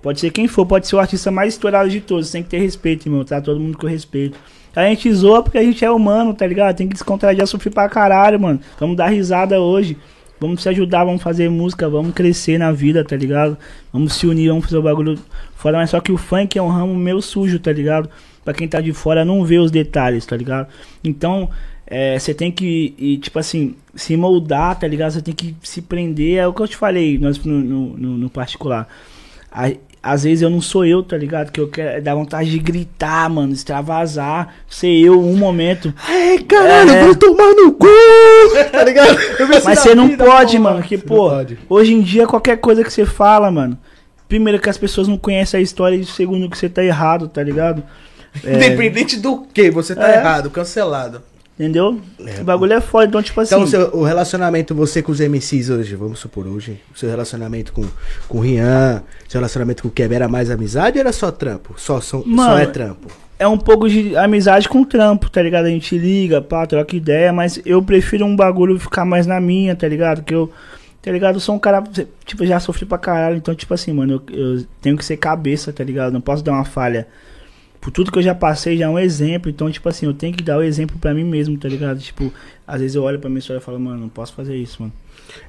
Pode 0.05 0.21
ser 0.21 0.31
quem 0.31 0.47
for, 0.47 0.67
pode 0.67 0.87
ser 0.87 0.97
o 0.97 0.99
artista 1.01 1.31
mais 1.31 1.55
estourado 1.55 1.89
de 1.89 1.99
todos. 2.01 2.31
Tem 2.31 2.43
que 2.43 2.51
ter 2.51 2.59
respeito, 2.59 3.07
irmão. 3.09 3.25
Tá 3.25 3.41
todo 3.41 3.59
mundo 3.59 3.79
com 3.79 3.87
respeito. 3.87 4.39
A 4.77 4.85
gente 4.89 5.11
zoa 5.15 5.43
porque 5.43 5.57
a 5.57 5.63
gente 5.63 5.83
é 5.83 5.91
humano, 5.91 6.35
tá 6.35 6.47
ligado? 6.47 6.77
Tem 6.77 6.87
que 6.87 6.93
descontrair, 6.93 7.39
já 7.39 7.47
sofrer 7.47 7.73
pra 7.73 7.89
caralho, 7.89 8.39
mano. 8.39 8.61
Vamos 8.79 8.97
dar 8.97 9.07
risada 9.09 9.59
hoje. 9.59 9.97
Vamos 10.39 10.63
se 10.63 10.69
ajudar, 10.69 11.05
vamos 11.05 11.23
fazer 11.23 11.49
música, 11.49 11.89
vamos 11.89 12.13
crescer 12.13 12.59
na 12.59 12.71
vida, 12.71 13.03
tá 13.03 13.17
ligado? 13.17 13.57
Vamos 13.91 14.13
se 14.15 14.27
unir, 14.27 14.49
vamos 14.49 14.65
fazer 14.65 14.77
o 14.77 14.83
bagulho 14.83 15.19
fora. 15.57 15.79
Mas 15.79 15.89
só 15.89 16.01
que 16.01 16.13
o 16.13 16.19
funk 16.19 16.59
é 16.59 16.63
um 16.63 16.69
ramo 16.69 16.95
meio 16.95 17.23
sujo, 17.23 17.59
tá 17.59 17.73
ligado? 17.73 18.11
Pra 18.45 18.53
quem 18.53 18.69
tá 18.69 18.81
de 18.81 18.93
fora 18.93 19.25
não 19.25 19.43
vê 19.43 19.59
os 19.59 19.71
detalhes, 19.71 20.27
tá 20.27 20.37
ligado? 20.37 20.69
Então, 21.03 21.49
é, 21.87 22.19
você 22.19 22.35
tem 22.35 22.53
que, 22.53 22.95
e, 22.99 23.17
tipo 23.17 23.39
assim, 23.39 23.75
se 23.95 24.17
moldar, 24.19 24.79
tá 24.79 24.87
ligado? 24.87 25.13
Você 25.13 25.23
tem 25.23 25.33
que 25.35 25.55
se 25.63 25.81
prender. 25.81 26.37
É 26.37 26.47
o 26.47 26.53
que 26.53 26.61
eu 26.61 26.69
te 26.69 26.77
falei 26.77 27.17
nós, 27.17 27.43
no, 27.43 27.61
no- 27.97 28.19
no 28.19 28.29
particular. 28.29 28.87
A- 29.51 29.71
às 30.05 30.25
vezes 30.25 30.43
eu 30.43 30.51
não 30.51 30.61
sou 30.61 30.85
eu, 30.85 31.03
tá 31.03 31.17
ligado? 31.17 31.51
Que 31.51 31.61
eu 31.61 31.69
quero 31.69 32.03
dar 32.03 32.15
vontade 32.15 32.51
de 32.51 32.59
gritar, 32.59 33.29
mano, 33.31 33.53
extravasar, 33.53 34.55
ser 34.69 34.93
eu 34.93 35.19
um 35.19 35.37
momento. 35.37 35.93
Ai, 36.07 36.39
caralho, 36.41 36.91
É. 36.91 37.05
vou 37.05 37.15
tomar 37.15 37.53
no 37.55 37.73
cu! 37.73 37.87
Tá 38.71 38.85
ligado? 38.85 39.17
Mas 39.65 39.79
você 39.81 39.95
não 39.95 40.09
vida, 40.09 40.25
pode, 40.25 40.59
mano, 40.59 40.83
que 40.83 40.99
pô, 40.99 41.31
hoje 41.69 41.95
em 41.95 42.01
dia 42.03 42.27
qualquer 42.27 42.59
coisa 42.59 42.85
que 42.85 42.93
você 42.93 43.07
fala, 43.07 43.51
mano, 43.51 43.79
primeiro 44.29 44.59
que 44.61 44.69
as 44.69 44.77
pessoas 44.79 45.09
não 45.09 45.17
conhecem 45.17 45.59
a 45.59 45.63
história 45.63 45.97
e 45.97 46.05
segundo 46.05 46.49
que 46.51 46.59
você 46.59 46.69
tá 46.69 46.85
errado, 46.85 47.29
tá 47.29 47.43
ligado? 47.43 47.83
É, 48.45 48.57
Independente 48.57 49.19
do 49.19 49.43
que, 49.53 49.71
você 49.71 49.95
tá 49.95 50.11
É. 50.13 50.17
errado, 50.19 50.51
cancelado. 50.51 51.23
Entendeu? 51.59 52.01
É, 52.21 52.31
Esse 52.31 52.43
bagulho 52.45 52.73
é 52.73 52.81
foda, 52.81 53.07
então 53.07 53.23
tipo 53.23 53.41
assim, 53.41 53.55
Então, 53.55 53.65
o, 53.65 53.69
seu, 53.69 53.95
o 53.95 54.03
relacionamento 54.03 54.75
você 54.75 55.03
com 55.03 55.13
os 55.13 55.21
MCs 55.21 55.71
hoje, 55.71 55.95
vamos 55.95 56.19
supor, 56.19 56.47
hoje, 56.47 56.81
o 56.95 56.99
seu 56.99 57.09
relacionamento 57.09 57.73
com, 57.73 57.85
com 58.29 58.39
o 58.39 58.41
Rian, 58.41 59.03
seu 59.29 59.39
relacionamento 59.39 59.83
com 59.83 59.89
o 59.89 59.93
Keb 59.93 60.15
era 60.15 60.29
mais 60.29 60.51
amizade 60.51 60.99
ou 60.99 61.01
era 61.01 61.13
só 61.13 61.31
trampo? 61.31 61.75
Só, 61.77 62.01
só, 62.01 62.21
só 62.21 62.27
Mano, 62.27 62.59
é 62.59 62.67
trampo? 62.67 63.09
é 63.39 63.47
um 63.47 63.59
pouco 63.59 63.89
de 63.89 64.17
amizade 64.17 64.69
com 64.69 64.85
trampo, 64.85 65.29
tá 65.29 65.43
ligado? 65.43 65.67
A 65.67 65.71
gente 65.71 65.99
liga, 65.99 66.41
pá, 66.41 66.67
troca 66.67 66.97
ideia, 66.97 67.33
mas 67.33 67.61
eu 67.65 67.83
prefiro 67.83 68.25
um 68.25 68.37
bagulho 68.37 68.79
ficar 68.79 69.05
mais 69.05 69.27
na 69.27 69.41
minha, 69.41 69.75
tá 69.75 69.89
ligado? 69.89 70.23
Que 70.23 70.35
eu, 70.35 70.51
tá 71.03 71.11
ligado? 71.11 71.37
Eu 71.37 71.41
sou 71.41 71.55
um 71.55 71.59
cara, 71.59 71.83
tipo, 72.25 72.47
já 72.47 72.61
sofri 72.61 72.87
pra 72.87 72.97
caralho, 72.99 73.37
então, 73.37 73.55
tipo 73.55 73.75
assim, 73.75 73.93
mano, 73.93 74.23
eu, 74.31 74.37
eu 74.37 74.67
tenho 74.81 74.97
que 74.97 75.05
ser 75.05 75.17
cabeça, 75.17 75.73
tá 75.73 75.83
ligado? 75.83 76.13
Não 76.13 76.21
posso 76.21 76.43
dar 76.43 76.53
uma 76.53 76.65
falha. 76.65 77.07
Por 77.85 77.91
tudo 77.91 78.11
que 78.11 78.17
eu 78.19 78.23
já 78.23 78.35
passei, 78.35 78.79
já 78.79 78.87
é 78.87 78.89
um 78.89 78.99
exemplo, 78.99 79.51
então, 79.51 79.71
tipo 79.71 79.87
assim, 79.91 80.07
eu 80.07 80.15
tenho 80.15 80.35
que 80.35 80.43
dar 80.43 80.57
o 80.57 80.63
exemplo 80.63 80.99
pra 80.99 81.13
mim 81.13 81.23
mesmo, 81.23 81.59
tá 81.59 81.69
ligado? 81.69 82.01
Tipo, 82.01 82.33
às 82.67 82.81
vezes 82.81 82.95
eu 82.97 83.03
olho 83.03 83.19
pra 83.19 83.29
minha 83.29 83.41
história 83.41 83.61
e 83.61 83.63
falo, 83.63 83.79
mano, 83.79 84.01
não 84.01 84.09
posso 84.09 84.33
fazer 84.33 84.57
isso, 84.57 84.81
mano. 84.81 84.93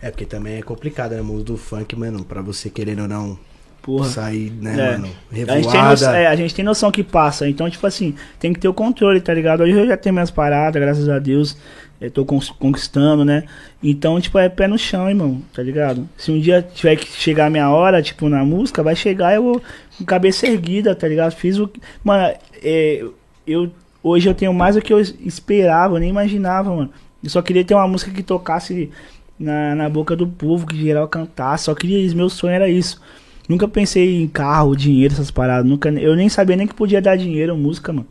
É 0.01 0.11
porque 0.11 0.25
também 0.25 0.57
é 0.57 0.61
complicado, 0.61 1.13
né? 1.13 1.21
O 1.21 1.23
mundo 1.23 1.45
do 1.45 1.55
funk, 1.55 1.95
mano, 1.95 2.25
pra 2.25 2.41
você 2.41 2.69
querendo 2.69 3.03
ou 3.03 3.07
não 3.07 3.39
Porra. 3.85 4.09
sair, 4.09 4.51
né, 4.61 4.71
É. 4.73 4.91
mano, 4.97 5.09
A 5.31 5.35
gente, 5.35 5.45
tem 5.45 5.55
revoada. 5.55 5.89
noção, 5.91 6.13
é, 6.15 6.27
a 6.27 6.35
gente 6.35 6.55
tem 6.55 6.65
noção 6.65 6.91
que 6.91 7.03
passa, 7.03 7.47
então, 7.47 7.69
tipo 7.69 7.85
assim, 7.85 8.15
tem 8.39 8.51
que 8.51 8.59
ter 8.59 8.67
o 8.67 8.73
controle, 8.73 9.21
tá 9.21 9.33
ligado? 9.33 9.61
Hoje 9.61 9.73
eu 9.73 9.85
já 9.87 9.95
tenho 9.95 10.13
minhas 10.13 10.31
paradas, 10.31 10.81
graças 10.81 11.07
a 11.07 11.19
Deus, 11.19 11.55
eu 12.01 12.09
tô 12.09 12.25
conquistando, 12.25 13.23
né? 13.23 13.43
Então, 13.83 14.19
tipo, 14.19 14.37
é 14.39 14.49
pé 14.49 14.67
no 14.67 14.77
chão, 14.77 15.07
irmão, 15.07 15.41
tá 15.53 15.61
ligado? 15.61 16.09
Se 16.17 16.31
um 16.31 16.39
dia 16.39 16.61
tiver 16.73 16.95
que 16.95 17.05
chegar 17.07 17.45
a 17.45 17.49
minha 17.49 17.69
hora, 17.69 18.01
tipo, 18.01 18.27
na 18.27 18.43
música, 18.43 18.81
vai 18.81 18.95
chegar 18.95 19.35
eu 19.35 19.43
vou 19.43 19.61
com 19.97 20.03
cabeça 20.03 20.47
erguida, 20.47 20.95
tá 20.95 21.07
ligado? 21.07 21.31
Fiz 21.33 21.57
o. 21.59 21.67
que- 21.67 21.79
Mano, 22.03 22.33
é, 22.63 23.03
eu. 23.45 23.71
Hoje 24.03 24.27
eu 24.29 24.33
tenho 24.35 24.53
mais 24.53 24.75
do 24.75 24.81
que 24.81 24.91
eu 24.93 24.99
esperava, 24.99 25.95
eu 25.95 25.99
nem 25.99 26.09
imaginava, 26.09 26.75
mano. 26.75 26.89
Eu 27.23 27.29
só 27.29 27.41
queria 27.41 27.63
ter 27.63 27.73
uma 27.73 27.87
música 27.87 28.11
que 28.11 28.21
tocasse 28.21 28.91
na, 29.39 29.73
na 29.73 29.89
boca 29.89 30.15
do 30.15 30.27
povo, 30.27 30.67
que 30.67 30.77
geral 30.77 31.07
cantasse. 31.07 31.63
Só 31.65 31.73
queria 31.73 31.97
isso, 31.99 32.15
meu 32.15 32.29
sonho 32.29 32.53
era 32.53 32.67
isso. 32.69 33.01
Nunca 33.47 33.67
pensei 33.67 34.21
em 34.21 34.27
carro, 34.27 34.75
dinheiro, 34.75 35.13
essas 35.13 35.31
paradas. 35.31 35.69
Nunca, 35.69 35.89
eu 35.89 36.15
nem 36.15 36.29
sabia 36.29 36.55
nem 36.55 36.67
que 36.67 36.73
podia 36.73 37.01
dar 37.01 37.15
dinheiro, 37.17 37.55
música, 37.57 37.93
mano. 37.93 38.07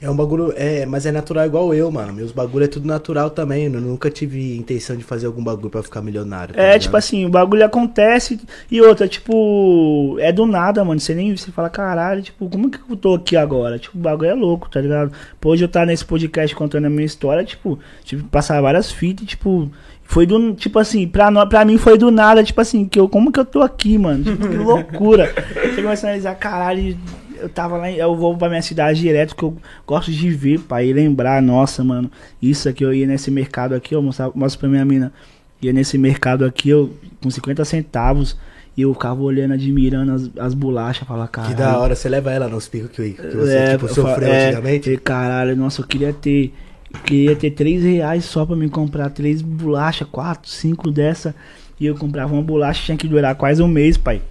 É 0.00 0.08
um 0.08 0.14
bagulho, 0.14 0.52
é, 0.56 0.86
mas 0.86 1.04
é 1.06 1.10
natural 1.10 1.46
igual 1.46 1.74
eu, 1.74 1.90
mano. 1.90 2.12
Meus 2.12 2.30
bagulho 2.30 2.64
é 2.64 2.68
tudo 2.68 2.86
natural 2.86 3.30
também. 3.30 3.64
Eu 3.64 3.80
nunca 3.80 4.10
tive 4.10 4.56
intenção 4.56 4.96
de 4.96 5.02
fazer 5.02 5.26
algum 5.26 5.42
bagulho 5.42 5.70
pra 5.70 5.82
ficar 5.82 6.00
milionário. 6.02 6.54
tá 6.54 6.60
É, 6.60 6.66
ligado? 6.66 6.80
tipo 6.82 6.96
assim, 6.96 7.24
o 7.24 7.28
bagulho 7.28 7.64
acontece 7.64 8.38
e 8.70 8.80
outra, 8.80 9.08
tipo, 9.08 10.16
é 10.20 10.30
do 10.30 10.46
nada, 10.46 10.84
mano. 10.84 11.00
Você 11.00 11.14
nem 11.14 11.36
você 11.36 11.50
fala, 11.50 11.68
caralho, 11.70 12.22
tipo, 12.22 12.48
como 12.48 12.70
que 12.70 12.78
eu 12.88 12.96
tô 12.96 13.14
aqui 13.14 13.36
agora? 13.36 13.78
Tipo, 13.78 13.98
o 13.98 14.00
bagulho 14.00 14.30
é 14.30 14.34
louco, 14.34 14.68
tá 14.70 14.80
ligado? 14.80 15.12
Pô, 15.40 15.50
hoje 15.50 15.64
eu 15.64 15.68
tá 15.68 15.84
nesse 15.84 16.04
podcast 16.04 16.54
contando 16.54 16.84
a 16.86 16.90
minha 16.90 17.06
história, 17.06 17.44
tipo, 17.44 17.78
tive 18.04 18.22
que 18.22 18.28
passar 18.28 18.60
várias 18.60 18.92
fitas, 18.92 19.26
tipo, 19.26 19.70
foi 20.04 20.26
do, 20.26 20.54
tipo 20.54 20.78
assim, 20.78 21.08
pra, 21.08 21.30
pra 21.46 21.64
mim 21.64 21.76
foi 21.78 21.98
do 21.98 22.10
nada, 22.10 22.44
tipo 22.44 22.60
assim, 22.60 22.84
que 22.86 22.98
eu, 23.00 23.08
como 23.08 23.32
que 23.32 23.40
eu 23.40 23.44
tô 23.44 23.62
aqui, 23.62 23.98
mano? 23.98 24.22
Tipo, 24.24 24.48
que 24.48 24.56
loucura. 24.56 25.32
Você 25.74 25.82
começa 25.82 26.06
a 26.06 26.10
analisar, 26.10 26.34
caralho, 26.36 26.96
eu 27.40 27.48
tava 27.48 27.76
lá, 27.76 27.90
eu 27.90 28.14
vou 28.14 28.36
pra 28.36 28.48
minha 28.48 28.62
cidade 28.62 29.00
direto, 29.00 29.34
que 29.34 29.42
eu 29.42 29.56
gosto 29.86 30.10
de 30.12 30.30
ver, 30.30 30.60
pai, 30.60 30.86
e 30.88 30.92
lembrar, 30.92 31.42
nossa, 31.42 31.82
mano, 31.82 32.10
isso 32.40 32.68
aqui, 32.68 32.84
eu 32.84 32.94
ia 32.94 33.06
nesse 33.06 33.30
mercado 33.30 33.74
aqui, 33.74 33.94
eu 33.94 34.02
mostro, 34.02 34.30
mostro 34.34 34.60
pra 34.60 34.68
minha 34.68 34.84
mina, 34.84 35.12
ia 35.60 35.72
nesse 35.72 35.98
mercado 35.98 36.44
aqui, 36.44 36.68
eu, 36.68 36.90
com 37.22 37.28
50 37.30 37.64
centavos, 37.64 38.36
e 38.76 38.82
eu 38.82 38.92
ficava 38.92 39.22
olhando, 39.22 39.54
admirando 39.54 40.12
as, 40.12 40.30
as 40.38 40.54
bolachas, 40.54 41.06
falava, 41.06 41.28
Que 41.28 41.32
caralho. 41.34 41.56
da 41.56 41.78
hora, 41.78 41.94
você 41.94 42.08
leva 42.08 42.30
ela 42.32 42.48
nos 42.48 42.68
picos 42.68 42.90
que, 42.90 43.10
que 43.12 43.36
você, 43.36 43.56
É, 43.56 43.70
tipo, 43.72 43.88
sofreu 43.88 44.28
é, 44.28 44.46
antigamente. 44.48 44.84
falei, 44.84 44.98
caralho, 44.98 45.56
nossa, 45.56 45.80
eu 45.80 45.86
queria 45.86 46.12
ter. 46.12 46.52
Eu 46.94 47.00
Queria 47.00 47.36
ter 47.36 47.50
3 47.50 47.82
reais 47.82 48.24
só 48.24 48.46
pra 48.46 48.56
me 48.56 48.68
comprar 48.68 49.10
três 49.10 49.42
bolachas, 49.42 50.08
4, 50.10 50.50
5 50.50 50.90
dessa. 50.90 51.34
E 51.78 51.86
eu 51.86 51.96
comprava 51.96 52.32
uma 52.32 52.42
bolacha 52.42 52.84
tinha 52.84 52.96
que 52.96 53.08
durar 53.08 53.34
quase 53.34 53.62
um 53.62 53.68
mês, 53.68 53.96
pai. 53.96 54.22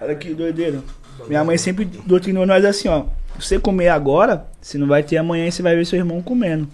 Olha 0.00 0.14
que 0.14 0.34
doideira. 0.34 0.82
Minha 1.26 1.42
mãe 1.42 1.58
sempre 1.58 1.84
doutrinou 1.84 2.46
nós 2.46 2.64
assim, 2.64 2.88
ó. 2.88 3.06
Se 3.38 3.48
você 3.48 3.58
comer 3.58 3.88
agora, 3.88 4.46
você 4.60 4.78
não 4.78 4.86
vai 4.86 5.02
ter 5.02 5.16
amanhã 5.16 5.46
e 5.46 5.52
você 5.52 5.62
vai 5.62 5.74
ver 5.74 5.84
seu 5.84 5.98
irmão 5.98 6.22
comendo. 6.22 6.68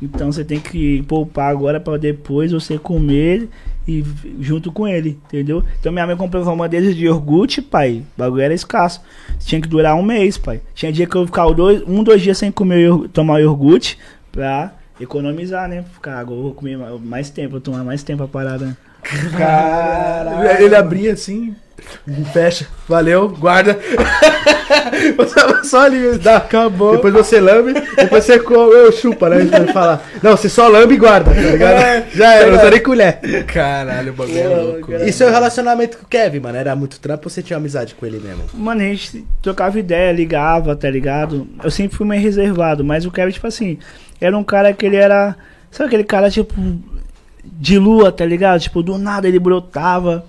Então 0.00 0.30
você 0.30 0.44
tem 0.44 0.60
que 0.60 1.02
poupar 1.04 1.50
agora 1.50 1.80
pra 1.80 1.96
depois 1.96 2.52
você 2.52 2.78
comer 2.78 3.48
e 3.88 4.04
junto 4.40 4.70
com 4.70 4.86
ele, 4.86 5.18
entendeu? 5.26 5.62
Então 5.80 5.90
minha 5.92 6.06
mãe 6.06 6.16
comprou 6.16 6.42
uma 6.52 6.68
deles 6.68 6.94
de 6.94 7.04
iogurte, 7.06 7.62
pai. 7.62 8.02
O 8.16 8.18
bagulho 8.18 8.42
era 8.42 8.52
escasso. 8.54 9.00
Tinha 9.38 9.60
que 9.60 9.68
durar 9.68 9.94
um 9.96 10.02
mês, 10.02 10.36
pai. 10.36 10.60
Tinha 10.74 10.92
dia 10.92 11.06
que 11.06 11.16
eu 11.16 11.24
ficava 11.26 11.54
dois, 11.54 11.82
um, 11.86 12.02
dois 12.02 12.20
dias 12.20 12.36
sem 12.36 12.50
comer, 12.52 12.90
tomar 13.12 13.40
iogurte 13.40 13.98
pra 14.30 14.74
economizar, 15.00 15.68
né? 15.68 15.84
Ficar, 15.94 16.18
agora 16.18 16.38
eu 16.38 16.42
vou 16.42 16.54
comer 16.54 16.76
ma- 16.76 16.98
mais 16.98 17.30
tempo, 17.30 17.52
vou 17.52 17.60
tomar 17.60 17.84
mais 17.84 18.02
tempo 18.02 18.22
a 18.22 18.28
parada. 18.28 18.66
né? 18.66 18.76
Caralho. 19.38 20.62
Ele 20.64 20.74
abria 20.74 21.12
assim, 21.12 21.54
fecha, 22.32 22.66
valeu, 22.88 23.28
guarda. 23.28 23.78
Só 25.64 25.82
ali, 25.82 26.18
dá, 26.18 26.36
acabou. 26.36 26.96
Depois 26.96 27.12
você 27.12 27.40
lambe, 27.40 27.74
depois 27.96 28.24
você 28.24 28.38
come, 28.38 28.72
eu 28.72 28.92
chupa, 28.92 29.28
né? 29.28 29.44
Falar. 29.72 30.04
Não, 30.22 30.36
você 30.36 30.48
só 30.48 30.68
lambe 30.68 30.94
e 30.94 30.96
guarda, 30.96 31.32
tá 31.32 31.40
ligado? 31.40 31.82
É, 31.82 32.06
Já 32.14 32.34
era, 32.34 32.50
não 32.50 32.58
usa 32.58 32.70
nem 32.70 32.82
colher. 32.82 33.20
Caralho, 33.46 34.12
o 34.12 34.14
bagulho 34.14 34.38
é 34.38 34.48
louco. 34.48 34.92
E 34.92 35.12
seu 35.12 35.30
relacionamento 35.30 35.98
com 35.98 36.04
o 36.04 36.08
Kevin, 36.08 36.40
mano? 36.40 36.58
Era 36.58 36.74
muito 36.76 37.00
trampo 37.00 37.26
ou 37.26 37.30
você 37.30 37.42
tinha 37.42 37.56
amizade 37.56 37.94
com 37.94 38.06
ele 38.06 38.18
mesmo? 38.18 38.44
Mano, 38.54 38.80
a 38.80 38.84
gente 38.84 39.26
trocava 39.42 39.78
ideia, 39.78 40.12
ligava, 40.12 40.74
tá 40.76 40.90
ligado? 40.90 41.46
Eu 41.62 41.70
sempre 41.70 41.96
fui 41.96 42.06
meio 42.06 42.22
reservado, 42.22 42.84
mas 42.84 43.04
o 43.04 43.10
Kevin, 43.10 43.32
tipo 43.32 43.46
assim, 43.46 43.78
era 44.20 44.36
um 44.36 44.44
cara 44.44 44.72
que 44.72 44.86
ele 44.86 44.96
era. 44.96 45.36
Sabe 45.70 45.88
aquele 45.88 46.04
cara, 46.04 46.30
tipo, 46.30 46.54
de 47.44 47.78
lua, 47.78 48.10
tá 48.10 48.24
ligado? 48.24 48.60
Tipo, 48.60 48.82
do 48.82 48.98
nada 48.98 49.28
ele 49.28 49.38
brotava. 49.38 50.24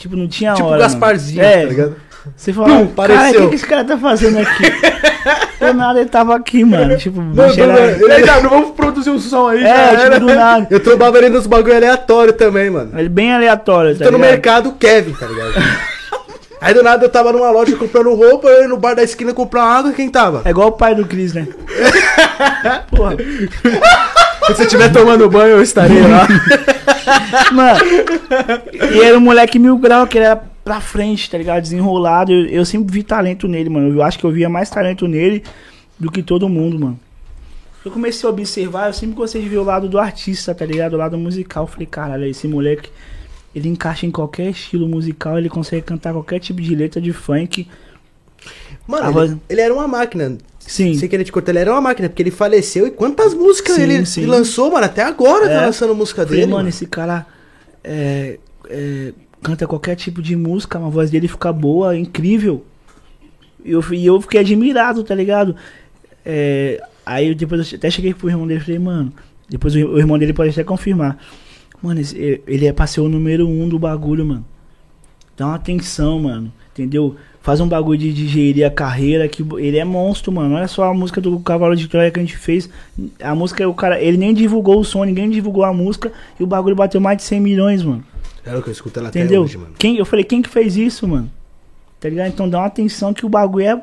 Tipo, 0.00 0.16
não 0.16 0.26
tinha 0.28 0.54
Tipo 0.54 0.68
o 0.68 0.70
hora. 0.72 0.80
Gasparzinho, 0.82 1.42
mano. 1.42 1.54
É, 1.54 1.62
tá 1.62 1.68
ligado? 1.68 1.96
Você 2.36 2.52
fala, 2.52 2.68
Pum, 2.68 2.74
cara, 2.74 2.84
o 2.86 2.90
apareceu." 2.92 3.40
que, 3.42 3.48
que 3.48 3.54
esse 3.54 3.66
cara 3.66 3.84
tá 3.84 3.96
fazendo 3.98 4.38
aqui? 4.38 4.62
do 5.60 5.74
nada 5.74 6.00
ele 6.00 6.08
tava 6.08 6.34
aqui, 6.36 6.64
mano. 6.64 6.96
Tipo, 6.96 7.20
Não, 7.20 7.34
não, 7.34 7.46
ele 7.48 8.26
tá, 8.26 8.40
não 8.40 8.50
vamos 8.50 8.70
produzir 8.70 9.10
um 9.10 9.18
som 9.18 9.48
aí, 9.48 9.64
É, 9.64 10.10
tipo, 10.10 10.20
do 10.20 10.26
nada. 10.34 10.66
Eu 10.70 10.80
trombava 10.80 11.18
ele 11.18 11.28
nos 11.30 11.46
bagulho 11.46 11.76
aleatório 11.76 12.32
também, 12.32 12.70
mano. 12.70 12.98
Ele 12.98 13.08
bem 13.08 13.32
aleatório, 13.34 13.96
tá 13.96 14.04
Tô 14.04 14.10
no 14.10 14.16
ligado? 14.18 14.30
mercado, 14.30 14.68
o 14.70 14.72
Kevin, 14.72 15.12
tá 15.12 15.26
ligado? 15.26 15.52
Aí 16.62 16.74
do 16.74 16.82
nada 16.82 17.02
eu 17.02 17.08
tava 17.08 17.32
numa 17.32 17.50
loja 17.50 17.74
comprando 17.74 18.14
roupa, 18.14 18.46
eu 18.46 18.60
ia 18.62 18.68
no 18.68 18.76
bar 18.76 18.94
da 18.94 19.02
esquina 19.02 19.32
comprar 19.32 19.62
água, 19.64 19.92
quem 19.92 20.10
tava? 20.10 20.42
É 20.44 20.50
igual 20.50 20.68
o 20.68 20.72
pai 20.72 20.94
do 20.94 21.06
Cris, 21.06 21.32
né? 21.32 21.48
Porra. 22.94 23.16
Se 24.50 24.56
você 24.56 24.62
estiver 24.64 24.92
tomando 24.92 25.28
banho, 25.28 25.52
eu 25.56 25.62
estarei 25.62 26.02
lá. 26.02 26.26
Mano, 27.52 27.80
e 28.94 29.00
era 29.00 29.16
um 29.16 29.20
moleque 29.20 29.58
mil 29.58 29.76
grau 29.78 30.06
que 30.06 30.18
ele 30.18 30.24
era 30.26 30.36
pra 30.64 30.80
frente, 30.80 31.30
tá 31.30 31.38
ligado? 31.38 31.62
Desenrolado. 31.62 32.32
Eu, 32.32 32.46
eu 32.46 32.64
sempre 32.64 32.92
vi 32.92 33.02
talento 33.02 33.48
nele, 33.48 33.68
mano. 33.70 33.92
Eu 33.94 34.02
acho 34.02 34.18
que 34.18 34.24
eu 34.24 34.30
via 34.30 34.48
mais 34.48 34.68
talento 34.70 35.06
nele 35.08 35.42
do 35.98 36.10
que 36.10 36.22
todo 36.22 36.48
mundo, 36.48 36.78
mano. 36.78 37.00
Eu 37.84 37.90
comecei 37.90 38.28
a 38.28 38.30
observar, 38.32 38.88
eu 38.88 38.92
sempre 38.92 39.14
gostei 39.16 39.40
de 39.42 39.48
ver 39.48 39.56
o 39.58 39.64
lado 39.64 39.88
do 39.88 39.98
artista, 39.98 40.54
tá 40.54 40.64
ligado? 40.66 40.94
O 40.94 40.96
lado 40.98 41.16
musical. 41.16 41.64
Eu 41.64 41.68
falei, 41.68 41.86
caralho, 41.86 42.24
esse 42.26 42.46
moleque, 42.46 42.90
ele 43.54 43.68
encaixa 43.68 44.04
em 44.06 44.10
qualquer 44.10 44.50
estilo 44.50 44.86
musical, 44.86 45.38
ele 45.38 45.48
consegue 45.48 45.82
cantar 45.82 46.12
qualquer 46.12 46.38
tipo 46.40 46.60
de 46.60 46.74
letra 46.74 47.00
de 47.00 47.12
funk. 47.12 47.66
Mano, 48.86 49.06
ele, 49.06 49.12
voz- 49.12 49.36
ele 49.48 49.60
era 49.60 49.72
uma 49.72 49.88
máquina. 49.88 50.36
Sim. 50.60 50.94
Sem 50.94 51.08
querer 51.08 51.24
te 51.24 51.32
cortar, 51.32 51.50
ele 51.52 51.58
era 51.60 51.72
uma 51.72 51.80
máquina, 51.80 52.08
porque 52.08 52.22
ele 52.22 52.30
faleceu 52.30 52.86
e 52.86 52.90
quantas 52.90 53.34
músicas 53.34 53.76
Sim, 53.76 53.82
ele, 53.82 54.06
sim. 54.06 54.20
ele 54.22 54.30
lançou, 54.30 54.70
mano? 54.70 54.84
Até 54.86 55.02
agora 55.02 55.46
tá 55.48 55.52
É. 55.62 55.66
lançando 55.66 55.94
música 55.94 56.22
Eu 56.22 56.26
falei, 56.26 56.40
dele. 56.42 56.52
mano, 56.52 56.68
esse 56.68 56.86
cara 56.86 57.26
é, 57.82 58.38
é, 58.68 59.12
canta 59.42 59.66
qualquer 59.66 59.96
tipo 59.96 60.20
de 60.22 60.36
música, 60.36 60.78
a 60.78 60.82
voz 60.88 61.10
dele 61.10 61.26
fica 61.26 61.52
boa, 61.52 61.96
incrível. 61.96 62.64
E 63.64 63.72
eu, 63.72 63.84
e 63.92 64.06
eu 64.06 64.20
fiquei 64.20 64.40
admirado, 64.40 65.02
tá 65.02 65.14
ligado? 65.14 65.56
É, 66.24 66.80
aí 67.04 67.34
depois 67.34 67.72
eu 67.72 67.76
até 67.78 67.90
cheguei 67.90 68.14
pro 68.14 68.28
irmão 68.28 68.46
dele 68.46 68.60
e 68.60 68.62
falei, 68.62 68.78
mano, 68.78 69.12
depois 69.48 69.74
o, 69.74 69.78
o 69.78 69.98
irmão 69.98 70.18
dele 70.18 70.32
pode 70.32 70.50
até 70.50 70.62
confirmar. 70.62 71.18
Mano, 71.82 72.00
esse- 72.00 72.42
ele 72.46 72.66
é 72.66 72.72
pra 72.72 72.86
ser 72.86 73.00
o 73.00 73.08
número 73.08 73.48
um 73.48 73.66
do 73.68 73.78
bagulho, 73.78 74.24
mano. 74.26 74.44
Dá 75.36 75.46
uma 75.46 75.54
atenção, 75.56 76.20
mano. 76.20 76.52
Entendeu? 76.72 77.16
Faz 77.42 77.58
um 77.58 77.66
bagulho 77.66 77.98
de, 77.98 78.12
de 78.12 78.28
gerir 78.28 78.66
a 78.66 78.70
carreira 78.70 79.26
que 79.26 79.42
ele 79.58 79.78
é 79.78 79.84
monstro, 79.84 80.30
mano. 80.30 80.56
Olha 80.56 80.68
só 80.68 80.84
a 80.84 80.92
música 80.94 81.20
do 81.22 81.38
Cavalo 81.40 81.74
de 81.74 81.88
Troia 81.88 82.10
que 82.10 82.20
a 82.20 82.22
gente 82.22 82.36
fez. 82.36 82.68
A 83.22 83.34
música, 83.34 83.66
o 83.66 83.72
cara, 83.74 83.98
ele 84.00 84.18
nem 84.18 84.34
divulgou 84.34 84.78
o 84.78 84.84
som, 84.84 85.04
ninguém 85.04 85.30
divulgou 85.30 85.64
a 85.64 85.72
música 85.72 86.12
e 86.38 86.42
o 86.42 86.46
bagulho 86.46 86.76
bateu 86.76 87.00
mais 87.00 87.16
de 87.16 87.22
100 87.24 87.40
milhões, 87.40 87.82
mano. 87.82 88.04
Era 88.44 88.58
o 88.58 88.62
que 88.62 88.68
eu 88.68 88.72
escuto 88.72 88.98
ela 88.98 89.08
até 89.08 89.20
Entendeu? 89.20 89.42
hoje, 89.42 89.56
mano. 89.56 89.70
Quem, 89.78 89.96
eu 89.96 90.04
falei, 90.04 90.24
quem 90.24 90.42
que 90.42 90.48
fez 90.50 90.76
isso, 90.76 91.08
mano? 91.08 91.30
Tá 91.98 92.08
ligado? 92.10 92.28
Então 92.28 92.48
dá 92.48 92.58
uma 92.58 92.66
atenção 92.66 93.12
que 93.14 93.24
o 93.24 93.28
bagulho 93.28 93.66
é, 93.66 93.82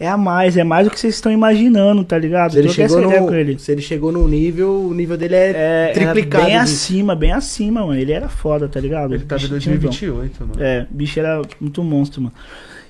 é 0.00 0.08
a 0.08 0.16
mais, 0.16 0.56
é 0.56 0.64
mais 0.64 0.86
do 0.86 0.90
que 0.90 0.98
vocês 0.98 1.14
estão 1.14 1.30
imaginando, 1.32 2.04
tá 2.04 2.16
ligado? 2.18 2.52
Se 2.52 2.58
ele, 2.58 2.68
chegou 2.70 3.00
no, 3.02 3.34
ele. 3.34 3.58
se 3.58 3.70
ele 3.72 3.82
chegou 3.82 4.12
num 4.12 4.26
nível, 4.28 4.82
o 4.88 4.94
nível 4.94 5.16
dele 5.18 5.34
é, 5.34 5.50
É, 5.90 5.92
triplicado. 5.92 6.44
bem 6.44 6.52
disso. 6.58 6.72
acima, 6.74 7.14
bem 7.14 7.32
acima, 7.32 7.80
mano. 7.86 7.98
Ele 8.00 8.12
era 8.12 8.28
foda, 8.30 8.66
tá 8.68 8.78
ligado? 8.80 9.14
Ele 9.14 9.24
tava 9.24 9.42
em 9.42 9.48
Bicho 9.48 9.60
tinha 9.60 9.74
um 9.74 9.78
dom. 9.78 9.88
2028, 9.88 10.46
mano. 10.46 10.62
É, 10.62 10.86
o 10.90 10.94
bicho 10.94 11.18
era 11.20 11.42
muito 11.60 11.82
monstro, 11.82 12.22
mano. 12.22 12.34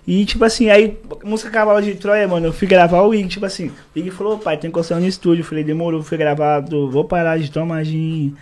E, 0.08 0.24
tipo 0.24 0.42
assim, 0.42 0.70
aí, 0.70 0.96
música 1.22 1.50
Cavalo 1.50 1.82
de 1.82 1.94
Troia, 1.94 2.26
mano, 2.26 2.46
eu 2.46 2.52
fui 2.54 2.66
gravar 2.66 3.02
o 3.02 3.12
Ig, 3.12 3.28
tipo 3.28 3.44
assim, 3.44 3.70
o 3.94 3.98
Ig 3.98 4.10
falou, 4.10 4.38
pai, 4.38 4.56
tem 4.56 4.68
encostando 4.68 5.02
no 5.02 5.06
estúdio. 5.06 5.42
Eu 5.42 5.44
falei, 5.44 5.62
demorou, 5.62 6.02
fui 6.02 6.16
gravar 6.16 6.60
do 6.60 6.90
Vou 6.90 7.04
Parar 7.04 7.38
de 7.38 7.50
Tomar 7.50 7.84
Gin. 7.84 8.34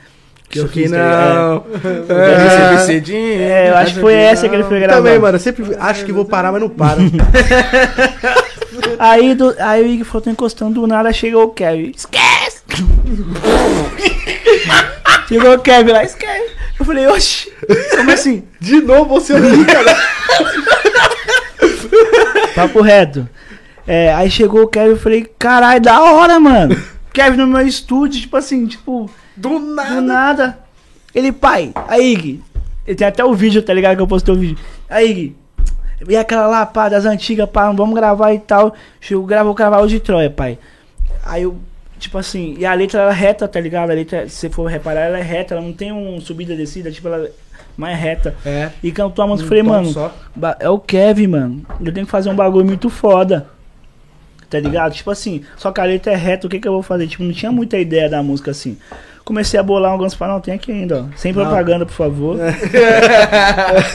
Que 0.49 0.61
eu 0.61 0.69
fiz, 0.69 0.93
tá 0.93 1.35
não. 1.35 1.65
Ser 1.83 2.77
vicidinho. 2.77 3.43
É, 3.43 3.71
eu 3.71 3.77
acho 3.79 3.95
que 3.95 4.01
foi 4.01 4.15
essa 4.15 4.49
que 4.49 4.55
ele 4.55 4.63
foi 4.63 4.79
gravar. 4.79 4.99
Também, 4.99 5.19
mano, 5.19 5.35
eu 5.35 5.41
sempre 5.41 5.65
acho 5.81 6.05
que 6.05 6.13
vou 6.13 6.25
parar, 6.25 6.53
mas 6.53 6.61
não 6.61 6.69
paro. 6.69 7.01
Aí, 8.97 9.35
do, 9.35 9.53
aí 9.59 9.83
o 9.83 9.87
Ig 9.87 10.05
falou, 10.05 10.23
tô 10.23 10.31
encostando 10.31 10.81
do 10.81 10.87
nada, 10.87 11.13
chegou 11.13 11.43
o 11.45 11.49
Kevin. 11.49 11.93
Esquece! 11.97 12.63
chegou 15.29 15.55
o 15.55 15.59
Kevin 15.59 15.93
lá, 15.93 16.05
esquece! 16.05 16.51
Eu 16.79 16.85
falei, 16.85 17.09
oxi, 17.09 17.51
como 17.97 18.13
assim? 18.13 18.45
De 18.61 18.83
novo 18.83 19.19
você 19.19 19.33
ouviu, 19.33 19.67
cara. 19.67 19.97
Papo 22.57 22.81
reto. 22.81 23.29
É, 23.87 24.13
aí 24.15 24.31
chegou 24.31 24.63
o 24.63 24.67
Kevin, 24.67 24.91
eu 24.93 24.97
falei, 24.97 25.31
caralho, 25.39 25.81
da 25.81 26.01
hora, 26.03 26.41
mano. 26.41 26.75
Kevin 27.13 27.37
no 27.37 27.47
meu 27.47 27.67
estúdio, 27.67 28.23
tipo 28.23 28.37
assim, 28.37 28.67
tipo, 28.67 29.11
Do 29.37 29.59
nada. 29.59 29.95
do 29.95 30.01
nada. 30.01 30.59
Ele, 31.15 31.33
pai, 31.33 31.73
aí, 31.87 32.15
Ig. 32.15 32.43
Ele 32.87 32.97
tem 32.97 33.07
até 33.07 33.23
o 33.23 33.35
vídeo, 33.35 33.63
tá 33.63 33.75
ligado? 33.75 33.97
Que 33.97 34.03
eu 34.03 34.07
postei 34.09 34.35
o 34.35 34.39
vídeo. 34.39 34.59
Aí, 34.89 35.11
Ig. 35.11 35.37
E 36.09 36.17
aquela 36.17 36.47
lá, 36.47 36.65
pá, 36.65 36.89
das 36.89 37.05
antigas, 37.05 37.49
pá, 37.49 37.71
vamos 37.73 37.95
gravar 37.95 38.33
e 38.33 38.39
tal. 38.39 38.75
Chegou, 39.01 39.25
gravou 39.27 39.53
o 39.53 39.55
cavalo 39.55 39.87
de 39.87 40.01
Troia, 40.01 40.31
pai. 40.31 40.59
Aí 41.25 41.43
eu, 41.43 41.57
tipo 41.99 42.17
assim, 42.17 42.55
e 42.59 42.65
a 42.65 42.73
letra 42.73 43.03
era 43.03 43.13
reta, 43.13 43.47
tá 43.47 43.61
ligado? 43.61 43.91
A 43.91 43.95
letra, 43.95 44.29
se 44.29 44.37
você 44.37 44.51
for 44.51 44.65
reparar, 44.67 45.03
ela 45.03 45.19
é 45.19 45.23
reta, 45.23 45.55
ela 45.55 45.63
não 45.63 45.73
tem 45.73 45.93
um 45.93 46.21
subida 46.21 46.55
e 46.55 46.57
descida, 46.57 46.91
tipo, 46.91 47.09
ela 47.09 47.27
é 47.27 47.31
mais 47.77 47.99
reta. 47.99 48.35
É. 48.45 48.71
E 48.83 48.91
cantou 48.91 49.25
a 49.25 49.29
música, 49.29 49.47
Um 49.47 49.49
falei, 49.49 49.63
tom 49.63 49.69
mano, 49.69 49.89
só. 49.93 50.15
é 50.59 50.69
o 50.69 50.79
Kevin, 50.79 51.27
mano. 51.27 51.67
Eu 51.81 51.93
tenho 51.93 52.07
que 52.07 52.11
fazer 52.13 52.31
um 52.31 52.35
bagulho 52.35 52.65
muito 52.65 52.89
foda. 52.89 53.47
Tá 54.49 54.61
ligado? 54.61 54.93
Tipo 54.95 55.11
assim, 55.11 55.43
só 55.57 55.73
que 55.73 55.81
a 55.81 55.85
letra 55.85 56.13
é 56.13 56.17
reta, 56.17 56.47
o 56.47 56.51
que 56.51 56.61
que 56.61 56.69
eu 56.69 56.73
vou 56.73 56.83
fazer? 56.83 57.07
Tipo, 57.09 57.25
não 57.25 57.33
tinha 57.33 57.51
muita 57.51 57.79
ideia 57.79 58.09
da 58.09 58.23
música 58.23 58.53
assim. 58.53 58.79
Comecei 59.25 59.59
a 59.59 59.63
bolar 59.63 59.91
alguns 59.91 60.15
para 60.15 60.33
não 60.33 60.41
tem 60.41 60.55
aqui 60.55 60.71
ainda, 60.71 61.03
ó. 61.03 61.17
Sem 61.17 61.35
propaganda, 61.35 61.85
por 61.85 61.95
favor. 61.95 62.37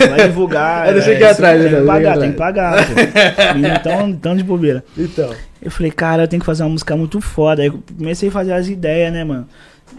Vai 0.10 0.28
divulgar. 0.28 0.88
Eu 0.88 0.96
deixei 0.96 1.14
aqui 1.16 1.24
isso 1.24 1.32
atrás, 1.32 1.62
Tem 1.64 1.80
que 1.80 1.86
pagar, 1.86 2.18
tem 2.20 2.32
que 2.32 2.38
pagar, 2.38 2.86
pô. 2.86 3.58
E 3.58 3.66
Então, 3.66 4.10
então 4.10 4.36
de 4.36 4.44
bobeira. 4.44 4.84
Então. 4.98 5.34
Eu 5.62 5.72
falei, 5.72 5.90
cara, 5.90 6.24
eu 6.24 6.28
tenho 6.28 6.42
que 6.42 6.46
fazer 6.46 6.64
uma 6.64 6.70
música 6.70 6.98
muito 6.98 7.22
foda. 7.22 7.62
Aí 7.62 7.72
comecei 7.98 8.28
a 8.28 8.32
fazer 8.32 8.52
as 8.52 8.68
ideias, 8.68 9.14
né, 9.14 9.24
mano? 9.24 9.48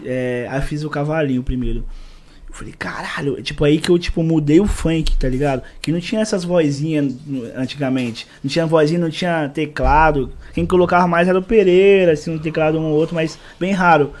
É, 0.05 0.47
aí 0.51 0.61
fiz 0.61 0.83
o 0.83 0.89
cavalinho 0.89 1.41
primeiro. 1.41 1.83
Eu 2.53 2.57
falei, 2.57 2.73
caralho, 2.77 3.41
tipo 3.41 3.65
aí 3.65 3.79
que 3.79 3.89
eu 3.89 3.97
tipo 3.97 4.21
mudei 4.21 4.59
o 4.59 4.67
funk, 4.67 5.17
tá 5.17 5.27
ligado? 5.27 5.63
Que 5.81 5.91
não 5.91 5.99
tinha 5.99 6.21
essas 6.21 6.43
vozinhas 6.43 7.15
antigamente. 7.55 8.27
Não 8.43 8.49
tinha 8.49 8.67
vozinha, 8.67 8.99
não 8.99 9.09
tinha 9.09 9.49
teclado. 9.49 10.31
Quem 10.53 10.63
colocava 10.63 11.07
mais 11.07 11.27
era 11.27 11.39
o 11.39 11.41
Pereira, 11.41 12.11
assim, 12.11 12.29
um 12.29 12.37
teclado 12.37 12.77
um 12.77 12.91
ou 12.91 12.95
outro, 12.95 13.15
mas 13.15 13.39
bem 13.59 13.71
raro. 13.71 14.13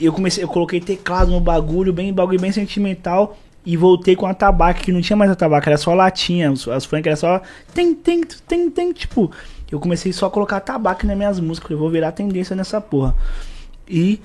Eu 0.00 0.12
comecei, 0.12 0.42
eu 0.42 0.48
coloquei 0.48 0.80
teclado 0.80 1.30
no 1.30 1.40
bagulho, 1.40 1.92
bem 1.92 2.12
bagulho 2.12 2.40
bem 2.40 2.50
sentimental. 2.50 3.38
E 3.64 3.76
voltei 3.76 4.16
com 4.16 4.26
a 4.26 4.34
tabaca, 4.34 4.80
que 4.80 4.90
não 4.90 5.00
tinha 5.00 5.16
mais 5.16 5.30
a 5.30 5.36
tabaca, 5.36 5.70
era 5.70 5.78
só 5.78 5.94
latinha. 5.94 6.50
As 6.50 6.84
funk 6.84 7.06
era 7.06 7.14
só. 7.14 7.40
Tem, 7.72 7.94
tem, 7.94 8.22
tem, 8.48 8.68
tem. 8.68 8.92
Tipo, 8.92 9.30
eu 9.70 9.78
comecei 9.78 10.12
só 10.12 10.26
a 10.26 10.30
colocar 10.30 10.58
tabaco 10.58 11.06
nas 11.06 11.16
minhas 11.16 11.38
músicas. 11.38 11.68
Falei, 11.68 11.78
vou 11.78 11.90
virar 11.90 12.10
tendência 12.10 12.56
nessa 12.56 12.80
porra. 12.80 13.14
E 13.88 14.20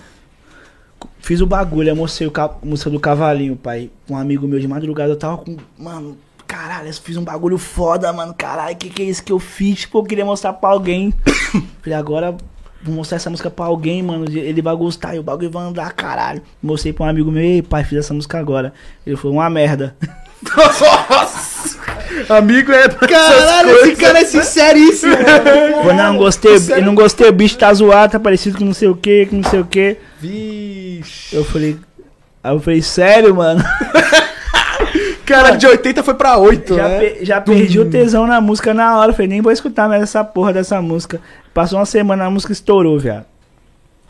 fiz 1.19 1.41
o 1.41 1.45
bagulho, 1.47 1.89
eu 1.89 1.95
mostrei 1.95 2.27
o 2.27 2.31
ca- 2.31 2.55
música 2.63 2.89
do 2.89 2.99
cavalinho, 2.99 3.55
pai. 3.55 3.89
Um 4.09 4.15
amigo 4.17 4.47
meu 4.47 4.59
de 4.59 4.67
madrugada, 4.67 5.11
eu 5.11 5.17
tava 5.17 5.37
com. 5.37 5.57
Mano, 5.77 6.17
caralho, 6.47 6.87
eu 6.89 6.93
fiz 6.93 7.17
um 7.17 7.23
bagulho 7.23 7.57
foda, 7.57 8.11
mano. 8.13 8.33
Caralho, 8.33 8.75
que 8.75 8.89
que 8.89 9.01
é 9.01 9.05
isso 9.05 9.23
que 9.23 9.31
eu 9.31 9.39
fiz? 9.39 9.81
Tipo, 9.81 9.99
eu 9.99 10.03
queria 10.03 10.25
mostrar 10.25 10.53
pra 10.53 10.69
alguém. 10.69 11.13
Falei, 11.81 11.97
agora 11.97 12.35
vou 12.83 12.93
mostrar 12.95 13.15
essa 13.17 13.29
música 13.29 13.49
pra 13.49 13.65
alguém, 13.65 14.03
mano. 14.03 14.25
Ele 14.29 14.61
vai 14.61 14.75
gostar 14.75 15.15
e 15.15 15.19
o 15.19 15.23
bagulho 15.23 15.49
vai 15.49 15.63
andar, 15.63 15.91
caralho. 15.93 16.41
Mostrei 16.61 16.93
pra 16.93 17.05
um 17.05 17.09
amigo 17.09 17.31
meu, 17.31 17.41
ei, 17.43 17.61
pai, 17.61 17.83
fiz 17.83 17.97
essa 17.99 18.13
música 18.13 18.37
agora. 18.39 18.73
Ele 19.05 19.15
falou, 19.15 19.37
uma 19.37 19.49
merda. 19.49 19.95
Amigo 22.29 22.71
é 22.71 22.87
pra 22.87 23.07
Caralho, 23.07 23.69
esse 23.77 23.95
cara 23.95 24.19
é 24.19 24.25
sinceríssimo. 24.25 25.15
Não, 25.95 26.17
gostei, 26.17 26.55
eu 26.55 26.81
não 26.83 26.95
gostei, 26.95 27.27
o 27.29 27.31
bicho 27.33 27.57
tá 27.57 27.73
zoado, 27.73 28.13
tá 28.13 28.19
parecido 28.19 28.57
com 28.57 28.65
não 28.65 28.73
sei 28.73 28.87
o 28.87 28.95
que, 28.95 29.25
com 29.27 29.37
não 29.37 29.43
sei 29.49 29.59
o 29.59 29.65
que. 29.65 29.97
Vixe. 30.19 31.35
Eu 31.35 31.43
falei. 31.45 31.77
Aí 32.43 32.53
eu 32.53 32.59
falei, 32.59 32.81
sério, 32.81 33.35
mano? 33.35 33.63
Cara, 35.25 35.55
de 35.55 35.65
80 35.65 36.03
foi 36.03 36.13
pra 36.13 36.37
8, 36.37 36.75
Já, 36.75 36.87
né? 36.87 36.99
pe- 36.99 37.25
já 37.25 37.41
perdi 37.41 37.79
o 37.79 37.89
tesão 37.89 38.27
na 38.27 38.39
música 38.39 38.73
na 38.73 38.97
hora. 38.99 39.11
Falei, 39.11 39.27
nem 39.27 39.41
vou 39.41 39.51
escutar 39.51 39.89
mais 39.89 40.03
essa 40.03 40.23
porra 40.23 40.53
dessa 40.53 40.79
música. 40.81 41.19
Passou 41.53 41.79
uma 41.79 41.85
semana, 41.85 42.25
a 42.25 42.29
música 42.29 42.53
estourou, 42.53 42.99
viado. 42.99 43.25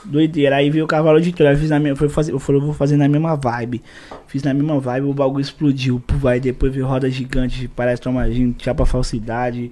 Doideira. 0.06 0.58
Aí 0.58 0.70
veio 0.70 0.86
o 0.86 0.88
cavalo 0.88 1.20
de 1.20 1.32
troia. 1.32 1.58
Fiz 1.58 1.70
na 1.70 1.80
minha, 1.80 1.96
foi 1.96 2.10
fazer, 2.10 2.32
eu 2.32 2.40
falei, 2.40 2.62
vou 2.62 2.74
fazer 2.74 2.98
na 2.98 3.08
mesma 3.08 3.36
vibe. 3.36 3.82
Fiz 4.28 4.44
na 4.44 4.54
mesma 4.54 4.80
vibe, 4.80 5.08
o 5.08 5.14
bagulho 5.14 5.42
explodiu. 5.42 6.02
Pô, 6.06 6.16
vai 6.16 6.40
depois 6.40 6.74
veio 6.74 6.86
roda 6.86 7.10
gigante, 7.10 7.68
parece 7.76 8.02
tomadinho, 8.02 8.56
chapa 8.58 8.86
falsidade. 8.86 9.72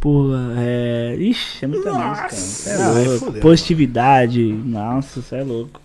Porra, 0.00 0.54
é. 0.58 1.16
Ixi, 1.18 1.64
é 1.64 1.68
muita 1.68 1.92
música. 1.92 2.28
Cê 2.30 2.70
é 2.70 2.76
Ai, 2.76 3.04
louco. 3.04 3.32
Positividade. 3.40 4.52
Nossa, 4.52 5.20
você 5.20 5.36
é 5.36 5.42
louco. 5.42 5.80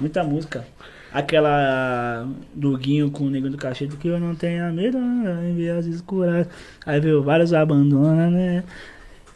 Muita 0.00 0.24
música. 0.24 0.66
Aquela 1.12 2.26
do 2.54 2.76
Guinho 2.78 3.10
com 3.10 3.24
o 3.24 3.30
Nego 3.30 3.50
do 3.50 3.56
Cachete, 3.56 3.96
que 3.96 4.06
eu 4.06 4.20
não 4.20 4.34
tenho 4.34 4.72
medo 4.72 4.96
em 4.98 5.54
vias 5.54 5.86
escuras. 5.86 6.46
Aí 6.86 7.00
veio 7.00 7.22
vários 7.22 7.52
abandona, 7.52 8.30
né? 8.30 8.64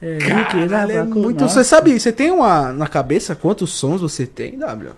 É, 0.07 0.19
Caralho, 0.19 0.93
é 0.93 1.03
muito. 1.03 1.41
Nossa. 1.41 1.55
Você 1.55 1.65
sabe, 1.65 1.99
você 1.99 2.13
tem 2.13 2.31
uma 2.31 2.75
na 2.75 2.87
cabeça 2.87 3.35
quantos 3.35 3.73
sons 3.73 4.03
você 4.03 4.27
tem, 4.27 4.59
W? 4.59 4.91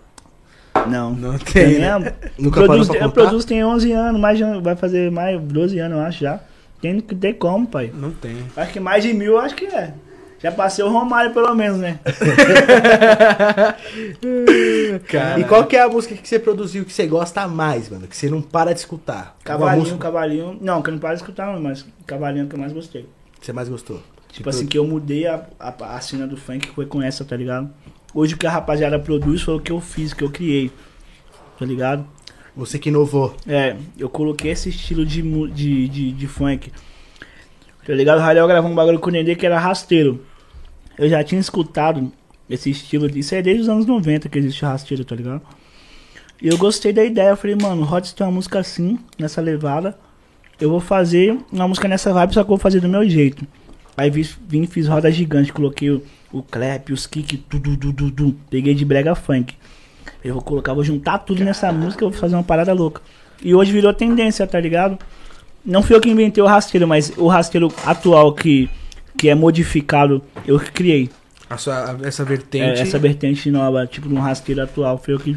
Não. 0.89 1.13
Não 1.13 1.39
Tem, 1.39 1.75
tem. 1.75 1.79
né? 1.79 1.97
né? 1.97 2.13
Nunca 2.37 2.65
Produz, 2.65 2.89
parou 2.89 2.99
pra 3.01 3.07
eu 3.07 3.13
produzo 3.13 3.47
tem 3.47 3.65
11 3.65 3.93
anos, 3.93 4.21
mais 4.21 4.41
vai 4.63 4.75
fazer 4.75 5.09
mais 5.13 5.41
12 5.41 5.79
anos, 5.79 5.99
eu 5.99 6.05
acho 6.05 6.19
já. 6.21 6.41
Tem 6.83 7.01
que 7.01 7.15
ter 7.15 7.35
como, 7.35 7.69
pai. 7.69 7.93
Não 7.95 8.11
tem. 8.11 8.37
Acho 8.57 8.73
que 8.73 8.81
mais 8.81 9.05
de 9.05 9.15
mil, 9.15 9.35
eu 9.35 9.39
acho 9.39 9.55
que 9.55 9.67
é. 9.67 9.95
Já 10.43 10.53
passei 10.53 10.85
o 10.85 10.89
Romário, 10.91 11.33
pelo 11.33 11.55
menos, 11.55 11.79
né? 11.79 11.99
E 15.39 15.45
qual 15.45 15.65
que 15.67 15.77
é 15.77 15.83
a 15.83 15.89
música 15.89 16.15
que 16.15 16.29
você 16.29 16.39
produziu 16.39 16.85
que 16.85 16.93
você 16.93 17.07
gosta 17.07 17.47
mais, 17.49 17.89
mano? 17.89 18.07
Que 18.07 18.17
você 18.17 18.29
não 18.29 18.43
para 18.43 18.73
de 18.75 18.81
escutar? 18.81 19.37
Cavalinho, 19.45 19.81
música 19.81 19.99
cavalinho. 19.99 20.59
Não, 20.61 20.83
que 20.83 20.91
eu 20.91 20.93
não 20.93 21.01
paro 21.01 21.15
de 21.15 21.23
escutar, 21.23 21.53
não, 21.53 21.61
mas 21.61 21.85
cavalinho 22.07 22.43
é 22.43 22.45
o 22.45 22.49
que 22.49 22.55
eu 22.55 22.61
mais 22.61 22.73
gostei. 22.73 23.09
você 23.41 23.53
mais 23.53 23.69
gostou? 23.69 24.01
Tipo 24.37 24.51
assim, 24.51 24.66
que 24.66 24.76
eu 24.76 24.87
mudei 24.87 25.26
a, 25.26 25.47
a, 25.59 25.97
a 25.97 26.01
cena 26.03 26.26
do 26.26 26.37
funk 26.37 26.68
foi 26.68 26.84
com 26.84 27.01
essa, 27.01 27.24
tá 27.24 27.34
ligado? 27.34 27.70
Hoje 28.12 28.34
o 28.34 28.37
que 28.37 28.47
a 28.47 28.51
rapaziada 28.51 28.99
produz 28.99 29.41
foi 29.41 29.55
o 29.55 29.61
que 29.61 29.72
eu 29.72 29.80
fiz, 29.80 30.12
que 30.12 30.22
eu 30.22 30.30
criei. 30.30 30.70
Tá 31.59 31.64
ligado? 31.64 32.07
Você 32.55 32.78
que 32.78 32.91
inovou. 32.91 33.34
É, 33.47 33.76
eu 33.97 34.11
coloquei 34.11 34.51
esse 34.51 34.68
estilo 34.68 35.07
de, 35.07 35.22
de, 35.49 35.89
de, 35.89 36.12
de 36.12 36.26
funk. 36.26 36.70
Tá 37.87 37.95
ligado? 37.95 38.18
O 38.18 38.20
Radial 38.20 38.47
gravou 38.47 38.70
um 38.70 38.74
bagulho 38.74 38.99
com 38.99 39.09
o 39.09 39.11
Nenê 39.11 39.34
que 39.34 39.47
era 39.47 39.59
rasteiro. 39.59 40.22
Eu 40.99 41.09
já 41.09 41.24
tinha 41.24 41.41
escutado 41.41 42.12
esse 42.49 42.68
estilo. 42.68 43.07
Isso 43.18 43.34
é 43.34 43.41
desde 43.41 43.62
os 43.62 43.68
anos 43.70 43.87
90 43.87 44.28
que 44.28 44.39
existe 44.39 44.66
o 44.66 44.68
rasteiro, 44.68 45.03
tá 45.03 45.16
ligado? 45.16 45.41
E 46.43 46.49
eu 46.49 46.59
gostei 46.59 46.93
da 46.93 47.03
ideia. 47.03 47.30
Eu 47.30 47.39
falei, 47.39 47.57
mano, 47.57 47.84
Rods 47.84 48.12
tem 48.12 48.26
uma 48.26 48.34
música 48.34 48.59
assim, 48.59 48.99
nessa 49.18 49.41
levada. 49.41 49.99
Eu 50.61 50.68
vou 50.68 50.80
fazer 50.80 51.39
uma 51.51 51.66
música 51.66 51.89
nessa 51.89 52.12
vibe, 52.12 52.34
só 52.34 52.45
que 52.45 52.51
eu 52.51 52.57
vou 52.57 52.59
fazer 52.59 52.80
do 52.80 52.89
meu 52.89 53.09
jeito. 53.09 53.47
Aí 53.97 54.11
vi- 54.11 54.29
vim 54.49 54.63
e 54.63 54.67
fiz 54.67 54.87
roda 54.89 55.11
gigante, 55.11 55.53
coloquei 55.53 55.91
o, 55.91 56.03
o 56.33 56.43
clap, 56.43 56.93
os 56.93 57.07
kick, 57.07 57.37
tudo, 57.39 57.77
tudo, 57.77 58.11
tudo. 58.11 58.37
Peguei 58.51 58.75
de 58.75 58.85
brega 58.85 59.15
funk. 59.15 59.55
Eu 60.25 60.35
vou 60.35 60.43
colocar, 60.43 60.75
vou 60.75 60.85
juntar 60.85 61.19
tudo 61.19 61.43
nessa 61.45 61.73
música, 61.73 62.05
eu 62.05 62.11
vou 62.11 62.19
fazer 62.19 62.35
uma 62.35 62.43
parada 62.45 62.73
louca. 62.73 63.01
E 63.43 63.55
hoje 63.55 63.73
virou 63.73 63.93
tendência, 63.95 64.47
tá 64.47 64.59
ligado? 64.61 64.99
Não 65.65 65.83
fui 65.83 65.97
eu 65.97 66.01
que 66.01 66.09
inventei 66.11 66.43
o 66.43 66.47
rasteiro, 66.47 66.87
mas 66.87 67.13
o 67.17 67.27
rasteiro 67.27 67.73
atual 67.85 68.33
que, 68.33 68.69
que 69.17 69.29
é 69.29 69.35
modificado, 69.35 70.23
eu 70.47 70.59
que 70.61 70.71
criei. 70.73 71.11
A 71.49 71.57
sua, 71.57 71.97
essa 72.03 72.23
É, 72.23 72.27
vertente. 72.27 72.81
essa 72.81 72.99
vertente 72.99 73.51
nova, 73.51 73.87
tipo, 73.87 74.09
no 74.09 74.21
rasteiro 74.21 74.63
atual, 74.63 74.99
foi 74.99 75.15
eu 75.15 75.19
que. 75.19 75.37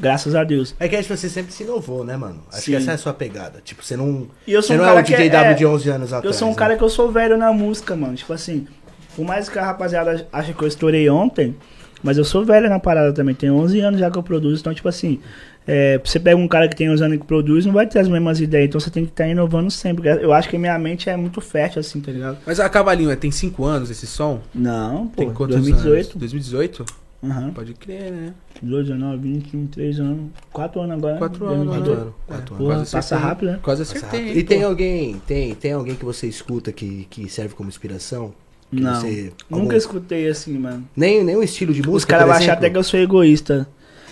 Graças 0.00 0.34
a 0.34 0.44
Deus. 0.44 0.74
É 0.78 0.88
que 0.88 0.96
tipo, 1.00 1.16
você 1.16 1.28
sempre 1.28 1.52
se 1.52 1.62
inovou, 1.62 2.04
né, 2.04 2.16
mano? 2.16 2.40
Acho 2.52 2.62
Sim. 2.62 2.70
que 2.72 2.76
essa 2.76 2.90
é 2.90 2.94
a 2.94 2.98
sua 2.98 3.12
pegada. 3.14 3.60
Tipo, 3.64 3.84
você 3.84 3.96
não. 3.96 4.26
E 4.46 4.52
eu 4.52 4.62
sou 4.62 4.68
você 4.68 4.74
um 4.74 4.76
não 4.78 4.84
cara 4.84 5.00
é 5.00 5.02
o 5.02 5.04
que 5.06 5.14
é- 5.14 5.16
DJ 5.16 5.30
W 5.30 5.50
é, 5.50 5.54
de 5.54 5.66
11 5.66 5.88
anos 5.90 6.12
atrás. 6.12 6.24
Eu 6.24 6.38
sou 6.38 6.48
um 6.48 6.52
né? 6.52 6.56
cara 6.56 6.76
que 6.76 6.82
eu 6.82 6.88
sou 6.88 7.10
velho 7.10 7.36
na 7.36 7.52
música, 7.52 7.94
mano. 7.96 8.14
Tipo 8.14 8.32
assim, 8.32 8.66
por 9.14 9.24
mais 9.24 9.48
que 9.48 9.58
a 9.58 9.64
rapaziada 9.64 10.26
ache 10.32 10.52
que 10.52 10.62
eu 10.62 10.68
estourei 10.68 11.08
ontem, 11.08 11.56
mas 12.02 12.18
eu 12.18 12.24
sou 12.24 12.44
velho 12.44 12.68
na 12.68 12.78
parada 12.78 13.12
também. 13.12 13.34
Tem 13.34 13.50
11 13.50 13.80
anos 13.80 14.00
já 14.00 14.10
que 14.10 14.18
eu 14.18 14.22
produzo. 14.22 14.60
Então, 14.60 14.74
tipo 14.74 14.88
assim, 14.88 15.20
é, 15.66 16.00
você 16.04 16.20
pega 16.20 16.36
um 16.36 16.46
cara 16.46 16.68
que 16.68 16.76
tem 16.76 16.90
11 16.90 17.02
anos 17.02 17.18
que 17.18 17.24
produz, 17.24 17.66
não 17.66 17.72
vai 17.72 17.86
ter 17.86 17.98
as 17.98 18.08
mesmas 18.08 18.40
ideias. 18.40 18.68
Então 18.68 18.80
você 18.80 18.90
tem 18.90 19.04
que 19.04 19.10
estar 19.10 19.26
inovando 19.26 19.70
sempre. 19.70 20.08
Eu 20.08 20.32
acho 20.32 20.48
que 20.48 20.56
minha 20.58 20.78
mente 20.78 21.10
é 21.10 21.16
muito 21.16 21.40
fértil, 21.40 21.80
assim, 21.80 22.00
tá 22.00 22.12
ligado? 22.12 22.38
Mas 22.46 22.60
a 22.60 22.68
Cavalinho, 22.68 23.10
é, 23.10 23.16
tem 23.16 23.30
5 23.30 23.64
anos 23.64 23.90
esse 23.90 24.06
som? 24.06 24.40
Não, 24.54 25.08
pô. 25.08 25.22
Tem 25.22 25.32
quantos 25.32 25.56
2018. 25.56 25.94
anos? 25.94 26.16
2018? 26.16 26.84
Aham. 27.22 27.50
Pode 27.52 27.74
crer, 27.74 28.12
né? 28.12 28.34
18, 28.62 28.86
19, 28.92 29.16
20, 29.22 29.50
23 29.56 30.00
anos. 30.00 30.30
4 30.52 30.80
anos 30.80 30.96
agora. 30.98 31.16
4 31.18 31.38
2018. 31.46 31.50
anos, 31.50 31.74
Quatro 31.76 31.92
anos, 32.02 32.14
quatro 32.26 32.34
É, 32.34 32.36
anos. 32.36 32.58
Porra, 32.58 32.74
quase 32.76 32.90
passa 32.92 32.98
acertei. 32.98 33.28
rápido, 33.28 33.50
né? 33.52 33.58
Quase 33.62 33.80
Passa 33.84 33.96
acertei. 33.96 34.20
rápido. 34.20 34.38
E 34.38 34.42
pô. 34.42 34.48
tem 34.48 34.62
alguém, 34.62 35.22
tem, 35.26 35.54
tem 35.54 35.72
alguém 35.72 35.94
que 35.94 36.04
você 36.04 36.26
escuta 36.26 36.70
que, 36.72 37.06
que 37.10 37.28
serve 37.28 37.54
como 37.54 37.68
inspiração? 37.68 38.32
Que 38.70 38.80
Não. 38.80 39.00
você- 39.00 39.32
Nunca 39.48 39.62
algum- 39.64 39.72
escutei 39.76 40.28
assim, 40.28 40.58
mano. 40.58 40.86
Nem, 40.96 41.24
nem 41.24 41.36
um 41.36 41.42
estilo 41.42 41.72
de 41.72 41.80
música. 41.80 41.96
Os 41.96 42.04
caras 42.04 42.26
vão 42.26 42.36
achar 42.36 42.52
até 42.52 42.68
que 42.70 42.76
eu 42.76 42.84
sou 42.84 42.98
egoísta. 43.00 43.66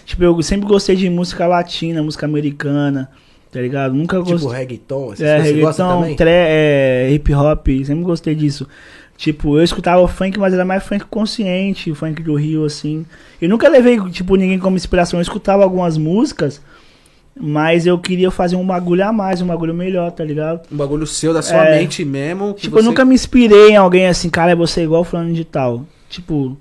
Tipo, 0.04 0.22
eu 0.24 0.42
sempre 0.42 0.66
gostei 0.68 0.96
de 0.96 1.08
música 1.10 1.46
latina, 1.46 2.02
música 2.02 2.26
americana, 2.26 3.10
tá 3.50 3.60
ligado? 3.60 3.94
Nunca 3.94 4.18
Tipo 4.18 4.30
gostei. 4.32 4.50
reggaeton, 4.58 5.12
essas 5.12 5.26
É, 5.26 5.38
reggaeton, 5.40 5.72
também? 5.72 6.16
tre- 6.16 6.30
é, 6.30 7.10
hip 7.12 7.32
hop, 7.34 7.66
sempre 7.84 8.04
gostei 8.04 8.34
disso. 8.34 8.68
Tipo, 9.16 9.56
eu 9.58 9.62
escutava 9.64 10.00
o 10.02 10.08
funk, 10.08 10.38
mas 10.38 10.52
era 10.52 10.64
mais 10.64 10.82
funk 10.82 11.04
consciente, 11.06 11.90
o 11.90 11.94
funk 11.94 12.22
do 12.22 12.34
Rio, 12.34 12.64
assim. 12.64 13.06
Eu 13.40 13.48
nunca 13.48 13.68
levei, 13.68 13.98
tipo, 14.10 14.34
ninguém 14.36 14.58
como 14.58 14.76
inspiração. 14.76 15.18
Eu 15.18 15.22
escutava 15.22 15.62
algumas 15.62 15.96
músicas, 15.96 16.60
mas 17.38 17.86
eu 17.86 17.96
queria 17.98 18.30
fazer 18.30 18.56
um 18.56 18.66
bagulho 18.66 19.04
a 19.06 19.12
mais, 19.12 19.40
um 19.40 19.46
bagulho 19.46 19.72
melhor, 19.72 20.10
tá 20.10 20.24
ligado? 20.24 20.60
Um 20.70 20.76
bagulho 20.76 21.06
seu, 21.06 21.32
da 21.32 21.42
sua 21.42 21.64
É. 21.64 21.78
mente 21.78 22.04
mesmo. 22.04 22.54
que 22.54 22.62
Tipo, 22.62 22.78
eu 22.78 22.82
você- 22.82 22.88
nunca 22.88 23.04
me 23.04 23.14
inspirei 23.14 23.70
em 23.70 23.76
alguém 23.76 24.06
assim, 24.08 24.28
cara, 24.28 24.50
é 24.52 24.54
você 24.56 24.82
igual 24.82 25.04
fulano 25.04 25.32
de 25.32 25.44
tal. 25.44 25.86
Tipo. 26.08 26.56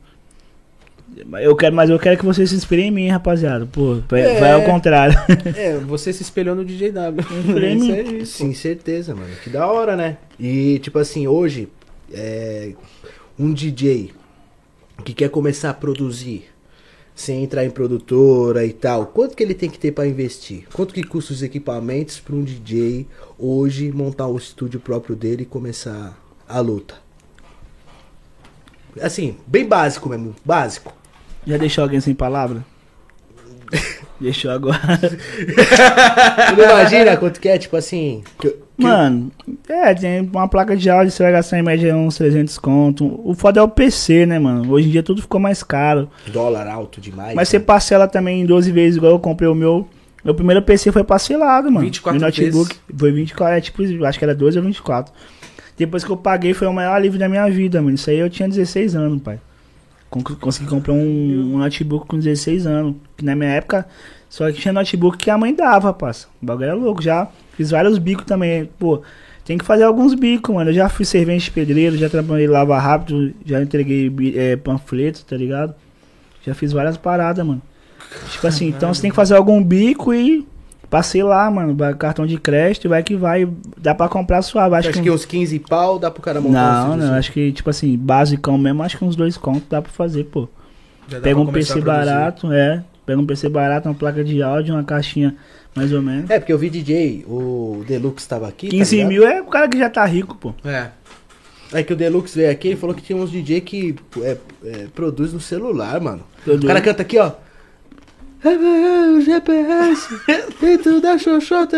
Eu 1.42 1.56
quero, 1.56 1.76
mas 1.76 1.90
eu 1.92 2.00
quero 2.00 2.18
que 2.18 2.26
você 2.26 2.46
se 2.48 2.56
inspire 2.56 2.82
em 2.82 2.90
mim, 2.92 3.08
rapaziada. 3.08 3.68
Pô, 3.72 4.00
vai, 4.10 4.22
É. 4.22 4.40
vai 4.40 4.52
ao 4.54 4.64
contrário. 4.64 5.16
É, 5.56 5.78
você 5.78 6.12
se 6.12 6.24
espelhou 6.24 6.56
no 6.56 6.66
DJ 6.66 6.92
W. 6.92 7.24
Aí. 7.58 8.26
Sim, 8.26 8.52
certeza, 8.54 9.14
mano. 9.14 9.30
Que 9.44 9.50
da 9.50 9.68
hora, 9.68 9.96
né? 9.96 10.18
E, 10.40 10.80
tipo 10.80 10.98
assim, 10.98 11.28
hoje, 11.28 11.68
é, 12.14 12.74
um 13.38 13.52
DJ 13.54 14.12
que 15.04 15.14
quer 15.14 15.30
começar 15.30 15.72
a 15.72 15.74
produzir, 15.74 16.46
sem 17.16 17.44
entrar 17.44 17.66
em 17.66 17.70
produtora 17.70 18.66
e 18.66 18.72
tal, 18.74 19.08
quanto 19.08 19.36
que 19.36 19.44
ele 19.44 19.54
tem 19.54 19.70
que 19.70 19.78
ter 19.80 19.92
pra 19.92 20.08
investir? 20.08 20.66
Quanto 20.74 20.94
que 20.94 21.04
custa 21.04 21.34
os 21.34 21.44
equipamentos 21.44 22.20
pra 22.20 22.36
um 22.36 22.44
DJ 22.44 23.08
hoje 23.38 23.92
montar 23.92 24.28
o 24.28 24.38
estúdio 24.38 24.80
próprio 24.80 25.16
dele 25.16 25.44
e 25.44 25.46
começar 25.46 26.18
a 26.48 26.60
luta? 26.60 26.96
Assim, 29.02 29.38
bem 29.48 29.66
básico 29.68 30.08
mesmo, 30.10 30.36
básico. 30.46 30.94
Já 31.46 31.58
deixou 31.58 31.84
alguém 31.84 32.00
sem 32.00 32.14
palavra? 32.14 32.64
Deixou 34.22 34.52
agora. 34.52 34.80
Tu 35.00 36.56
não 36.56 36.64
imagina 36.64 37.18
quanto 37.18 37.42
que 37.42 37.50
é, 37.50 37.58
tipo 37.58 37.76
assim. 37.76 38.24
que- 38.40 38.52
que- 38.52 38.58
Mano, 38.78 39.32
é, 39.70 39.94
tem 39.94 40.22
uma 40.22 40.48
placa 40.48 40.76
de 40.76 40.90
áudio, 40.90 41.12
você 41.12 41.22
vai 41.24 41.32
gastar 41.32 41.60
em 41.60 41.62
média 41.62 41.96
uns 41.96 42.18
300 42.18 42.58
conto. 42.58 43.22
O 43.24 43.34
foda 43.36 43.60
é 43.60 43.64
o 43.64 43.68
PC, 43.68 44.26
né, 44.26 44.40
mano? 44.40 44.72
Hoje 44.72 44.88
em 44.88 44.92
dia 44.92 45.04
tudo 45.04 45.22
ficou 45.22 45.40
mais 45.40 45.62
caro. 45.62 46.10
Dólar 46.32 46.68
alto 46.68 47.00
demais. 47.00 47.36
Mas 47.36 47.50
você 47.50 47.60
né? 47.60 47.66
parcela 47.66 48.08
também 48.08 48.42
em 48.42 48.46
12 48.46 48.72
vezes, 48.72 48.98
igual 48.98 49.12
eu 49.12 49.20
comprei 49.20 49.48
o 49.48 49.56
meu. 49.56 49.88
Meu 50.26 50.34
primeiro 50.34 50.62
PC 50.62 50.92
foi 50.92 51.04
parcelado, 51.04 51.70
mano. 51.72 51.86
24 51.86 52.20
meu 52.20 52.28
notebook 52.28 52.76
foi 52.98 53.12
24, 53.12 53.58
é 53.58 53.62
tipo, 53.62 54.06
acho 54.06 54.18
que 54.18 54.26
era 54.26 54.34
12 54.34 54.58
ou 54.58 54.64
24. 54.66 55.14
Depois 55.78 56.04
que 56.04 56.10
eu 56.12 56.18
paguei 56.18 56.54
foi 56.54 56.68
o 56.68 56.74
maior 56.74 56.94
alívio 56.96 57.20
da 57.20 57.28
minha 57.30 57.48
vida, 57.50 57.82
mano. 57.82 57.96
Isso 57.96 58.10
aí 58.10 58.18
eu 58.20 58.30
tinha 58.30 58.48
16 58.48 58.96
anos, 58.96 59.22
pai. 59.22 59.40
Con- 60.10 60.24
Consegui 60.24 60.70
comprar 60.70 60.94
um, 60.94 61.54
um 61.54 61.58
notebook 61.58 62.08
com 62.08 62.18
16 62.18 62.66
anos. 62.66 62.96
Que 63.18 63.26
na 63.26 63.36
minha 63.36 63.50
época 63.52 63.86
só 64.30 64.52
tinha 64.52 64.74
notebook 64.74 65.18
que 65.18 65.30
a 65.30 65.38
mãe 65.38 65.54
dava, 65.54 65.92
parça. 65.94 66.28
O 66.42 66.46
bagulho 66.46 66.66
era 66.66 66.74
louco. 66.76 67.02
Já 67.02 67.28
fiz 67.56 67.72
vários 67.72 67.98
bicos 67.98 68.26
também. 68.26 68.70
Pô, 68.78 69.02
tem 69.46 69.58
que 69.58 69.66
fazer 69.66 69.84
alguns 69.84 70.14
bicos, 70.14 70.54
mano. 70.54 70.70
Eu 70.70 70.74
já 70.74 70.90
fui 70.90 71.06
servente 71.06 71.46
de 71.46 71.52
pedreiro, 71.52 71.98
já 71.98 72.10
trabalhei 72.10 72.48
lava 72.48 72.78
rápido, 72.80 73.34
já 73.46 73.62
entreguei 73.62 74.12
é, 74.36 74.56
panfletos, 74.56 75.24
tá 75.24 75.36
ligado? 75.36 75.74
Já 76.46 76.54
fiz 76.54 76.72
várias 76.72 76.98
paradas, 76.98 77.46
mano. 77.46 77.62
Tipo 78.32 78.48
assim, 78.48 78.68
então 78.68 78.94
você 78.94 79.02
tem 79.02 79.10
que 79.10 79.16
fazer 79.16 79.36
algum 79.36 79.64
bico 79.64 80.14
e 80.14 80.48
passei 80.90 81.24
lá, 81.24 81.50
mano. 81.50 81.76
Cartão 81.96 82.26
de 82.26 82.38
crédito, 82.38 82.88
vai 82.88 83.02
que 83.02 83.16
vai. 83.16 83.48
Dá 83.78 83.96
pra 83.96 84.08
comprar 84.08 84.42
suave. 84.42 84.76
Acho 84.76 84.90
Acho 84.90 85.00
que, 85.00 85.04
que 85.04 85.12
uns 85.12 85.26
15 85.26 85.60
pau 85.60 85.98
dá 85.98 86.12
pro 86.12 86.22
cara 86.22 86.40
montar 86.40 86.90
Não, 86.90 86.98
não, 86.98 87.14
acho 87.16 87.32
que, 87.32 87.52
tipo 87.52 87.70
assim, 87.70 87.98
basicão 87.98 88.58
mesmo, 88.58 88.84
acho 88.84 88.98
que 88.98 89.04
uns 89.04 89.16
dois 89.16 89.36
contos 89.36 89.64
dá 89.70 89.82
pra 89.82 89.92
fazer, 89.92 90.26
pô. 90.26 90.48
Já 91.08 91.20
Pega 91.20 91.40
um 91.40 91.48
PC 91.48 91.82
barato, 91.82 92.52
é. 92.52 92.84
Pega 93.06 93.20
um 93.20 93.26
PC 93.26 93.50
barato, 93.50 93.90
uma 93.90 93.96
placa 93.96 94.24
de 94.24 94.42
áudio, 94.42 94.76
uma 94.76 94.84
caixinha 94.84 95.36
mais 95.76 95.92
ou 95.92 96.02
menos. 96.02 96.30
É, 96.30 96.40
porque 96.40 96.54
eu 96.54 96.58
vi 96.58 96.70
DJ, 96.70 97.26
o 97.28 97.84
Deluxe 97.88 98.28
tava 98.28 98.48
aqui. 98.48 98.68
tá 98.68 98.72
15 98.72 98.96
ligado? 98.96 99.10
mil 99.10 99.28
é 99.28 99.42
o 99.42 99.46
cara 99.46 99.68
que 99.68 99.78
já 99.78 99.90
tá 99.90 100.06
rico, 100.06 100.36
pô. 100.36 100.54
É. 100.64 100.90
É 101.74 101.82
que 101.82 101.92
o 101.92 101.96
Deluxe 101.96 102.38
veio 102.38 102.52
aqui 102.52 102.72
e 102.72 102.76
falou 102.76 102.96
que 102.96 103.02
tinha 103.02 103.18
uns 103.18 103.32
DJ 103.32 103.62
que 103.62 103.96
é, 104.22 104.38
é, 104.64 104.88
produz 104.94 105.34
no 105.34 105.40
celular, 105.40 106.00
mano. 106.00 106.24
Produz. 106.44 106.64
O 106.64 106.68
cara 106.68 106.82
canta 106.82 107.02
aqui, 107.02 107.18
ó. 107.18 107.32
O 108.46 109.22
GPS, 109.22 110.20
dentro 110.60 111.00
da 111.00 111.18
xoxota, 111.18 111.78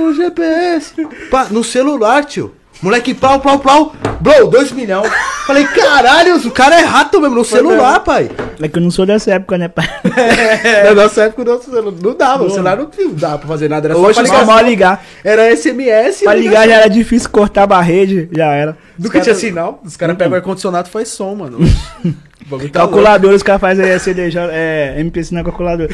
o 0.00 0.14
GPS. 0.14 0.94
Pá, 1.28 1.48
no 1.50 1.64
celular, 1.64 2.24
tio. 2.24 2.54
Moleque, 2.82 3.14
plau, 3.14 3.38
plau, 3.38 3.58
plau. 3.60 3.92
Bro, 4.20 4.48
2 4.48 4.72
milhões. 4.72 5.10
Falei, 5.46 5.64
caralho, 5.64 6.36
o 6.36 6.50
cara 6.50 6.80
é 6.80 6.84
rato 6.84 7.20
mesmo, 7.20 7.36
no 7.36 7.44
celular, 7.44 8.00
pai. 8.00 8.30
É 8.60 8.68
que 8.68 8.78
eu 8.78 8.82
não 8.82 8.90
sou 8.90 9.06
dessa 9.06 9.32
época, 9.32 9.56
né, 9.56 9.68
pai? 9.68 9.88
Na 10.84 10.94
nossa 10.94 11.22
época, 11.22 11.42
o 11.42 11.44
nosso 11.44 11.70
celular 11.70 11.92
não 12.00 12.14
dava. 12.16 12.44
O 12.44 12.50
celular 12.50 12.76
não, 12.76 12.88
não 12.98 13.14
dava 13.14 13.38
pra 13.38 13.48
fazer 13.48 13.68
nada. 13.68 13.88
Era 13.88 13.96
Hoje 13.96 14.14
só 14.14 14.20
é 14.20 14.24
pra 14.24 14.34
só 14.34 14.40
ligar. 14.40 14.46
mal 14.54 14.64
ligar. 14.64 15.04
Era 15.24 15.56
SMS. 15.56 16.22
Pra 16.22 16.34
ligar 16.34 16.68
já 16.68 16.74
era 16.74 16.88
difícil 16.88 17.30
cortar 17.30 17.70
a 17.72 17.80
rede, 17.80 18.28
já 18.32 18.46
era. 18.46 18.76
Nunca 18.98 19.20
tinha 19.20 19.34
sinal. 19.34 19.80
Os 19.84 19.96
caras 19.96 20.16
pegam 20.16 20.34
ar-condicionado 20.34 20.88
e 20.88 20.90
faz 20.90 21.08
som, 21.08 21.34
mano. 21.34 21.58
Tá 22.48 22.56
louco. 22.56 22.68
Calculador, 22.70 23.34
os 23.34 23.42
caras 23.42 23.60
fazem 23.60 23.84
aí 23.84 23.98
CDJ, 23.98 24.38
é, 24.50 24.94
MPC 24.98 25.34
na 25.34 25.42
calculadora. 25.42 25.88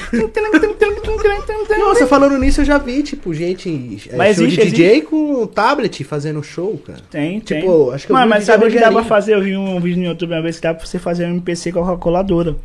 Nossa, 1.79 2.07
falando 2.07 2.39
nisso, 2.39 2.61
eu 2.61 2.65
já 2.65 2.79
vi, 2.79 3.03
tipo, 3.03 3.33
gente. 3.33 4.09
É, 4.11 4.17
Mas 4.17 4.37
show 4.37 4.47
existe, 4.47 4.65
de 4.67 4.71
DJ 4.71 5.03
com 5.03 5.47
tablet 5.47 6.05
fazendo 6.05 6.43
show, 6.43 6.79
cara. 6.79 7.01
Tem, 7.11 7.41
tem. 7.41 7.61
Tipo, 7.61 7.91
acho 7.91 8.07
que 8.07 8.13
Mano, 8.13 8.27
um 8.27 8.29
mas 8.29 8.45
sabe 8.45 8.67
o 8.67 8.71
que 8.71 8.79
dá 8.79 8.91
pra 8.91 9.05
fazer? 9.05 9.35
Eu 9.35 9.43
vi 9.43 9.57
um 9.57 9.81
vídeo 9.81 9.99
no 9.99 10.07
YouTube 10.07 10.33
uma 10.33 10.43
vez 10.43 10.57
que 10.57 10.63
dá 10.63 10.75
pra 10.75 10.85
você 10.87 10.99
fazer 10.99 11.27
um 11.27 11.31
MPC 11.31 11.73
com 11.73 11.83
a 11.83 11.87
calculadora. 11.87 12.57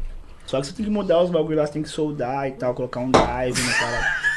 Só 0.45 0.59
que 0.59 0.67
você 0.67 0.73
tem 0.73 0.85
que 0.85 0.91
mudar 0.91 1.21
os 1.21 1.29
bagulhos 1.29 1.57
lá, 1.57 1.65
você 1.65 1.73
tem 1.73 1.81
que 1.81 1.89
soldar 1.89 2.47
e 2.47 2.51
tal, 2.51 2.73
colocar 2.73 2.99
um 2.99 3.09
drive 3.09 3.59
na 3.61 3.73
parada. 3.73 4.32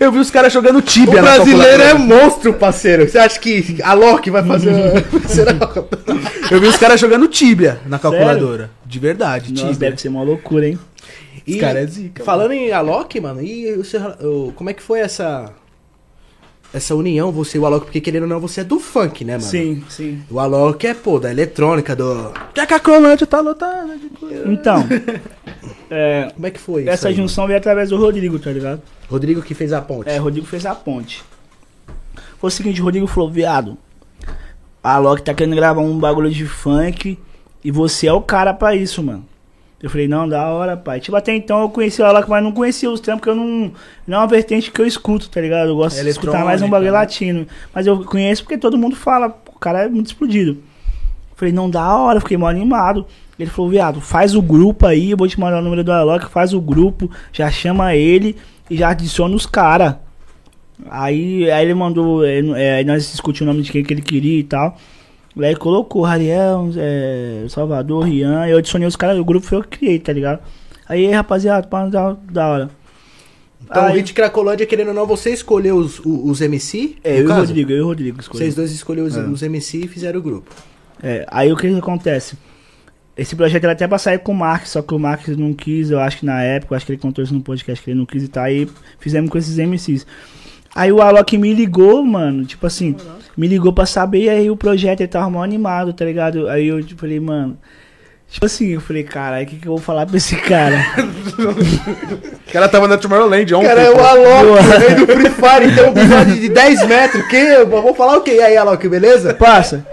Eu 0.00 0.10
vi 0.12 0.18
os 0.18 0.30
caras 0.30 0.52
jogando 0.52 0.78
O 0.78 0.82
Tibia 0.82 1.20
na 1.22 1.34
brasileiro 1.36 1.82
é 1.82 1.94
monstro, 1.94 2.54
parceiro. 2.54 3.08
Você 3.08 3.18
acha 3.18 3.38
que 3.38 3.78
a 3.82 3.92
Loki 3.94 4.30
vai 4.30 4.42
fazer. 4.44 4.72
Será? 5.28 5.52
Eu 6.50 6.60
vi 6.60 6.66
os 6.66 6.76
caras 6.76 7.00
jogando 7.00 7.28
Tibia 7.28 7.80
na 7.86 7.98
calculadora. 7.98 8.70
De 8.84 8.98
verdade, 8.98 9.50
Nossa, 9.52 9.72
Tibia. 9.72 9.78
deve 9.90 10.00
ser 10.00 10.08
uma 10.08 10.22
loucura, 10.22 10.68
hein? 10.68 10.78
E, 11.46 11.56
cara 11.58 11.80
é 11.80 11.86
zica, 11.86 12.22
Falando 12.24 12.52
em 12.52 12.70
Alok, 12.72 13.20
mano, 13.20 13.42
e 13.42 13.72
o 13.72 13.84
seu, 13.84 14.00
o- 14.20 14.52
como 14.54 14.70
é 14.70 14.72
que 14.72 14.82
foi 14.82 15.00
essa. 15.00 15.50
Essa 16.74 16.94
união, 16.94 17.30
você 17.30 17.58
e 17.58 17.60
o 17.60 17.66
Alok? 17.66 17.84
Porque 17.84 18.00
querendo 18.00 18.22
ou 18.22 18.28
não, 18.28 18.40
você 18.40 18.62
é 18.62 18.64
do 18.64 18.80
funk, 18.80 19.24
né, 19.24 19.34
mano? 19.34 19.44
Sim, 19.44 19.84
sim. 19.90 20.22
O 20.30 20.40
Alok 20.40 20.86
é, 20.86 20.94
pô, 20.94 21.20
da 21.20 21.30
eletrônica, 21.30 21.94
do. 21.94 22.32
Já 22.56 22.66
que 22.66 22.72
a 22.72 22.80
Colante 22.80 23.26
tá 23.26 23.42
coisa. 24.18 24.50
Então, 24.50 24.86
é, 25.90 26.30
Como 26.34 26.46
é 26.46 26.50
que 26.50 26.58
foi 26.58 26.82
essa 26.84 26.94
isso 26.94 27.08
aí, 27.08 27.14
junção 27.14 27.46
veio 27.46 27.58
através 27.58 27.90
do 27.90 27.98
Rodrigo, 27.98 28.38
tá 28.38 28.50
ligado? 28.50 28.78
mano? 28.78 28.82
Rodrigo 29.10 29.42
que 29.42 29.54
fez 29.54 29.72
a 29.72 29.82
ponte. 29.82 30.08
É, 30.08 30.16
Rodrigo 30.16 30.46
fez 30.46 30.64
a 30.64 30.74
ponte. 30.74 31.22
Foi 32.38 32.48
o 32.48 32.50
seguinte, 32.50 32.80
o 32.80 32.84
Rodrigo 32.84 33.06
falou, 33.06 33.30
viado, 33.30 33.76
a 34.82 34.98
Loki 34.98 35.22
tá 35.22 35.34
querendo 35.34 35.54
gravar 35.54 35.80
um 35.82 35.98
bagulho 35.98 36.30
de 36.30 36.46
funk 36.46 37.18
e 37.62 37.70
você 37.70 38.06
é 38.06 38.12
o 38.12 38.22
cara 38.22 38.54
pra 38.54 38.74
isso, 38.74 39.02
mano. 39.02 39.24
Eu 39.82 39.90
falei, 39.90 40.06
não, 40.06 40.28
da 40.28 40.48
hora, 40.48 40.76
pai. 40.76 41.00
Tipo, 41.00 41.16
até 41.16 41.34
então 41.34 41.60
eu 41.60 41.68
conhecia 41.68 42.04
o 42.04 42.08
Alok, 42.08 42.30
mas 42.30 42.42
não 42.42 42.52
conhecia 42.52 42.88
os 42.88 43.00
trampos, 43.00 43.20
porque 43.20 43.30
eu 43.30 43.34
não. 43.34 43.72
Não 44.06 44.18
é 44.18 44.20
uma 44.20 44.28
vertente 44.28 44.70
que 44.70 44.80
eu 44.80 44.86
escuto, 44.86 45.28
tá 45.28 45.40
ligado? 45.40 45.70
Eu 45.70 45.76
gosto 45.76 45.98
É 45.98 46.04
de 46.04 46.10
escutar 46.10 46.44
mais 46.44 46.62
um 46.62 46.70
bagulho 46.70 46.92
né? 46.92 46.98
latino. 46.98 47.46
Mas 47.74 47.86
eu 47.86 48.04
conheço 48.04 48.44
porque 48.44 48.56
todo 48.56 48.78
mundo 48.78 48.94
fala, 48.94 49.36
o 49.52 49.58
cara 49.58 49.82
é 49.82 49.88
muito 49.88 50.06
explodido. 50.06 50.52
Eu 50.52 51.36
falei, 51.36 51.52
não, 51.52 51.68
da 51.68 51.96
hora, 51.96 52.20
fiquei 52.20 52.36
mal 52.36 52.48
animado. 52.48 53.04
Ele 53.36 53.50
falou, 53.50 53.70
viado, 53.72 54.00
faz 54.00 54.36
o 54.36 54.42
grupo 54.42 54.86
aí, 54.86 55.10
eu 55.10 55.16
vou 55.16 55.26
te 55.26 55.40
mandar 55.40 55.58
o 55.58 55.62
número 55.62 55.82
do 55.82 55.90
Alok, 55.90 56.26
faz 56.26 56.54
o 56.54 56.60
grupo, 56.60 57.10
já 57.32 57.50
chama 57.50 57.96
ele 57.96 58.36
e 58.70 58.76
já 58.76 58.90
adiciona 58.90 59.34
os 59.34 59.46
caras. 59.46 59.96
Aí, 60.88 61.50
aí 61.50 61.64
ele 61.64 61.74
mandou, 61.74 62.24
é, 62.24 62.38
é, 62.56 62.74
aí 62.76 62.84
nós 62.84 63.10
discutimos 63.10 63.50
o 63.50 63.52
nome 63.52 63.64
de 63.64 63.72
quem 63.72 63.82
que 63.82 63.92
ele 63.92 64.02
queria 64.02 64.38
e 64.38 64.44
tal. 64.44 64.76
Aí 65.38 65.56
colocou 65.56 66.04
Ariel, 66.04 66.70
é, 66.76 67.46
Salvador, 67.48 68.04
Rian, 68.04 68.46
eu 68.46 68.58
adicionei 68.58 68.86
os 68.86 68.96
caras, 68.96 69.18
o 69.18 69.24
grupo 69.24 69.46
foi 69.46 69.58
eu 69.58 69.62
que 69.62 69.78
criei, 69.78 69.98
tá 69.98 70.12
ligado? 70.12 70.40
Aí, 70.86 71.10
rapaziada, 71.10 71.66
pá, 71.66 71.86
da, 71.86 72.16
da 72.30 72.48
hora. 72.48 72.70
Então, 73.64 73.84
o 73.84 73.86
Aí- 73.86 73.96
Hit 73.96 74.12
Cracolândia, 74.12 74.66
querendo 74.66 74.88
ou 74.88 74.94
não, 74.94 75.06
você 75.06 75.30
escolheu 75.30 75.76
os, 75.76 76.00
os, 76.04 76.40
MC? 76.40 76.96
É, 77.02 77.18
eu 77.18 77.22
e 77.22 77.26
o? 77.26 77.34
Rodrigo, 77.34 77.70
eu 77.70 77.76
e 77.78 77.80
o 77.80 77.86
Rodrigo 77.86 78.20
escolhi. 78.20 78.38
Vocês 78.44 78.54
dois 78.54 78.72
escolheram 78.72 79.06
os, 79.08 79.16
É. 79.16 79.20
os 79.20 79.42
MC 79.42 79.78
e 79.78 79.88
fizeram 79.88 80.20
o 80.20 80.22
grupo. 80.22 80.50
É, 81.02 81.24
aí 81.30 81.50
o 81.50 81.56
que, 81.56 81.66
acontece? 81.68 82.36
Esse 83.16 83.34
projeto 83.36 83.64
era 83.64 83.72
até 83.72 83.86
pra 83.86 83.98
sair 83.98 84.18
com 84.18 84.32
o 84.32 84.34
Mark, 84.34 84.66
só 84.66 84.82
que 84.82 84.94
o 84.94 84.98
Mark 84.98 85.28
não 85.28 85.52
quis, 85.52 85.90
eu 85.90 86.00
acho 86.00 86.18
que 86.18 86.26
na 86.26 86.42
época, 86.42 86.76
acho 86.76 86.84
que 86.86 86.92
ele 86.92 87.00
contou 87.00 87.22
isso 87.22 87.34
no 87.34 87.40
podcast, 87.40 87.82
que 87.82 87.90
ele 87.90 87.98
não 87.98 88.06
quis 88.06 88.22
e 88.22 88.28
tá 88.28 88.42
aí, 88.42 88.68
fizemos 88.98 89.30
com 89.30 89.38
esses 89.38 89.58
MCs. 89.58 90.06
Aí 90.74 90.90
o 90.90 91.02
Alok 91.02 91.36
me 91.36 91.52
ligou, 91.52 92.02
mano, 92.02 92.44
tipo 92.44 92.66
assim, 92.66 92.96
me 93.36 93.46
ligou 93.46 93.72
pra 93.72 93.84
saber, 93.86 94.22
e 94.24 94.28
aí 94.30 94.50
o 94.50 94.56
projeto 94.56 95.00
ele 95.00 95.08
tava 95.08 95.28
mal 95.28 95.42
animado, 95.42 95.92
tá 95.92 96.04
ligado? 96.04 96.48
Aí 96.48 96.68
eu 96.68 96.82
tipo, 96.82 97.00
falei, 97.02 97.20
mano, 97.20 97.58
tipo 98.30 98.46
assim, 98.46 98.68
eu 98.70 98.80
falei, 98.80 99.02
caralho, 99.02 99.44
o 99.44 99.48
que 99.48 99.56
que 99.56 99.66
eu 99.68 99.72
vou 99.72 99.80
falar 99.80 100.06
pra 100.06 100.16
esse 100.16 100.34
cara? 100.36 100.82
O 102.48 102.52
cara 102.52 102.68
tava 102.68 102.86
na 102.86 102.98
Tomorrowland 102.98 103.54
ontem. 103.54 103.66
Cara, 103.66 103.80
é 103.80 103.90
o. 103.90 103.98
Alok, 103.98 104.62
veio 104.78 104.96
do 105.06 105.06
Free 105.06 105.30
Fire, 105.30 105.74
tem 105.74 105.84
um 105.88 105.92
bigode 105.94 106.38
de 106.38 106.48
10 106.50 106.86
metros. 106.86 107.26
Que? 107.26 107.36
Eu 107.36 107.66
vou 107.66 107.94
falar 107.94 108.18
o 108.18 108.20
quê? 108.20 108.32
E 108.34 108.42
aí, 108.42 108.58
Alok, 108.58 108.86
beleza? 108.90 109.32
Passa! 109.32 109.86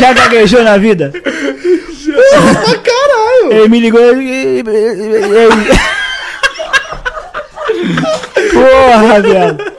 Já 0.00 0.14
gaguejou 0.14 0.64
na 0.64 0.78
vida? 0.78 1.12
Ah, 1.14 2.78
caralho! 2.82 3.52
Ele 3.52 3.68
me 3.68 3.80
ligou 3.80 4.00
e- 4.22 4.64
Porra, 8.52 9.20
viado! 9.20 9.77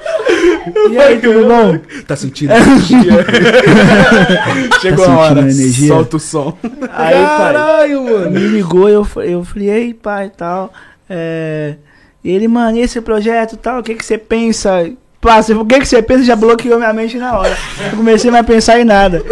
E 0.92 0.98
aí, 0.98 1.20
tudo 1.20 1.48
bom? 1.48 1.78
Tá 2.08 2.16
sentindo 2.16 2.54
energia? 2.54 3.26
Chegou 4.82 5.06
Tá 5.06 5.12
a 5.14 5.18
hora. 5.18 5.40
energia? 5.42 5.88
Solta 5.88 6.18
o 6.18 6.20
som. 6.20 6.58
Aí, 6.92 7.14
pai, 7.14 7.38
Caralho, 7.54 8.04
mano. 8.04 8.32
me 8.32 8.40
ligou 8.40 8.90
eu, 8.90 9.06
eu 9.24 9.44
falei, 9.44 9.70
ei, 9.70 9.94
pai 9.94 10.28
e 10.28 10.30
tal. 10.30 10.72
É... 11.10 11.76
E 12.24 12.30
ele, 12.32 12.48
mano, 12.48 12.78
e 12.78 12.82
esse 12.82 13.00
projeto 13.02 13.56
tal, 13.58 13.80
o 13.80 13.84
que 13.84 13.96
que 13.96 14.06
você 14.06 14.18
pensa? 14.18 14.90
Passa, 15.22 15.56
o 15.56 15.66
que 15.66 15.80
que 15.80 15.86
você 15.86 16.02
pensa? 16.02 16.24
Já 16.24 16.36
bloqueou 16.36 16.78
minha 16.78 16.94
mente 16.94 17.18
na 17.18 17.38
hora. 17.38 17.56
Eu 17.92 17.98
comecei 17.98 18.30
a 18.36 18.44
pensar 18.44 18.80
em 18.80 18.86
nada. 18.86 19.24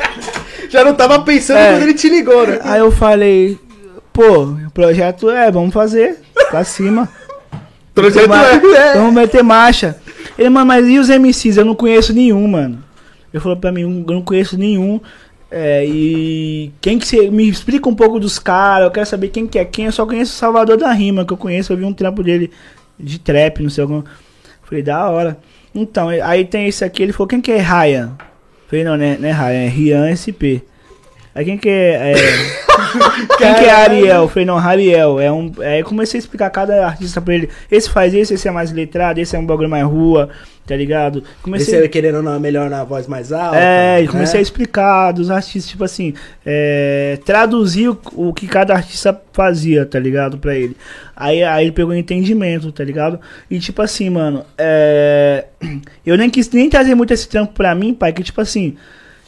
Já 0.68 0.84
não 0.84 0.94
tava 0.94 1.20
pensando 1.20 1.58
É. 1.58 1.70
quando 1.72 1.82
ele 1.82 1.94
te 1.94 2.08
ligou, 2.08 2.46
né? 2.46 2.58
Aí 2.64 2.80
eu 2.80 2.90
falei, 2.90 3.56
pô, 4.12 4.42
o 4.42 4.70
projeto 4.72 5.30
é, 5.30 5.48
vamos 5.50 5.72
fazer, 5.72 6.16
pra 6.50 6.64
cima. 6.64 7.08
Projeto 7.94 8.32
é. 8.32 8.94
Vamos 8.98 9.14
meter 9.14 9.42
marcha. 9.42 9.96
Ele, 10.36 10.48
mano, 10.48 10.66
mas 10.66 10.88
e 10.88 10.98
os 10.98 11.08
MCs? 11.08 11.56
Eu 11.56 11.64
não 11.64 11.74
conheço 11.74 12.12
nenhum, 12.12 12.46
mano. 12.48 12.82
Ele 13.32 13.40
falou 13.40 13.56
pra 13.56 13.70
mim, 13.70 13.82
eu 13.82 14.14
não 14.14 14.22
conheço 14.22 14.58
nenhum. 14.58 15.00
É, 15.50 15.86
e 15.86 16.72
quem 16.80 16.98
que 16.98 17.06
você. 17.06 17.30
Me 17.30 17.48
explica 17.48 17.88
um 17.88 17.94
pouco 17.94 18.18
dos 18.18 18.38
caras, 18.38 18.86
eu 18.86 18.90
quero 18.90 19.06
saber 19.06 19.28
quem 19.28 19.46
que 19.46 19.58
é 19.58 19.64
quem. 19.64 19.86
Eu 19.86 19.92
só 19.92 20.04
conheço 20.04 20.32
o 20.32 20.36
Salvador 20.36 20.76
da 20.76 20.92
Rima, 20.92 21.24
que 21.24 21.32
eu 21.32 21.36
conheço, 21.36 21.72
eu 21.72 21.76
vi 21.76 21.84
um 21.84 21.92
trampo 21.92 22.22
dele 22.22 22.50
de 22.98 23.18
trap, 23.18 23.62
não 23.62 23.70
sei 23.70 23.82
algum. 23.82 24.02
Falei, 24.62 24.82
da 24.82 25.08
hora. 25.08 25.38
Então, 25.74 26.08
aí 26.08 26.44
tem 26.44 26.66
esse 26.66 26.84
aqui, 26.84 27.02
ele 27.02 27.12
falou, 27.12 27.28
quem 27.28 27.40
que 27.40 27.52
é 27.52 27.58
Ryan? 27.58 28.16
Falei, 28.68 28.84
não, 28.84 28.96
né, 28.96 29.16
né 29.18 29.32
Ryan, 29.32 29.64
é 29.64 29.68
Rian 29.68 30.16
SP. 30.16 30.62
Aí 31.34 31.44
quem 31.44 31.58
que 31.58 31.68
é. 31.68 32.12
é 32.12 32.14
quem 33.36 33.54
que 33.54 33.64
é 33.64 33.70
Ariel? 33.70 34.22
Eu 34.22 34.28
falei, 34.28 34.44
não, 34.44 34.56
Ariel. 34.56 35.18
É 35.18 35.32
um, 35.32 35.52
aí 35.58 35.80
eu 35.80 35.84
comecei 35.84 36.18
a 36.18 36.22
explicar 36.22 36.48
cada 36.50 36.86
artista 36.86 37.20
pra 37.20 37.34
ele. 37.34 37.48
Esse 37.70 37.90
faz 37.90 38.14
isso, 38.14 38.32
esse 38.32 38.46
é 38.46 38.50
mais 38.52 38.70
letrado, 38.70 39.18
esse 39.18 39.34
é 39.34 39.38
um 39.38 39.44
bagulho 39.44 39.68
mais 39.68 39.84
rua, 39.84 40.28
tá 40.64 40.76
ligado? 40.76 41.24
Comecei 41.42 41.80
Você 41.80 41.88
querendo 41.88 42.18
ou 42.18 42.22
não, 42.22 42.38
melhor 42.38 42.70
na 42.70 42.84
voz 42.84 43.08
mais 43.08 43.32
alta. 43.32 43.58
é, 43.58 44.00
e 44.00 44.06
né? 44.06 44.12
comecei 44.12 44.38
a 44.38 44.42
explicar 44.42 45.10
dos 45.10 45.28
artistas, 45.28 45.66
tipo 45.66 45.82
assim, 45.82 46.14
é, 46.46 47.18
traduzir 47.24 47.88
o, 47.88 47.98
o 48.12 48.32
que 48.32 48.46
cada 48.46 48.72
artista 48.72 49.20
fazia, 49.32 49.84
tá 49.84 49.98
ligado? 49.98 50.38
Pra 50.38 50.54
ele. 50.54 50.76
Aí, 51.16 51.42
aí 51.42 51.64
ele 51.64 51.72
pegou 51.72 51.92
entendimento, 51.92 52.70
tá 52.70 52.84
ligado? 52.84 53.18
E 53.50 53.58
tipo 53.58 53.82
assim, 53.82 54.08
mano, 54.08 54.44
é, 54.56 55.46
eu 56.06 56.16
nem 56.16 56.30
quis 56.30 56.48
nem 56.50 56.70
trazer 56.70 56.94
muito 56.94 57.12
esse 57.12 57.28
trampo 57.28 57.54
pra 57.54 57.74
mim, 57.74 57.92
pai, 57.92 58.12
que 58.12 58.22
tipo 58.22 58.40
assim, 58.40 58.76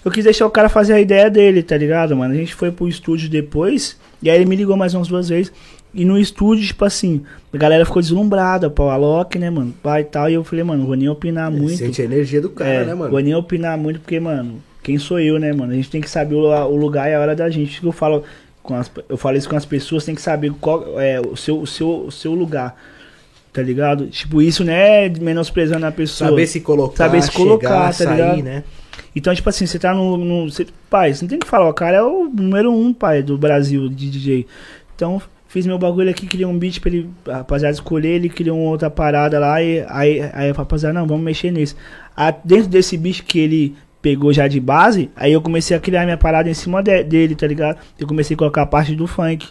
eu 0.06 0.12
quis 0.12 0.22
deixar 0.22 0.46
o 0.46 0.50
cara 0.50 0.68
fazer 0.68 0.92
a 0.92 1.00
ideia 1.00 1.28
dele, 1.28 1.64
tá 1.64 1.76
ligado, 1.76 2.16
mano? 2.16 2.32
A 2.32 2.36
gente 2.36 2.54
foi 2.54 2.70
pro 2.70 2.86
estúdio 2.86 3.28
depois, 3.28 3.96
e 4.22 4.30
aí 4.30 4.36
ele 4.36 4.46
me 4.46 4.54
ligou 4.54 4.76
mais 4.76 4.94
umas 4.94 5.08
duas 5.08 5.28
vezes. 5.28 5.52
E 5.92 6.04
no 6.04 6.16
estúdio, 6.16 6.64
tipo 6.64 6.84
assim, 6.84 7.22
a 7.52 7.56
galera 7.56 7.84
ficou 7.84 8.00
deslumbrada, 8.00 8.70
pô, 8.70 8.88
a 8.88 8.96
Loki, 8.96 9.36
né, 9.38 9.50
mano? 9.50 9.74
Pai 9.82 10.02
e 10.02 10.04
tal. 10.04 10.30
E 10.30 10.34
eu 10.34 10.44
falei, 10.44 10.62
mano, 10.62 10.86
vou 10.86 10.94
nem 10.94 11.08
opinar 11.08 11.50
muito. 11.50 11.76
Sente 11.78 12.02
a 12.02 12.04
energia 12.04 12.40
do 12.40 12.50
cara, 12.50 12.70
É, 12.70 12.84
né, 12.84 12.94
mano? 12.94 13.10
Vou 13.10 13.18
nem 13.18 13.34
opinar 13.34 13.76
muito, 13.76 13.98
porque, 13.98 14.20
mano, 14.20 14.62
quem 14.80 14.96
sou 14.96 15.18
eu, 15.18 15.40
né, 15.40 15.52
mano? 15.52 15.72
A 15.72 15.74
gente 15.74 15.90
tem 15.90 16.00
que 16.00 16.08
saber 16.08 16.36
o, 16.36 16.46
o 16.66 16.76
lugar 16.76 17.10
e 17.10 17.14
a 17.14 17.20
hora 17.20 17.34
da 17.34 17.50
gente. 17.50 17.82
Eu 17.84 17.90
falo, 17.90 18.22
com 18.62 18.76
as, 18.76 18.88
eu 19.08 19.16
falo 19.16 19.36
isso 19.36 19.48
com 19.48 19.56
as 19.56 19.64
pessoas, 19.64 20.04
tem 20.04 20.14
que 20.14 20.22
saber 20.22 20.52
qual 20.60 21.00
é 21.00 21.20
o 21.20 21.34
seu, 21.34 21.58
o 21.58 21.66
seu, 21.66 21.88
o 22.06 22.12
seu 22.12 22.32
lugar. 22.32 22.80
Tá 23.52 23.62
ligado? 23.62 24.06
Tipo, 24.06 24.40
isso 24.42 24.62
não 24.64 24.72
é 24.72 25.08
menosprezando 25.08 25.84
a 25.86 25.90
pessoa. 25.90 26.30
Saber 26.30 26.46
se 26.46 26.60
colocar, 26.60 26.96
Saber 26.96 27.22
se 27.22 27.32
colocar, 27.32 27.68
chegar, 27.68 27.86
tá 27.86 27.92
sair, 27.92 28.36
ligado? 28.36 28.42
né? 28.44 28.64
Então, 29.16 29.34
tipo 29.34 29.48
assim, 29.48 29.66
você 29.66 29.78
tá 29.78 29.92
no. 29.94 30.16
no 30.18 30.50
você- 30.50 30.66
pai, 30.90 31.12
você 31.14 31.24
não 31.24 31.28
tem 31.30 31.38
que 31.38 31.46
falar, 31.48 31.68
o 31.68 31.74
cara 31.74 31.96
é 31.96 32.02
o 32.02 32.28
número 32.28 32.70
um, 32.72 32.92
pai, 32.92 33.22
do 33.22 33.36
Brasil 33.38 33.88
de 33.88 34.10
DJ. 34.10 34.46
Então, 34.94 35.20
fiz 35.48 35.66
meu 35.66 35.78
bagulho 35.78 36.10
aqui, 36.10 36.26
criei 36.26 36.44
um 36.46 36.58
beat 36.58 36.80
pra 36.80 36.90
ele, 36.90 37.08
a 37.26 37.38
rapaziada, 37.38 37.72
escolher, 37.74 38.10
ele 38.10 38.28
criou 38.28 38.58
uma 38.60 38.70
outra 38.70 38.90
parada 38.90 39.38
lá, 39.38 39.62
e 39.62 39.84
aí, 39.88 40.20
aí 40.34 40.50
a 40.50 40.52
rapaziada, 40.52 40.98
não, 41.00 41.06
vamos 41.06 41.24
mexer 41.24 41.50
nisso. 41.50 41.74
Dentro 42.44 42.68
desse 42.68 42.96
beat 42.98 43.22
que 43.24 43.38
ele 43.38 43.74
pegou 44.02 44.32
já 44.32 44.46
de 44.46 44.60
base, 44.60 45.10
aí 45.16 45.32
eu 45.32 45.40
comecei 45.40 45.76
a 45.76 45.80
criar 45.80 46.04
minha 46.04 46.16
parada 46.18 46.48
em 46.48 46.54
cima 46.54 46.82
de- 46.82 47.02
dele, 47.02 47.34
tá 47.34 47.46
ligado? 47.46 47.78
Eu 47.98 48.06
comecei 48.06 48.34
a 48.34 48.38
colocar 48.38 48.62
a 48.62 48.66
parte 48.66 48.94
do 48.94 49.06
funk. 49.06 49.48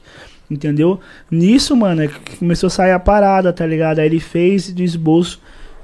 Entendeu? 0.50 1.00
Nisso, 1.30 1.76
mano, 1.76 2.04
é 2.04 2.08
que 2.08 2.38
começou 2.38 2.68
a 2.68 2.70
sair 2.70 2.92
a 2.92 3.00
parada, 3.00 3.52
tá 3.52 3.66
ligado? 3.66 3.98
Aí 3.98 4.06
ele 4.06 4.20
fez 4.20 4.72
do 4.72 4.84
esboço. 4.84 5.42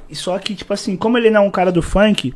E 0.08 0.16
só 0.16 0.38
que, 0.38 0.54
tipo 0.54 0.72
assim, 0.72 0.96
como 0.96 1.18
ele 1.18 1.32
não 1.32 1.42
é 1.44 1.48
um 1.48 1.50
cara 1.50 1.72
do 1.72 1.82
funk, 1.82 2.32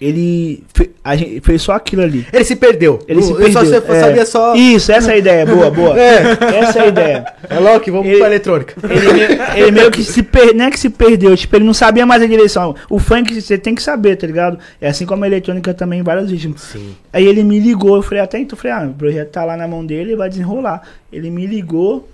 ele 0.00 0.62
fe- 0.74 0.90
gente 1.16 1.40
fez 1.40 1.62
só 1.62 1.72
aquilo 1.72 2.02
ali. 2.02 2.26
Ele 2.32 2.44
se 2.44 2.54
perdeu. 2.56 2.98
Ele 3.08 3.22
se 3.22 3.30
eu 3.30 3.36
perdeu. 3.36 3.52
só 3.80 3.92
é. 3.94 4.00
sabia 4.00 4.26
só. 4.26 4.54
Isso, 4.54 4.92
essa 4.92 5.10
é 5.12 5.14
a 5.14 5.18
ideia, 5.18 5.46
boa, 5.46 5.70
boa. 5.70 5.96
Essa 5.98 6.80
é 6.80 6.82
a 6.82 6.86
ideia. 6.86 7.26
É 7.48 7.58
Loki, 7.58 7.90
vamos 7.90 8.06
Ele- 8.06 8.18
pra 8.18 8.26
eletrônica. 8.26 8.74
Ele 8.82 9.12
meio, 9.12 9.42
ele 9.56 9.70
meio 9.70 9.90
que 9.90 10.04
se 10.04 10.22
per, 10.22 10.54
não 10.54 10.66
é 10.66 10.70
que 10.70 10.78
se 10.78 10.90
perdeu, 10.90 11.34
tipo, 11.36 11.56
ele 11.56 11.64
não 11.64 11.72
sabia 11.74 12.04
mais 12.04 12.22
a 12.22 12.26
direção. 12.26 12.74
O 12.90 12.98
funk 12.98 13.40
você 13.40 13.56
tem 13.56 13.74
que 13.74 13.82
saber, 13.82 14.16
tá 14.16 14.26
ligado? 14.26 14.58
É 14.80 14.88
assim 14.88 15.06
como 15.06 15.24
a 15.24 15.26
eletrônica 15.26 15.72
também, 15.72 16.02
vários 16.02 16.30
ritmos. 16.30 16.60
Sim. 16.60 16.94
Aí 17.12 17.26
ele 17.26 17.42
me 17.42 17.58
ligou, 17.58 17.96
eu 17.96 18.02
falei, 18.02 18.20
até 18.22 18.38
então, 18.38 18.56
eu 18.56 18.60
falei, 18.62 18.76
ah, 18.76 18.90
o 18.90 18.94
projeto 18.94 19.30
tá 19.30 19.44
lá 19.44 19.56
na 19.56 19.66
mão 19.66 19.84
dele, 19.84 20.10
ele 20.10 20.16
vai 20.16 20.28
desenrolar. 20.28 20.82
Ele 21.12 21.30
me 21.30 21.46
ligou, 21.46 22.08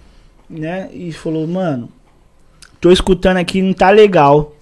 né, 0.48 0.88
e 0.92 1.12
falou, 1.12 1.46
mano, 1.48 1.88
tô 2.80 2.90
escutando 2.92 3.38
aqui, 3.38 3.60
não 3.60 3.72
tá 3.72 3.90
legal. 3.90 4.54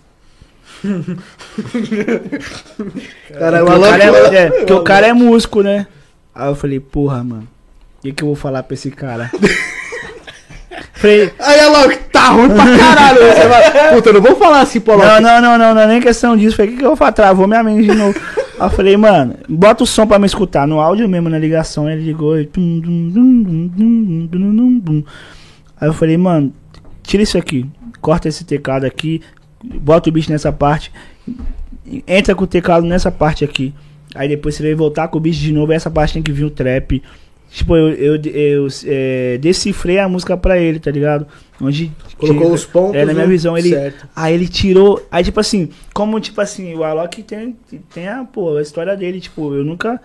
Cara, 3.39 3.65
Porque 3.65 3.75
o 3.75 3.81
cara 3.81 4.05
é, 4.05 4.37
é, 4.37 4.51
porque 4.51 4.73
o 4.73 4.83
cara 4.83 5.07
é 5.07 5.13
músico, 5.13 5.63
né? 5.63 5.87
Aí 6.35 6.49
eu 6.49 6.55
falei, 6.55 6.81
porra, 6.81 7.23
mano, 7.23 7.49
o 7.99 8.03
que, 8.03 8.13
que 8.13 8.23
eu 8.23 8.29
vou 8.29 8.37
falar 8.37 8.63
pra 8.63 8.75
esse 8.75 8.91
cara? 8.91 9.31
falei, 10.95 11.33
Aí, 11.39 11.61
Alok, 11.61 11.97
tá 12.11 12.29
ruim 12.31 12.49
pra 12.49 12.77
caralho. 12.79 13.19
Você 13.19 13.49
vai... 13.49 13.95
Puta, 13.95 14.09
eu 14.09 14.15
não 14.15 14.23
vou 14.23 14.37
falar 14.37 14.61
assim 14.61 14.83
Alok. 14.87 15.05
Não, 15.05 15.21
não, 15.21 15.41
não, 15.43 15.59
não, 15.59 15.75
não 15.75 15.83
é 15.83 15.87
nem 15.87 16.01
questão 16.01 16.37
disso. 16.37 16.57
Falei, 16.57 16.71
o 16.71 16.75
que, 16.75 16.79
que 16.79 16.85
eu 16.85 16.91
vou 16.91 16.97
fazer? 16.97 17.13
Travou 17.13 17.47
minha 17.47 17.63
mente 17.63 17.83
de 17.83 17.95
novo. 17.95 18.19
Aí 18.61 18.67
eu 18.67 18.71
falei, 18.71 18.97
mano, 18.97 19.37
bota 19.49 19.85
o 19.85 19.87
som 19.87 20.07
pra 20.07 20.19
me 20.19 20.27
escutar. 20.27 20.67
No 20.67 20.81
áudio 20.81 21.09
mesmo, 21.09 21.29
na 21.29 21.39
ligação, 21.39 21.91
ele 21.91 22.03
ligou. 22.03 22.39
e. 22.39 22.49
Aí 25.81 25.89
eu 25.89 25.95
falei, 25.95 26.17
mano, 26.17 26.53
tira 27.03 27.23
isso 27.23 27.39
aqui. 27.39 27.67
Corta 28.01 28.29
esse 28.29 28.45
teclado 28.45 28.85
aqui. 28.85 29.23
Bota 29.63 30.09
o 30.09 30.13
bicho 30.13 30.31
nessa 30.31 30.53
parte. 30.53 30.91
Entra 32.07 32.35
com 32.35 32.45
o 32.45 32.47
teclado 32.47 32.87
nessa 32.87 33.11
parte 33.11 33.45
aqui. 33.45 33.75
Aí 34.15 34.29
depois 34.29 34.55
você 34.55 34.63
vai 34.63 34.75
voltar 34.75 35.09
com 35.09 35.19
o 35.19 35.21
bicho 35.21 35.41
de 35.41 35.53
novo. 35.53 35.73
Essa 35.73 35.91
parte 35.91 36.15
tem 36.15 36.23
que 36.23 36.33
vir 36.33 36.45
o 36.45 36.51
trap. 36.51 37.03
Tipo, 37.51 37.77
eu, 37.77 37.89
eu, 37.95 38.23
eu, 38.27 38.69
é, 38.87 39.37
decifrei 39.39 39.99
a 39.99 40.09
música 40.09 40.37
pra 40.37 40.57
ele, 40.57 40.79
tá 40.79 40.91
ligado? 40.91 41.27
Onde 41.61 41.91
Colocou 42.17 42.53
os 42.53 42.65
pontos. 42.65 42.95
É, 42.95 43.05
na 43.05 43.13
minha 43.13 43.25
no- 43.27 43.31
visão, 43.31 43.59
ele. 43.59 43.71
Certo. 43.71 44.09
Aí 44.15 44.35
ele 44.35 44.47
tirou. 44.47 45.05
Aí, 45.11 45.25
tipo 45.25 45.41
assim, 45.41 45.69
como, 45.93 46.21
tipo 46.21 46.41
assim, 46.41 46.75
o 46.75 46.85
Alok 46.85 47.23
tem, 47.25 47.57
tem 47.93 48.07
a, 48.09 48.25
pô, 48.25 48.57
a 48.57 48.63
história 48.63 48.97
dele, 48.97 49.21
tipo, 49.21 49.53
eu 49.53 49.65
nunca 49.65 50.01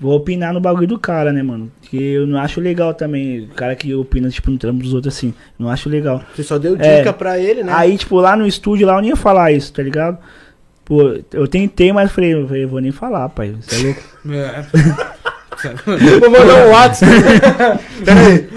vou 0.00 0.14
opinar 0.16 0.52
no 0.52 0.60
bagulho 0.60 0.86
do 0.86 0.98
cara, 0.98 1.32
né, 1.32 1.42
mano? 1.42 1.70
Que 1.82 1.96
eu 2.14 2.26
não 2.26 2.38
acho 2.38 2.60
legal 2.60 2.94
também. 2.94 3.40
O 3.40 3.48
cara 3.54 3.74
que 3.74 3.94
opina, 3.94 4.28
tipo, 4.28 4.50
no 4.50 4.58
trampo 4.58 4.82
dos 4.82 4.94
outros 4.94 5.16
assim. 5.16 5.32
Não 5.58 5.68
acho 5.68 5.88
legal. 5.88 6.22
Você 6.34 6.42
só 6.42 6.58
deu 6.58 6.74
dica 6.76 6.86
É. 7.08 7.12
pra 7.12 7.38
ele, 7.38 7.62
né? 7.62 7.72
Aí, 7.74 7.96
tipo, 7.96 8.16
lá 8.16 8.36
no 8.36 8.46
estúdio, 8.46 8.86
lá 8.86 8.94
eu 8.96 9.00
nem 9.00 9.10
ia 9.10 9.16
falar 9.16 9.52
isso, 9.52 9.72
tá 9.72 9.82
ligado? 9.82 10.18
Pô, 10.84 11.18
eu 11.32 11.48
tentei, 11.48 11.92
mas 11.92 12.12
falei, 12.12 12.34
eu 12.34 12.46
falei, 12.46 12.64
eu 12.64 12.68
vou 12.68 12.80
nem 12.80 12.92
falar, 12.92 13.28
pai. 13.30 13.54
Você 13.60 13.76
é 13.76 13.82
louco. 13.84 14.02
Vou 16.20 16.30
mandar 16.30 16.66
um 16.66 16.70
WhatsApp. 16.72 17.12
Peraí. 18.04 18.48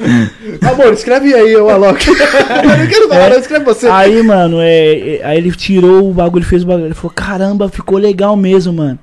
Amor, 0.73 0.91
escreve 0.94 1.34
aí, 1.34 1.56
o 1.56 1.69
Alok. 1.69 2.06
eu 2.07 2.14
não 2.15 2.88
quero 2.88 3.07
falar, 3.07 3.26
É. 3.27 3.30
não, 3.30 3.38
escreve 3.39 3.64
você. 3.65 3.88
Aí, 3.88 4.22
mano, 4.23 4.60
é, 4.60 5.18
é- 5.18 5.22
aí 5.23 5.38
ele 5.38 5.52
tirou 5.52 6.10
o 6.10 6.14
bagulho, 6.14 6.44
fez 6.44 6.64
o 6.64 6.68
bagulho. 6.68 6.88
Ele 6.88 6.94
falou, 6.95 7.11
caramba, 7.15 7.69
ficou 7.69 7.98
legal 7.98 8.35
mesmo, 8.35 8.73
mano. 8.73 8.99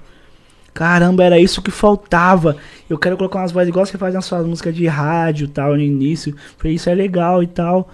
Caramba, 0.75 1.23
era 1.23 1.39
isso 1.39 1.63
que 1.63 1.71
faltava. 1.71 2.57
Eu 2.91 2.99
quero 2.99 3.17
colocar 3.17 3.39
umas 3.39 3.53
vozes 3.53 3.69
igual 3.69 3.87
você 3.87 3.97
faz 3.97 4.13
nas 4.13 4.25
suas 4.25 4.45
músicas 4.45 4.75
de 4.75 4.87
rádio 4.89 5.45
e 5.45 5.49
tal, 5.49 5.75
no 5.75 5.81
início. 5.81 6.35
Falei, 6.59 6.75
isso 6.75 6.91
é 6.91 6.95
legal 6.95 7.43
e 7.45 7.47
tal. 7.47 7.89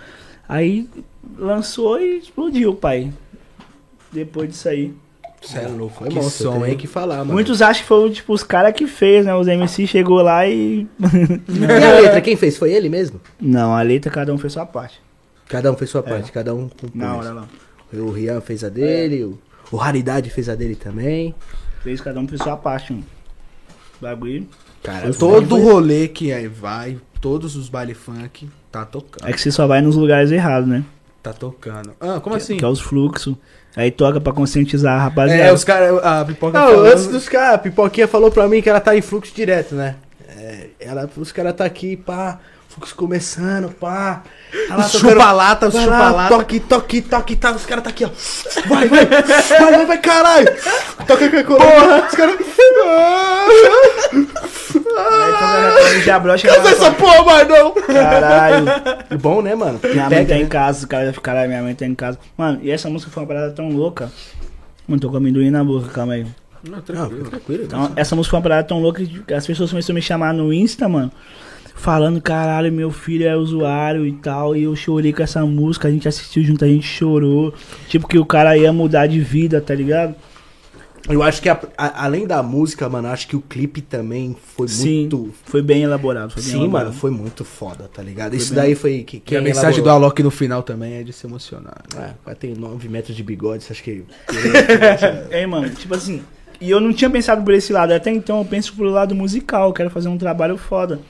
Aí 0.49 0.89
lançou 1.39 2.01
e 2.01 2.19
explodiu, 2.19 2.75
pai. 2.75 3.13
Depois 4.11 4.49
disso 4.49 4.69
aí. 4.71 4.95
Você 5.43 5.59
é 5.59 5.69
louco, 5.69 5.95
Foi 5.99 6.09
que 6.09 6.15
monstro, 6.17 6.53
som, 6.53 6.67
hein? 6.67 6.77
que 6.77 6.87
falar, 6.87 7.19
mano. 7.19 7.33
Muitos 7.33 7.63
acham 7.63 7.83
que 7.83 7.89
foi 7.89 8.11
tipo, 8.11 8.33
os 8.33 8.43
caras 8.43 8.75
que 8.75 8.87
fez, 8.87 9.25
né? 9.25 9.35
Os 9.35 9.47
MC 9.47 9.87
chegou 9.87 10.21
lá 10.23 10.47
e. 10.47 10.87
E 11.49 11.65
a 11.65 12.01
letra, 12.01 12.21
quem 12.21 12.37
fez? 12.37 12.57
Foi 12.59 12.73
ele 12.73 12.89
mesmo? 12.89 13.21
Não, 13.41 13.75
a 13.75 13.81
letra 13.83 14.11
cada 14.11 14.35
um 14.35 14.39
fez 14.39 14.55
sua 14.55 14.67
parte. 14.67 15.01
Cada 15.49 15.71
um 15.73 15.77
fez 15.77 15.91
sua 15.91 16.03
parte, 16.03 16.31
cada 16.31 16.55
um 16.55 16.69
compôs. 16.69 16.95
Na 16.95 17.15
hora 17.17 17.33
lá. 17.33 17.49
O 17.93 18.11
Rian 18.11 18.41
fez 18.41 18.63
a 18.63 18.69
dele, 18.69 19.25
o, 19.25 19.39
o 19.73 19.77
Raridade 19.77 20.31
fez 20.31 20.49
a 20.49 20.55
dele 20.55 20.77
também. 20.77 21.35
Fez 21.83 22.01
cada 22.01 22.21
um 22.21 22.29
fez 22.29 22.43
sua 22.43 22.57
parte, 22.57 22.93
mano. 22.93 23.05
Bagulho. 24.01 24.47
Cara, 24.83 25.13
Todo 25.13 25.57
rolê 25.59 26.09
que 26.09 26.33
aí 26.33 26.49
vai, 26.49 26.99
todos 27.21 27.55
os 27.57 27.69
baile 27.69 27.93
funk, 27.95 28.49
tá 28.73 28.85
tocando. 28.85 29.29
É 29.29 29.33
que 29.33 29.41
você 29.41 29.51
só 29.51 29.67
vai 29.67 29.81
nos 29.83 29.97
lugares 29.97 30.31
errados, 30.31 30.69
né? 30.69 30.83
Tá 31.23 31.33
tocando. 31.35 31.93
Ah, 32.01 32.19
como 32.21 32.35
assim? 32.37 32.57
Que 32.57 32.65
é 32.65 32.69
os 32.69 32.81
fluxos. 32.81 33.35
Aí 33.77 33.91
toca 33.91 34.21
pra 34.21 34.33
conscientizar 34.33 34.99
a 34.99 35.05
rapaziada. 35.05 35.43
É, 35.43 35.53
os 35.53 35.63
caras, 35.65 36.03
a 36.03 36.25
pipoca 36.25 36.59
Não, 36.59 36.67
falando- 36.71 36.87
antes 36.93 37.07
dos 37.09 37.29
caras, 37.29 37.55
a 37.55 37.59
Pipoquinha 37.59 38.09
falou 38.09 38.31
pra 38.31 38.49
mim 38.49 38.61
que 38.63 38.69
ela 38.71 38.81
tá 38.81 38.97
em 38.97 39.03
fluxo 39.03 39.33
direto, 39.35 39.75
né? 39.75 39.97
É, 40.29 40.69
ela, 40.81 41.09
os 41.17 41.31
caras 41.31 41.55
tá 41.55 41.65
aqui, 41.67 41.97
pá, 41.97 42.41
fluxo 42.71 42.95
começando, 42.95 43.71
pá. 43.75 44.23
Tá 44.69 44.77
lá 44.77 44.87
Os 44.87 44.93
tocando- 44.93 45.11
chupa-lata, 45.13 45.69
os 45.69 45.75
vai 45.75 45.87
lá, 45.87 45.99
chupa-lata. 45.99 46.35
Toque, 46.35 46.61
toque, 46.61 47.03
toque, 47.03 47.37
tá. 47.37 47.53
Os 47.53 47.67
caras 47.67 47.85
tá 47.85 47.91
aqui, 47.91 48.05
ó. 48.05 48.11
Vai, 48.67 48.89
vai, 48.89 49.07
vai, 49.07 49.73
vai, 49.73 49.87
vai, 49.87 49.99
caralho. 49.99 50.49
Toca 51.07 51.29
com 51.29 51.37
a 51.37 51.45
coluna. 51.45 52.07
Os 52.07 52.15
caras. 52.15 52.37
Cadê 56.43 56.69
essa 56.69 56.91
porra, 56.93 57.25
mais 57.25 57.49
não? 57.49 57.73
Caralho. 57.73 58.65
Bom, 59.21 59.43
né, 59.43 59.55
mano? 59.55 59.81
Minha 59.83 60.09
mãe 60.09 60.27
tá 60.27 60.37
em 60.37 60.43
né? 60.43 60.49
casa, 60.49 60.79
os 60.81 60.85
caras 60.85 61.19
caralho, 61.19 61.49
minha 61.49 61.63
mãe 61.63 61.75
tá 61.75 61.87
em 61.87 61.95
casa. 61.95 62.19
Mano, 62.37 62.61
e 62.63 62.71
essa 62.71 62.89
música 62.89 63.11
foi 63.11 63.23
uma 63.23 63.29
parada 63.29 63.53
tão 63.53 63.69
louca. 63.71 64.11
Mano, 64.87 65.01
tô 65.01 65.11
com 65.11 65.17
amendoim 65.17 65.51
na 65.51 65.63
boca, 65.63 65.89
calma 65.89 66.15
aí. 66.15 66.27
Não, 66.63 66.81
tranquilo. 66.81 67.31
tranquilo. 67.31 67.65
Então, 67.65 67.93
essa 67.97 68.15
música 68.15 68.31
foi 68.31 68.39
uma 68.39 68.43
parada 68.43 68.65
tão 68.67 68.81
louca 68.81 69.03
que 69.05 69.35
as 69.35 69.47
pessoas 69.47 69.71
começaram 69.71 69.95
a 69.95 69.97
me 69.97 70.03
chamar 70.03 70.35
no 70.35 70.53
Insta, 70.53 70.89
mano. 70.89 71.11
Falando, 71.81 72.21
caralho, 72.21 72.71
meu 72.71 72.91
filho 72.91 73.27
é 73.27 73.35
usuário 73.35 74.07
e 74.07 74.13
tal. 74.13 74.55
E 74.55 74.65
eu 74.65 74.77
chorei 74.77 75.13
com 75.15 75.23
essa 75.23 75.45
música, 75.47 75.89
a 75.89 75.91
gente 75.91 76.07
assistiu 76.07 76.43
junto, 76.45 76.63
a 76.65 76.69
gente 76.69 76.87
chorou. 76.87 77.55
Tipo, 77.89 78.07
que 78.07 78.19
o 78.19 78.25
cara 78.27 78.55
ia 78.57 78.71
mudar 78.73 79.07
de 79.07 79.19
vida, 79.19 79.61
tá 79.63 79.75
ligado? 79.75 80.15
Eu 81.09 81.23
acho 81.23 81.41
que 81.41 81.49
a- 81.49 81.59
a- 81.79 82.05
além 82.05 82.27
da 82.27 82.43
música, 82.43 82.87
mano, 82.87 83.09
acho 83.09 83.27
que 83.27 83.35
o 83.35 83.41
clipe 83.41 83.81
também 83.81 84.37
foi 84.55 84.69
Sim, 84.69 85.01
muito. 85.01 85.31
foi 85.47 85.63
bem 85.63 85.83
elaborado. 85.83 86.33
Foi 86.33 86.43
bem 86.43 86.53
Sim, 86.53 86.59
elaborado. 86.61 86.87
mano, 86.89 86.99
foi 86.99 87.11
muito 87.11 87.45
foda, 87.47 87.91
tá 87.93 88.03
ligado? 88.03 88.37
Isso 88.37 88.53
bem. 88.55 88.63
daí 88.63 88.75
foi 88.75 89.03
que 89.03 89.17
E 89.17 89.21
quem 89.21 89.39
a 89.39 89.41
mensagem 89.41 89.81
do 89.83 89.87
elaborou. 89.87 90.05
Alok 90.09 90.23
no 90.23 90.31
final 90.31 90.63
também 90.63 90.97
é 90.99 91.03
de 91.03 91.15
se 91.15 91.27
emocionar. 91.27 91.83
né? 91.95 92.09
É, 92.09 92.11
o 92.21 92.25
cara 92.27 92.37
tem 92.37 92.55
9 92.55 92.91
metros 92.91 93.17
de 93.17 93.23
bigode, 93.23 93.65
você 93.65 93.73
acha 93.73 93.83
que. 93.83 94.05
É, 95.31 95.47
mano, 95.47 95.71
tipo 95.71 95.95
assim, 95.95 96.23
E 96.61 96.71
eu 96.71 96.79
não 96.79 96.93
tinha 96.93 97.09
pensado 97.09 97.43
por 97.43 97.55
esse 97.55 97.73
lado. 97.73 97.93
Até 97.95 98.11
então 98.11 98.39
eu 98.39 98.45
penso 98.45 98.75
pelo 98.75 98.91
lado 98.91 99.15
musical. 99.15 99.69
Eu 99.69 99.73
quero 99.73 99.89
fazer 99.89 100.09
um 100.11 100.19
trabalho 100.19 100.59
foda. 100.59 101.01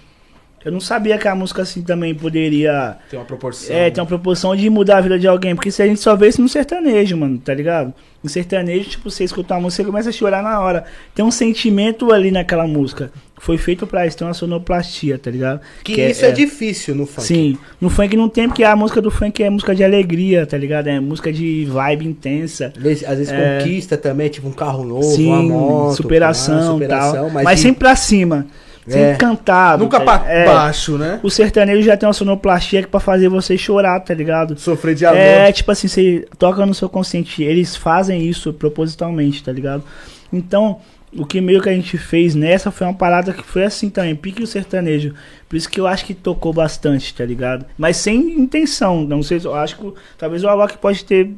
Eu 0.65 0.70
não 0.70 0.81
sabia 0.81 1.16
que 1.16 1.27
a 1.27 1.35
música 1.35 1.62
assim 1.62 1.81
também 1.82 2.15
poderia. 2.15 2.97
Tem 3.09 3.19
uma 3.19 3.24
proporção. 3.24 3.74
É, 3.74 3.91
tem 3.91 4.03
uma 4.03 4.07
proporção 4.07 4.55
de 4.55 4.69
mudar 4.69 4.99
a 4.99 5.01
vida 5.01 5.19
de 5.19 5.27
alguém. 5.27 5.55
Porque 5.55 5.70
se 5.70 5.82
a 5.82 5.87
gente 5.87 6.01
só 6.01 6.15
vê 6.15 6.28
isso 6.28 6.43
no 6.43 6.49
sertanejo, 6.51 7.16
mano, 7.16 7.39
tá 7.39 7.55
ligado? 7.55 7.95
No 8.23 8.28
sertanejo, 8.28 8.91
tipo, 8.91 9.11
você 9.11 9.24
escutar 9.24 9.55
uma 9.55 9.62
música, 9.62 9.82
você 9.82 9.87
começa 9.91 10.09
a 10.11 10.12
chorar 10.12 10.43
na 10.43 10.61
hora. 10.61 10.85
Tem 11.15 11.24
um 11.24 11.31
sentimento 11.31 12.12
ali 12.12 12.31
naquela 12.31 12.66
música. 12.66 13.11
Foi 13.39 13.57
feito 13.57 13.87
pra 13.87 14.07
isso, 14.07 14.19
tem 14.19 14.27
uma 14.27 14.35
sonoplastia, 14.35 15.19
tá 15.19 15.31
ligado? 15.31 15.62
Que, 15.82 15.93
isso 16.11 16.27
é, 16.27 16.31
difícil 16.31 16.95
no 16.95 17.07
funk. 17.07 17.27
Sim, 17.27 17.57
no 17.81 17.89
funk 17.89 18.15
não 18.15 18.28
tem, 18.28 18.47
porque 18.47 18.62
a 18.62 18.77
música 18.77 19.01
do 19.01 19.11
funk 19.11 19.43
é 19.43 19.49
música 19.49 19.74
de 19.74 19.82
alegria, 19.82 20.45
tá 20.45 20.59
ligado? 20.59 20.89
É 20.89 21.01
música 21.01 21.32
de 21.32 21.65
vibe 21.65 22.07
intensa. 22.07 22.70
Às 22.77 22.82
vezes, 22.82 23.05
às 23.05 23.16
vezes 23.16 23.32
É. 23.32 23.61
conquista 23.61 23.97
também, 23.97 24.28
tipo 24.28 24.47
um 24.47 24.53
carro 24.53 24.85
novo, 24.85 25.05
Sim, 25.16 25.27
uma 25.28 25.43
moto. 25.43 25.95
superação 25.97 26.78
pá, 26.78 26.85
e 26.85 26.89
tal. 26.89 27.03
superação, 27.12 27.31
Mas, 27.43 27.57
de- 27.57 27.62
sempre 27.62 27.78
pra 27.78 27.97
cima. 27.97 28.47
Sempre 28.86 29.01
É. 29.11 29.15
cantado. 29.16 29.82
Nunca 29.85 30.01
tá- 30.01 30.19
pra 30.20 30.31
é. 30.32 30.44
baixo, 30.47 30.97
né? 30.97 31.20
O 31.23 31.31
sertanejo 31.31 31.82
já 31.82 31.97
tem 31.97 32.07
uma 32.07 32.12
sonoplastia 32.12 32.81
que 32.81 32.86
é 32.86 32.90
pra 32.90 32.98
fazer 33.01 33.28
você 33.28 33.57
chorar, 33.59 34.01
tá 34.01 34.15
ligado? 34.15 34.59
sofrer 34.59 34.94
de 34.94 35.05
amor. 35.07 35.19
É, 35.19 35.52
tipo 35.52 35.70
assim, 35.70 35.86
você 35.89 36.27
toca 36.39 36.65
no 36.65 36.74
seu 36.74 36.89
consciente. 36.89 37.43
Eles 37.43 37.77
fazem 37.77 38.23
isso 38.27 38.52
propositalmente, 38.52 39.44
tá 39.44 39.52
ligado? 39.52 39.85
Então, 40.32 40.78
o 41.16 41.27
que 41.27 41.40
meio 41.40 41.61
que 41.61 41.69
a 41.69 41.73
gente 41.73 41.98
fez 41.98 42.35
nessa 42.35 42.70
foi 42.70 42.86
uma 42.86 42.94
parada 42.94 43.32
que 43.32 43.43
foi 43.43 43.65
assim 43.65 43.90
também, 43.90 44.15
pique 44.16 44.43
o 44.43 44.47
sertanejo. 44.47 45.15
Por 45.48 45.57
isso 45.57 45.69
que 45.69 45.78
eu 45.81 45.86
acho 45.86 46.05
que 46.05 46.15
tocou 46.15 46.52
bastante, 46.52 47.12
tá 47.15 47.24
ligado? 47.24 47.66
Mas 47.77 47.97
sem 47.98 48.16
intenção. 48.40 49.02
Não 49.05 49.23
sei, 49.23 49.40
eu 49.44 49.55
acho 49.55 49.77
que 49.77 49.93
talvez 50.16 50.43
o 50.44 50.48
Alok 50.48 50.78
pode 50.78 51.05
ter 51.05 51.31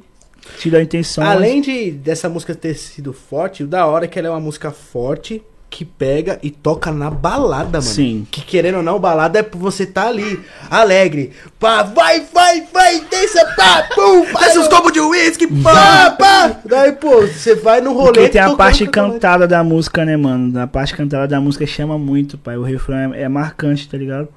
tido 0.58 0.76
a 0.76 0.82
intenção. 0.82 1.24
Além 1.24 1.60
de 1.60 1.90
dessa 1.90 2.28
música 2.28 2.54
ter 2.54 2.74
sido 2.74 3.12
forte, 3.12 3.64
o 3.64 3.66
da 3.66 3.86
hora 3.86 4.04
é 4.04 4.08
que 4.08 4.18
ela 4.18 4.28
é 4.28 4.30
uma 4.30 4.40
música 4.40 4.70
forte 4.70 5.42
que 5.72 5.86
pega 5.86 6.38
e 6.42 6.50
toca 6.50 6.92
na 6.92 7.10
balada, 7.10 7.78
mano. 7.80 7.82
Sim. 7.82 8.26
Que 8.30 8.42
querendo 8.42 8.76
ou 8.76 8.82
não, 8.82 9.00
balada 9.00 9.38
é 9.38 9.42
você 9.54 9.86
tá 9.86 10.06
ali, 10.06 10.38
alegre. 10.70 11.32
Pá, 11.58 11.82
vai, 11.82 12.20
vai, 12.32 12.66
vai, 12.70 13.00
desça, 13.00 13.42
pá, 13.56 13.88
pum, 13.94 14.26
Desce 14.38 14.58
uns 14.58 14.68
copos 14.68 14.92
de 14.92 15.00
uísque, 15.00 15.46
pá, 15.62 16.10
pá. 16.10 16.60
Daí, 16.66 16.92
pô, 16.92 17.22
você 17.22 17.54
vai 17.54 17.80
no 17.80 17.94
rolê. 17.94 18.12
Porque 18.12 18.28
tem 18.28 18.40
a 18.42 18.54
parte 18.54 18.86
cantada 18.86 19.48
da 19.48 19.64
música, 19.64 20.04
né, 20.04 20.14
mano? 20.14 20.60
A 20.60 20.66
parte 20.66 20.94
cantada 20.94 21.26
da 21.26 21.40
música 21.40 21.66
chama 21.66 21.96
muito, 21.96 22.36
pai. 22.36 22.58
O 22.58 22.62
refrão 22.62 23.14
é, 23.14 23.22
é 23.22 23.28
marcante, 23.28 23.88
tá 23.88 23.96
ligado? 23.96 24.28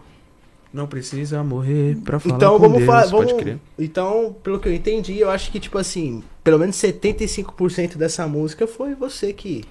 Não 0.74 0.88
precisa 0.88 1.44
morrer 1.44 1.98
pra 2.04 2.18
falar 2.20 2.36
Então 2.36 2.54
com 2.54 2.60
vamos 2.60 2.78
Deus, 2.78 2.86
falar. 2.88 3.10
pode 3.10 3.32
Vamos, 3.32 3.44
crer. 3.44 3.58
então, 3.78 4.36
pelo 4.42 4.60
que 4.60 4.68
eu 4.70 4.74
entendi, 4.74 5.20
eu 5.20 5.30
acho 5.30 5.52
que, 5.52 5.60
tipo 5.60 5.78
assim, 5.78 6.22
pelo 6.44 6.60
menos 6.60 6.76
75% 6.78 7.98
dessa 7.98 8.26
música 8.28 8.66
foi 8.68 8.94
você 8.96 9.32
que. 9.34 9.64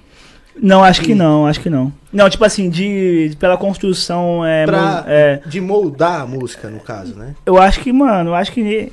Não, 0.60 0.85
acho 0.85 1.02
que 1.02 1.14
não, 1.14 1.47
acho 1.47 1.60
que 1.60 1.68
não. 1.68 1.93
Não, 2.12 2.31
tipo 2.31 2.44
assim, 2.44 2.70
de 2.70 3.36
pela 3.40 3.56
construção 3.56 4.44
é, 4.44 4.64
Pra, 4.64 5.05
é, 5.09 5.40
De 5.47 5.60
moldar 5.60 6.20
a 6.20 6.26
música, 6.26 6.68
no 6.70 6.78
caso, 6.81 7.14
né? 7.16 7.35
eu 7.44 7.59
acho 7.59 7.81
que, 7.81 7.93
mano, 7.93 8.31
eu 8.31 8.35
acho 8.35 8.52
que 8.52 8.93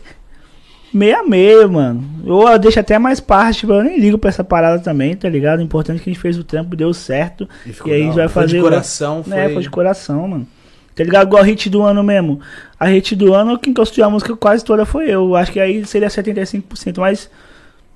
meio 0.93 1.19
a 1.19 1.23
meio, 1.23 1.71
mano. 1.71 2.03
Ou 2.25 2.49
eu 2.49 2.57
deixo 2.59 2.79
até 2.79 2.97
mais 2.97 3.19
parte, 3.19 3.59
tipo, 3.59 3.73
eu 3.73 3.83
nem 3.83 3.99
ligo 3.99 4.17
pra 4.17 4.29
essa 4.29 4.43
parada 4.43 4.79
também, 4.81 5.15
tá 5.15 5.29
ligado? 5.29 5.59
O 5.59 5.63
importante 5.63 6.01
é 6.01 6.03
que 6.03 6.09
a 6.09 6.13
gente 6.13 6.21
fez 6.21 6.37
o 6.37 6.43
trampo, 6.43 6.75
deu 6.75 6.93
certo. 6.93 7.47
E 7.65 7.71
ficou 7.71 7.91
E 7.91 7.95
aí 7.95 8.01
a 8.01 8.05
gente 8.05 8.15
vai 8.15 8.23
hora. 8.23 8.29
Foi 8.29 8.41
fazer. 8.43 8.53
de 8.55 8.59
o- 8.59 8.63
coração, 8.63 9.23
foi... 9.23 9.37
É, 9.37 9.49
foi 9.49 9.61
de 9.61 9.69
coração, 9.69 10.27
mano. 10.27 10.47
Tá 10.95 11.03
ligado? 11.05 11.27
Igual 11.27 11.41
a 11.41 11.45
hit 11.45 11.69
do 11.69 11.81
ano 11.83 12.03
mesmo. 12.03 12.41
A 12.77 12.85
hit 12.87 13.15
do 13.15 13.33
ano, 13.33 13.57
quem 13.57 13.73
construiu 13.73 14.05
a 14.05 14.09
música 14.09 14.35
quase 14.35 14.65
toda 14.65 14.85
foi 14.85 15.09
eu. 15.09 15.35
Acho 15.35 15.51
que 15.51 15.59
aí 15.59 15.85
seria 15.85 16.09
75%, 16.09 16.97
mas 16.99 17.29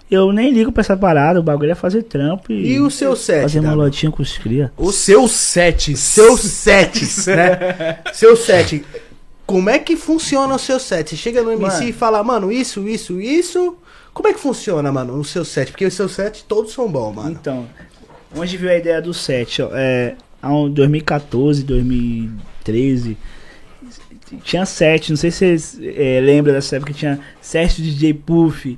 eu 0.10 0.32
nem 0.32 0.52
ligo 0.52 0.72
pra 0.72 0.82
essa 0.82 0.96
parada. 0.96 1.40
O 1.40 1.44
bagulho 1.44 1.72
é 1.72 1.76
fazer 1.76 2.04
trampo 2.04 2.52
e, 2.52 2.74
E 2.74 2.80
o 2.80 2.90
seu 2.92 3.16
set? 3.16 3.42
fazer 3.44 3.62
Dado? 3.62 3.76
molotinha 3.76 4.12
com 4.12 4.22
os 4.22 4.38
cria. 4.38 4.72
O 4.78 4.92
seu 4.92 5.28
set. 5.28 5.96
Seus 5.98 6.42
sets, 6.42 7.28
né? 7.28 8.00
Seu 8.14 8.36
set. 8.36 8.84
Como 9.46 9.70
é 9.70 9.78
que 9.78 9.96
funciona 9.96 10.56
o 10.56 10.60
seu 10.60 10.80
set? 10.80 11.12
Você 11.12 11.16
chega 11.16 11.44
no 11.44 11.52
MC 11.52 11.72
Mano. 11.78 11.90
e 11.90 11.94
fala, 11.94 12.24
mano, 12.24 12.52
isso, 12.52 12.88
isso, 12.88 13.22
isso. 13.22 13.78
Como 14.14 14.28
é 14.28 14.34
que 14.34 14.40
funciona, 14.40 14.92
mano, 14.92 15.14
o 15.20 15.24
seu 15.24 15.46
set? 15.46 15.72
Porque 15.72 15.86
o 15.86 15.92
seu 15.92 16.08
set 16.10 16.46
todos 16.48 16.72
são 16.74 16.90
bons, 16.90 17.14
mano. 17.14 17.38
Então, 17.40 17.68
onde 18.36 18.58
veio 18.58 18.72
a 18.74 18.78
ideia 18.78 19.02
do 19.02 19.14
set? 19.14 19.62
ó, 19.62 19.70
É, 19.74 20.16
há 20.42 20.52
um 20.52 20.68
2014, 20.70 21.64
2013, 21.64 23.18
tinha 24.44 24.66
set, 24.66 25.10
não 25.12 25.18
sei 25.18 25.30
se 25.32 25.38
vocês 25.38 25.80
é, 25.96 26.20
lembram 26.22 26.54
dessa 26.54 26.78
época, 26.78 26.94
tinha 26.94 27.20
set 27.42 27.82
do 27.82 27.88
DJ 27.88 28.14
Puff, 28.14 28.78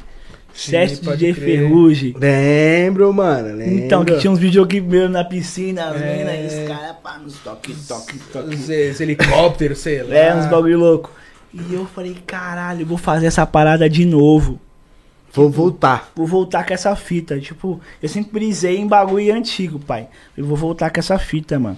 pode 1.03 1.17
DJ 1.17 1.33
crer. 1.33 1.59
Ferrugem. 1.59 2.15
Lembro, 2.17 3.13
mano, 3.13 3.55
lembro. 3.55 3.75
Então, 3.85 4.03
que 4.03 4.17
tinha 4.17 4.31
uns 4.31 4.39
videoclipes 4.39 4.89
meio 4.89 5.07
na 5.09 5.23
piscina, 5.23 5.89
as 5.89 6.01
É. 6.01 6.17
minas, 6.17 6.53
e 6.53 6.61
os 6.61 6.67
caras, 6.67 6.95
pá, 7.03 7.17
nos 7.17 7.37
toque, 7.39 7.73
toque, 7.87 8.19
toque. 8.31 8.55
Os, 8.55 8.61
os 8.63 8.99
helicópteros, 9.01 9.77
sei 9.79 10.03
lá. 10.03 10.15
É, 10.15 10.35
uns 10.35 10.45
bagulho 10.47 10.79
louco. 10.79 11.11
E 11.53 11.73
eu 11.73 11.85
falei, 11.85 12.15
caralho, 12.25 12.85
vou 12.85 12.97
fazer 12.97 13.27
essa 13.27 13.45
parada 13.45 13.89
de 13.89 14.05
novo. 14.05 14.59
Vou 15.33 15.49
voltar. 15.49 16.11
Vou 16.15 16.25
voltar 16.25 16.65
com 16.65 16.73
essa 16.73 16.95
fita. 16.95 17.39
Tipo, 17.39 17.79
eu 18.01 18.09
sempre 18.09 18.31
brisei 18.31 18.77
em 18.77 18.87
bagulho 18.87 19.33
antigo, 19.33 19.77
pai. 19.79 20.07
Eu 20.35 20.45
vou 20.45 20.57
voltar 20.57 20.89
com 20.89 20.99
essa 20.99 21.17
fita, 21.19 21.59
mano. 21.59 21.77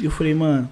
E 0.00 0.06
eu 0.06 0.10
falei, 0.10 0.32
mano, 0.34 0.68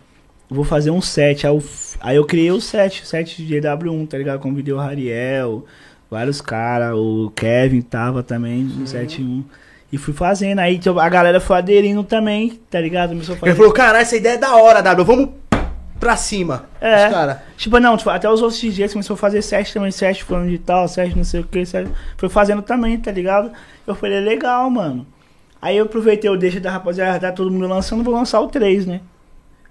eu 0.50 0.56
vou 0.56 0.64
fazer 0.64 0.90
um 0.90 1.00
set. 1.00 1.46
Aí 1.46 1.52
eu, 1.52 1.62
aí 2.00 2.16
eu 2.16 2.24
criei 2.24 2.50
o 2.50 2.60
set, 2.60 3.02
o 3.02 3.06
set 3.06 3.44
de 3.44 3.54
GW1, 3.60 4.08
tá 4.08 4.16
ligado? 4.18 4.40
Convidei 4.40 4.72
o 4.72 4.78
Rariel, 4.78 5.64
vários 6.10 6.40
caras, 6.40 6.94
o 6.94 7.32
Kevin 7.36 7.82
tava 7.82 8.22
também 8.22 8.64
no 8.64 8.86
set 8.86 9.22
1. 9.22 9.44
E 9.92 9.98
fui 9.98 10.14
fazendo. 10.14 10.58
Aí 10.58 10.78
tipo, 10.78 10.98
a 10.98 11.08
galera 11.08 11.40
foi 11.40 11.56
aderindo 11.56 12.02
também, 12.04 12.60
tá 12.70 12.80
ligado? 12.80 13.10
Começou 13.10 13.34
a 13.34 13.38
fazer. 13.38 13.50
Ele 13.50 13.56
falou, 13.56 13.72
caralho, 13.72 14.02
essa 14.02 14.16
ideia 14.16 14.34
é 14.34 14.38
da 14.38 14.56
hora, 14.56 14.82
W. 14.82 15.04
Vamos 15.04 15.30
pra 15.98 16.16
cima. 16.16 16.64
É. 16.80 17.08
Cara. 17.10 17.42
Tipo, 17.56 17.78
não, 17.78 17.96
tipo, 17.96 18.08
até 18.10 18.28
os 18.28 18.40
outros 18.40 18.60
DJs 18.60 18.92
começou 18.92 19.14
a 19.14 19.16
fazer 19.18 19.42
set 19.42 19.72
também, 19.72 19.90
set 19.90 20.24
falando 20.24 20.48
de 20.48 20.58
tal, 20.58 20.88
set 20.88 21.14
não 21.16 21.24
sei 21.24 21.40
o 21.40 21.44
que, 21.44 21.64
set. 21.66 21.88
Foi 22.16 22.28
fazendo 22.28 22.62
também, 22.62 22.98
tá 22.98 23.12
ligado? 23.12 23.52
Eu 23.86 23.94
falei, 23.94 24.20
legal, 24.20 24.68
mano. 24.70 25.06
Aí 25.60 25.76
eu 25.76 25.84
aproveitei 25.84 26.30
o 26.30 26.36
deixa 26.36 26.58
da 26.58 26.70
rapaziada, 26.70 27.20
tá 27.20 27.32
todo 27.32 27.50
mundo 27.50 27.68
lançando, 27.68 28.02
vou 28.02 28.14
lançar 28.14 28.40
o 28.40 28.48
3, 28.48 28.86
né? 28.86 29.00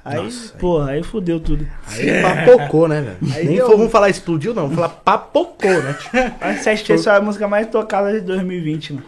Aí, 0.03 0.23
Nossa, 0.23 0.53
porra, 0.57 0.91
aí 0.91 1.03
fudeu 1.03 1.39
tudo. 1.39 1.67
Aí 1.87 2.21
papocou, 2.21 2.87
né, 2.87 3.01
velho? 3.01 3.17
Aí 3.35 3.45
Nem 3.45 3.55
deu- 3.57 3.67
vamos 3.69 3.91
falar 3.91 4.09
explodiu, 4.09 4.53
não. 4.53 4.63
Vamos 4.63 4.75
falar 4.75 4.89
papocou, 4.89 5.83
né? 5.83 5.95
A 6.39 6.53
7 6.55 6.85
3 6.85 7.03
foi 7.03 7.13
a 7.13 7.21
música 7.21 7.47
mais 7.47 7.67
tocada 7.67 8.11
de 8.13 8.21
2020, 8.21 8.93
mano. 8.93 9.05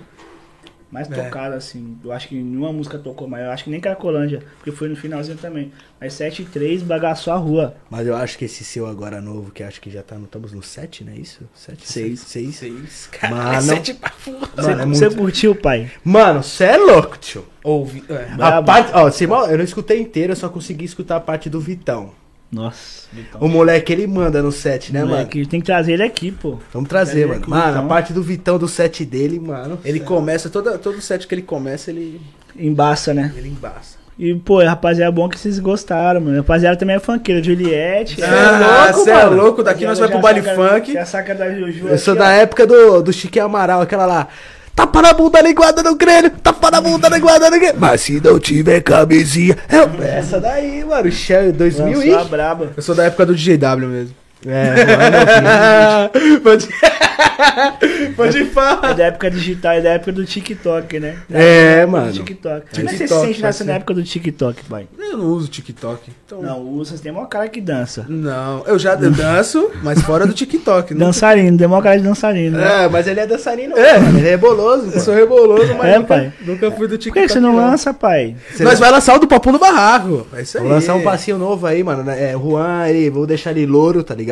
Mais 0.92 1.10
É. 1.10 1.16
tocada, 1.24 1.56
assim. 1.56 1.98
Eu 2.04 2.12
acho 2.12 2.28
que 2.28 2.36
nenhuma 2.36 2.74
música 2.74 2.98
tocou 3.00 3.28
mais. 3.28 3.46
Eu 3.46 3.52
acho 3.52 3.64
que 3.64 3.70
nem 3.70 3.80
Cracolândia, 3.80 4.44
porque 4.58 4.72
foi 4.72 4.90
no 4.90 4.96
finalzinho 4.96 5.38
também. 5.38 5.72
Mas 6.00 6.14
7 6.14 6.44
3 6.44 6.82
bagaçou 6.84 7.32
a 7.32 7.38
rua. 7.38 7.76
Mas 7.90 8.06
eu 8.06 8.16
acho 8.16 8.38
que 8.38 8.46
esse 8.46 8.64
seu 8.66 8.86
agora 8.86 9.22
novo, 9.22 9.52
que 9.52 9.64
acho 9.64 9.80
que 9.80 9.90
já 9.90 10.04
tá 10.04 10.16
no, 10.18 10.26
estamos 10.26 10.52
no 10.52 10.62
7, 10.62 11.04
né? 11.06 11.14
Isso? 11.16 11.48
7? 11.56 11.88
Seis. 11.90 12.20
6. 12.20 12.56
Seis. 12.56 13.10
Mano. 13.30 13.62
Sete 13.62 13.94
pra 13.94 14.12
Você, 14.22 14.32
Mano, 14.32 14.82
é 14.82 14.86
você 14.86 15.06
muito- 15.06 15.18
curtiu, 15.22 15.56
pai? 15.56 15.90
Mano, 16.04 16.44
cê 16.44 16.66
é 16.66 16.78
louco, 16.78 17.18
tio. 17.18 17.46
Ouvi. 17.64 18.04
É. 18.10 18.28
A 18.44 18.62
parte, 18.62 18.92
ó, 18.94 19.10
cê- 19.10 19.26
eu 19.26 19.58
não 19.58 19.64
escutei 19.64 20.02
inteiro, 20.02 20.34
eu 20.34 20.36
só 20.36 20.50
consegui 20.50 20.84
escutar 20.86 21.16
a 21.18 21.20
parte 21.22 21.50
do 21.50 21.60
Vitão. 21.62 22.12
Nossa. 22.52 23.08
O 23.40 23.48
moleque, 23.48 23.94
ele 23.94 24.06
manda 24.06 24.42
no 24.42 24.52
set, 24.52 24.92
né, 24.92 25.00
mano? 25.00 25.12
Moleque, 25.14 25.46
tem 25.46 25.62
que 25.62 25.66
trazer 25.66 25.94
ele 25.94 26.04
aqui, 26.04 26.32
pô. 26.32 26.58
Vamos 26.74 26.90
trazer, 26.90 27.26
mano. 27.26 27.40
aqui, 27.40 27.50
Mano, 27.50 27.80
a 27.80 27.84
parte 27.84 28.12
do 28.12 28.22
Vitão 28.22 28.58
do 28.58 28.68
set 28.68 29.06
dele, 29.06 29.40
mano. 29.40 29.80
Ele 29.86 30.02
começa, 30.02 30.50
toda, 30.50 30.78
todo 30.78 31.00
set 31.00 31.26
que 31.28 31.34
ele 31.34 31.42
começa, 31.42 31.90
ele, 31.90 32.20
Embaça, 32.56 33.14
né? 33.14 33.34
ele 33.38 33.48
embaça. 33.48 34.02
E, 34.20 34.36
pô, 34.36 34.64
rapaziada, 34.64 35.10
é 35.10 35.16
bom 35.16 35.28
que 35.30 35.40
vocês 35.40 35.58
gostaram, 35.58 36.22
mano. 36.22 36.38
Rapaziada 36.38 36.78
também 36.78 36.98
é 36.98 37.00
funkeira. 37.00 37.42
Juliette. 37.42 38.22
Ah, 38.22 38.92
cê 38.94 39.10
é 39.10 39.26
mano. 39.26 39.42
louco, 39.42 39.64
daqui 39.64 39.86
nós 39.86 39.98
vai 39.98 40.10
pro 40.10 40.20
baile 40.20 40.42
funk. 40.42 40.94
Já 40.94 41.06
saca 41.06 41.34
da 41.34 41.50
Juju. 41.52 41.88
Eu 41.88 41.98
sou 41.98 42.14
aqui, 42.14 42.22
da 42.22 42.28
ó. 42.28 42.32
época 42.32 42.68
do, 42.68 43.02
do 43.02 43.14
Chique 43.14 43.40
Amaral, 43.40 43.82
aquela 43.82 44.06
lá. 44.06 44.28
Tapa 44.76 45.02
na 45.02 45.14
bunda 45.14 45.42
linguada 45.42 45.84
no 45.84 45.96
crânio, 45.96 46.32
tapa 46.42 46.72
na 46.72 46.82
bunda 46.82 47.10
linguada 47.10 47.50
no 47.50 47.58
crânio. 47.60 47.76
Mas 47.80 48.02
se 48.02 48.22
não 48.22 48.40
tiver 48.40 48.82
camisinha. 48.82 49.58
Eu... 49.70 50.04
Essa 50.04 50.40
daí, 50.40 50.84
mano. 50.84 51.12
Shell 51.12 51.52
2000 51.54 51.86
Lançou 51.86 52.26
e. 52.26 52.30
braba. 52.30 52.72
Eu 52.76 52.82
sou 52.82 52.96
da 52.96 53.04
época 53.06 53.26
do 53.26 53.36
DJW 53.36 53.88
mesmo. 53.88 54.21
É, 54.46 54.74
mano. 54.98 56.42
Pode, 56.44 56.68
pode 58.16 58.46
falar. 58.46 58.92
É 58.92 58.94
da 58.94 59.04
época 59.06 59.30
digital, 59.32 59.74
é 59.74 59.82
da 59.82 59.90
época 59.92 60.12
do 60.12 60.26
TikTok, 60.26 61.00
né? 61.00 61.18
Da 61.30 61.40
É, 61.40 61.80
época 61.82 61.86
do 61.86 61.92
mano. 61.92 62.14
TikTok. 62.14 62.62
Como 62.76 62.90
é 62.90 62.92
que 62.94 62.98
você 62.98 63.08
se 63.08 63.20
sente 63.22 63.42
nessa 63.42 63.64
ser. 63.64 63.72
época 63.72 63.94
do 63.94 64.04
TikTok, 64.04 64.64
pai? 64.66 64.88
Eu 65.00 65.18
não 65.18 65.26
uso 65.26 65.48
TikTok. 65.48 66.10
Então, 66.26 66.42
Não, 66.42 66.60
o 66.62 66.78
vocês 66.78 67.00
tem 67.02 67.12
uma 67.12 67.28
cara 67.28 67.48
que 67.50 67.60
dança. 67.62 68.06
Não, 68.08 68.64
eu 68.66 68.80
já 68.80 68.96
danço, 68.96 69.70
mas 69.84 70.02
fora 70.02 70.26
do 70.26 70.34
TikTok. 70.34 70.94
Não, 70.94 71.08
Dançarino, 71.08 71.58
tem 71.58 71.68
uma 71.68 71.82
cara 71.82 71.98
de 71.98 72.04
dançarino, 72.04 72.58
né? 72.58 72.86
É, 72.86 72.90
mas 72.90 73.08
ele 73.08 73.20
é 73.20 73.28
dançarino, 73.28 73.78
É. 73.78 74.00
mano. 74.00 74.18
Ele 74.20 74.30
é 74.30 74.38
boloso. 74.38 74.92
eu 74.94 75.00
sou 75.00 75.14
reboloso, 75.14 75.74
mas 75.76 75.88
É, 75.88 75.96
nunca, 75.98 76.08
pai. 76.08 76.34
nunca 76.46 76.72
fui 76.72 76.88
do 76.88 76.92
Por 76.96 76.98
TikTok. 76.98 77.20
que, 77.22 77.28
que 77.28 77.34
você 77.34 77.40
não 77.40 77.56
lança, 77.56 77.94
pai? 77.94 78.36
Nós 78.60 78.80
vai 78.80 78.90
lançar 78.92 79.16
o 79.16 79.20
do 79.20 79.28
Papo 79.28 79.52
no 79.52 79.60
Barraco. 79.60 80.26
É 80.34 80.42
isso 80.42 80.58
aí. 80.58 80.64
Vou 80.64 80.72
lançar 80.74 80.96
um 80.96 81.04
passinho 81.04 81.38
novo 81.38 81.66
aí, 81.68 81.84
mano. 81.84 82.04
né? 82.04 82.32
É, 82.32 82.34
Juan, 82.34 82.88
ele, 82.88 83.10
vou 83.10 83.28
deixar 83.28 83.52
ele 83.52 83.66
louro, 83.66 84.04
tá 84.04 84.14
ligado? 84.16 84.31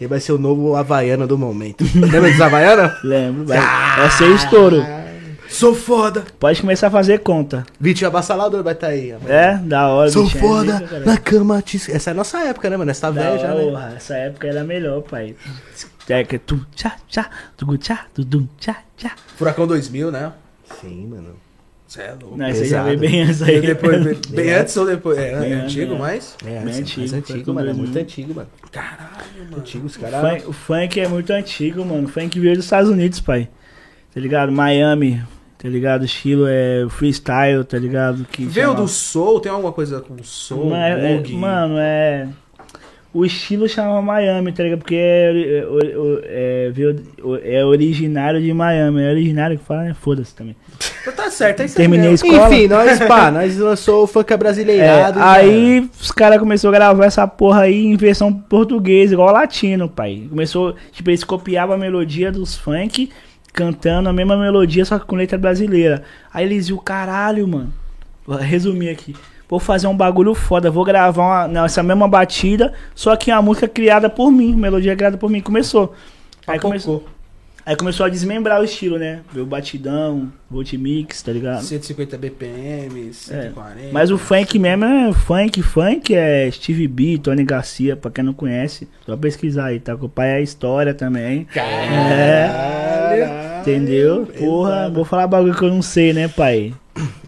Ele 0.00 0.08
vai 0.08 0.20
ser 0.20 0.32
o 0.32 0.38
novo 0.38 0.74
Havaiano 0.76 1.26
do 1.26 1.36
momento. 1.38 1.84
Lembra 1.94 2.30
dos 2.30 2.40
Havaianos? 2.40 2.92
Lembro, 3.04 3.44
vai, 3.46 3.58
vai 3.58 4.10
ser 4.10 4.28
estouro. 4.34 4.82
Sou 5.48 5.74
foda. 5.74 6.24
Pode 6.40 6.62
começar 6.62 6.86
a 6.86 6.90
fazer 6.90 7.18
conta. 7.20 7.66
Vitinho 7.78 8.08
Abassalador 8.08 8.62
vai 8.62 8.72
estar 8.72 8.86
aí. 8.86 9.12
ó. 9.12 9.28
É, 9.30 9.58
da 9.58 9.88
hora. 9.88 10.10
Sou 10.10 10.24
bicho, 10.24 10.38
é 10.38 10.40
foda 10.40 10.80
cara. 10.80 11.04
na 11.04 11.16
cama. 11.18 11.60
te- 11.60 11.92
Essa 11.92 12.08
é 12.08 12.12
a 12.12 12.14
nossa 12.14 12.38
época, 12.38 12.70
né, 12.70 12.76
mano? 12.78 12.90
Essa 12.90 13.08
tá 13.08 13.10
Da 13.10 13.20
velha 13.22 13.38
já, 13.38 13.54
né? 13.54 13.62
porra, 13.62 13.92
Essa 13.94 14.14
época 14.14 14.46
era 14.48 14.64
melhor, 14.64 15.02
pai. 15.02 15.36
É 16.08 16.24
que 16.24 16.38
tu, 16.38 16.64
tchá, 16.74 16.96
tchá, 17.06 17.28
tu, 17.54 17.76
tchá, 17.76 18.06
tu, 18.14 18.24
dum, 18.24 18.48
tchá, 18.58 18.76
tchá. 18.96 19.12
Furacão 19.36 19.66
2000, 19.66 20.10
né? 20.10 20.32
Sim, 20.80 21.06
mano. 21.08 21.34
Cê 21.92 22.02
é 22.02 22.14
louco. 22.20 22.36
Não, 22.38 22.46
aí 22.46 22.64
já 22.64 22.82
veio 22.84 22.98
bem 22.98 23.22
antes 23.22 23.42
aí. 23.42 23.60
Depois, 23.60 24.02
bem, 24.04 24.16
bem 24.30 24.48
É. 24.50 24.58
antes 24.60 24.76
ou 24.76 24.86
depois? 24.86 25.18
É, 25.18 25.38
Bem 25.40 25.52
é 25.52 25.54
antigo, 25.56 25.94
é. 25.94 25.98
mas. 25.98 26.36
É, 26.44 26.48
Bem 26.60 26.68
esse 26.70 26.78
é 26.78 26.82
antigo, 26.82 27.00
mais 27.00 27.12
antigo, 27.12 27.54
mano. 27.54 27.60
É 27.68 27.72
2000. 27.74 27.84
muito 27.84 27.98
antigo, 27.98 28.34
mano. 28.34 28.48
Caralho, 28.70 29.44
mano. 29.50 29.56
Antigo, 29.58 29.86
os 29.86 29.96
O 29.96 30.00
caras. 30.00 30.20
funk, 30.32 30.48
o 30.48 30.52
funk 30.52 31.00
é 31.00 31.08
muito 31.08 31.30
antigo, 31.32 31.84
mano. 31.84 32.04
O 32.04 32.08
funk 32.08 32.40
veio 32.40 32.56
dos 32.56 32.64
Estados 32.64 32.88
Unidos, 32.90 33.20
pai. 33.20 33.48
Tá 34.14 34.20
ligado? 34.20 34.50
Miami, 34.52 35.22
tá 35.58 35.68
ligado? 35.68 36.04
Estilo 36.04 36.46
é 36.48 36.86
freestyle, 36.88 37.64
tá 37.64 37.78
ligado? 37.78 38.24
Que 38.24 38.44
Veio 38.46 38.68
chama- 38.68 38.80
do 38.80 38.88
Soul, 38.88 39.40
tem 39.40 39.52
alguma 39.52 39.72
coisa 39.72 40.00
com 40.00 40.16
Soul? 40.22 40.70
Mas, 40.70 40.98
é, 40.98 41.22
mano, 41.34 41.74
é. 41.78 42.28
O 43.14 43.26
estilo 43.26 43.68
chama 43.68 44.00
Miami, 44.00 44.52
tá 44.52 44.62
ligado? 44.62 44.78
Porque 44.78 44.96
é, 44.96 45.32
é, 45.32 45.66
é, 46.24 46.72
é, 47.44 47.54
é 47.60 47.64
originário 47.64 48.40
de 48.40 48.52
Miami. 48.54 49.02
É 49.02 49.10
originário 49.10 49.58
que 49.58 49.64
fala, 49.64 49.82
né? 49.84 49.94
Foda-se 49.94 50.34
também. 50.34 50.56
Tá 51.14 51.30
certo, 51.30 51.60
é 51.60 51.64
isso 51.66 51.78
aí 51.78 51.82
Terminei 51.82 52.06
a 52.06 52.10
mesmo. 52.10 52.26
escola. 52.26 52.54
Enfim, 52.54 52.68
nós, 52.68 52.98
pá, 53.00 53.28
nós 53.32 53.56
lançou 53.58 54.04
o 54.04 54.06
funk 54.06 54.32
É, 54.32 54.36
brasileirado. 54.36 55.18
aí 55.20 55.88
os 56.00 56.10
caras 56.10 56.38
começaram 56.38 56.74
a 56.74 56.78
gravar 56.78 57.04
essa 57.04 57.26
porra 57.26 57.62
aí 57.62 57.84
em 57.84 57.96
versão 57.96 58.32
portuguesa, 58.32 59.12
igual 59.12 59.32
latino, 59.32 59.88
pai. 59.88 60.26
Começou, 60.30 60.74
tipo, 60.92 61.10
eles 61.10 61.24
copiavam 61.24 61.74
a 61.74 61.78
melodia 61.78 62.30
dos 62.32 62.56
funk, 62.56 63.10
cantando 63.52 64.08
a 64.08 64.12
mesma 64.12 64.36
melodia, 64.36 64.84
só 64.84 64.98
que 64.98 65.04
com 65.06 65.16
letra 65.16 65.36
brasileira. 65.36 66.02
Aí 66.32 66.44
eles 66.46 66.68
viram, 66.68 66.80
caralho, 66.82 67.46
mano. 67.46 67.72
Vou 68.26 68.36
resumir 68.36 68.88
aqui. 68.88 69.14
Vou 69.52 69.60
fazer 69.60 69.86
um 69.86 69.94
bagulho 69.94 70.34
foda, 70.34 70.70
vou 70.70 70.82
gravar 70.82 71.22
uma, 71.22 71.46
não, 71.46 71.66
essa 71.66 71.82
mesma 71.82 72.08
batida, 72.08 72.72
só 72.94 73.14
que 73.14 73.30
uma 73.30 73.42
música 73.42 73.68
criada 73.68 74.08
por 74.08 74.32
mim, 74.32 74.56
melodia 74.56 74.96
criada 74.96 75.18
por 75.18 75.28
mim. 75.28 75.42
Começou. 75.42 75.94
Aí 76.46 76.58
começou, 76.58 77.04
aí 77.66 77.76
começou 77.76 78.06
a 78.06 78.08
desmembrar 78.08 78.62
o 78.62 78.64
estilo, 78.64 78.98
né? 78.98 79.20
Veio 79.30 79.44
o 79.44 79.46
batidão, 79.46 80.32
volt 80.50 80.72
mix, 80.72 81.20
tá 81.20 81.32
ligado? 81.32 81.64
150 81.64 82.16
BPM, 82.16 83.12
140. 83.12 83.92
Mas 83.92 84.10
o 84.10 84.16
funk 84.16 84.58
mesmo 84.58 84.86
é 84.86 85.12
funk, 85.12 85.62
funk 85.62 86.14
é 86.14 86.50
Steve 86.50 86.88
B, 86.88 87.18
Tony 87.18 87.44
Garcia, 87.44 87.94
pra 87.94 88.10
quem 88.10 88.24
não 88.24 88.32
conhece, 88.32 88.88
só 89.04 89.14
pesquisar 89.18 89.66
aí, 89.66 89.78
tá? 89.78 89.94
Que 89.94 90.06
o 90.06 90.08
pai 90.08 90.30
é 90.30 90.42
história 90.42 90.94
também. 90.94 91.46
É, 91.54 92.48
entendeu? 93.60 94.26
Porra, 94.38 94.88
vou 94.88 95.04
falar 95.04 95.26
bagulho 95.26 95.54
que 95.54 95.62
eu 95.62 95.68
não 95.68 95.82
sei, 95.82 96.14
né, 96.14 96.26
pai? 96.26 96.72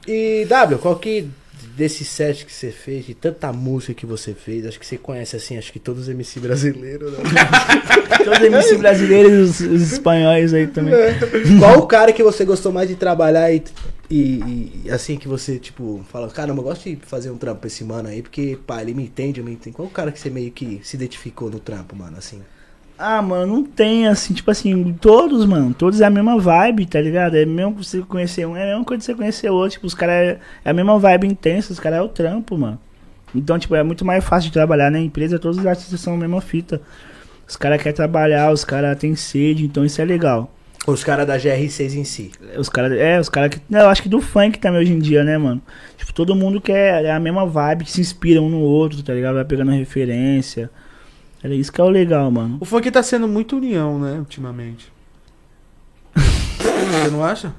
E 0.09 0.47
W, 0.49 0.79
qual 0.79 0.97
que 0.97 1.29
desse 1.77 2.05
set 2.05 2.45
que 2.47 2.53
você 2.53 2.71
fez, 2.71 3.05
de 3.07 3.15
tanta 3.15 3.53
música 3.53 3.95
que 3.95 4.07
você 4.07 4.33
fez, 4.35 4.67
acho 4.67 4.79
que 4.79 4.87
você 4.87 4.97
conhece 4.97 5.35
assim, 5.37 5.57
acho 5.59 5.73
que 5.73 5.79
todos 5.79 6.03
os 6.03 6.09
MC 6.09 6.39
brasileiros, 6.41 7.13
né? 7.13 7.19
Todos 8.25 8.39
os 8.39 8.45
MC 8.47 8.77
brasileiros 8.79 9.33
e 9.61 9.65
os, 9.67 9.73
os 9.83 9.93
espanhóis 9.93 10.55
aí 10.55 10.67
também. 10.67 10.95
Qual 11.59 11.79
o 11.81 11.87
cara 11.87 12.13
que 12.13 12.23
você 12.23 12.45
gostou 12.45 12.73
mais 12.73 12.89
de 12.89 12.95
trabalhar 12.95 13.53
e, 13.53 13.63
e- 14.11 14.83
e, 14.85 14.91
assim 14.91 15.17
que 15.19 15.29
você, 15.29 15.59
tipo, 15.59 16.05
fala, 16.11 16.29
caramba, 16.31 16.61
eu 16.61 16.65
gosto 16.65 16.85
de 16.89 16.97
fazer 17.05 17.31
um 17.31 17.37
trampo 17.37 17.61
pra 17.61 17.67
esse 17.69 17.85
mano 17.85 18.09
aí, 18.09 18.23
porque, 18.23 18.59
pá, 18.67 18.81
ele 18.81 18.95
me 18.95 19.03
entende, 19.05 19.41
eu 19.41 19.45
me 19.45 19.53
entendo. 19.53 19.75
Qual 19.75 19.89
o 19.89 19.91
cara 19.91 20.11
que 20.13 20.19
você 20.21 20.31
meio 20.31 20.51
que 20.51 20.81
se 20.83 20.97
identificou 20.97 21.51
no 21.51 21.59
trampo, 21.59 21.95
mano, 21.97 22.17
assim? 22.17 22.41
Ah, 22.97 23.21
mano, 23.21 23.57
não 23.57 23.65
tem 23.65 24.07
assim, 24.07 24.33
tipo 24.33 24.51
assim, 24.51 24.93
todos, 25.01 25.45
mano, 25.47 25.75
todos 25.75 26.01
é 26.01 26.05
a 26.05 26.11
mesma 26.11 26.39
vibe, 26.39 26.87
tá 26.87 27.01
ligado? 27.01 27.35
É 27.37 27.45
mesmo 27.45 27.75
que 27.75 27.85
você 27.85 28.01
conhecer 28.03 28.47
um, 28.47 28.57
é 28.57 28.63
a 28.63 28.67
mesma 28.67 28.85
coisa 28.85 29.01
que 29.01 29.07
você 29.07 29.15
conhecer 29.15 29.51
outro, 29.51 29.73
tipo, 29.73 29.87
os 29.87 29.95
caras 29.95 30.15
é, 30.15 30.39
é 30.65 30.71
a 30.71 30.73
mesma 30.73 30.97
vibe 30.99 31.27
intensa, 31.27 31.73
os 31.73 31.81
caras 31.81 31.99
é 31.99 32.03
o 32.03 32.09
trampo, 32.09 32.57
mano. 32.57 32.79
Então, 33.35 33.59
tipo, 33.59 33.75
é 33.75 33.83
muito 33.83 34.05
mais 34.05 34.25
fácil 34.25 34.49
de 34.49 34.53
trabalhar 34.53 34.91
na 34.91 35.01
empresa, 35.01 35.41
todos 35.41 35.59
os 35.59 35.67
artistas 35.67 36.01
são 36.01 36.15
a 36.15 36.17
mesma 36.17 36.41
fita. 36.41 36.81
Os 37.49 37.57
caras 37.57 37.83
querem 37.83 37.97
trabalhar, 37.97 38.53
os 38.53 38.65
caras 38.65 38.97
têm 38.97 39.17
sede, 39.17 39.65
então 39.65 39.85
isso 39.85 40.01
é 40.01 40.05
legal. 40.05 40.51
Os 40.87 41.03
caras 41.03 41.27
da 41.27 41.37
GR6 41.37 41.95
em 41.95 42.05
si. 42.05 42.31
Os 42.57 42.69
caras, 42.69 42.93
é, 42.93 43.19
os 43.19 43.29
caras 43.29 43.51
que. 43.51 43.61
Eu 43.71 43.89
acho 43.89 44.03
que 44.03 44.09
do 44.09 44.21
funk 44.21 44.59
também 44.59 44.81
hoje 44.81 44.93
em 44.93 44.99
dia, 44.99 45.25
né, 45.25 45.37
mano? 45.37 45.61
Tipo, 45.97 46.13
todo 46.13 46.35
mundo 46.35 46.61
quer 46.61 47.05
é 47.05 47.11
a 47.11 47.19
mesma 47.19 47.47
vibe, 47.47 47.85
que 47.85 47.91
se 47.91 48.01
inspira 48.01 48.41
um 48.41 48.51
no 48.51 48.61
outro, 48.61 49.03
tá 49.03 49.13
ligado? 49.15 49.35
Vai 49.35 49.45
pegando 49.45 49.73
referência. 49.73 50.71
É 51.45 51.49
isso 51.55 51.71
que 51.71 51.81
é 51.81 51.85
o 51.85 51.89
legal, 51.91 52.31
mano. 52.31 52.57
O 52.61 52.65
funk 52.65 52.91
tá 52.91 53.03
sendo 53.03 53.29
muito 53.29 53.57
união, 53.57 53.99
né, 53.99 54.19
ultimamente. 54.19 54.91
Você 56.17 57.11
não 57.11 57.23
acha? 57.23 57.55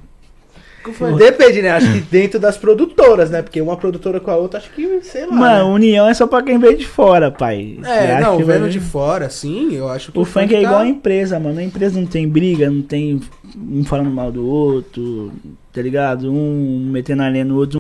Depende, 1.18 1.62
né? 1.64 1.72
Acho 1.72 1.91
que 1.94 1.99
dentro 2.02 2.40
das 2.40 2.57
produtoras, 2.57 3.30
né? 3.32 3.41
Porque 3.41 3.60
uma 3.60 3.76
produtora 3.76 4.20
com 4.20 4.30
a 4.30 4.36
outra, 4.38 4.60
acho 4.60 4.70
que, 4.72 5.02
sei 5.02 5.26
lá. 5.26 5.32
Mano, 5.36 5.70
né? 5.70 5.74
união 5.74 6.07
é 6.07 6.14
só 6.14 6.28
pra 6.28 6.44
quem 6.44 6.60
veio 6.60 6.78
de 6.78 6.86
fora, 6.86 7.32
pai. 7.32 7.78
Você 7.82 7.90
É, 7.90 8.12
acha 8.18 8.22
não, 8.28 8.38
que 8.38 8.44
vai 8.44 8.56
vendo 8.57 8.66
ver? 8.66 8.72
de 8.72 8.80
fora, 8.80 9.28
sim, 9.30 9.74
eu 9.74 9.88
acho 9.90 10.12
que 10.12 10.20
O 10.20 10.26
funk 10.26 10.53
é 10.53 10.57
tá- 10.62 10.64
igual 10.64 10.82
a 10.82 10.88
empresa, 10.88 11.40
mano. 11.40 11.60
A 11.60 11.64
empresa 11.64 11.99
não 11.99 12.07
tem 12.07 12.28
briga, 12.30 12.70
não 12.70 12.84
tem 12.84 13.20
um 13.57 13.84
falando 13.84 14.12
mal 14.12 14.32
do 14.32 14.45
outro, 14.48 15.32
tá 15.74 15.82
ligado? 15.82 16.32
Um 16.32 16.88
metendo 16.91 17.24
a 17.24 17.30
lenha 17.30 17.45
no 17.45 17.56
outro. 17.57 17.80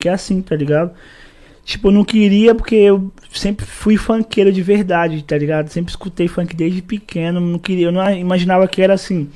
Que 0.00 0.08
é 0.08 0.12
assim, 0.12 0.40
tá 0.42 0.56
ligado? 0.56 0.92
Tipo, 1.64 1.88
eu 1.88 1.92
não 1.92 2.04
queria 2.04 2.54
porque 2.54 2.74
eu 2.74 3.10
sempre 3.32 3.64
fui 3.64 3.96
funkeiro 3.96 4.52
de 4.52 4.62
verdade, 4.62 5.22
tá 5.22 5.38
ligado? 5.38 5.68
Sempre 5.68 5.90
escutei 5.90 6.26
funk 6.26 6.56
desde 6.56 6.82
pequeno, 6.82 7.40
não 7.40 7.58
queria, 7.58 7.86
eu 7.86 7.92
não 7.92 8.10
imaginava 8.14 8.66
que 8.66 8.82
era 8.82 8.94
assim. 8.94 9.28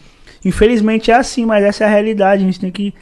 Infelizmente 0.44 1.10
é 1.10 1.14
assim, 1.14 1.46
mas 1.46 1.64
essa 1.64 1.84
é 1.84 1.86
a 1.86 1.90
realidade, 1.90 2.42
a 2.42 2.46
gente 2.46 2.60
tem 2.60 2.70
que 2.70 2.92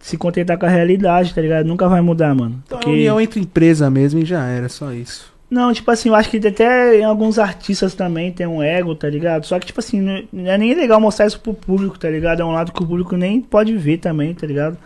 se 0.00 0.16
contentar 0.16 0.58
com 0.58 0.66
a 0.66 0.68
realidade, 0.68 1.34
tá 1.34 1.40
ligado? 1.40 1.66
Nunca 1.66 1.88
vai 1.88 2.00
mudar, 2.00 2.34
mano. 2.34 2.62
Então, 2.66 2.78
Porque- 2.78 2.90
a 2.90 2.92
união 2.92 3.20
entre 3.20 3.40
empresa 3.40 3.90
mesmo 3.90 4.20
e 4.20 4.24
já 4.24 4.46
era, 4.46 4.68
só 4.68 4.92
isso. 4.92 5.30
não, 5.50 5.70
tipo 5.72 5.90
assim, 5.90 6.08
eu 6.08 6.14
acho 6.14 6.30
que 6.30 6.38
até 6.48 6.98
em 6.98 7.04
alguns 7.04 7.38
artistas 7.38 7.94
também 7.94 8.32
tem 8.32 8.46
um 8.46 8.62
ego, 8.62 8.94
tá 8.94 9.06
ligado? 9.08 9.44
Só 9.44 9.58
que, 9.60 9.66
tipo 9.66 9.80
assim, 9.80 10.00
não 10.00 10.22
não 10.32 10.50
é 10.50 10.56
nem 10.56 10.74
legal 10.74 10.98
mostrar 10.98 11.26
isso 11.26 11.38
pro 11.38 11.52
público, 11.52 11.98
tá 11.98 12.08
ligado? 12.08 12.40
É 12.40 12.44
um 12.44 12.52
lado 12.52 12.72
que 12.72 12.82
o 12.82 12.86
público 12.86 13.16
nem 13.18 13.38
pode 13.40 13.76
ver 13.76 13.98
também, 13.98 14.32
tá 14.34 14.46
ligado? 14.46 14.78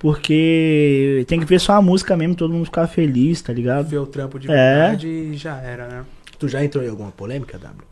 Porque 0.00 1.26
tem 1.28 1.38
que 1.38 1.44
ver 1.44 1.60
só 1.60 1.74
a 1.74 1.82
música 1.82 2.16
mesmo, 2.16 2.34
todo 2.34 2.54
mundo 2.54 2.64
ficar 2.64 2.86
feliz, 2.86 3.42
tá 3.42 3.52
ligado? 3.52 3.86
Ver 3.86 3.98
o 3.98 4.06
trampo 4.06 4.38
de 4.38 4.50
É. 4.50 4.78
verdade 4.78 5.06
e 5.06 5.36
já 5.36 5.60
era, 5.60 5.86
né? 5.86 6.04
Tu 6.38 6.48
já 6.48 6.64
entrou 6.64 6.82
em 6.82 6.88
alguma 6.88 7.12
polêmica, 7.12 7.58
W? 7.58 7.84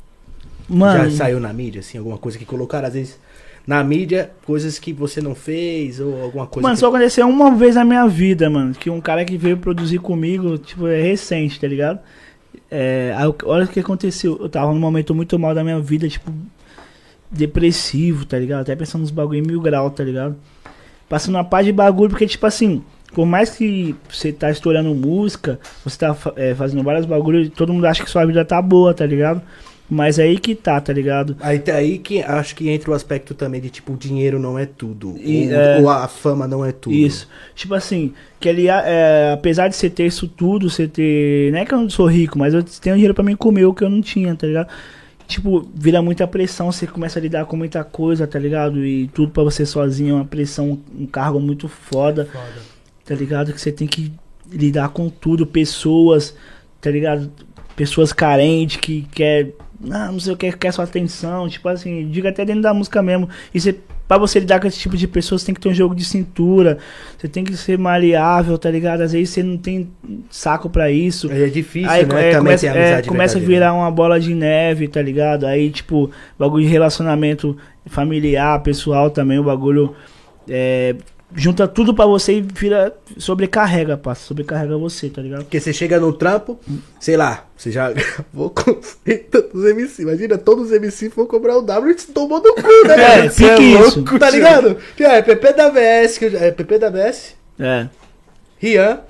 Mano, 0.66 1.10
Já 1.10 1.16
saiu 1.18 1.38
na 1.38 1.52
mídia, 1.52 1.80
assim, 1.80 1.98
alguma 1.98 2.16
coisa 2.16 2.38
que 2.38 2.46
colocaram, 2.46 2.88
às 2.88 2.94
vezes, 2.94 3.18
na 3.66 3.84
mídia, 3.84 4.30
coisas 4.46 4.78
que 4.78 4.90
você 4.90 5.20
não 5.20 5.34
fez, 5.34 6.00
ou 6.00 6.22
alguma 6.22 6.46
coisa 6.46 6.66
mano, 6.66 6.76
que... 6.76 6.80
só 6.80 6.88
aconteceu 6.88 7.28
uma 7.28 7.54
vez 7.54 7.74
na 7.74 7.84
minha 7.84 8.06
vida, 8.08 8.48
mano, 8.48 8.74
que 8.74 8.88
um 8.88 9.02
cara 9.02 9.22
que 9.26 9.36
veio 9.36 9.58
produzir 9.58 9.98
comigo, 9.98 10.56
tipo, 10.56 10.86
é 10.86 11.02
recente, 11.02 11.60
tá 11.60 11.68
ligado? 11.68 12.00
É, 12.70 13.14
aí, 13.18 13.30
olha 13.44 13.66
o 13.66 13.68
que 13.68 13.80
aconteceu. 13.80 14.38
Eu 14.40 14.48
tava 14.48 14.72
num 14.72 14.80
momento 14.80 15.14
muito 15.14 15.38
mal 15.38 15.54
da 15.54 15.62
minha 15.62 15.78
vida, 15.78 16.08
tipo, 16.08 16.32
depressivo, 17.30 18.24
tá 18.24 18.38
ligado? 18.38 18.62
Até 18.62 18.74
pensando 18.74 19.02
nos 19.02 19.10
bagulho 19.10 19.38
em 19.40 19.42
mil 19.46 19.60
grau, 19.60 19.90
tá 19.90 20.02
ligado? 20.02 20.34
Passando 21.08 21.36
uma 21.36 21.44
paz 21.44 21.64
de 21.64 21.72
bagulho, 21.72 22.10
porque, 22.10 22.26
tipo 22.26 22.46
assim, 22.46 22.82
por 23.12 23.26
mais 23.26 23.50
que 23.50 23.94
você 24.08 24.32
tá 24.32 24.50
estourando 24.50 24.94
música, 24.94 25.58
você 25.84 25.98
tá 25.98 26.16
é, 26.36 26.54
fazendo 26.54 26.82
vários 26.82 27.06
bagulhos, 27.06 27.48
todo 27.50 27.72
mundo 27.72 27.86
acha 27.86 28.04
que 28.04 28.10
sua 28.10 28.26
vida 28.26 28.44
tá 28.44 28.60
boa, 28.60 28.92
tá 28.92 29.06
ligado? 29.06 29.42
Mas 29.90 30.18
aí 30.18 30.38
que 30.38 30.54
tá, 30.54 30.78
tá 30.80 30.92
ligado? 30.92 31.34
Aí, 31.40 31.58
tá 31.58 31.74
aí 31.74 31.98
que 31.98 32.22
acho 32.22 32.54
que 32.54 32.68
entra 32.68 32.90
o 32.90 32.94
aspecto 32.94 33.34
também 33.34 33.58
de, 33.58 33.70
tipo, 33.70 33.94
o 33.94 33.96
dinheiro 33.96 34.38
não 34.38 34.58
é 34.58 34.66
tudo. 34.66 35.16
E, 35.18 35.46
ou, 35.46 35.54
é, 35.54 35.80
ou 35.80 35.88
a 35.88 36.06
fama 36.06 36.46
não 36.46 36.62
é 36.62 36.72
tudo. 36.72 36.94
Isso. 36.94 37.26
Tipo 37.54 37.74
assim, 37.74 38.12
que 38.38 38.48
ele, 38.50 38.68
é, 38.68 39.32
apesar 39.32 39.68
de 39.68 39.76
você 39.76 39.88
ter 39.88 40.04
isso 40.04 40.28
tudo, 40.28 40.68
você 40.68 40.86
ter. 40.86 41.50
Não 41.52 41.58
é 41.58 41.64
que 41.64 41.72
eu 41.72 41.78
não 41.80 41.88
sou 41.88 42.06
rico, 42.06 42.38
mas 42.38 42.52
eu 42.52 42.62
tenho 42.62 42.96
dinheiro 42.96 43.14
pra 43.14 43.24
mim 43.24 43.34
comer 43.34 43.64
o 43.64 43.72
que 43.72 43.82
eu 43.82 43.88
não 43.88 44.02
tinha, 44.02 44.34
tá 44.34 44.46
ligado? 44.46 44.68
Tipo, 45.28 45.68
vira 45.74 46.00
muita 46.00 46.26
pressão, 46.26 46.72
você 46.72 46.86
começa 46.86 47.18
a 47.18 47.22
lidar 47.22 47.44
com 47.44 47.54
muita 47.54 47.84
coisa, 47.84 48.26
tá 48.26 48.38
ligado? 48.38 48.82
E 48.82 49.08
tudo 49.08 49.30
pra 49.30 49.42
você 49.42 49.66
sozinho 49.66 50.12
é 50.12 50.14
uma 50.14 50.24
pressão, 50.24 50.80
um 50.98 51.06
cargo 51.06 51.38
muito 51.38 51.68
foda, 51.68 52.26
tá 53.04 53.14
ligado? 53.14 53.52
Que 53.52 53.60
você 53.60 53.70
tem 53.70 53.86
que 53.86 54.10
lidar 54.50 54.88
com 54.88 55.10
tudo, 55.10 55.46
pessoas, 55.46 56.34
tá 56.80 56.90
ligado? 56.90 57.30
Pessoas 57.76 58.10
carentes 58.10 58.78
que 58.78 59.02
quer, 59.12 59.52
ah, 59.90 60.10
não 60.10 60.18
sei 60.18 60.32
o 60.32 60.36
que, 60.36 60.50
quer 60.50 60.72
sua 60.72 60.84
atenção, 60.84 61.46
tipo 61.46 61.68
assim, 61.68 62.08
diga 62.08 62.30
até 62.30 62.46
dentro 62.46 62.62
da 62.62 62.72
música 62.72 63.02
mesmo. 63.02 63.28
E 63.52 63.60
você, 63.60 63.78
pra 64.08 64.16
você 64.16 64.40
lidar 64.40 64.58
com 64.58 64.66
esse 64.66 64.78
tipo 64.78 64.96
de 64.96 65.06
pessoas, 65.06 65.42
você 65.42 65.46
tem 65.46 65.54
que 65.54 65.60
ter 65.60 65.68
um 65.68 65.74
jogo 65.74 65.94
de 65.94 66.02
cintura, 66.04 66.78
você 67.16 67.28
tem 67.28 67.44
que 67.44 67.54
ser 67.56 67.78
maleável, 67.78 68.56
tá 68.56 68.70
ligado? 68.70 69.02
Às 69.02 69.12
vezes 69.12 69.28
você 69.30 69.42
não 69.42 69.58
tem 69.58 69.90
saco 70.30 70.70
pra 70.70 70.90
isso. 70.90 71.30
É 71.30 71.46
difícil, 71.46 71.90
Aí 71.90 72.06
né? 72.06 72.30
é, 72.30 72.32
Também 72.32 72.38
começa, 72.38 72.66
é, 72.66 73.02
começa 73.02 73.38
a 73.38 73.40
virar 73.40 73.74
uma 73.74 73.90
bola 73.90 74.18
de 74.18 74.34
neve, 74.34 74.88
tá 74.88 75.02
ligado? 75.02 75.46
Aí, 75.46 75.70
tipo, 75.70 76.10
bagulho 76.38 76.64
de 76.64 76.70
relacionamento 76.70 77.54
familiar, 77.86 78.62
pessoal 78.62 79.10
também, 79.10 79.38
o 79.38 79.44
bagulho 79.44 79.94
é, 80.48 80.96
junta 81.34 81.68
tudo 81.68 81.94
pra 81.94 82.06
você 82.06 82.34
e 82.34 82.40
vira. 82.40 82.94
sobrecarrega, 83.18 83.96
passa. 83.96 84.22
Sobrecarrega 84.26 84.76
você, 84.78 85.08
tá 85.10 85.20
ligado? 85.22 85.40
Porque 85.44 85.60
você 85.60 85.72
chega 85.72 85.98
no 86.00 86.12
trampo, 86.12 86.58
sei 86.98 87.16
lá, 87.16 87.44
você 87.56 87.70
já 87.70 87.90
gravou 87.92 88.50
com 88.50 88.74
todos 89.30 89.54
os 89.54 89.64
MC. 89.70 90.02
Imagina, 90.02 90.38
todos 90.38 90.66
os 90.66 90.72
MC 90.72 91.10
for 91.10 91.26
cobrar 91.26 91.56
o 91.58 91.62
W 91.62 91.94
e 91.94 91.98
você 91.98 92.12
tomou 92.12 92.40
no 92.42 92.54
cu, 92.54 92.62
né? 92.86 92.94
É, 92.94 92.96
cara? 92.96 93.30
Você 93.30 93.48
fique 93.50 93.62
isso. 93.62 94.02
Tá 94.18 94.30
ligado? 94.30 94.76
Que, 94.96 95.04
ó, 95.04 95.10
é 95.10 95.22
PP 95.22 95.52
da 95.52 95.68
VS, 95.70 96.18
que 96.18 96.24
eu 96.26 96.30
já- 96.30 96.38
é 96.40 96.50
PP 96.50 96.78
da 96.78 96.90
VS, 96.90 97.34
É. 97.58 97.88
Rian, 98.58 99.00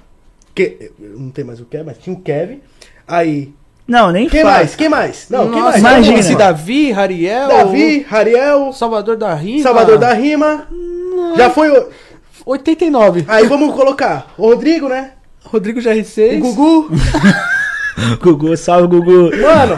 que, 0.54 0.90
não 0.98 1.30
tem 1.30 1.44
mais 1.44 1.60
o 1.60 1.64
que, 1.64 1.82
mas 1.82 1.98
tinha 1.98 2.14
o 2.14 2.20
Kevin. 2.20 2.60
Aí, 3.06 3.52
Não, 3.86 4.10
nem 4.10 4.28
quem 4.28 4.42
fala. 4.42 4.54
mais? 4.56 4.74
Quem 4.76 4.88
mais? 4.88 5.26
Não, 5.30 5.50
quem 5.50 5.60
Nossa, 5.62 5.78
mais? 5.78 5.96
imagina. 5.96 6.18
Esse 6.18 6.34
Davi, 6.36 6.90
Rariel, 6.90 7.48
Davi, 7.48 8.00
Rariel, 8.06 8.72
Salvador 8.72 9.16
da 9.16 9.32
Rima. 9.34 9.62
Salvador 9.62 9.98
da 9.98 10.12
Rima. 10.12 10.68
Já 11.36 11.48
foi 11.50 11.70
o... 11.70 11.88
89. 12.52 13.24
Aí 13.28 13.46
vamos 13.46 13.74
colocar 13.74 14.32
o 14.38 14.46
Rodrigo, 14.48 14.88
né? 14.88 15.10
Rodrigo 15.44 15.80
GR6. 15.80 16.38
O 16.38 16.40
Gugu. 16.54 16.90
Gugu, 18.22 18.56
salve, 18.56 18.86
Gugu. 18.86 19.30
Mano, 19.36 19.76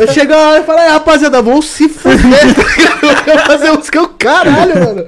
eu 0.00 0.06
chego 0.12 0.32
lá 0.32 0.60
e 0.60 0.62
falo, 0.62 0.78
"Aí, 0.78 0.88
rapaziada, 0.88 1.42
vão 1.42 1.60
se 1.60 1.88
fuder. 1.88 2.20
Eu 3.02 3.34
vou 3.36 3.46
fazer 3.46 3.70
música 3.72 4.00
o 4.02 4.08
caralho, 4.10 4.74
mano. 4.84 5.04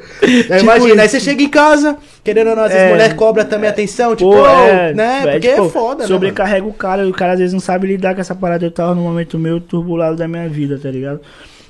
Aí, 0.51 0.61
imagina, 0.61 1.03
aí 1.03 1.09
você 1.09 1.21
chega 1.21 1.41
em 1.41 1.49
casa, 1.49 1.97
querendo 2.25 2.51
ou 2.51 2.57
não, 2.57 2.65
às 2.65 2.73
vezes 2.73 2.83
Tipo 2.83 2.95
É. 2.95 2.99
mulher 2.99 3.15
cobra 3.17 3.45
também 3.45 3.71
atenção, 3.71 4.17
tipo, 4.17 4.29
Pô, 4.33 4.43
"Ô", 4.43 4.47
é, 4.49 4.93
né? 4.93 5.23
é, 5.25 5.33
Porque 5.33 5.49
tipo, 5.51 5.67
é 5.67 5.69
foda, 5.71 5.89
né? 5.91 5.99
mano? 6.03 6.09
Sobrecarrega 6.09 6.67
o 6.67 6.73
cara 6.73 7.05
e 7.05 7.11
o 7.11 7.13
cara 7.15 7.35
às 7.35 7.39
vezes 7.39 7.53
não 7.53 7.61
sabe 7.61 7.87
lidar 7.87 8.15
com 8.15 8.21
essa 8.21 8.35
parada. 8.35 8.65
Eu 8.67 8.71
tava 8.73 8.93
num 8.95 9.03
momento 9.05 9.39
meio 9.39 9.61
turbulado 9.61 10.17
da 10.17 10.27
minha 10.27 10.49
vida, 10.49 10.79
tá 10.83 10.91
ligado? 10.91 11.21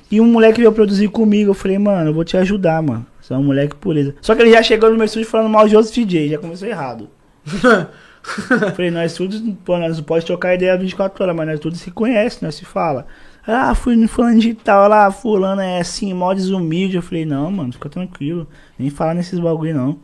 E 0.09 0.19
um 0.19 0.25
moleque 0.25 0.59
veio 0.59 0.71
produzir 0.71 1.07
comigo. 1.07 1.51
Eu 1.51 1.55
falei, 1.55 1.77
mano, 1.77 2.09
eu 2.09 2.13
vou 2.15 2.23
te 2.23 2.35
ajudar, 2.35 2.81
mano. 2.81 3.05
É 3.29 3.37
um 3.37 3.43
moleque 3.43 3.75
pureza. 3.75 4.15
Só 4.21 4.35
que 4.35 4.41
ele 4.41 4.51
já 4.51 4.63
chegou 4.63 4.89
no 4.89 4.95
meu 4.95 5.05
estúdio 5.05 5.27
falando 5.29 5.49
mal 5.49 5.67
de 5.67 5.75
outros 5.75 5.93
DJ, 5.93 6.29
já 6.29 6.37
começou 6.37 6.67
errado. 6.67 7.09
falei, 8.75 8.89
nós 8.91 9.13
todos, 9.13 9.41
pô, 9.65 9.77
nós 9.77 9.97
não 9.97 10.03
pode 10.03 10.25
trocar 10.25 10.55
ideia 10.55 10.77
24 10.77 11.23
horas, 11.23 11.35
mas 11.35 11.47
nós 11.47 11.59
todos 11.59 11.79
se 11.79 11.91
conhecem, 11.91 12.39
nós 12.41 12.55
se 12.55 12.65
fala. 12.65 13.05
Ah, 13.45 13.75
fui 13.75 13.95
no 13.95 14.07
fulano 14.07 14.35
digital 14.39 14.87
lá, 14.87 15.11
fulano 15.11 15.61
é 15.61 15.79
assim, 15.79 16.13
mó 16.13 16.33
desumilde. 16.33 16.95
Eu 16.95 17.01
falei, 17.01 17.25
não, 17.25 17.51
mano, 17.51 17.73
fica 17.73 17.89
tranquilo. 17.89 18.47
Nem 18.79 18.89
fala 18.89 19.13
nesses 19.13 19.37
bagulho, 19.39 19.75
não. 19.75 19.97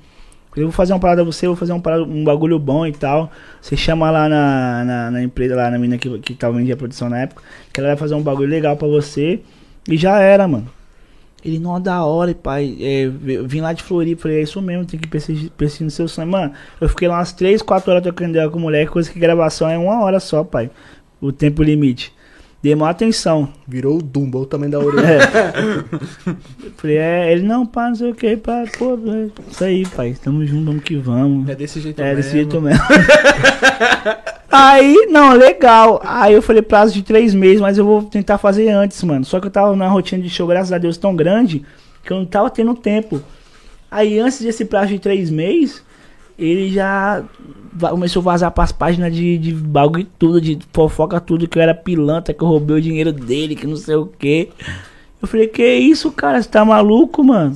Eu 0.55 0.63
vou 0.63 0.71
fazer 0.73 0.91
uma 0.91 0.99
parada 0.99 1.23
pra 1.23 1.31
você, 1.31 1.45
eu 1.45 1.51
vou 1.51 1.57
fazer 1.57 1.71
um, 1.71 1.79
parada- 1.79 2.03
um 2.03 2.23
bagulho 2.23 2.59
bom 2.59 2.85
e 2.85 2.91
tal. 2.91 3.31
Você 3.61 3.77
chama 3.77 4.11
lá 4.11 4.27
na, 4.27 4.83
na, 4.83 5.11
na 5.11 5.23
empresa, 5.23 5.55
lá 5.55 5.69
na 5.71 5.79
mina 5.79 5.97
que, 5.97 6.19
que 6.19 6.33
tava 6.33 6.57
vendendo 6.57 6.73
a 6.73 6.77
produção 6.77 7.07
na 7.09 7.19
época, 7.19 7.41
que 7.71 7.79
ela 7.79 7.89
vai 7.89 7.97
fazer 7.97 8.15
um 8.15 8.21
bagulho 8.21 8.49
legal 8.49 8.75
pra 8.75 8.87
você. 8.87 9.39
E 9.87 9.95
já 9.95 10.19
era, 10.19 10.45
mano. 10.47 10.67
Ele, 11.43 11.59
não, 11.59 11.79
da 11.79 12.03
hora, 12.03 12.33
pai. 12.33 12.77
É, 12.79 13.03
eu 13.05 13.47
vim 13.47 13.61
lá 13.61 13.71
de 13.73 13.81
Floripa, 13.81 14.23
falei, 14.23 14.39
é 14.39 14.41
isso 14.41 14.61
mesmo, 14.61 14.85
tem 14.85 14.99
que 14.99 15.07
persistir, 15.07 15.51
no 15.81 15.91
seu 15.91 16.07
sonho. 16.07 16.27
Mano, 16.27 16.53
eu 16.81 16.89
fiquei 16.89 17.07
lá 17.07 17.17
umas 17.17 17.31
3, 17.31 17.61
4 17.61 17.91
horas 17.91 18.03
trocando 18.03 18.31
ideia 18.31 18.49
com 18.49 18.57
o 18.57 18.61
moleque, 18.61 18.91
coisa 18.91 19.09
que 19.09 19.19
gravação 19.19 19.69
é 19.69 19.77
uma 19.77 20.01
hora 20.03 20.19
só, 20.19 20.43
pai. 20.43 20.69
O 21.21 21.31
tempo 21.31 21.63
limite. 21.63 22.13
Dei 22.61 22.75
maior 22.75 22.91
atenção. 22.91 23.47
Virou 23.65 23.97
o 23.97 24.01
Dumbo, 24.01 24.39
o 24.39 24.45
tamanho 24.45 24.71
da 24.71 24.79
orelha. 24.79 25.07
É. 25.07 26.69
Falei, 26.75 26.97
é, 26.97 27.31
ele 27.31 27.43
não, 27.43 27.65
pá, 27.65 27.87
não 27.87 27.95
sei 27.95 28.11
o 28.11 28.15
que, 28.15 28.35
pá, 28.35 28.63
pô, 28.77 28.95
é 29.07 29.29
isso 29.49 29.63
aí, 29.63 29.85
pai, 29.87 30.15
tamo 30.21 30.45
junto, 30.45 30.65
vamos 30.65 30.83
que 30.83 30.97
vamos. 30.97 31.47
É 31.47 31.55
desse 31.55 31.79
jeito 31.79 32.01
É, 32.01 32.03
mesmo. 32.05 32.17
desse 32.17 32.31
jeito 32.31 32.61
mesmo. 32.61 32.81
Aí, 34.51 35.07
não, 35.11 35.33
legal. 35.33 36.01
Aí 36.03 36.33
eu 36.33 36.41
falei 36.41 36.61
prazo 36.63 36.91
de 36.93 37.03
três 37.03 37.35
meses, 37.35 37.61
mas 37.61 37.77
eu 37.77 37.85
vou 37.85 38.01
tentar 38.03 38.37
fazer 38.39 38.67
antes, 38.69 39.01
mano. 39.03 39.23
Só 39.23 39.39
que 39.39 39.45
eu 39.47 39.51
tava 39.51 39.75
na 39.75 39.87
rotina 39.87 40.21
de 40.23 40.29
show, 40.29 40.47
graças 40.47 40.71
a 40.73 40.77
Deus, 40.79 40.97
tão 40.97 41.15
grande 41.15 41.63
que 42.03 42.11
eu 42.11 42.17
não 42.17 42.25
tava 42.25 42.49
tendo 42.49 42.73
tempo. 42.73 43.21
Aí 43.91 44.19
antes 44.19 44.41
desse 44.41 44.65
prazo 44.65 44.87
de 44.87 44.99
três 44.99 45.29
meses, 45.29 45.83
ele 46.39 46.71
já 46.71 47.23
começou 47.89 48.21
a 48.21 48.23
vazar 48.23 48.51
pras 48.51 48.71
páginas 48.71 49.13
de, 49.13 49.37
de 49.37 49.53
bagulho 49.53 50.01
e 50.01 50.07
tudo, 50.17 50.41
de 50.41 50.57
fofoca 50.73 51.19
tudo, 51.19 51.47
que 51.47 51.57
eu 51.57 51.61
era 51.61 51.75
pilantra, 51.75 52.33
que 52.33 52.41
eu 52.41 52.47
roubei 52.47 52.77
o 52.77 52.81
dinheiro 52.81 53.11
dele, 53.11 53.55
que 53.55 53.67
não 53.67 53.75
sei 53.75 53.95
o 53.95 54.05
quê. 54.05 54.49
Eu 55.21 55.27
falei, 55.27 55.47
que 55.47 55.75
isso, 55.75 56.11
cara? 56.11 56.41
Você 56.41 56.47
tá 56.47 56.63
maluco, 56.63 57.21
mano? 57.23 57.53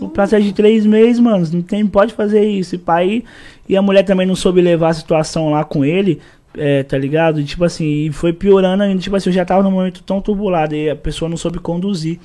O 0.00 0.08
prazo 0.08 0.36
é 0.36 0.40
de 0.40 0.54
três 0.54 0.86
meses, 0.86 1.20
mano. 1.20 1.46
Não 1.52 1.60
tem, 1.60 1.86
pode 1.86 2.14
fazer 2.14 2.42
isso. 2.48 2.74
E 2.74 2.78
pai, 2.78 3.22
e 3.68 3.76
a 3.76 3.82
mulher 3.82 4.04
também 4.04 4.26
não 4.26 4.34
soube 4.34 4.62
levar 4.62 4.88
a 4.88 4.94
situação 4.94 5.50
lá 5.50 5.64
com 5.64 5.84
ele, 5.84 6.18
é, 6.56 6.82
tá 6.82 6.96
ligado? 6.96 7.40
E, 7.40 7.44
tipo 7.44 7.62
assim, 7.62 8.06
e 8.06 8.12
foi 8.12 8.32
piorando 8.32 8.82
ainda. 8.82 9.00
Tipo 9.00 9.16
assim, 9.16 9.28
eu 9.28 9.34
já 9.34 9.44
tava 9.44 9.62
num 9.62 9.70
momento 9.70 10.02
tão 10.02 10.20
turbulado 10.20 10.74
e 10.74 10.88
a 10.88 10.96
pessoa 10.96 11.28
não 11.28 11.36
soube 11.36 11.58
conduzir. 11.58 12.18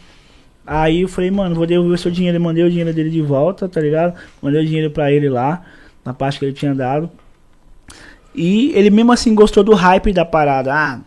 Aí 0.65 1.01
eu 1.01 1.09
falei, 1.09 1.29
mano, 1.29 1.55
vou 1.55 1.65
devolver 1.65 1.99
seu 1.99 2.11
dinheiro. 2.11 2.37
Eu 2.37 2.41
mandei 2.41 2.63
o 2.63 2.69
dinheiro 2.69 2.93
dele 2.93 3.09
de 3.09 3.21
volta, 3.21 3.67
tá 3.67 3.81
ligado? 3.81 4.13
Mandei 4.41 4.61
o 4.61 4.65
dinheiro 4.65 4.91
pra 4.91 5.11
ele 5.11 5.27
lá, 5.27 5.61
na 6.09 6.13
parte 6.13 6.39
que 6.39 6.45
ele 6.45 6.53
tinha 6.53 6.73
dado. 6.73 7.07
E 8.33 8.71
ele 8.73 8.89
mesmo 8.89 9.11
assim 9.11 9.35
gostou 9.35 9.63
do 9.63 9.75
hype 9.75 10.11
da 10.11 10.25
parada. 10.25 10.73
Ah, 10.73 10.99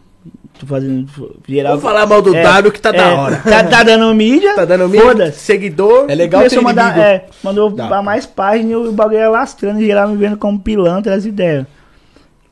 tô 0.58 0.64
fazendo. 0.64 1.08
Geral, 1.48 1.72
Vamos 1.72 1.82
falar 1.84 2.06
mal 2.06 2.22
do 2.22 2.32
É, 2.34 2.42
W 2.44 2.70
que 2.72 2.80
tá 2.80 2.92
da 2.92 2.98
é, 3.08 3.14
hora. 3.14 3.36
Tá, 3.38 3.64
tá 3.64 3.82
dando 3.82 4.14
mídia? 4.14 4.54
Tá 4.54 4.64
dando 4.64 4.88
mídia, 4.88 5.02
Foda-se. 5.06 5.40
seguidor. 5.40 6.06
É 6.08 6.14
legal 6.14 6.48
ter 6.48 6.56
a 6.56 6.62
mandar, 6.62 6.96
é, 6.96 7.26
mandou 7.42 7.68
Dá. 7.70 7.88
pra 7.88 8.00
mais 8.02 8.26
páginas 8.26 8.70
e 8.70 8.74
o 8.76 8.92
bagulho 8.92 9.18
ia 9.18 9.28
lastrando, 9.28 9.80
geral 9.80 10.08
me 10.08 10.16
vendo 10.16 10.36
como 10.36 10.60
pilantra 10.60 11.14
as 11.16 11.24
ideias. 11.24 11.66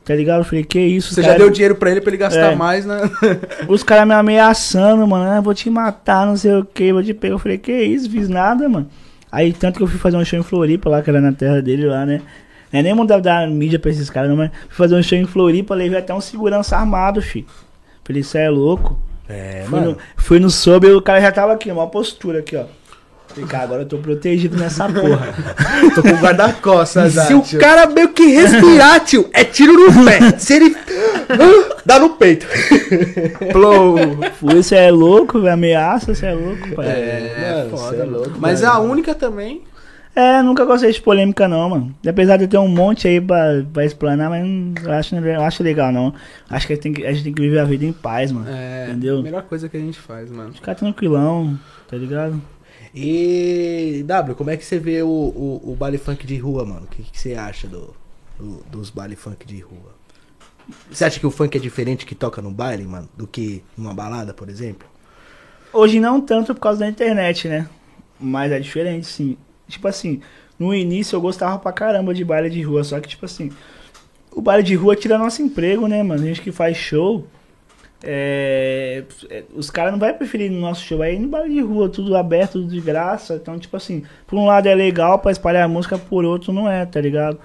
Tá 0.03 0.13
ligado? 0.15 0.39
Eu 0.41 0.45
falei, 0.45 0.63
que 0.65 0.79
isso, 0.79 1.13
Você 1.13 1.21
cara? 1.21 1.33
já 1.33 1.39
deu 1.39 1.49
dinheiro 1.49 1.75
pra 1.75 1.89
ele 1.89 2.01
pra 2.01 2.09
ele 2.09 2.17
gastar 2.17 2.51
É. 2.51 2.55
mais, 2.55 2.85
né? 2.85 2.99
Os 3.69 3.81
caras 3.81 4.05
me 4.05 4.13
ameaçando, 4.13 5.07
mano. 5.07 5.29
Ah, 5.31 5.39
vou 5.39 5.53
te 5.53 5.69
matar, 5.69 6.25
não 6.25 6.35
sei 6.35 6.53
o 6.55 6.65
que, 6.65 6.91
vou 6.91 7.01
te 7.03 7.13
pegar. 7.13 7.35
Eu 7.35 7.39
falei, 7.39 7.57
que 7.57 7.71
isso, 7.71 8.09
fiz 8.09 8.27
nada, 8.27 8.67
mano. 8.67 8.89
Aí, 9.31 9.53
tanto 9.53 9.77
que 9.77 9.83
eu 9.83 9.87
fui 9.87 9.97
fazer 9.99 10.17
um 10.17 10.25
show 10.25 10.37
em 10.39 10.43
Floripa 10.43 10.89
lá, 10.89 11.01
que 11.01 11.09
era 11.09 11.21
na 11.21 11.31
terra 11.31 11.61
dele 11.61 11.85
lá, 11.85 12.05
né? 12.05 12.21
Não 12.71 12.79
é 12.79 12.83
nem 12.83 12.93
mandar 12.93 13.19
dar 13.19 13.47
mídia 13.47 13.79
pra 13.79 13.91
esses 13.91 14.09
caras, 14.09 14.29
não, 14.29 14.37
mas 14.37 14.51
fui 14.67 14.77
fazer 14.77 14.95
um 14.95 15.03
show 15.03 15.17
em 15.17 15.25
Floripa, 15.25 15.75
levei 15.75 15.99
até 15.99 16.13
um 16.13 16.21
segurança 16.21 16.75
armado, 16.77 17.21
filho. 17.21 17.45
Falei, 18.03 18.21
isso 18.21 18.37
é 18.37 18.49
louco. 18.49 18.99
É, 19.29 19.63
Fui 19.65 19.79
mano. 19.79 19.91
no, 19.91 19.97
fui 20.17 20.39
no 20.39 20.49
sob 20.49 20.87
e 20.87 20.91
o 20.91 21.01
cara 21.01 21.21
já 21.21 21.31
tava 21.31 21.53
aqui, 21.53 21.71
uma 21.71 21.87
postura 21.87 22.39
aqui, 22.39 22.55
ó. 22.57 22.65
Falei, 23.27 23.47
cara, 23.47 23.63
agora 23.63 23.81
eu 23.83 23.85
tô 23.85 23.97
protegido 23.97 24.57
nessa 24.57 24.89
porra. 24.89 25.33
Tô 25.95 26.01
com 26.01 26.09
guarda-costas, 26.09 27.13
Se 27.13 27.33
o 27.33 27.41
cara 27.57 27.87
meio 27.87 28.09
que 28.09 28.25
respirar, 28.25 28.99
tio, 29.05 29.29
é 29.31 29.45
tiro 29.45 29.73
no 29.73 30.03
pé. 30.05 30.19
Se 30.37 30.55
ele. 30.55 30.75
dá 31.85 31.99
no 31.99 32.11
peito. 32.11 32.45
Blow. 33.53 33.97
Fui, 34.39 34.55
você 34.61 34.75
é 34.75 34.91
louco, 34.91 35.45
ameaça, 35.47 36.13
você 36.13 36.27
é 36.27 36.33
louco, 36.33 36.75
pai. 36.75 36.87
É, 36.87 37.63
Mano, 37.65 37.77
foda. 37.77 37.97
é 37.97 38.03
louco, 38.05 38.31
Mas 38.39 38.61
é 38.61 38.65
mano. 38.67 38.77
a 38.79 38.81
única 38.81 39.15
também. 39.15 39.63
É, 40.13 40.41
nunca 40.41 40.65
gostei 40.65 40.91
de 40.91 41.01
polêmica 41.01 41.47
não, 41.47 41.69
mano. 41.69 41.95
Apesar 42.05 42.35
de 42.35 42.43
eu 42.43 42.47
ter 42.49 42.57
um 42.57 42.67
monte 42.67 43.07
aí 43.07 43.21
pra, 43.21 43.63
pra 43.71 43.85
explanar, 43.85 44.29
mas 44.29 44.45
não 44.45 44.73
eu 44.83 44.91
acho, 44.91 45.15
eu 45.15 45.41
acho 45.41 45.63
legal 45.63 45.89
não. 45.91 46.13
Acho 46.49 46.67
que 46.67 46.73
a 46.73 46.75
gente, 46.75 46.83
tem 46.83 46.93
que 46.93 47.05
a 47.05 47.13
gente 47.13 47.23
tem 47.23 47.33
que 47.33 47.41
viver 47.41 47.59
a 47.59 47.63
vida 47.63 47.85
em 47.85 47.93
paz, 47.93 48.29
mano. 48.29 48.45
É, 48.49 48.87
Entendeu? 48.89 49.19
a 49.19 49.23
melhor 49.23 49.43
coisa 49.43 49.69
que 49.69 49.77
a 49.77 49.79
gente 49.79 49.97
faz, 49.97 50.29
mano. 50.29 50.53
Ficar 50.53 50.75
tranquilão, 50.75 51.57
tá 51.89 51.95
ligado? 51.95 52.41
E. 52.93 54.03
W, 54.05 54.35
como 54.35 54.49
é 54.49 54.57
que 54.57 54.65
você 54.65 54.77
vê 54.77 55.01
o, 55.01 55.07
o, 55.07 55.71
o 55.71 55.75
baile 55.77 55.97
funk 55.97 56.27
de 56.27 56.37
rua, 56.37 56.65
mano? 56.65 56.83
O 56.83 56.87
que, 56.87 57.03
que 57.03 57.17
você 57.17 57.33
acha 57.35 57.65
do, 57.67 57.93
do- 58.37 58.63
dos 58.69 58.89
baile 58.89 59.15
funk 59.15 59.45
de 59.47 59.61
rua? 59.61 59.95
Você 60.89 61.05
acha 61.05 61.19
que 61.19 61.27
o 61.27 61.31
funk 61.31 61.57
é 61.57 61.59
diferente 61.59 62.05
que 62.05 62.15
toca 62.15 62.41
no 62.41 62.51
baile, 62.51 62.83
mano, 62.83 63.09
do 63.15 63.27
que 63.27 63.63
numa 63.77 63.93
balada, 63.93 64.33
por 64.33 64.49
exemplo? 64.49 64.87
Hoje 65.73 65.99
não 65.99 66.19
tanto 66.19 66.53
por 66.53 66.61
causa 66.61 66.79
da 66.79 66.87
internet, 66.87 67.47
né? 67.47 67.67
Mas 68.19 68.51
é 68.51 68.59
diferente, 68.59 69.07
sim. 69.07 69.37
Tipo 69.67 69.87
assim, 69.87 70.21
no 70.59 70.73
início 70.73 71.15
eu 71.15 71.21
gostava 71.21 71.57
pra 71.57 71.71
caramba 71.71 72.13
de 72.13 72.25
baile 72.25 72.49
de 72.49 72.61
rua, 72.61 72.83
só 72.83 72.99
que 72.99 73.07
tipo 73.07 73.25
assim, 73.25 73.51
o 74.31 74.41
baile 74.41 74.63
de 74.63 74.75
rua 74.75 74.95
tira 74.95 75.17
nosso 75.17 75.41
emprego, 75.41 75.87
né, 75.87 76.03
mano? 76.03 76.23
A 76.23 76.25
gente 76.25 76.41
que 76.41 76.51
faz 76.51 76.77
show, 76.77 77.25
é, 78.03 79.03
é, 79.29 79.43
os 79.53 79.69
caras 79.69 79.91
não 79.91 79.99
vai 79.99 80.13
preferir 80.13 80.51
no 80.51 80.59
nosso 80.59 80.83
show, 80.83 81.01
aí 81.01 81.19
no 81.19 81.27
baile 81.27 81.53
de 81.53 81.61
rua, 81.61 81.89
tudo 81.89 82.15
aberto, 82.17 82.53
tudo 82.53 82.67
de 82.67 82.81
graça. 82.81 83.35
Então, 83.35 83.57
tipo 83.59 83.75
assim, 83.77 84.03
por 84.27 84.37
um 84.37 84.45
lado 84.45 84.67
é 84.67 84.75
legal 84.75 85.19
pra 85.19 85.31
espalhar 85.31 85.63
a 85.63 85.67
música, 85.67 85.97
por 85.97 86.25
outro 86.25 86.51
não 86.51 86.69
é, 86.69 86.85
tá 86.85 86.99
ligado? 86.99 87.39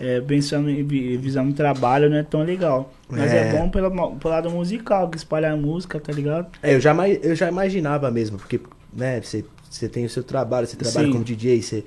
É, 0.00 0.18
pensando 0.20 0.70
em 0.70 0.82
vi- 0.82 1.16
visando 1.18 1.52
trabalho 1.52 2.08
não 2.08 2.16
é 2.16 2.22
tão 2.22 2.42
legal. 2.42 2.90
Mas 3.08 3.32
é, 3.34 3.48
É. 3.48 3.52
bom 3.52 3.68
pela, 3.68 3.90
pelo 3.90 4.18
lado 4.24 4.50
musical, 4.50 5.08
que 5.10 5.16
espalha 5.18 5.52
a 5.52 5.56
música, 5.56 6.00
tá 6.00 6.10
ligado? 6.12 6.46
É, 6.62 6.74
eu 6.74 6.80
já, 6.80 6.94
eu 7.08 7.34
já 7.36 7.48
imaginava 7.48 8.10
mesmo, 8.10 8.38
porque, 8.38 8.58
né, 8.92 9.20
você, 9.20 9.44
você 9.68 9.88
tem 9.88 10.06
o 10.06 10.08
seu 10.08 10.22
trabalho, 10.22 10.66
você 10.66 10.76
trabalha 10.76 11.06
Sim. 11.06 11.12
como 11.12 11.22
DJ, 11.24 11.60
você, 11.60 11.84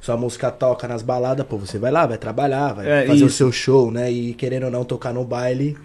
sua 0.00 0.16
música 0.16 0.50
toca 0.50 0.88
nas 0.88 1.02
baladas, 1.02 1.46
pô, 1.46 1.56
você 1.56 1.78
vai 1.78 1.92
lá, 1.92 2.04
vai 2.04 2.18
trabalhar, 2.18 2.72
vai 2.72 2.88
É, 2.90 3.06
fazer 3.06 3.22
o 3.22 3.26
isso. 3.28 3.36
seu 3.36 3.52
show, 3.52 3.92
né, 3.92 4.10
e 4.10 4.34
querendo 4.34 4.64
ou 4.64 4.70
não 4.70 4.84
tocar 4.84 5.14
no 5.14 5.24
baile. 5.24 5.78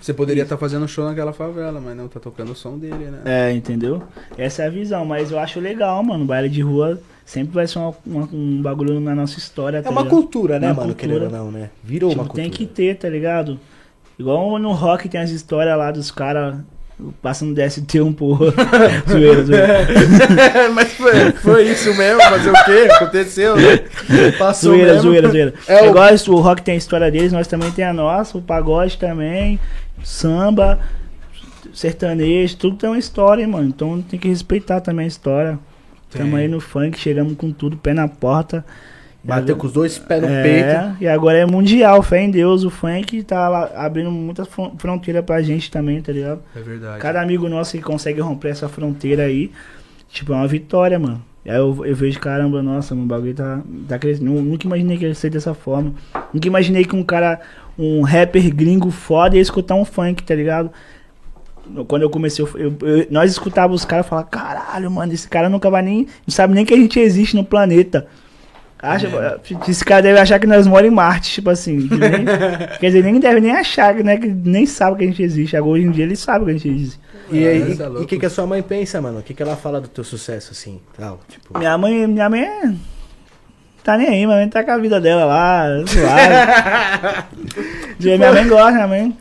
Você 0.00 0.12
poderia 0.14 0.42
estar 0.44 0.56
fazendo 0.56 0.88
show 0.88 1.04
naquela 1.04 1.32
favela, 1.32 1.78
mas 1.80 1.94
não 1.96 2.08
tá 2.08 2.18
tocando 2.18 2.52
o 2.52 2.56
som 2.56 2.78
dele, 2.78 3.04
né? 3.10 3.20
É, 3.24 3.52
entendeu? 3.52 4.02
Essa 4.36 4.62
é 4.62 4.66
a 4.66 4.70
visão, 4.70 5.04
mas 5.04 5.30
eu 5.30 5.38
acho 5.38 5.60
legal, 5.60 6.02
mano. 6.02 6.24
Baile 6.24 6.48
de 6.48 6.62
rua 6.62 6.98
sempre 7.30 7.54
vai 7.54 7.66
ser 7.66 7.78
uma- 7.78 7.94
uma- 8.04 8.28
um 8.32 8.60
bagulho 8.60 8.98
na 8.98 9.14
nossa 9.14 9.38
história. 9.38 9.78
É 9.78 9.82
tá 9.82 9.90
uma 9.90 10.02
ligado? 10.02 10.14
cultura, 10.16 10.58
né, 10.58 10.66
Uma 10.68 10.74
mano, 10.74 10.88
cultura. 10.94 11.14
querendo 11.14 11.32
ou 11.34 11.38
não, 11.44 11.50
né? 11.52 11.70
Virou 11.84 12.10
Tipo, 12.10 12.20
uma 12.22 12.26
cultura. 12.28 12.42
tem 12.42 12.50
que 12.52 12.66
ter, 12.66 12.96
tá 12.96 13.08
ligado? 13.08 13.58
Igual 14.18 14.58
no 14.58 14.72
rock 14.72 15.08
tem 15.08 15.20
as 15.20 15.30
histórias 15.30 15.76
lá 15.78 15.90
dos 15.90 16.10
caras 16.10 16.56
Passando 17.22 17.54
DST1 17.54 18.12
porra. 18.12 18.52
zoeira, 19.08 19.42
zoeira. 19.42 19.86
Mas 20.74 20.92
foi, 20.92 21.30
foi 21.32 21.68
isso 21.70 21.94
mesmo, 21.96 22.20
fazer 22.20 22.50
o 22.50 22.64
quê? 22.64 22.88
Aconteceu, 22.92 23.56
né? 23.56 23.78
Passou 24.38 24.72
Zoeira, 24.72 24.92
mesmo. 24.92 25.02
zoeira, 25.08 25.28
zoeira. 25.30 25.54
É 25.66 25.78
É 25.78 25.82
o- 25.84 25.86
igual 25.90 26.14
isso, 26.14 26.30
o 26.30 26.40
rock 26.40 26.60
tem 26.60 26.74
a 26.74 26.76
história 26.76 27.10
deles, 27.10 27.32
nós 27.32 27.46
também 27.46 27.70
tem 27.70 27.86
a 27.86 27.92
nossa, 27.94 28.36
o 28.36 28.42
pagode 28.42 28.98
também, 28.98 29.58
samba, 30.04 30.78
sertanejo, 31.72 32.56
tudo 32.58 32.76
tem 32.76 32.90
uma 32.90 32.98
história, 32.98 33.42
hein, 33.42 33.48
mano. 33.48 33.68
Então 33.68 34.02
tem 34.02 34.18
que 34.18 34.28
respeitar 34.28 34.80
também 34.82 35.04
a 35.04 35.08
história. 35.08 35.58
Tamo 36.10 36.36
aí 36.36 36.48
no 36.48 36.60
funk, 36.60 36.98
chegamos 36.98 37.34
com 37.36 37.50
tudo, 37.52 37.76
pé 37.76 37.94
na 37.94 38.08
porta. 38.08 38.64
Bateu 39.22 39.54
com 39.54 39.66
os 39.66 39.72
dois 39.72 39.98
pés 39.98 40.22
no 40.22 40.28
é, 40.28 40.42
peito. 40.42 40.96
E 41.02 41.06
agora 41.06 41.36
é 41.38 41.44
mundial, 41.46 42.02
fé 42.02 42.22
em 42.22 42.30
Deus. 42.30 42.64
O 42.64 42.70
funk 42.70 43.22
tá 43.22 43.48
lá 43.48 43.70
abrindo 43.76 44.10
muitas 44.10 44.48
fron- 44.48 44.72
fronteiras 44.78 45.22
pra 45.24 45.42
gente 45.42 45.70
também, 45.70 46.00
tá 46.00 46.10
ligado? 46.10 46.40
É 46.56 46.60
verdade. 46.60 46.98
Cada 47.00 47.20
amigo 47.20 47.46
nosso 47.48 47.72
que 47.76 47.82
consegue 47.82 48.20
romper 48.20 48.48
essa 48.48 48.66
fronteira 48.68 49.24
aí, 49.24 49.50
tipo, 50.08 50.32
é 50.32 50.36
uma 50.36 50.48
vitória, 50.48 50.98
mano. 50.98 51.22
Aí 51.46 51.56
eu, 51.56 51.84
eu 51.84 51.94
vejo, 51.94 52.18
caramba, 52.18 52.62
nossa, 52.62 52.94
o 52.94 52.98
bagulho 52.98 53.34
tá, 53.34 53.60
tá 53.88 53.98
crescendo. 53.98 54.30
Nu- 54.30 54.42
Nunca 54.42 54.66
imaginei 54.66 54.96
que 54.96 55.04
ia 55.04 55.14
ser 55.14 55.28
dessa 55.30 55.52
forma. 55.52 55.92
Nunca 56.32 56.46
imaginei 56.48 56.84
que 56.86 56.96
um 56.96 57.02
cara, 57.02 57.40
um 57.78 58.00
rapper 58.02 58.54
gringo 58.54 58.90
foda 58.90 59.36
ia 59.36 59.42
escutar 59.42 59.74
um 59.74 59.84
funk, 59.84 60.22
tá 60.22 60.34
ligado? 60.34 60.70
Quando 61.86 62.02
eu 62.02 62.10
comecei, 62.10 62.44
eu, 62.44 62.48
eu- 62.58 62.76
eu- 62.88 63.06
nós 63.10 63.30
escutávamos 63.30 63.82
os 63.82 63.84
caras 63.86 64.06
falar, 64.06 64.24
caralho, 64.24 64.90
mano, 64.90 65.12
esse 65.12 65.28
cara 65.28 65.48
nunca 65.48 65.70
vai 65.70 65.82
nem. 65.82 66.06
Não 66.26 66.32
sabe 66.34 66.54
nem 66.54 66.64
que 66.64 66.74
a 66.74 66.76
gente 66.76 66.98
existe 66.98 67.36
no 67.36 67.44
planeta. 67.44 68.06
Acha, 68.82 69.08
Esse 69.68 69.84
cara 69.84 70.00
deve 70.00 70.18
achar 70.18 70.38
que 70.38 70.46
nós 70.46 70.66
moramos 70.66 70.90
em 70.90 70.94
Marte, 70.94 71.30
tipo 71.34 71.50
assim. 71.50 71.86
que 71.86 71.94
nem- 71.96 72.24
quer 72.80 72.86
dizer, 72.86 73.04
nem 73.04 73.20
deve 73.20 73.38
nem 73.40 73.52
achar, 73.52 73.94
né? 73.96 74.16
Que 74.16 74.26
nem 74.26 74.64
sabe 74.64 74.96
que 74.96 75.04
a 75.04 75.06
gente 75.06 75.22
existe. 75.22 75.54
Agora 75.56 75.72
hoje 75.72 75.84
em 75.86 75.90
dia 75.90 76.04
ele 76.04 76.16
sabe 76.16 76.46
que 76.46 76.50
a 76.50 76.54
gente 76.54 76.68
existe. 76.68 77.00
E 77.30 77.46
aí, 77.46 77.62
é 77.62 77.68
e 77.68 78.02
o 78.02 78.06
que, 78.06 78.18
que 78.18 78.24
a 78.26 78.30
sua 78.30 78.46
mãe 78.46 78.62
pensa, 78.62 79.00
mano? 79.00 79.18
O 79.18 79.22
que, 79.22 79.34
que 79.34 79.42
ela 79.42 79.54
fala 79.54 79.80
do 79.82 79.86
teu 79.88 80.02
sucesso, 80.02 80.52
assim? 80.52 80.80
Tal, 80.98 81.20
tipo... 81.28 81.58
Minha 81.58 81.76
mãe, 81.76 82.06
minha 82.06 82.28
mãe 82.30 82.40
é- 82.42 82.72
tá 83.82 83.96
nem 83.96 84.06
aí, 84.08 84.26
minha 84.26 84.36
mãe 84.38 84.48
tá 84.48 84.62
com 84.64 84.70
a 84.70 84.78
vida 84.78 85.00
dela 85.00 85.24
lá, 85.24 85.64
suave. 85.86 87.26
minha 88.00 88.32
mãe 88.32 88.48
gosta, 88.48 88.72
minha 88.72 88.86
mãe. 88.86 89.18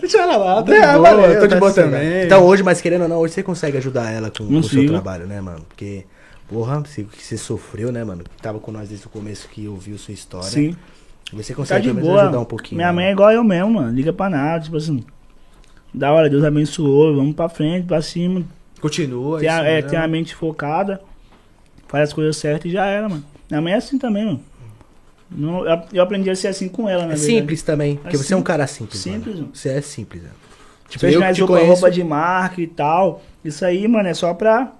Deixa 0.00 0.18
ela 0.18 0.36
lá, 0.36 0.62
tá 0.62 0.74
É, 0.74 0.80
de 0.80 0.98
boa, 0.98 1.10
valeu, 1.10 1.40
tô 1.40 1.46
de 1.46 1.54
tá 1.54 1.60
boa 1.60 1.70
certo. 1.72 1.90
também. 1.90 2.24
Então 2.24 2.44
hoje, 2.44 2.62
mas 2.62 2.80
querendo 2.80 3.02
ou 3.02 3.08
não, 3.08 3.18
hoje 3.18 3.34
você 3.34 3.42
consegue 3.42 3.78
ajudar 3.78 4.10
ela 4.10 4.30
com, 4.30 4.46
com 4.46 4.58
o 4.58 4.62
seu 4.62 4.86
trabalho, 4.86 5.26
né, 5.26 5.40
mano? 5.40 5.64
Porque, 5.68 6.04
porra, 6.48 6.80
você, 6.80 7.04
que 7.04 7.22
você 7.22 7.36
sofreu, 7.36 7.90
né, 7.92 8.04
mano? 8.04 8.24
Tava 8.42 8.58
com 8.58 8.70
nós 8.70 8.88
desde 8.88 9.06
o 9.06 9.10
começo 9.10 9.48
que 9.48 9.66
ouviu 9.68 9.96
sua 9.98 10.12
história. 10.14 10.48
Sim, 10.48 10.76
Você 11.32 11.52
tá 11.52 11.56
consegue 11.56 11.82
de 11.82 11.88
pelo 11.88 11.96
menos 11.96 12.10
boa. 12.10 12.22
ajudar 12.22 12.40
um 12.40 12.44
pouquinho. 12.44 12.76
minha 12.76 12.88
né? 12.88 12.94
mãe 12.94 13.06
é 13.06 13.12
igual 13.12 13.30
eu 13.30 13.42
mesmo, 13.44 13.70
mano. 13.74 13.92
Liga 13.92 14.12
pra 14.12 14.28
nada, 14.28 14.64
tipo 14.64 14.76
assim. 14.76 15.04
Da 15.92 16.12
hora, 16.12 16.28
Deus 16.28 16.44
abençoou, 16.44 17.14
vamos 17.16 17.34
pra 17.34 17.48
frente, 17.48 17.86
pra 17.86 18.02
cima. 18.02 18.42
Continua. 18.80 19.40
Tem 19.40 19.48
a, 19.48 19.56
isso 19.56 19.64
é, 19.64 19.82
tem 19.82 19.98
a 19.98 20.06
mente 20.06 20.34
focada, 20.34 21.00
faz 21.88 22.10
as 22.10 22.12
coisas 22.12 22.36
certas 22.36 22.70
e 22.70 22.74
já 22.74 22.84
era, 22.86 23.08
mano. 23.08 23.24
Minha 23.50 23.60
mãe 23.60 23.72
é 23.72 23.76
assim 23.76 23.98
também, 23.98 24.24
mano. 24.24 24.42
Não- 25.30 25.64
eu, 25.92 26.02
aprendi 26.02 26.30
a 26.30 26.34
ser 26.36 26.48
assim 26.48 26.68
com 26.68 26.88
ela, 26.88 27.06
na 27.06 27.12
É 27.14 27.16
simples 27.16 27.62
também, 27.62 27.96
porque 27.96 28.16
É 28.16 28.18
você 28.18 28.32
é 28.32 28.36
um 28.36 28.42
cara 28.42 28.66
simples. 28.66 29.00
Simples, 29.00 29.36
mano. 29.36 29.50
Você 29.52 29.68
é 29.68 29.80
simples, 29.80 30.22
né? 30.22 30.30
Tipo, 30.88 31.00
Fez 31.00 31.14
eu 31.14 31.20
que 31.20 31.32
te 31.34 31.40
roupa, 31.40 31.54
conheço... 31.54 31.72
roupa 31.72 31.90
de 31.90 32.02
marca 32.02 32.60
e 32.62 32.66
tal. 32.66 33.22
Isso 33.44 33.64
aí, 33.64 33.86
mano, 33.86 34.08
é 34.08 34.14
só 34.14 34.32
pra 34.32 34.72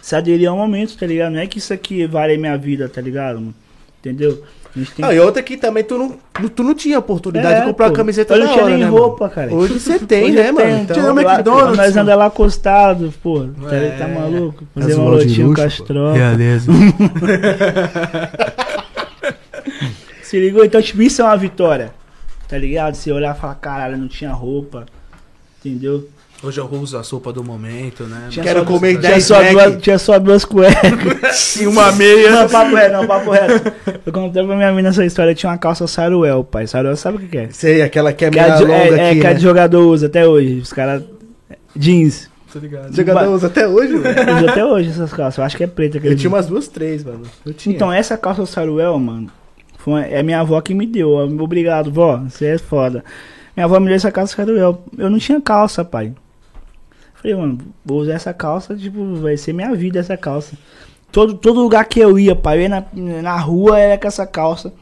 se 0.00 0.14
aderir 0.14 0.48
ao 0.48 0.56
momento, 0.56 0.96
tá 0.96 1.06
ligado? 1.06 1.32
Não 1.32 1.40
é 1.40 1.46
que 1.46 1.58
isso 1.58 1.72
aqui 1.72 2.06
vale 2.06 2.34
a 2.34 2.38
minha 2.38 2.56
vida, 2.56 2.88
tá 2.88 3.00
ligado? 3.00 3.40
mano? 3.40 3.54
Entendeu? 3.98 4.42
Tem 4.74 4.84
Não, 5.04 5.12
e 5.12 5.20
outra 5.20 5.42
que 5.42 5.56
também 5.58 5.84
tu 5.84 5.98
não, 5.98 6.16
tu 6.48 6.62
não 6.62 6.74
tinha 6.74 6.98
oportunidade 6.98 7.56
É, 7.56 7.60
de 7.60 7.66
comprar 7.66 7.86
pô. 7.86 7.90
uma 7.90 7.96
camiseta 7.96 8.36
não 8.38 8.46
tinha 8.48 8.62
hora, 8.64 8.70
nem 8.74 8.84
né, 8.84 8.90
roupa, 8.90 9.24
mano? 9.24 9.34
cara. 9.34 9.54
Hoje 9.54 9.78
você 9.78 9.98
tem, 10.06 10.24
Hoje 10.24 10.32
né, 10.32 10.48
eu 10.48 10.54
mano? 10.54 10.70
Então, 10.78 10.94
Tinha 10.96 11.12
no 11.12 11.20
McDonald's, 11.20 11.76
Nós 11.76 11.96
andamos 11.96 12.18
lá 12.18 12.26
acostado, 12.26 13.12
pô. 13.22 13.44
Tá, 13.68 13.76
É. 13.76 13.90
tá 13.98 14.08
maluco? 14.08 14.64
Fazer 14.74 14.94
uma 14.94 15.10
lotinha 15.10 15.54
com 15.54 15.60
as 15.60 15.76
tropas. 15.76 16.16
Realeza. 16.16 16.72
Se 20.22 20.38
ligou? 20.40 20.64
Então, 20.64 20.80
tipo, 20.80 21.02
isso 21.02 21.20
é 21.20 21.24
uma 21.24 21.36
vitória. 21.36 21.92
Tá 22.48 22.56
ligado? 22.56 22.94
Você 22.94 23.12
olhar 23.12 23.36
e 23.36 23.38
falar, 23.38 23.54
caralho, 23.56 23.96
não 23.98 24.08
tinha 24.08 24.32
roupa. 24.32 24.86
Entendeu? 25.60 26.08
Hoje 26.42 26.58
eu 26.58 26.66
uso 26.72 26.98
a 26.98 27.04
sopa 27.04 27.32
do 27.32 27.44
momento, 27.44 28.02
né? 28.04 28.26
Tinha 28.28 28.42
Quero 28.44 28.60
só- 28.60 28.64
comer 28.66 28.98
tinha 28.98 29.12
10 29.12 29.24
só, 29.24 29.40
Mac. 29.42 29.52
duas, 29.52 29.82
tinha 29.82 29.98
só 29.98 30.18
duas 30.18 30.44
cuecas. 30.44 31.56
E 31.62 31.66
uma 31.68 31.92
meia. 31.92 32.30
Não, 32.32 32.48
papo 32.48 32.74
reto, 32.74 32.92
não, 32.92 33.06
papo 33.06 33.30
reto. 33.30 33.72
Eu 34.04 34.12
contei 34.12 34.44
pra 34.44 34.56
minha 34.56 34.72
mina 34.72 34.88
essa 34.88 35.04
história, 35.04 35.34
tinha 35.34 35.50
uma 35.52 35.58
calça 35.58 35.86
Saruel, 35.86 36.42
pai. 36.42 36.66
Saruel 36.66 36.96
sabe 36.96 37.18
o 37.18 37.20
que 37.20 37.28
que 37.28 37.38
é? 37.38 37.48
Sei, 37.50 37.80
aquela 37.82 38.12
que 38.12 38.24
é 38.24 38.30
Que 38.30 38.40
meia 38.40 38.54
a, 38.54 38.56
de- 38.56 38.64
longa 38.64 38.74
é, 38.74 38.86
aqui, 39.10 39.18
é, 39.18 39.20
que 39.20 39.26
a 39.26 39.30
né? 39.30 39.34
de 39.36 39.42
jogador 39.42 39.86
usa 39.86 40.06
até 40.06 40.26
hoje. 40.26 40.58
Os 40.60 40.72
caras. 40.72 41.02
Jeans. 41.76 42.28
Tô 42.52 42.58
ligado. 42.58 42.94
Jogador 42.94 43.30
usa 43.32 43.46
até 43.46 43.66
hoje, 43.68 43.96
velho. 43.98 44.36
Usa 44.36 44.50
até 44.50 44.64
hoje 44.64 44.90
essas 44.90 45.12
calças. 45.12 45.38
Eu 45.38 45.44
acho 45.44 45.56
que 45.56 45.64
é 45.64 45.66
preta. 45.68 45.98
Eu 46.02 46.16
tinha 46.16 46.28
umas 46.28 46.46
duas, 46.46 46.66
três, 46.68 47.04
mano. 47.04 47.22
Eu 47.46 47.54
tinha. 47.54 47.74
Então, 47.74 47.92
essa 47.92 48.18
calça 48.18 48.44
Saruel, 48.46 48.98
mano, 48.98 49.28
foi 49.78 49.92
uma- 49.94 50.04
é 50.06 50.22
minha 50.22 50.40
avó 50.40 50.60
que 50.60 50.74
me 50.74 50.86
deu. 50.86 51.10
Obrigado, 51.40 51.90
vó. 51.92 52.18
Você 52.28 52.46
é 52.46 52.58
foda. 52.58 53.04
Minha 53.56 53.64
avó 53.66 53.78
me 53.78 53.86
deu 53.86 53.94
essa 53.94 54.10
calça 54.10 54.34
Saruel. 54.36 54.82
Eu 54.98 55.08
não 55.08 55.18
tinha 55.18 55.40
calça, 55.40 55.84
pai. 55.84 56.12
Falei, 57.22 57.36
mano, 57.36 57.58
vou 57.84 58.00
usar 58.00 58.14
essa 58.14 58.34
calça, 58.34 58.74
tipo, 58.74 59.14
vai 59.14 59.36
ser 59.36 59.52
minha 59.52 59.72
vida 59.76 60.00
essa 60.00 60.16
calça. 60.16 60.58
Todo, 61.12 61.34
todo 61.34 61.60
lugar 61.60 61.84
que 61.84 62.00
eu 62.00 62.18
ia, 62.18 62.34
pai, 62.34 62.56
eu 62.56 62.62
ia 62.62 62.68
na, 62.68 62.84
na 63.22 63.36
rua 63.36 63.78
era 63.78 63.96
com 63.96 64.08
essa 64.08 64.26
calça. 64.26 64.72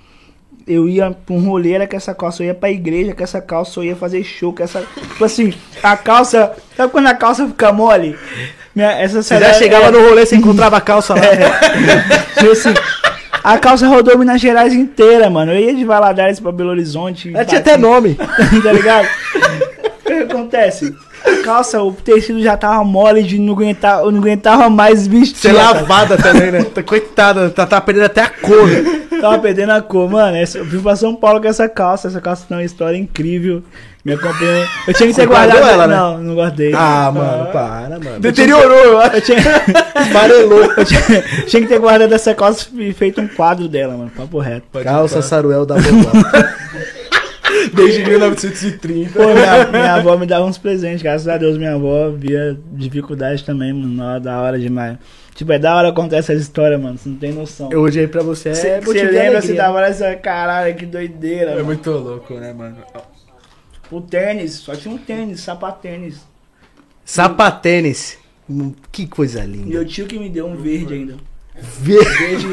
Eu 0.67 0.89
ia 0.89 1.11
pra 1.11 1.35
um 1.35 1.45
rolê, 1.45 1.73
era 1.73 1.87
com 1.87 1.97
essa 1.97 2.15
calça. 2.15 2.43
Eu 2.43 2.47
ia 2.47 2.55
pra 2.55 2.71
igreja 2.71 3.13
com 3.13 3.23
essa 3.23 3.41
calça. 3.41 3.81
Eu 3.81 3.85
ia 3.85 3.97
fazer 3.97 4.23
show 4.23 4.53
com 4.53 4.63
essa. 4.63 4.83
Tipo 4.83 5.25
assim, 5.25 5.53
a 5.83 5.97
calça. 5.97 6.53
Sabe 6.77 6.93
quando 6.93 7.09
a 7.09 7.15
calça 7.15 7.47
fica 7.49 7.73
mole? 7.73 8.17
Minha, 8.75 8.93
essa 8.93 9.21
Você 9.23 9.39
já 9.41 9.53
chegava 9.55 9.91
no 9.91 10.01
rolê, 10.01 10.25
você 10.25 10.37
encontrava 10.37 10.77
a 10.77 10.81
calça 10.81 11.15
lá. 11.15 11.21
Tipo 12.39 12.53
assim, 12.53 12.73
a 13.43 13.59
calça 13.59 13.89
rodou 13.89 14.17
Minas 14.17 14.41
Gerais 14.41 14.73
inteira, 14.73 15.29
mano. 15.29 15.53
Eu 15.53 15.59
ia 15.59 15.75
de 15.75 15.85
Valadares 15.85 16.39
pra 16.39 16.53
Belo 16.53 16.71
Horizonte. 16.71 17.35
Ela 17.35 17.45
tinha 17.45 17.61
até 17.61 17.77
nome. 17.77 18.15
tá 18.63 18.73
ligado? 18.73 19.09
O 19.85 20.05
que 20.05 20.13
acontece? 20.13 20.95
Calça, 21.45 21.83
o 21.83 21.93
tecido 21.93 22.43
já 22.43 22.57
tava 22.57 22.83
mole 22.85 23.23
de 23.23 23.39
não 23.39 23.53
aguentar, 23.55 24.01
eu 24.01 24.11
não 24.11 24.21
aguentava 24.21 24.69
mais 24.69 25.07
vestir. 25.07 25.51
Ser 25.51 25.53
lavada 25.53 26.17
também, 26.17 26.51
né? 26.51 26.65
Coitada, 26.87 27.51
tá, 27.51 27.67
tá 27.67 27.81
perdendo 27.81 28.07
até 28.07 28.23
a 28.23 28.31
cor. 28.31 28.69
Tava 29.21 29.39
perdendo 29.39 29.71
a 29.71 29.83
cor, 29.83 30.11
mano. 30.11 30.37
eu 30.37 30.65
vim 30.65 30.81
pra 30.81 30.97
São 30.97 31.15
Paulo 31.15 31.41
com 31.41 31.49
essa 31.49 31.69
calça. 31.69 32.09
Essa 32.09 32.21
calça 32.21 32.45
tem 32.49 32.57
uma 32.57 32.65
história 32.65 32.97
incrível. 32.97 33.63
Me 34.03 34.15
acompanhou. 34.15 34.65
Eu 34.89 34.95
tinha 34.95 35.09
que 35.11 35.15
ter 35.15 35.27
guardado 35.27 35.59
ela, 35.59 35.87
né? 35.87 35.95
Não, 35.95 36.19
não 36.19 36.35
guardei. 36.35 36.73
Ah, 36.75 37.13
mano, 37.13 37.47
para, 37.53 37.99
mano. 37.99 38.19
Deteriorou, 38.19 39.03
eu 39.03 39.21
tinha, 39.21 39.39
Esfarelou. 40.01 40.73
eu 40.75 40.85
tinha, 40.87 41.23
tinha 41.47 41.63
que 41.63 41.69
ter 41.69 41.79
guardado 41.79 42.13
essa 42.15 42.35
calça 42.35 42.69
e 42.79 42.93
feito 42.95 43.21
um 43.21 43.29
quadro 43.29 43.69
dela, 43.69 43.95
mano. 43.95 44.11
Papo 44.17 44.39
reto. 44.39 44.67
Calça 44.83 45.21
Saruel 45.21 45.67
da 45.67 45.75
Bobó. 45.75 46.11
Desde 47.75 48.05
1930. 48.05 49.13
Pô, 49.13 49.25
minha, 49.35 49.67
minha 49.69 49.95
avó 49.95 50.17
me 50.17 50.27
dava 50.27 50.45
uns 50.45 50.59
presentes, 50.59 51.03
graças 51.03 51.27
a 51.29 51.37
Deus 51.37 51.57
minha 51.59 51.75
avó 51.75 52.11
via 52.11 52.59
dificuldade 52.73 53.45
também, 53.45 53.73
mano, 53.73 53.95
na 53.95 54.11
hora, 54.13 54.21
da 54.21 54.41
hora 54.41 54.59
demais. 54.59 54.99
Tipo, 55.35 55.53
é 55.53 55.59
da 55.59 55.75
hora 55.75 55.89
acontecer 55.89 56.33
essa 56.33 56.43
história, 56.43 56.77
mano, 56.79 56.99
você 56.99 57.09
não 57.09 57.17
tem 57.17 57.33
noção. 57.33 57.71
Eu 57.73 57.81
hoje 57.81 58.01
aí 58.01 58.07
pra 58.09 58.23
você 58.23 58.55
Você 58.55 58.69
é 58.69 58.75
lembra, 58.81 58.91
alegria. 59.11 59.41
você 59.43 59.55
dava 59.55 59.87
essa 59.87 60.15
caralho, 60.17 60.75
que 60.75 60.85
doideira, 60.87 61.53
É 61.53 61.55
mano. 61.55 61.67
muito 61.67 61.91
louco, 61.91 62.35
né, 62.35 62.53
mano? 62.53 62.77
O 63.91 64.01
tênis, 64.01 64.53
só 64.55 64.75
tinha 64.77 64.95
um 64.95 64.99
tênis, 64.99 65.41
sapatênis. 65.41 66.21
Sapatênis. 67.05 68.19
Hum, 68.49 68.73
Que 68.93 69.07
coisa 69.07 69.45
linda. 69.45 69.67
Meu 69.67 69.85
tio 69.85 70.07
que 70.07 70.19
me 70.19 70.29
deu 70.29 70.47
um 70.47 70.57
verde 70.57 70.95
ainda. 70.95 71.15
Verde. 71.63 72.47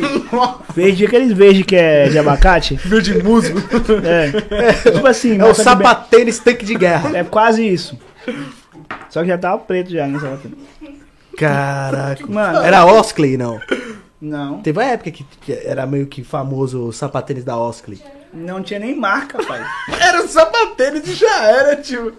Verde, 0.76 1.06
aqueles 1.06 1.34
verde 1.34 1.64
que 1.64 1.76
é 1.76 2.08
de 2.10 2.18
abacate. 2.20 2.76
Verde 2.76 3.22
musgo. 3.24 3.60
É, 4.04 4.92
tipo 4.92 5.06
assim, 5.08 5.40
É 5.40 5.46
o 5.46 5.54
sapatênis 5.54 6.40
tanque 6.40 6.66
de 6.66 6.76
guerra. 6.76 7.18
É 7.18 7.24
quase 7.24 7.66
isso. 7.68 7.98
Só 9.10 9.22
que 9.22 9.28
já 9.28 9.38
tava 9.38 9.58
preto 9.60 9.92
já, 9.92 10.08
né, 10.08 10.20
sapatênis. 10.20 10.58
Caraca. 11.38 12.26
Mano, 12.28 12.60
Era 12.60 12.86
Oskley, 12.86 13.38
não. 13.38 13.60
não, 14.22 14.60
Teve 14.62 14.80
uma 14.80 14.86
época 14.86 15.12
que, 15.12 15.26
era 15.64 15.86
meio 15.86 16.08
que 16.08 16.24
famoso 16.24 16.88
o 16.88 16.92
sapatênis 16.94 17.44
da 17.44 17.58
Oskley. 17.58 18.02
não 18.34 18.62
tinha 18.64 18.80
nem 18.80 18.96
marca, 18.96 19.38
pai. 19.46 19.64
Era 20.00 20.24
o 20.24 20.28
sapatênis 20.28 21.08
e 21.08 21.14
já 21.14 21.44
era, 21.44 21.76
tio. 21.76 22.14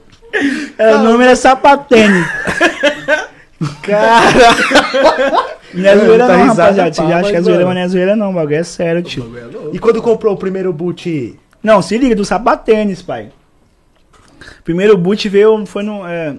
É, 0.77 0.95
o 0.95 0.99
nome 0.99 1.25
era 1.25 1.35
sapatênis. 1.35 2.27
Cara. 3.83 5.49
Não 5.75 5.89
é 5.89 5.97
zoeira 5.97 6.27
Tá 6.27 6.37
não, 6.37 6.49
risada, 6.49 6.83
rapaziada. 6.83 6.93
Você 6.95 7.03
acha 7.13 7.31
que 7.31 7.37
é 7.37 7.43
zoeira, 7.43 7.65
mano. 7.65 7.69
mas 7.69 7.77
não 7.77 7.83
é 7.83 7.89
zoeira 7.89 8.17
não. 8.17 8.31
O 8.31 8.35
bagulho 8.35 8.57
é 8.57 8.63
sério, 8.63 9.03
tio. 9.03 9.33
E 9.73 9.79
quando 9.79 10.01
comprou 10.01 10.35
o 10.35 10.37
primeiro 10.37 10.73
boot? 10.73 11.39
Não, 11.63 11.83
se 11.83 11.99
liga, 11.99 12.15
do 12.15 12.25
sapatênis, 12.25 13.03
pai. 13.03 13.31
Primeiro 14.65 14.97
boot 14.97 15.29
veio, 15.29 15.67
foi 15.67 15.83
no... 15.83 16.07
É... 16.07 16.37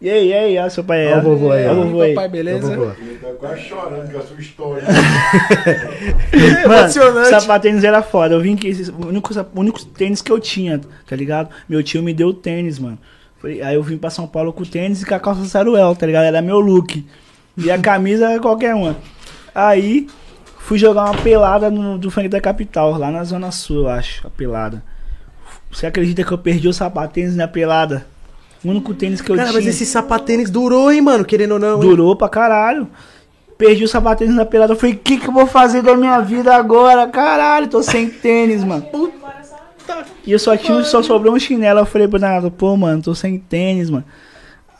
E 0.00 0.08
aí, 0.08 0.28
e 0.28 0.32
aí, 0.32 0.58
olha 0.58 0.70
seu 0.70 0.82
pai. 0.82 1.08
Olha 1.08 1.18
o 1.18 1.22
vovô 1.22 1.52
aí, 1.52 1.66
Olha 1.66 1.78
o 1.78 1.84
vovô 1.84 2.00
aí. 2.00 2.14
Papai, 2.14 2.28
beleza? 2.30 2.72
Ele 2.72 3.18
tá 3.20 3.28
quase 3.38 3.60
chorando 3.60 4.10
com 4.10 4.18
a 4.18 4.22
sua 4.22 4.40
história. 4.40 4.82
Mano, 6.66 6.78
Emocionante. 6.78 7.28
sapatênis 7.28 7.84
era 7.84 8.00
foda. 8.00 8.34
Eu 8.34 8.40
vim 8.40 8.56
que 8.56 8.66
esses, 8.66 8.88
o 8.88 9.08
único, 9.08 9.34
o 9.34 9.60
único 9.60 9.84
tênis 9.84 10.22
que 10.22 10.32
eu 10.32 10.40
tinha, 10.40 10.80
tá 11.06 11.14
ligado? 11.14 11.50
Meu 11.68 11.82
tio 11.82 12.02
me 12.02 12.14
deu 12.14 12.32
tênis, 12.32 12.78
mano. 12.78 12.96
Falei- 13.40 13.62
Aí 13.62 13.74
eu 13.74 13.82
vim 13.82 13.96
pra 13.96 14.10
São 14.10 14.26
Paulo 14.26 14.52
com 14.52 14.62
o 14.62 14.66
tênis 14.66 15.02
e 15.02 15.06
com 15.06 15.14
a 15.14 15.20
calça 15.20 15.44
saruel, 15.44 15.94
tá 15.94 16.06
ligado? 16.06 16.24
Era 16.24 16.42
meu 16.42 16.60
look. 16.60 17.04
E 17.56 17.70
a 17.70 17.78
camisa 17.78 18.30
era 18.30 18.40
qualquer 18.40 18.74
uma. 18.74 18.96
Aí 19.54 20.06
fui 20.58 20.78
jogar 20.78 21.04
uma 21.06 21.14
pelada 21.22 21.70
no, 21.70 21.98
do 21.98 22.10
funk 22.10 22.28
da 22.28 22.40
capital, 22.40 22.96
lá 22.98 23.10
na 23.10 23.24
Zona 23.24 23.50
Sul, 23.50 23.82
eu 23.82 23.88
acho, 23.88 24.26
a 24.26 24.30
pelada. 24.30 24.82
Você 25.70 25.86
acredita 25.86 26.22
que 26.24 26.32
eu 26.32 26.38
perdi 26.38 26.68
o 26.68 26.72
sapatênis 26.72 27.34
na 27.36 27.46
pelada? 27.48 28.06
O 28.64 28.68
único 28.68 28.92
tênis 28.94 29.20
que 29.20 29.30
eu 29.30 29.36
Cara, 29.36 29.48
tinha. 29.48 29.58
mas 29.60 29.66
esse 29.66 29.86
sapatênis 29.86 30.50
durou, 30.50 30.92
hein, 30.92 31.00
mano? 31.00 31.24
Querendo 31.24 31.52
ou 31.52 31.58
não. 31.58 31.74
hein? 31.74 31.80
Durou 31.80 32.14
pra 32.14 32.28
caralho. 32.28 32.88
Perdi 33.56 33.84
o 33.84 33.88
sapatênis 33.88 34.34
na 34.34 34.44
pelada. 34.44 34.72
Eu 34.72 34.76
falei, 34.76 34.94
o 34.94 34.98
que, 34.98 35.16
que 35.18 35.28
eu 35.28 35.32
vou 35.32 35.46
fazer 35.46 35.82
da 35.82 35.96
minha 35.96 36.20
vida 36.20 36.54
agora? 36.54 37.06
Caralho, 37.08 37.68
tô 37.68 37.82
sem 37.82 38.08
tênis, 38.08 38.62
mano. 38.64 38.82
E 40.26 40.32
eu 40.32 40.38
só 40.38 40.56
tinha, 40.56 40.82
só 40.84 41.02
sobrou 41.02 41.34
um 41.34 41.38
chinelo. 41.38 41.80
Eu 41.80 41.86
falei 41.86 42.06
pro 42.06 42.18
Renato, 42.18 42.50
pô, 42.50 42.76
mano, 42.76 43.02
tô 43.02 43.14
sem 43.14 43.38
tênis, 43.38 43.90
mano. 43.90 44.04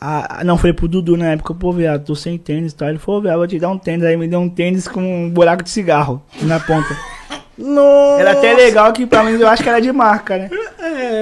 Ah, 0.00 0.42
não, 0.44 0.56
falei 0.56 0.72
pro 0.72 0.88
Dudu 0.88 1.16
na 1.16 1.32
época, 1.32 1.52
pô, 1.52 1.72
viado, 1.72 2.06
tô 2.06 2.14
sem 2.14 2.38
tênis 2.38 2.72
e 2.72 2.76
tal. 2.76 2.88
Ele 2.88 2.98
falou, 2.98 3.20
viado, 3.20 3.36
vou 3.36 3.46
te 3.46 3.58
dar 3.58 3.68
um 3.68 3.78
tênis. 3.78 4.04
Aí 4.04 4.16
me 4.16 4.26
deu 4.26 4.40
um 4.40 4.48
tênis 4.48 4.88
com 4.88 5.00
um 5.00 5.28
buraco 5.28 5.62
de 5.62 5.70
cigarro 5.70 6.22
na 6.42 6.58
ponta. 6.58 6.96
Nossa. 7.60 8.20
Era 8.20 8.32
até 8.32 8.54
legal 8.54 8.90
que 8.90 9.06
pra 9.06 9.22
mim 9.22 9.32
eu 9.32 9.46
acho 9.46 9.62
que 9.62 9.68
era 9.68 9.80
de 9.80 9.92
marca, 9.92 10.38
né? 10.38 10.50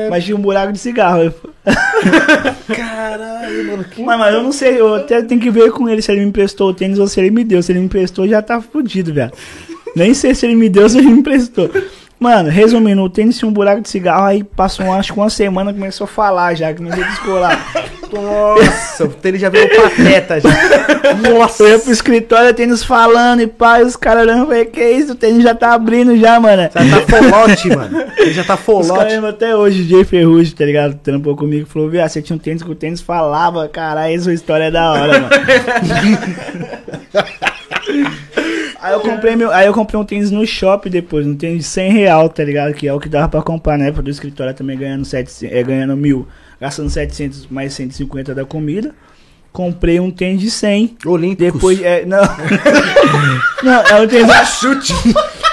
Mas 0.09 0.25
tinha 0.25 0.37
um 0.37 0.41
buraco 0.41 0.73
de 0.73 0.79
cigarro. 0.79 1.35
Caralho, 2.75 3.67
mano. 3.67 3.85
Que... 3.85 4.03
Mas, 4.03 4.19
mas 4.19 4.35
eu 4.35 4.43
não 4.45 4.53
sei, 4.53 4.81
eu 4.81 4.95
até 4.95 5.21
tenho 5.23 5.41
que 5.41 5.51
ver 5.51 5.73
com 5.73 5.89
ele 5.89 6.01
se 6.01 6.13
ele 6.13 6.21
me 6.21 6.29
emprestou 6.29 6.69
o 6.69 6.75
tênis 6.75 7.01
ou 7.01 7.09
se 7.09 7.19
ele 7.19 7.33
me 7.33 7.43
deu. 7.43 7.61
Se 7.61 7.73
ele 7.73 7.81
me 7.81 7.87
emprestou, 7.87 8.29
já 8.29 8.41
tá 8.41 8.61
fudido, 8.61 9.13
velho. 9.13 9.33
Nem 9.97 10.15
sei 10.15 10.33
se 10.33 10.47
ele 10.47 10.55
me 10.55 10.69
deu 10.69 10.85
ou 10.85 10.89
se 10.89 10.99
ele 10.99 11.09
me 11.09 11.19
emprestou. 11.19 11.69
Mano, 12.19 12.49
resumindo, 12.49 13.03
o 13.03 13.09
tênis 13.09 13.39
tinha 13.39 13.49
um 13.49 13.53
buraco 13.53 13.81
de 13.81 13.89
cigarro, 13.89 14.27
aí 14.27 14.43
passou 14.43 14.93
acho 14.93 15.13
que 15.13 15.19
uma 15.19 15.31
semana 15.31 15.73
começou 15.73 16.05
a 16.05 16.09
falar 16.09 16.55
já, 16.55 16.75
começou 16.75 17.03
a 17.03 17.07
descolar. 17.07 17.73
Nossa, 18.11 19.05
o 19.05 19.09
tênis 19.09 19.41
já 19.41 19.51
virou 19.51 19.69
pateta 19.69 20.41
já. 20.41 20.49
Nossa. 21.31 21.63
Eu 21.63 21.69
ia 21.69 21.79
pro 21.79 21.93
escritório, 21.93 22.51
o 22.51 22.55
tênis 22.55 22.83
falando 22.83 23.43
e 23.43 23.47
pá, 23.47 23.81
e 23.81 23.85
os 23.85 23.97
caras 23.97 24.23
olhando, 24.23 24.41
eu 24.41 24.47
falei, 24.47 24.65
que 24.65 24.83
isso, 24.83 25.13
o 25.13 25.15
tênis 25.15 25.43
já 25.43 25.55
tá 25.55 25.75
abrindo 25.75 26.17
já, 26.17 26.41
mano. 26.41 26.63
Já 26.63 26.69
tá 26.71 27.03
folote, 27.07 27.69
mano. 27.69 28.05
Ele 28.17 28.33
já 28.33 28.45
tá 28.45 28.55
Os 28.55 28.61
caras 28.65 28.87
folote. 28.89 29.13
lembram 29.13 29.29
até 29.31 29.55
hoje, 29.55 29.83
o 29.83 29.89
Jay 29.89 30.05
Ferrugem, 30.05 30.55
tá 30.55 30.65
ligado? 30.65 30.95
Trampou 30.95 31.37
comigo, 31.37 31.69
falou, 31.69 31.91
viado, 31.91 32.09
você 32.09 32.23
tinha 32.23 32.35
um 32.35 32.39
tênis 32.39 32.63
que 32.63 32.71
o 32.71 32.75
tênis 32.75 33.03
falava, 33.03 33.69
caralho, 33.69 34.17
essa 34.17 34.33
história 34.33 34.65
é 34.65 34.71
da 34.71 34.91
hora, 34.91 35.21
mano. 35.21 35.29
Aí 38.89 38.95
eu 38.95 39.01
comprei 39.01 39.37
meu, 39.37 39.53
aí 39.53 39.67
eu 39.67 39.75
comprei 39.75 40.01
um 40.01 40.05
tênis 40.05 40.31
no 40.31 40.47
shopping 40.47 40.89
depois, 40.89 41.27
um 41.27 41.35
tênis 41.35 41.59
de 41.59 41.65
100 41.65 41.93
real, 41.93 42.27
tá 42.31 42.43
ligado? 42.43 42.73
Que 42.73 42.89
é 42.89 42.95
o 42.95 42.99
que 42.99 43.07
dava 43.07 43.29
pra 43.29 43.43
comprar 43.43 43.77
na 43.77 43.85
época 43.85 44.03
do 44.03 44.09
escritório 44.09 44.55
também 44.55 44.79
ganhando 44.79 45.05
700, 45.05 45.55
é, 45.55 45.63
ganhando 45.63 45.95
mil, 45.95 46.27
gastando 46.59 46.89
700 46.89 47.49
mais 47.49 47.75
150 47.75 48.35
da 48.35 48.47
comida. 48.47 48.95
Comprei 49.53 50.01
um 50.01 50.11
tênis 50.11 50.41
de 50.41 50.51
100. 50.51 50.97
Olímpicos. 51.05 51.53
Depois, 51.53 51.83
é, 51.83 52.07
não. 52.07 52.23
não, 53.63 53.83
é 53.83 54.01
um 54.01 54.09
tênis 54.09 54.49
chute. 54.59 54.95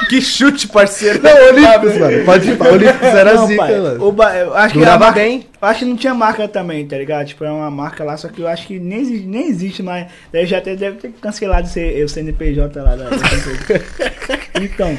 que 0.10 0.22
chute, 0.22 0.68
parceiro. 0.68 1.22
Não, 1.22 1.48
Olímpicos, 1.50 1.98
mano. 1.98 2.26
Pode 2.26 2.50
ir. 2.50 2.62
Olímpicos 2.62 3.08
era 3.08 3.34
Não, 3.34 3.48
zica, 3.48 3.62
pai, 3.62 3.80
mano. 3.80 4.12
ba- 4.12 4.36
eu 4.36 4.56
acho 4.56 4.74
que 4.74 4.80
Durava 4.80 5.12
bem. 5.12 5.48
Acho 5.62 5.80
que 5.80 5.86
não 5.86 5.96
tinha 5.96 6.14
marca 6.14 6.48
também, 6.48 6.86
tá 6.86 6.98
ligado? 6.98 7.28
Tipo, 7.28 7.44
é 7.44 7.52
uma 7.52 7.72
marca 7.72 8.04
lá, 8.04 8.16
só 8.18 8.28
que 8.28 8.42
eu 8.42 8.48
acho 8.48 8.68
que 8.68 8.80
nem 8.80 9.00
existe, 9.00 9.26
nem 9.26 9.48
existe 9.48 9.84
mais. 9.84 10.08
Daí 10.32 10.46
já 10.46 10.60
até 10.60 10.76
deve 10.76 10.98
ter 10.98 11.12
cancelado 11.20 11.68
o 11.68 12.10
CNPJ 12.10 12.82
lá 12.82 12.96
da. 12.96 13.06
então, 14.62 14.98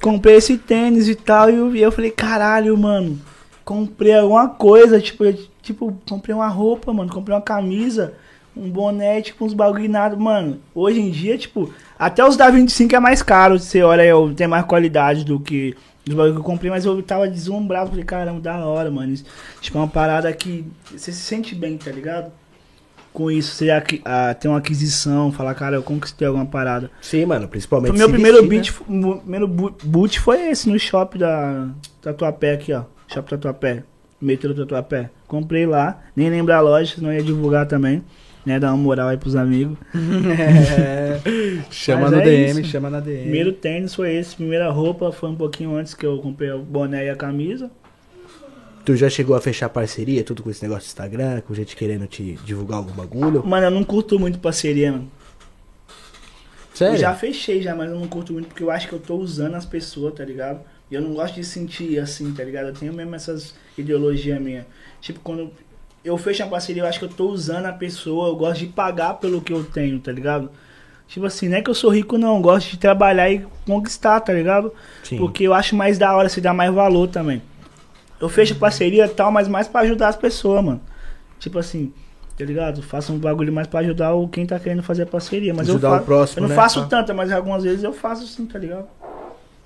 comprei 0.00 0.36
esse 0.36 0.58
tênis 0.58 1.08
e 1.08 1.14
tal, 1.14 1.50
e 1.50 1.54
eu, 1.54 1.76
e 1.76 1.82
eu 1.82 1.92
falei, 1.92 2.10
caralho, 2.10 2.76
mano, 2.76 3.18
comprei 3.64 4.14
alguma 4.14 4.48
coisa, 4.48 5.00
tipo, 5.00 5.24
eu, 5.24 5.38
tipo, 5.62 5.96
comprei 6.08 6.34
uma 6.34 6.48
roupa, 6.48 6.92
mano, 6.92 7.12
comprei 7.12 7.34
uma 7.36 7.42
camisa, 7.42 8.14
um 8.56 8.70
boné, 8.70 9.20
tipo, 9.22 9.44
uns 9.44 9.54
bagulho 9.54 9.88
nada, 9.88 10.16
mano. 10.16 10.60
Hoje 10.74 11.00
em 11.00 11.10
dia, 11.10 11.36
tipo, 11.38 11.72
até 11.98 12.24
os 12.24 12.36
da 12.36 12.50
25 12.50 12.94
é 12.94 13.00
mais 13.00 13.22
caro, 13.22 13.58
você 13.58 13.82
olha, 13.82 14.04
eu 14.04 14.32
tem 14.34 14.46
mais 14.46 14.64
qualidade 14.64 15.24
do 15.24 15.38
que 15.40 15.74
os 16.06 16.14
bagulho 16.14 16.34
que 16.34 16.40
eu 16.40 16.44
comprei, 16.44 16.70
mas 16.70 16.84
eu 16.84 17.00
tava 17.02 17.28
deslumbrado, 17.28 17.90
falei, 17.90 18.04
caramba, 18.04 18.40
da 18.40 18.58
hora, 18.66 18.90
mano. 18.90 19.12
Isso, 19.12 19.24
tipo, 19.60 19.78
é 19.78 19.80
uma 19.80 19.88
parada 19.88 20.32
que 20.32 20.64
você 20.90 21.12
se 21.12 21.20
sente 21.20 21.54
bem, 21.54 21.76
tá 21.78 21.90
ligado? 21.90 22.30
Com 23.12 23.30
isso, 23.30 23.54
você 23.54 23.70
aqui- 23.70 24.00
ah, 24.06 24.32
tem 24.34 24.50
uma 24.50 24.56
aquisição, 24.58 25.30
falar, 25.30 25.54
cara, 25.54 25.76
eu 25.76 25.82
conquistei 25.82 26.26
alguma 26.26 26.46
parada. 26.46 26.90
Sim, 27.02 27.26
mano. 27.26 27.46
Principalmente 27.46 27.92
O 27.92 27.98
meu 27.98 28.08
primeiro 28.08 28.38
vestir, 28.48 28.72
beat, 28.72 28.88
o 28.88 28.92
meu 28.92 29.16
primeiro 29.18 29.46
boot 29.48 30.18
foi 30.18 30.48
esse 30.50 30.68
no 30.70 30.78
shopping 30.78 31.18
da 31.18 31.68
Tatuapé 32.00 32.52
aqui, 32.54 32.72
ó. 32.72 32.84
Shopping 33.08 33.28
Tatuapé. 33.30 33.82
Metrô 34.18 34.54
Tatuapé. 34.54 35.10
Comprei 35.28 35.66
lá, 35.66 36.00
nem 36.16 36.30
lembro 36.30 36.54
a 36.54 36.60
loja, 36.60 36.94
senão 36.94 37.12
ia 37.12 37.22
divulgar 37.22 37.66
também. 37.66 38.02
Né, 38.44 38.58
dar 38.58 38.70
uma 38.72 38.76
moral 38.76 39.08
aí 39.08 39.16
pros 39.16 39.36
amigos. 39.36 39.76
É. 40.78 41.20
Chama 41.70 42.02
Mas 42.02 42.10
no 42.10 42.20
é 42.20 42.24
DM, 42.24 42.60
isso. 42.60 42.70
chama 42.70 42.90
na 42.90 42.98
DM. 42.98 43.22
Primeiro 43.22 43.52
tênis 43.52 43.94
foi 43.94 44.14
esse, 44.14 44.34
primeira 44.34 44.70
roupa 44.70 45.12
foi 45.12 45.28
um 45.30 45.36
pouquinho 45.36 45.76
antes 45.76 45.94
que 45.94 46.04
eu 46.04 46.18
comprei 46.18 46.50
o 46.50 46.58
boné 46.58 47.06
e 47.06 47.10
a 47.10 47.14
camisa. 47.16 47.70
Tu 48.84 48.96
já 48.96 49.08
chegou 49.08 49.36
a 49.36 49.40
fechar 49.40 49.68
parceria, 49.68 50.24
tudo 50.24 50.42
com 50.42 50.50
esse 50.50 50.62
negócio 50.62 50.82
do 50.82 50.88
Instagram, 50.88 51.40
com 51.42 51.54
gente 51.54 51.76
querendo 51.76 52.06
te 52.06 52.36
divulgar 52.44 52.78
algum 52.78 52.92
bagulho? 52.92 53.46
Mano, 53.46 53.66
eu 53.66 53.70
não 53.70 53.84
curto 53.84 54.18
muito 54.18 54.40
parceria, 54.40 54.90
mano. 54.90 55.08
Sério? 56.74 56.94
Eu 56.96 56.98
já 56.98 57.14
fechei 57.14 57.62
já, 57.62 57.76
mas 57.76 57.90
eu 57.90 57.98
não 57.98 58.08
curto 58.08 58.32
muito 58.32 58.48
porque 58.48 58.62
eu 58.62 58.70
acho 58.70 58.88
que 58.88 58.92
eu 58.92 58.98
tô 58.98 59.16
usando 59.16 59.54
as 59.54 59.64
pessoas, 59.64 60.14
tá 60.14 60.24
ligado? 60.24 60.60
E 60.90 60.94
eu 60.94 61.00
não 61.00 61.14
gosto 61.14 61.34
de 61.34 61.44
sentir 61.44 61.98
assim, 61.98 62.32
tá 62.32 62.42
ligado? 62.42 62.68
Eu 62.68 62.74
tenho 62.74 62.92
mesmo 62.92 63.14
essas 63.14 63.54
ideologias 63.78 64.40
minhas. 64.40 64.64
Tipo, 65.00 65.20
quando 65.20 65.52
eu 66.04 66.16
fecho 66.18 66.42
uma 66.42 66.50
parceria, 66.50 66.82
eu 66.82 66.86
acho 66.86 66.98
que 66.98 67.04
eu 67.04 67.08
tô 67.08 67.28
usando 67.28 67.66
a 67.66 67.72
pessoa, 67.72 68.28
eu 68.28 68.36
gosto 68.36 68.60
de 68.60 68.66
pagar 68.66 69.14
pelo 69.14 69.40
que 69.40 69.52
eu 69.52 69.62
tenho, 69.64 69.98
tá 70.00 70.10
ligado? 70.12 70.50
Tipo 71.08 71.26
assim, 71.26 71.48
não 71.48 71.58
é 71.58 71.62
que 71.62 71.68
eu 71.68 71.74
sou 71.74 71.90
rico 71.90 72.16
não, 72.16 72.36
eu 72.36 72.42
gosto 72.42 72.70
de 72.70 72.78
trabalhar 72.78 73.30
e 73.30 73.46
conquistar, 73.66 74.18
tá 74.20 74.32
ligado? 74.32 74.72
Sim. 75.04 75.18
Porque 75.18 75.44
eu 75.44 75.52
acho 75.52 75.76
mais 75.76 75.98
da 75.98 76.16
hora 76.16 76.28
se 76.28 76.40
dar 76.40 76.54
mais 76.54 76.72
valor 76.72 77.08
também. 77.08 77.42
Eu 78.20 78.28
fecho 78.28 78.54
parceria 78.54 79.04
e 79.04 79.08
tal, 79.08 79.30
mas 79.30 79.46
mais 79.48 79.68
pra 79.68 79.82
ajudar 79.82 80.08
as 80.08 80.16
pessoas, 80.16 80.64
mano. 80.64 80.80
Tipo 81.38 81.58
assim, 81.58 81.92
tá 82.38 82.44
ligado? 82.44 82.80
Faço 82.82 83.12
um 83.12 83.18
bagulho 83.18 83.52
mais 83.52 83.66
pra 83.66 83.80
ajudar 83.80 84.14
o 84.14 84.26
quem 84.28 84.46
tá 84.46 84.58
querendo 84.58 84.82
fazer 84.82 85.02
a 85.02 85.06
parceria. 85.06 85.52
Mas 85.52 85.68
Ajudar 85.68 85.88
eu 85.88 85.92
o 85.92 85.94
faço. 85.96 86.06
próximo, 86.06 86.38
eu 86.38 86.42
não 86.42 86.48
né? 86.48 86.54
faço 86.54 86.80
Ah. 86.80 86.86
tanta, 86.86 87.12
mas 87.12 87.30
algumas 87.32 87.62
vezes 87.64 87.82
eu 87.84 87.92
faço 87.92 88.26
sim, 88.26 88.46
tá 88.46 88.58
ligado? 88.58 88.86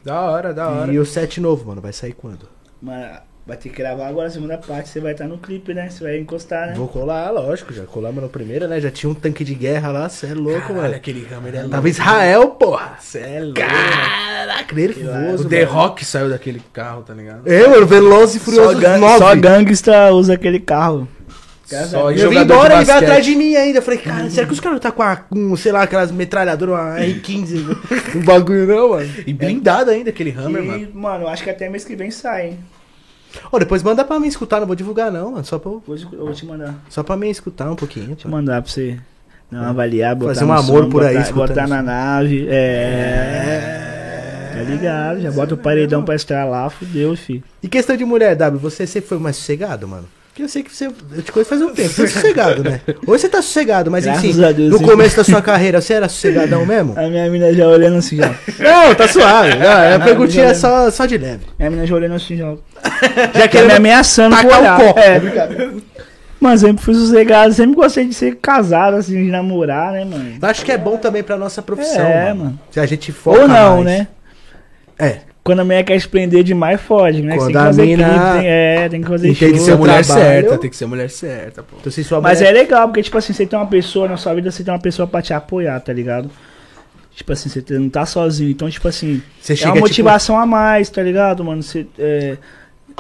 Da 0.02 0.20
hora, 0.22 0.52
da 0.54 0.68
hora. 0.68 0.92
E 0.92 0.98
o 0.98 1.04
set 1.06 1.40
novo, 1.40 1.66
mano, 1.68 1.80
vai 1.80 1.92
sair 1.92 2.12
quando? 2.14 2.48
Mas 2.80 3.18
vai 3.46 3.56
ter 3.56 3.68
que 3.68 3.76
gravar 3.76 4.08
agora 4.08 4.26
a 4.26 4.30
segunda 4.30 4.58
parte, 4.58 4.88
você 4.88 4.98
vai 4.98 5.12
estar 5.12 5.26
no 5.28 5.38
clipe, 5.38 5.72
né? 5.72 5.88
Você 5.88 6.02
vai 6.02 6.18
encostar, 6.18 6.66
né? 6.68 6.74
Vou 6.74 6.88
colar, 6.88 7.30
lógico, 7.30 7.72
já 7.72 7.84
colamos 7.84 8.20
no 8.22 8.28
primeiro, 8.28 8.66
né? 8.66 8.80
Já 8.80 8.90
tinha 8.90 9.08
um 9.08 9.14
tanque 9.14 9.44
de 9.44 9.54
guerra 9.54 9.92
lá, 9.92 10.08
cê 10.08 10.26
é 10.26 10.34
louco, 10.34 10.60
Caralho, 10.60 10.82
mano. 10.82 10.94
aquele 10.96 11.26
Hammer 11.32 11.54
é 11.54 11.58
louco. 11.58 11.70
Tava 11.70 11.88
Israel, 11.88 12.48
porra. 12.48 12.96
Cê 13.00 13.20
é 13.20 13.40
louco. 13.40 13.54
Caraca, 13.60 14.74
nervoso, 14.74 15.46
O 15.46 15.48
The 15.48 15.64
mano. 15.64 15.78
Rock 15.78 16.04
saiu 16.04 16.28
daquele 16.28 16.60
carro, 16.72 17.02
tá 17.02 17.14
ligado? 17.14 17.42
É, 17.46 17.68
mano, 17.68 17.86
Veloz 17.86 18.34
e 18.34 18.38
Só, 18.38 18.44
Furioso 18.44 18.80
gang, 18.80 19.00
9. 19.00 19.18
só 19.18 19.36
gangsta 19.36 20.12
usa 20.12 20.34
aquele 20.34 20.58
carro. 20.58 21.08
Só 21.64 22.12
Eu 22.12 22.30
vim 22.30 22.38
embora, 22.38 22.76
ele 22.76 22.84
veio 22.84 22.98
atrás 22.98 23.24
de 23.24 23.34
mim 23.34 23.56
ainda. 23.56 23.78
Eu 23.78 23.82
falei, 23.82 23.98
cara, 23.98 24.30
será 24.30 24.46
que 24.46 24.52
os 24.52 24.60
caras 24.60 24.78
tá 24.78 24.92
com, 24.92 25.02
a, 25.02 25.16
com, 25.16 25.56
sei 25.56 25.72
lá, 25.72 25.82
aquelas 25.82 26.12
metralhadoras, 26.12 26.74
uma 26.76 27.00
R15, 27.00 27.76
um 28.14 28.24
bagulho 28.24 28.66
não, 28.66 28.90
mano? 28.90 29.10
E 29.26 29.32
blindado 29.32 29.90
ainda 29.90 30.10
aquele 30.10 30.30
Hammer, 30.30 30.62
e, 30.62 30.66
mano. 30.66 30.88
mano. 30.94 31.28
acho 31.28 31.42
que 31.42 31.50
até 31.50 31.68
mês 31.68 31.84
que 31.84 31.96
vem 31.96 32.10
sai, 32.10 32.50
hein? 32.50 32.58
Ó, 33.52 33.58
depois 33.58 33.82
manda 33.82 34.04
pra 34.04 34.18
mim 34.20 34.28
escutar, 34.28 34.60
não 34.60 34.66
vou 34.66 34.76
divulgar 34.76 35.10
não, 35.10 35.32
mano. 35.32 35.44
Só 35.44 35.58
pra, 35.58 35.70
eu- 35.70 35.80
Depois 35.80 36.02
eu 36.02 36.24
vou 36.24 36.32
te 36.32 36.46
mandar. 36.46 36.74
só 36.88 37.02
pra 37.02 37.16
mim 37.16 37.28
escutar 37.28 37.70
um 37.70 37.76
pouquinho. 37.76 38.16
Eu 38.24 38.30
mandar 38.30 38.62
pra 38.62 38.70
você 38.70 38.98
uma 39.50 39.70
avaliar, 39.70 40.14
botar 40.14 40.34
Fazer 40.34 40.44
um 40.44 40.52
amor 40.52 40.84
som, 40.84 40.90
por 40.90 41.02
aí, 41.04 41.14
botar, 41.14 41.24
escutando 41.26 41.48
botar 41.48 41.66
na 41.68 41.82
nave. 41.82 42.46
É. 42.48 43.82
Tá 44.56 44.62
ligado? 44.62 45.20
Já 45.20 45.30
bota 45.30 45.54
o 45.54 45.58
paredão 45.58 46.02
pra 46.02 46.14
lá, 46.44 46.68
fudeu, 46.70 47.14
fi. 47.16 47.42
E 47.62 47.68
questão 47.68 47.96
de 47.96 48.04
mulher, 48.04 48.34
W, 48.34 48.58
você 48.58 48.86
sempre 48.86 49.08
foi 49.08 49.18
mais 49.18 49.36
sossegado, 49.36 49.86
mano? 49.86 50.06
Porque 50.36 50.42
eu 50.42 50.48
sei 50.50 50.62
que 50.62 50.70
você. 50.70 50.88
Eu 50.88 51.22
te 51.22 51.32
conheço 51.32 51.48
faz 51.48 51.62
um 51.62 51.72
tempo. 51.72 51.88
Você 51.88 52.02
é 52.02 52.08
sossegado, 52.08 52.62
né? 52.62 52.82
Hoje 53.06 53.22
você 53.22 53.28
tá 53.30 53.40
sossegado, 53.40 53.90
mas 53.90 54.04
Graças 54.04 54.22
enfim, 54.22 54.44
a 54.44 54.52
Deus, 54.52 54.70
no 54.70 54.76
sim. 54.76 54.84
começo 54.84 55.16
da 55.16 55.24
sua 55.24 55.40
carreira, 55.40 55.80
você 55.80 55.94
era 55.94 56.10
sossegadão 56.10 56.66
mesmo? 56.66 56.92
A 56.94 57.08
minha 57.08 57.30
mina 57.30 57.54
já 57.54 57.66
olhando 57.66 57.96
assim 57.96 58.16
já. 58.16 58.34
Não, 58.58 58.94
tá 58.94 59.08
suave. 59.08 59.54
Não, 59.56 59.66
a 59.94 59.96
Não, 59.98 60.04
perguntinha 60.04 60.44
é 60.44 60.52
só, 60.52 60.90
só 60.90 61.06
de 61.06 61.16
leve. 61.16 61.46
Minha 61.58 61.70
mina 61.70 61.86
já 61.86 61.94
olhando 61.94 62.16
assim 62.16 62.36
já. 62.36 62.54
Já 63.34 63.40
Já 63.40 63.48
querendo 63.48 63.68
me 63.68 63.76
ameaçando 63.76 64.36
com 64.36 64.46
o 64.46 64.76
copo. 64.76 65.00
É. 65.00 65.20
Mano, 66.38 66.58
sempre 66.58 66.84
fui 66.84 66.92
sossegado, 66.92 67.54
sempre 67.54 67.74
gostei 67.74 68.04
de 68.06 68.12
ser 68.12 68.36
casado, 68.36 68.98
assim, 68.98 69.14
de 69.14 69.30
namorar, 69.30 69.92
né, 69.92 70.04
mano? 70.04 70.34
Eu 70.40 70.48
acho 70.50 70.66
que 70.66 70.70
é 70.70 70.76
bom 70.76 70.98
também 70.98 71.22
pra 71.22 71.38
nossa 71.38 71.62
profissão. 71.62 72.04
É, 72.04 72.28
mano. 72.28 72.44
mano. 72.44 72.60
Se 72.70 72.78
a 72.78 72.84
gente 72.84 73.10
foca 73.10 73.40
Ou 73.40 73.48
não, 73.48 73.76
mais. 73.76 73.86
né? 73.86 74.08
É. 74.98 75.20
Quando 75.46 75.60
a 75.60 75.64
mulher 75.64 75.84
quer 75.84 75.94
espreender 75.94 76.42
demais, 76.42 76.80
fode, 76.80 77.22
né? 77.22 77.36
Quando 77.36 77.46
Você 77.46 77.52
tem 77.52 77.60
que 77.60 77.66
fazer 77.66 77.86
mina 77.86 78.04
clipe, 78.04 78.32
tem, 78.40 78.48
é, 78.48 78.88
tem 78.88 79.00
que 79.00 79.06
fazer 79.08 79.34
Tem 79.36 79.52
que 79.52 79.58
ser 79.60 79.70
a 79.70 79.76
mulher 79.76 80.04
trabalho. 80.04 80.26
certa, 80.26 80.58
tem 80.58 80.70
que 80.70 80.76
ser 80.76 80.84
a 80.84 80.88
mulher 80.88 81.08
certa, 81.08 81.62
pô. 81.62 81.76
Então, 81.78 81.92
se 81.92 82.02
sua 82.02 82.20
Mas 82.20 82.40
mulher... 82.40 82.50
é 82.50 82.52
legal, 82.52 82.88
porque, 82.88 83.00
tipo 83.04 83.16
assim, 83.16 83.32
você 83.32 83.46
tem 83.46 83.56
uma 83.56 83.68
pessoa 83.68 84.08
na 84.08 84.16
sua 84.16 84.34
vida, 84.34 84.50
você 84.50 84.64
tem 84.64 84.74
uma 84.74 84.80
pessoa 84.80 85.06
pra 85.06 85.22
te 85.22 85.32
apoiar, 85.32 85.78
tá 85.78 85.92
ligado? 85.92 86.28
Tipo 87.14 87.32
assim, 87.32 87.48
você 87.48 87.62
não 87.78 87.88
tá 87.88 88.04
sozinho. 88.04 88.50
Então, 88.50 88.68
tipo 88.68 88.88
assim, 88.88 89.22
Você 89.40 89.52
é 89.52 89.56
chega, 89.56 89.68
uma 89.68 89.74
tipo, 89.76 89.86
motivação 89.86 90.36
a 90.36 90.44
mais, 90.44 90.90
tá 90.90 91.00
ligado, 91.00 91.44
mano? 91.44 91.62
Você, 91.62 91.86
é, 91.96 92.36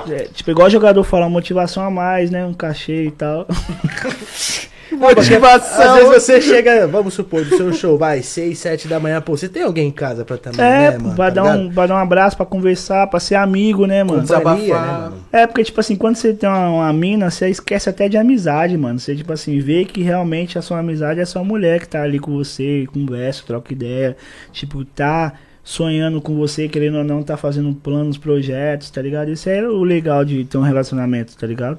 é, 0.08 0.28
tipo, 0.32 0.48
igual 0.48 0.70
jogador 0.70 1.02
fala, 1.02 1.28
motivação 1.28 1.82
a 1.82 1.90
mais, 1.90 2.30
né? 2.30 2.46
Um 2.46 2.54
cachê 2.54 3.06
e 3.06 3.10
tal. 3.10 3.48
Motivação. 4.92 5.82
Às 5.82 5.94
vezes 5.94 6.08
você 6.24 6.40
chega, 6.40 6.86
vamos 6.86 7.14
supor, 7.14 7.44
do 7.44 7.56
seu 7.56 7.72
show, 7.72 7.98
vai, 7.98 8.22
6, 8.22 8.58
7 8.58 8.88
da 8.88 9.00
manhã, 9.00 9.20
pô, 9.20 9.36
você 9.36 9.48
tem 9.48 9.62
alguém 9.62 9.88
em 9.88 9.92
casa 9.92 10.24
pra 10.24 10.36
também, 10.36 10.60
É, 10.60 10.90
né, 10.92 10.98
mano? 10.98 11.14
pra, 11.14 11.24
tá 11.30 11.42
dar 11.42 11.56
um, 11.56 11.70
pra 11.72 11.86
dar 11.86 11.94
um 11.94 11.98
abraço, 11.98 12.36
pra 12.36 12.46
conversar, 12.46 13.06
pra 13.08 13.18
ser 13.20 13.34
amigo, 13.34 13.86
né, 13.86 14.04
mano? 14.04 14.22
Desabafar. 14.22 14.58
né, 14.58 14.68
mano? 14.70 15.16
É, 15.32 15.46
porque, 15.46 15.64
tipo 15.64 15.80
assim, 15.80 15.96
quando 15.96 16.16
você 16.16 16.32
tem 16.32 16.48
uma, 16.48 16.68
uma 16.70 16.92
mina, 16.92 17.30
você 17.30 17.48
esquece 17.48 17.88
até 17.88 18.08
de 18.08 18.16
amizade, 18.16 18.76
mano. 18.76 18.98
Você, 18.98 19.14
tipo 19.14 19.32
assim, 19.32 19.58
vê 19.58 19.84
que 19.84 20.02
realmente 20.02 20.58
a 20.58 20.62
sua 20.62 20.78
amizade 20.78 21.20
é 21.20 21.24
sua 21.24 21.42
mulher 21.44 21.80
que 21.80 21.88
tá 21.88 22.02
ali 22.02 22.18
com 22.18 22.32
você, 22.32 22.86
conversa, 22.92 23.42
troca 23.46 23.72
ideia. 23.72 24.16
Tipo, 24.52 24.84
tá 24.84 25.32
sonhando 25.64 26.20
com 26.20 26.36
você, 26.36 26.68
querendo 26.68 26.98
ou 26.98 27.04
não, 27.04 27.22
tá 27.24 27.36
fazendo 27.36 27.74
planos, 27.74 28.16
projetos, 28.16 28.88
tá 28.88 29.02
ligado? 29.02 29.30
Isso 29.32 29.48
é 29.50 29.60
o 29.66 29.82
legal 29.82 30.24
de 30.24 30.44
ter 30.44 30.56
um 30.58 30.62
relacionamento, 30.62 31.36
tá 31.36 31.44
ligado? 31.46 31.78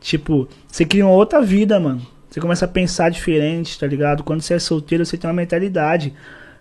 Tipo, 0.00 0.46
você 0.68 0.84
cria 0.84 1.04
uma 1.04 1.14
outra 1.14 1.42
vida, 1.42 1.80
mano. 1.80 2.00
Você 2.36 2.40
começa 2.42 2.66
a 2.66 2.68
pensar 2.68 3.10
diferente, 3.10 3.78
tá 3.78 3.86
ligado? 3.86 4.22
Quando 4.22 4.42
você 4.42 4.52
é 4.52 4.58
solteiro, 4.58 5.06
você 5.06 5.16
tem 5.16 5.26
uma 5.26 5.32
mentalidade. 5.32 6.12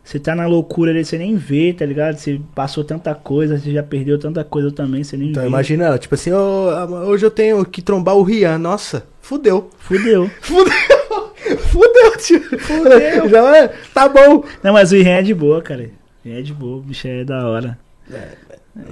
Você 0.01 0.17
tá 0.17 0.33
na 0.33 0.47
loucura 0.47 0.89
ali, 0.91 1.03
você 1.03 1.17
nem 1.17 1.35
vê, 1.35 1.73
tá 1.73 1.85
ligado? 1.85 2.15
Você 2.15 2.39
passou 2.55 2.81
tanta 2.81 3.13
coisa, 3.13 3.59
você 3.59 3.73
já 3.73 3.83
perdeu 3.83 4.17
tanta 4.17 4.41
coisa 4.41 4.71
também, 4.71 5.03
você 5.03 5.17
nem 5.17 5.31
Então 5.31 5.43
vê. 5.43 5.49
imagina, 5.49 5.97
tipo 5.97 6.15
assim, 6.15 6.31
ô, 6.31 6.69
hoje 7.07 7.25
eu 7.25 7.29
tenho 7.29 7.65
que 7.65 7.81
trombar 7.81 8.15
o 8.15 8.23
Rian, 8.23 8.57
nossa, 8.57 9.05
fudeu. 9.19 9.69
Fudeu. 9.79 10.31
Fudeu, 10.39 11.57
fudeu, 11.59 12.17
tio. 12.19 12.39
Fudeu. 12.57 13.27
Já, 13.27 13.57
é, 13.57 13.67
tá 13.93 14.07
bom. 14.07 14.45
Não, 14.63 14.71
mas 14.71 14.93
o 14.93 14.95
Irene 14.95 15.19
é 15.19 15.23
de 15.23 15.33
boa, 15.33 15.61
cara. 15.61 15.89
Irene 16.23 16.39
é 16.39 16.41
de 16.41 16.53
boa, 16.53 16.77
o 16.77 16.81
bicho 16.81 17.05
é 17.05 17.25
da 17.25 17.45
hora. 17.49 17.77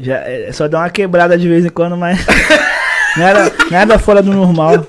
Já, 0.02 0.18
é 0.18 0.52
só 0.52 0.68
dar 0.68 0.80
uma 0.80 0.90
quebrada 0.90 1.38
de 1.38 1.48
vez 1.48 1.64
em 1.64 1.70
quando, 1.70 1.96
mas. 1.96 2.20
nada, 3.16 3.52
nada 3.72 3.98
fora 3.98 4.22
do 4.22 4.34
normal. 4.34 4.86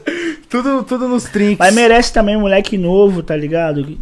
Tudo, 0.63 0.85
tudo 0.85 1.09
nos 1.09 1.25
trinques. 1.25 1.59
Mas 1.59 1.75
merece 1.75 2.13
também 2.13 2.37
um 2.37 2.43
moleque 2.43 2.79
novo, 2.79 3.23
tá 3.23 3.35
ligado? 3.37 3.99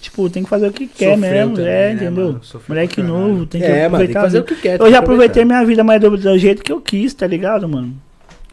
Tipo, 0.00 0.28
tem 0.28 0.42
que 0.42 0.48
fazer 0.48 0.66
o 0.68 0.72
que 0.72 0.86
quer 0.86 1.14
Sofreu 1.14 1.18
mesmo, 1.18 1.54
também, 1.56 1.70
é, 1.70 1.88
né, 1.88 1.92
entendeu? 1.92 2.26
mano? 2.26 2.44
Sofreu 2.44 2.74
Moleque 2.76 3.02
novo, 3.02 3.46
tem 3.46 3.60
que 3.60 3.66
É, 3.66 3.88
mano, 3.88 4.04
tem 4.04 4.12
que 4.12 4.18
aproveitar. 4.18 4.20
fazer 4.22 4.38
o 4.40 4.44
que 4.44 4.56
quer. 4.56 4.72
Eu 4.80 4.90
já 4.90 4.98
aproveitar. 4.98 4.98
aproveitei 4.98 5.44
minha 5.44 5.64
vida, 5.64 5.84
mas 5.84 6.00
do, 6.00 6.16
do 6.16 6.38
jeito 6.38 6.62
que 6.64 6.72
eu 6.72 6.80
quis, 6.80 7.14
tá 7.14 7.26
ligado, 7.26 7.68
mano? 7.68 7.94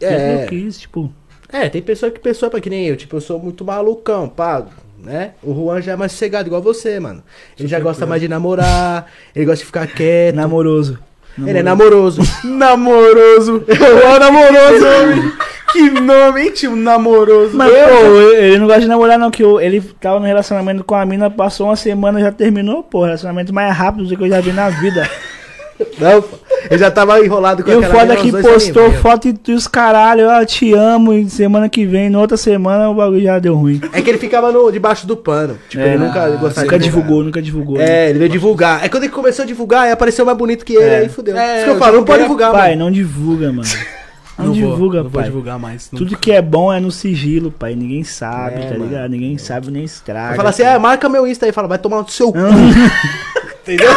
Do 0.00 0.06
jeito 0.06 0.20
que 0.20 0.24
É, 0.24 0.44
eu 0.44 0.48
quis, 0.48 0.78
tipo. 0.78 1.12
é, 1.52 1.68
tem 1.68 1.82
pessoa 1.82 2.10
que 2.12 2.20
pessoa 2.20 2.48
pra 2.48 2.60
que 2.60 2.70
nem 2.70 2.86
eu, 2.86 2.96
tipo, 2.96 3.16
eu 3.16 3.20
sou 3.20 3.38
muito 3.40 3.64
malucão, 3.64 4.28
pá, 4.28 4.64
né? 4.98 5.32
O 5.42 5.52
Juan 5.54 5.82
já 5.82 5.92
é 5.92 5.96
mais 5.96 6.12
sossegado, 6.12 6.48
igual 6.48 6.62
você, 6.62 6.98
mano. 7.00 7.22
Ele 7.58 7.68
já 7.68 7.78
gosta 7.80 8.06
mais 8.06 8.22
de 8.22 8.28
namorar, 8.28 9.06
ele 9.34 9.44
gosta 9.44 9.60
de 9.60 9.66
ficar 9.66 9.86
quieto. 9.88 10.36
Namoroso. 10.36 10.98
Ele 11.38 11.58
é 11.58 11.62
namoroso. 11.62 12.22
Namoroso. 12.44 13.64
Ô, 13.66 14.18
namoroso. 14.20 15.32
que 15.72 15.90
nome, 15.90 16.42
hein, 16.42 16.50
tio? 16.52 16.74
Namoroso. 16.76 17.56
Mas, 17.56 17.70
pô, 17.70 18.20
ele 18.36 18.58
não 18.58 18.66
gosta 18.66 18.80
de 18.82 18.86
namorar, 18.88 19.18
não, 19.18 19.30
que 19.30 19.42
eu- 19.42 19.60
ele 19.60 19.80
tava 20.00 20.18
no 20.20 20.26
relacionamento 20.26 20.82
com 20.84 20.94
a 20.94 21.04
mina, 21.04 21.28
passou 21.30 21.66
uma 21.66 21.76
semana 21.76 22.20
já 22.20 22.32
terminou, 22.32 22.82
pô. 22.82 23.04
Relacionamento 23.04 23.52
mais 23.54 23.74
rápido 23.76 24.04
do 24.06 24.16
que 24.16 24.22
eu 24.24 24.28
já 24.28 24.40
vi 24.40 24.52
na 24.52 24.68
vida. 24.70 25.08
Não, 25.98 26.22
pô. 26.22 26.36
ele 26.70 26.78
já 26.78 26.90
tava 26.90 27.20
enrolado 27.24 27.62
com 27.62 27.70
E 27.70 27.74
o 27.74 27.78
aquela 27.78 27.92
foda 27.92 28.14
mina 28.14 28.20
é 28.20 28.22
que 28.22 28.32
postou 28.52 28.84
aninhos, 28.84 29.00
foto 29.02 29.28
e 29.48 29.52
os 29.52 29.66
caralho, 29.66 30.22
eu 30.22 30.46
te 30.46 30.72
amo, 30.72 31.12
e 31.12 31.28
semana 31.28 31.68
que 31.68 31.84
vem, 31.84 32.08
na 32.10 32.18
outra 32.20 32.36
semana, 32.36 32.88
o 32.88 32.94
bagulho 32.94 33.22
já 33.22 33.38
deu 33.38 33.54
ruim. 33.54 33.80
É 33.92 34.00
que 34.00 34.08
ele 34.10 34.18
ficava 34.18 34.50
no, 34.52 34.70
debaixo 34.72 35.06
do 35.06 35.16
pano. 35.16 35.58
Tipo, 35.68 35.82
É, 35.82 35.88
ele 35.94 35.98
nunca 35.98 36.28
gostava 36.36 36.64
Nunca 36.66 36.78
de 36.78 36.84
divulgou, 36.84 37.22
nunca 37.24 37.42
divulgou. 37.42 37.78
né? 37.78 38.06
É, 38.06 38.10
ele 38.10 38.18
veio 38.18 38.30
divulgar. 38.30 38.84
É 38.84 38.88
quando 38.88 39.04
ele 39.04 39.12
começou 39.12 39.42
a 39.42 39.46
divulgar, 39.46 39.82
aí 39.84 39.90
apareceu 39.92 40.24
mais 40.24 40.36
bonito 40.38 40.64
que 40.64 40.74
ele, 40.74 40.84
É. 40.84 40.98
aí 40.98 41.08
fudeu. 41.08 41.36
É, 41.36 41.56
Isso 41.56 41.64
que 41.64 41.70
eu 41.70 41.74
eu 41.74 41.78
falo, 41.80 41.96
não 41.98 42.04
pode 42.04 42.22
divulgar, 42.22 42.52
Pai, 42.52 42.70
mano. 42.70 42.84
não 42.86 42.90
divulga, 42.90 43.52
mano. 43.52 43.68
Não, 44.38 44.44
vou, 44.48 44.54
divulga, 44.54 44.96
não 44.98 45.04
vou 45.04 45.12
pai. 45.12 45.24
divulgar 45.24 45.58
mais. 45.58 45.88
não. 45.90 45.96
Tudo 45.98 46.14
que 46.18 46.30
é 46.30 46.42
bom 46.42 46.70
é 46.70 46.78
no 46.78 46.90
sigilo, 46.90 47.50
pai. 47.50 47.74
Ninguém 47.74 48.04
sabe, 48.04 48.56
É, 48.56 48.66
tá 48.66 48.72
mano. 48.74 48.84
ligado? 48.84 49.10
Ninguém 49.10 49.38
sabe 49.38 49.70
nem 49.70 49.82
estraga. 49.82 50.26
Vai 50.28 50.36
falar 50.36 50.50
assim, 50.50 50.62
ah, 50.62 50.78
marca 50.78 51.08
meu 51.08 51.26
Insta 51.26 51.46
aí, 51.46 51.52
fala, 51.52 51.66
vai 51.66 51.78
tomar 51.78 52.02
no 52.02 52.08
seu 52.10 52.30
cu. 52.30 52.38
Entendeu? 53.64 53.90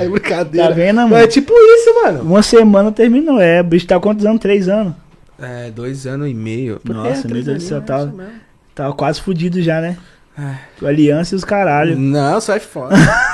É 0.00 0.08
brincadeira. 0.08 0.68
Tá 0.68 0.74
vendo, 0.74 0.96
Mas 1.02 1.10
mano? 1.10 1.22
é 1.24 1.26
tipo 1.26 1.52
isso, 1.52 1.94
mano. 2.02 2.22
Uma 2.22 2.42
semana 2.42 2.90
terminou, 2.92 3.40
é. 3.40 3.60
O 3.60 3.64
bicho 3.64 3.86
tá 3.86 3.98
quantos 4.00 4.24
anos? 4.26 4.40
Três 4.40 4.68
anos. 4.68 4.94
É, 5.40 5.70
dois 5.70 6.06
anos 6.06 6.28
e 6.28 6.34
meio. 6.34 6.80
Nossa, 6.84 7.26
É, 7.28 7.32
meu 7.32 7.42
Deus 7.42 7.62
do 7.62 7.68
céu, 7.68 7.80
tava-. 7.80 8.12
Tava 8.74 8.92
quase 8.94 9.20
fudido 9.20 9.60
já, 9.62 9.80
né? 9.80 9.96
É. 10.38 10.86
Aliança 10.86 11.34
e 11.34 11.36
os 11.36 11.44
caralho. 11.44 11.98
Não, 11.98 12.40
sai 12.40 12.60
fora. 12.60 12.94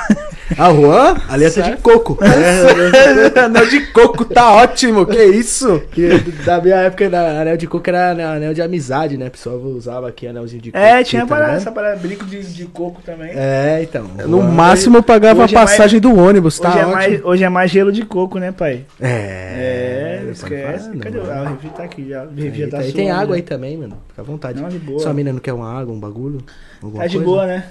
A 0.57 0.71
Juan, 0.73 1.15
aliança 1.29 1.61
de 1.63 1.75
coco. 1.77 2.17
É, 2.25 3.39
Anel 3.39 3.67
de 3.67 3.87
coco, 3.87 4.25
tá 4.25 4.51
ótimo. 4.53 5.05
Que 5.05 5.23
isso? 5.23 5.81
que 5.91 6.07
da 6.45 6.61
minha 6.61 6.75
época, 6.77 7.09
na, 7.09 7.41
anel 7.41 7.57
de 7.57 7.67
coco 7.67 7.89
era 7.89 8.11
anel, 8.11 8.53
de 8.53 8.61
amizade, 8.61 9.17
né? 9.17 9.27
O 9.27 9.31
pessoal 9.31 9.57
usava 9.57 10.07
aqui 10.07 10.27
anelzinho 10.27 10.61
de 10.61 10.71
coco. 10.71 10.83
É, 10.83 11.03
tinha 11.03 11.21
tá 11.23 11.27
parada, 11.27 11.53
essa 11.53 11.71
parada, 11.71 11.95
brinco 11.97 12.25
de, 12.25 12.41
de 12.43 12.65
coco 12.65 13.01
também. 13.03 13.31
É, 13.35 13.81
então. 13.83 14.03
No 14.27 14.39
Juan- 14.41 14.51
máximo 14.51 14.97
eu 14.97 15.03
pagava 15.03 15.43
a 15.43 15.47
é 15.47 15.51
mais- 15.51 15.51
passagem 15.51 15.99
do 15.99 16.15
ônibus, 16.15 16.59
tá 16.59 16.69
hoje, 16.69 16.79
é 16.79 16.85
mais, 16.85 17.25
hoje 17.25 17.43
é 17.43 17.49
mais 17.49 17.71
gelo 17.71 17.91
de 17.91 18.05
coco, 18.05 18.37
né, 18.39 18.51
pai? 18.51 18.85
É, 19.01 20.21
É, 20.27 20.31
esquece. 20.31 20.87
pode 20.89 20.99
Cadê? 20.99 21.19
Ah, 21.19 21.57
o 21.63 21.69
tá 21.69 21.83
aqui 21.83 22.09
já. 22.09 22.23
O 22.23 22.69
tá 22.69 22.77
aí 22.79 22.91
tem 22.91 23.11
água 23.11 23.35
né? 23.35 23.37
aí 23.37 23.41
também, 23.41 23.77
mano. 23.77 23.97
Fica 24.09 24.21
à 24.21 24.25
vontade. 24.25 24.61
Não, 24.61 24.69
de 24.69 24.79
boa. 24.79 24.99
Sua 24.99 25.13
mina 25.13 25.31
não 25.33 25.39
quer 25.39 25.53
uma 25.53 25.71
água, 25.71 25.93
um 25.93 25.99
bagulho? 25.99 26.39
Tá 26.81 27.07
de 27.07 27.17
coisa? 27.17 27.19
boa, 27.19 27.45
né? 27.47 27.63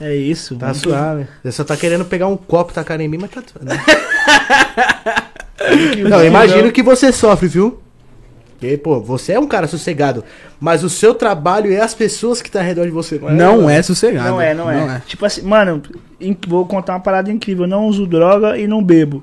É 0.00 0.14
isso. 0.14 0.56
Tá 0.56 0.74
suave. 0.74 1.26
Você 1.42 1.52
só 1.52 1.64
tá 1.64 1.76
querendo 1.76 2.04
pegar 2.04 2.26
um 2.26 2.36
copo 2.36 2.72
e 2.72 2.74
tacar 2.74 3.00
em 3.00 3.08
mim, 3.08 3.18
mas 3.18 3.30
tá 3.30 3.42
suave. 3.46 3.68
não, 6.08 6.20
eu 6.20 6.26
imagino 6.26 6.72
que 6.72 6.82
você 6.82 7.12
sofre, 7.12 7.48
viu? 7.48 7.80
Porque, 8.64 8.78
pô, 8.78 9.00
você 9.00 9.32
é 9.32 9.40
um 9.40 9.46
cara 9.46 9.66
sossegado. 9.66 10.24
Mas 10.58 10.82
o 10.82 10.88
seu 10.88 11.14
trabalho 11.14 11.70
e 11.70 11.76
as 11.76 11.94
pessoas 11.94 12.40
que 12.40 12.50
tá 12.50 12.60
ao 12.60 12.64
redor 12.64 12.86
de 12.86 12.90
você. 12.90 13.18
Não 13.18 13.68
é 13.68 13.82
sossegado. 13.82 14.30
Não 14.30 14.40
é, 14.40 14.54
não, 14.54 14.70
é. 14.70 15.02
Tipo 15.06 15.26
assim, 15.26 15.42
mano, 15.42 15.82
vou 16.48 16.66
contar 16.66 16.94
uma 16.94 17.00
parada 17.00 17.30
incrível. 17.30 17.64
Eu 17.64 17.68
não 17.68 17.86
uso 17.86 18.06
droga 18.06 18.56
e 18.56 18.66
não 18.66 18.82
bebo. 18.82 19.22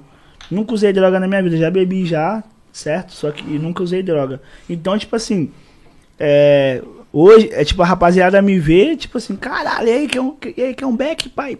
Nunca 0.49 0.73
usei 0.73 0.93
droga 0.93 1.19
na 1.19 1.27
minha 1.27 1.41
vida. 1.41 1.57
Já 1.57 1.71
bebi 1.71 2.05
já, 2.05 2.43
certo? 2.71 3.13
Só 3.13 3.31
que 3.31 3.43
nunca 3.43 3.81
usei 3.81 4.03
droga. 4.03 4.39
Então, 4.69 4.97
tipo 4.97 5.15
assim, 5.15 5.51
é, 6.19 6.81
hoje, 7.13 7.49
é 7.51 7.63
tipo, 7.63 7.81
a 7.81 7.85
rapaziada 7.85 8.41
me 8.41 8.59
vê, 8.59 8.95
tipo 8.95 9.17
assim, 9.17 9.35
caralho, 9.35 9.87
e 9.87 9.91
aí, 9.91 10.07
que 10.07 10.17
é 10.17 10.21
um, 10.21 10.35
e 10.57 10.63
aí, 10.63 10.73
que 10.73 10.83
é 10.83 10.87
um 10.87 10.95
back, 10.95 11.29
pai? 11.29 11.57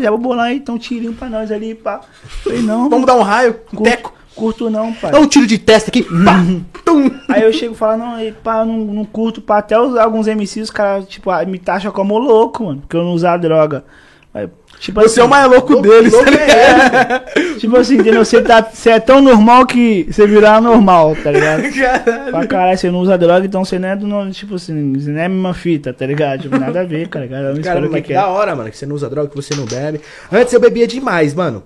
Já 0.00 0.10
vou 0.10 0.18
bolar 0.18 0.46
aí, 0.46 0.56
então 0.56 0.74
um 0.76 0.78
tirinho 0.78 1.12
pra 1.12 1.28
nós 1.28 1.50
ali, 1.52 1.74
pá. 1.74 2.00
Falei, 2.42 2.62
não, 2.62 2.88
Vamos 2.88 3.06
dar 3.06 3.16
um 3.16 3.22
raio, 3.22 3.60
um 3.72 3.76
curto, 3.76 3.90
teco. 3.90 4.14
curto 4.34 4.70
não, 4.70 4.92
pai. 4.92 5.12
Dá 5.12 5.20
um 5.20 5.26
tiro 5.26 5.46
de 5.46 5.58
testa 5.58 5.90
aqui. 5.90 6.02
Pá, 6.02 6.42
tum. 6.84 7.10
Aí 7.28 7.42
eu 7.42 7.52
chego 7.52 7.74
e 7.74 7.76
falo, 7.76 7.98
não, 7.98 8.14
aí, 8.14 8.32
pá, 8.32 8.60
eu 8.60 8.66
não, 8.66 8.78
não 8.78 9.04
curto, 9.04 9.40
pá, 9.42 9.58
até 9.58 9.78
os, 9.78 9.96
alguns 9.96 10.26
MCs, 10.26 10.64
os 10.64 10.70
caras, 10.70 11.06
tipo, 11.06 11.30
ah, 11.30 11.44
me 11.44 11.58
taxam 11.58 11.92
como 11.92 12.18
louco, 12.18 12.64
mano, 12.64 12.80
porque 12.80 12.96
eu 12.96 13.04
não 13.04 13.12
usar 13.12 13.36
droga. 13.36 13.84
Aí, 14.32 14.48
tipo 14.78 15.00
Você 15.00 15.20
é 15.20 15.24
o 15.24 15.28
mais 15.28 15.48
louco 15.50 15.80
deles. 15.80 16.12
louco 16.12 16.30
tá 16.30 16.38
é 16.38 16.46
ligado? 16.46 17.56
Tipo 17.58 17.76
assim, 17.78 17.94
entendeu? 17.94 18.24
Você, 18.24 18.42
tá, 18.42 18.62
você 18.62 18.90
é 18.90 19.00
tão 19.00 19.20
normal 19.22 19.64
que 19.66 20.06
você 20.10 20.26
virar 20.26 20.60
normal, 20.60 21.16
tá 21.22 21.30
ligado? 21.30 21.62
Pra 22.30 22.46
caralho, 22.46 22.76
você 22.78 22.90
não 22.90 22.98
usa 23.00 23.16
droga, 23.16 23.46
então 23.46 23.64
você 23.64 23.78
não 23.78 23.88
é 23.88 23.96
do 23.96 24.06
no- 24.06 24.30
tipo 24.30 24.56
assim, 24.56 24.92
você 24.92 25.10
não 25.10 25.20
é 25.20 25.24
a 25.24 25.28
mesma 25.28 25.54
fita, 25.54 25.92
tá 25.92 26.04
ligado? 26.06 26.42
Tipo, 26.42 26.58
nada 26.58 26.80
a 26.82 26.84
ver, 26.84 27.08
cara. 27.08 27.26
Cara, 27.26 27.52
escolhe 27.52 27.78
o 27.86 27.90
mas 27.90 27.90
que 27.90 28.02
que 28.02 28.08
quer. 28.08 28.14
da 28.14 28.26
hora, 28.28 28.54
mano, 28.54 28.70
que 28.70 28.76
você 28.76 28.84
não 28.86 28.94
usa 28.94 29.08
droga, 29.08 29.28
que 29.30 29.36
você 29.36 29.54
não 29.54 29.64
bebe. 29.64 30.00
Antes 30.30 30.52
eu 30.52 30.60
bebia 30.60 30.86
demais, 30.86 31.32
mano. 31.34 31.62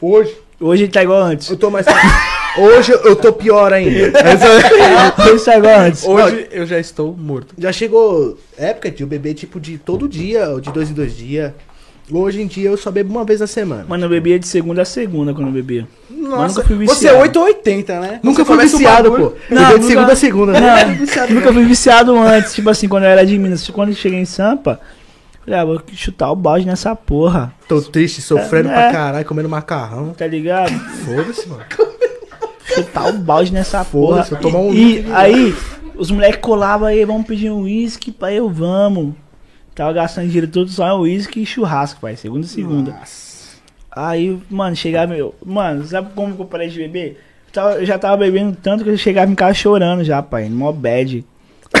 Hoje 0.00 0.34
Hoje 0.58 0.84
ele 0.84 0.92
tá 0.92 1.02
igual 1.02 1.20
antes. 1.22 1.50
eu 1.50 1.56
tô 1.58 1.68
mais. 1.70 1.84
Hoje 2.58 2.90
eu 2.90 3.14
tô 3.14 3.30
pior 3.34 3.70
ainda. 3.74 4.06
Hoje 5.30 5.44
tá 5.44 5.56
igual 5.58 5.80
antes. 5.80 6.04
Hoje 6.04 6.46
eu 6.50 6.64
já 6.66 6.78
estou 6.78 7.14
morto. 7.14 7.54
Já 7.58 7.70
chegou 7.72 8.38
época 8.56 8.90
de 8.90 9.02
eu 9.02 9.06
beber 9.06 9.34
tipo 9.34 9.60
de 9.60 9.76
todo 9.76 10.08
dia, 10.08 10.48
ou 10.48 10.60
de 10.60 10.72
dois 10.72 10.90
em 10.90 10.94
dois 10.94 11.14
dias. 11.14 11.52
Hoje 12.10 12.40
em 12.40 12.46
dia 12.46 12.68
eu 12.70 12.76
só 12.76 12.90
bebo 12.90 13.10
uma 13.12 13.24
vez 13.24 13.40
na 13.40 13.46
semana. 13.46 13.84
Mano, 13.88 14.04
eu 14.04 14.08
bebia 14.08 14.38
de 14.38 14.46
segunda 14.46 14.82
a 14.82 14.84
segunda 14.84 15.34
quando 15.34 15.48
eu 15.48 15.52
bebia. 15.52 15.88
Nossa, 16.08 16.60
nunca 16.60 16.64
fui 16.68 16.76
você 16.86 17.08
é 17.08 17.10
viciado. 17.10 17.18
8 17.18 17.38
ou 17.38 17.44
80, 17.46 18.00
né? 18.00 18.20
Nunca 18.22 18.44
Você 18.44 18.54
fui 18.54 18.62
viciado, 18.64 19.10
pô. 19.12 19.32
Não, 19.50 19.62
Bebia 19.62 19.78
de 19.80 19.84
segunda 19.86 20.12
a 20.12 20.16
segunda. 20.16 20.52
né? 20.52 20.60
Não, 21.28 21.34
nunca 21.34 21.52
fui 21.52 21.64
viciado 21.64 22.16
antes, 22.18 22.54
tipo 22.54 22.70
assim, 22.70 22.88
quando 22.88 23.04
eu 23.04 23.10
era 23.10 23.24
de 23.26 23.36
Minas. 23.38 23.68
Quando 23.70 23.88
eu 23.90 23.94
cheguei 23.94 24.18
em 24.20 24.24
Sampa, 24.24 24.80
falei, 25.44 25.58
ah, 25.60 25.64
vou 25.64 25.80
chutar 25.94 26.30
o 26.30 26.36
balde 26.36 26.64
nessa 26.66 26.94
porra, 26.94 27.52
Tô 27.68 27.80
triste, 27.80 28.22
sofrendo 28.22 28.68
É. 28.70 28.72
pra 28.72 28.92
caralho, 28.92 29.24
comendo 29.26 29.48
macarrão. 29.48 30.12
tá 30.16 30.26
ligado? 30.26 30.72
Foda-se, 31.04 31.48
mano. 31.48 31.62
chutar 32.64 33.08
o 33.08 33.12
balde 33.14 33.52
nessa 33.52 33.84
porra. 33.84 34.24
Foda-se, 34.24 34.32
eu 34.32 34.38
tomar 34.38 34.58
um 34.60 34.72
E 34.72 35.02
de 35.02 35.12
aí, 35.12 35.54
os 35.96 36.10
moleques 36.10 36.40
colavam 36.40 36.86
aí, 36.88 37.04
vamos 37.04 37.26
pedir 37.26 37.50
um 37.50 37.62
uísque, 37.62 38.10
pai, 38.12 38.38
eu 38.38 38.48
vamos. 38.48 39.12
Tava 39.76 39.92
gastando 39.92 40.24
dinheiro 40.26 40.48
todo 40.48 40.68
só 40.70 40.88
em 40.88 41.00
uísque 41.00 41.40
e 41.42 41.46
churrasco, 41.46 42.00
pai, 42.00 42.16
segunda 42.16 42.44
e 42.46 42.48
segunda. 42.48 42.90
Aí, 43.94 44.38
mano, 44.50 44.74
chegava 44.74 45.14
eu. 45.16 45.34
Mano, 45.44 45.86
sabe 45.86 46.10
como 46.14 46.34
que 46.34 46.40
eu 46.42 46.46
parei 46.46 46.68
de 46.68 46.78
beber? 46.78 47.20
Eu, 47.48 47.52
tava- 47.52 47.74
eu 47.76 47.86
já 47.86 47.98
tava 47.98 48.16
bebendo 48.16 48.56
tanto 48.62 48.82
que 48.84 48.90
eu 48.90 48.96
chegava 48.96 49.30
em 49.30 49.34
casa 49.34 49.54
chorando 49.54 50.02
já, 50.02 50.22
pai, 50.22 50.48
mó 50.48 50.72
bad. 50.72 51.24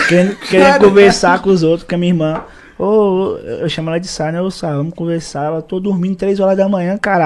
Querendo, 0.08 0.36
querendo 0.48 0.78
conversar 0.88 1.40
com 1.42 1.50
os 1.50 1.62
outros, 1.62 1.88
com 1.88 1.94
a 1.94 1.98
minha 1.98 2.10
irmã. 2.12 2.44
Ô, 2.78 2.84
ô, 2.84 3.36
eu 3.38 3.68
chamo 3.70 3.88
ela 3.88 3.98
de 3.98 4.06
Sara, 4.08 4.32
né? 4.32 4.42
Ô, 4.42 4.50
Sara, 4.50 4.76
vamos 4.76 4.92
conversar. 4.94 5.46
Ela 5.46 5.62
tô 5.62 5.80
dormindo 5.80 6.16
3 6.16 6.38
horas 6.40 6.56
da 6.58 6.68
manhã, 6.68 6.98
caralho. 6.98 7.24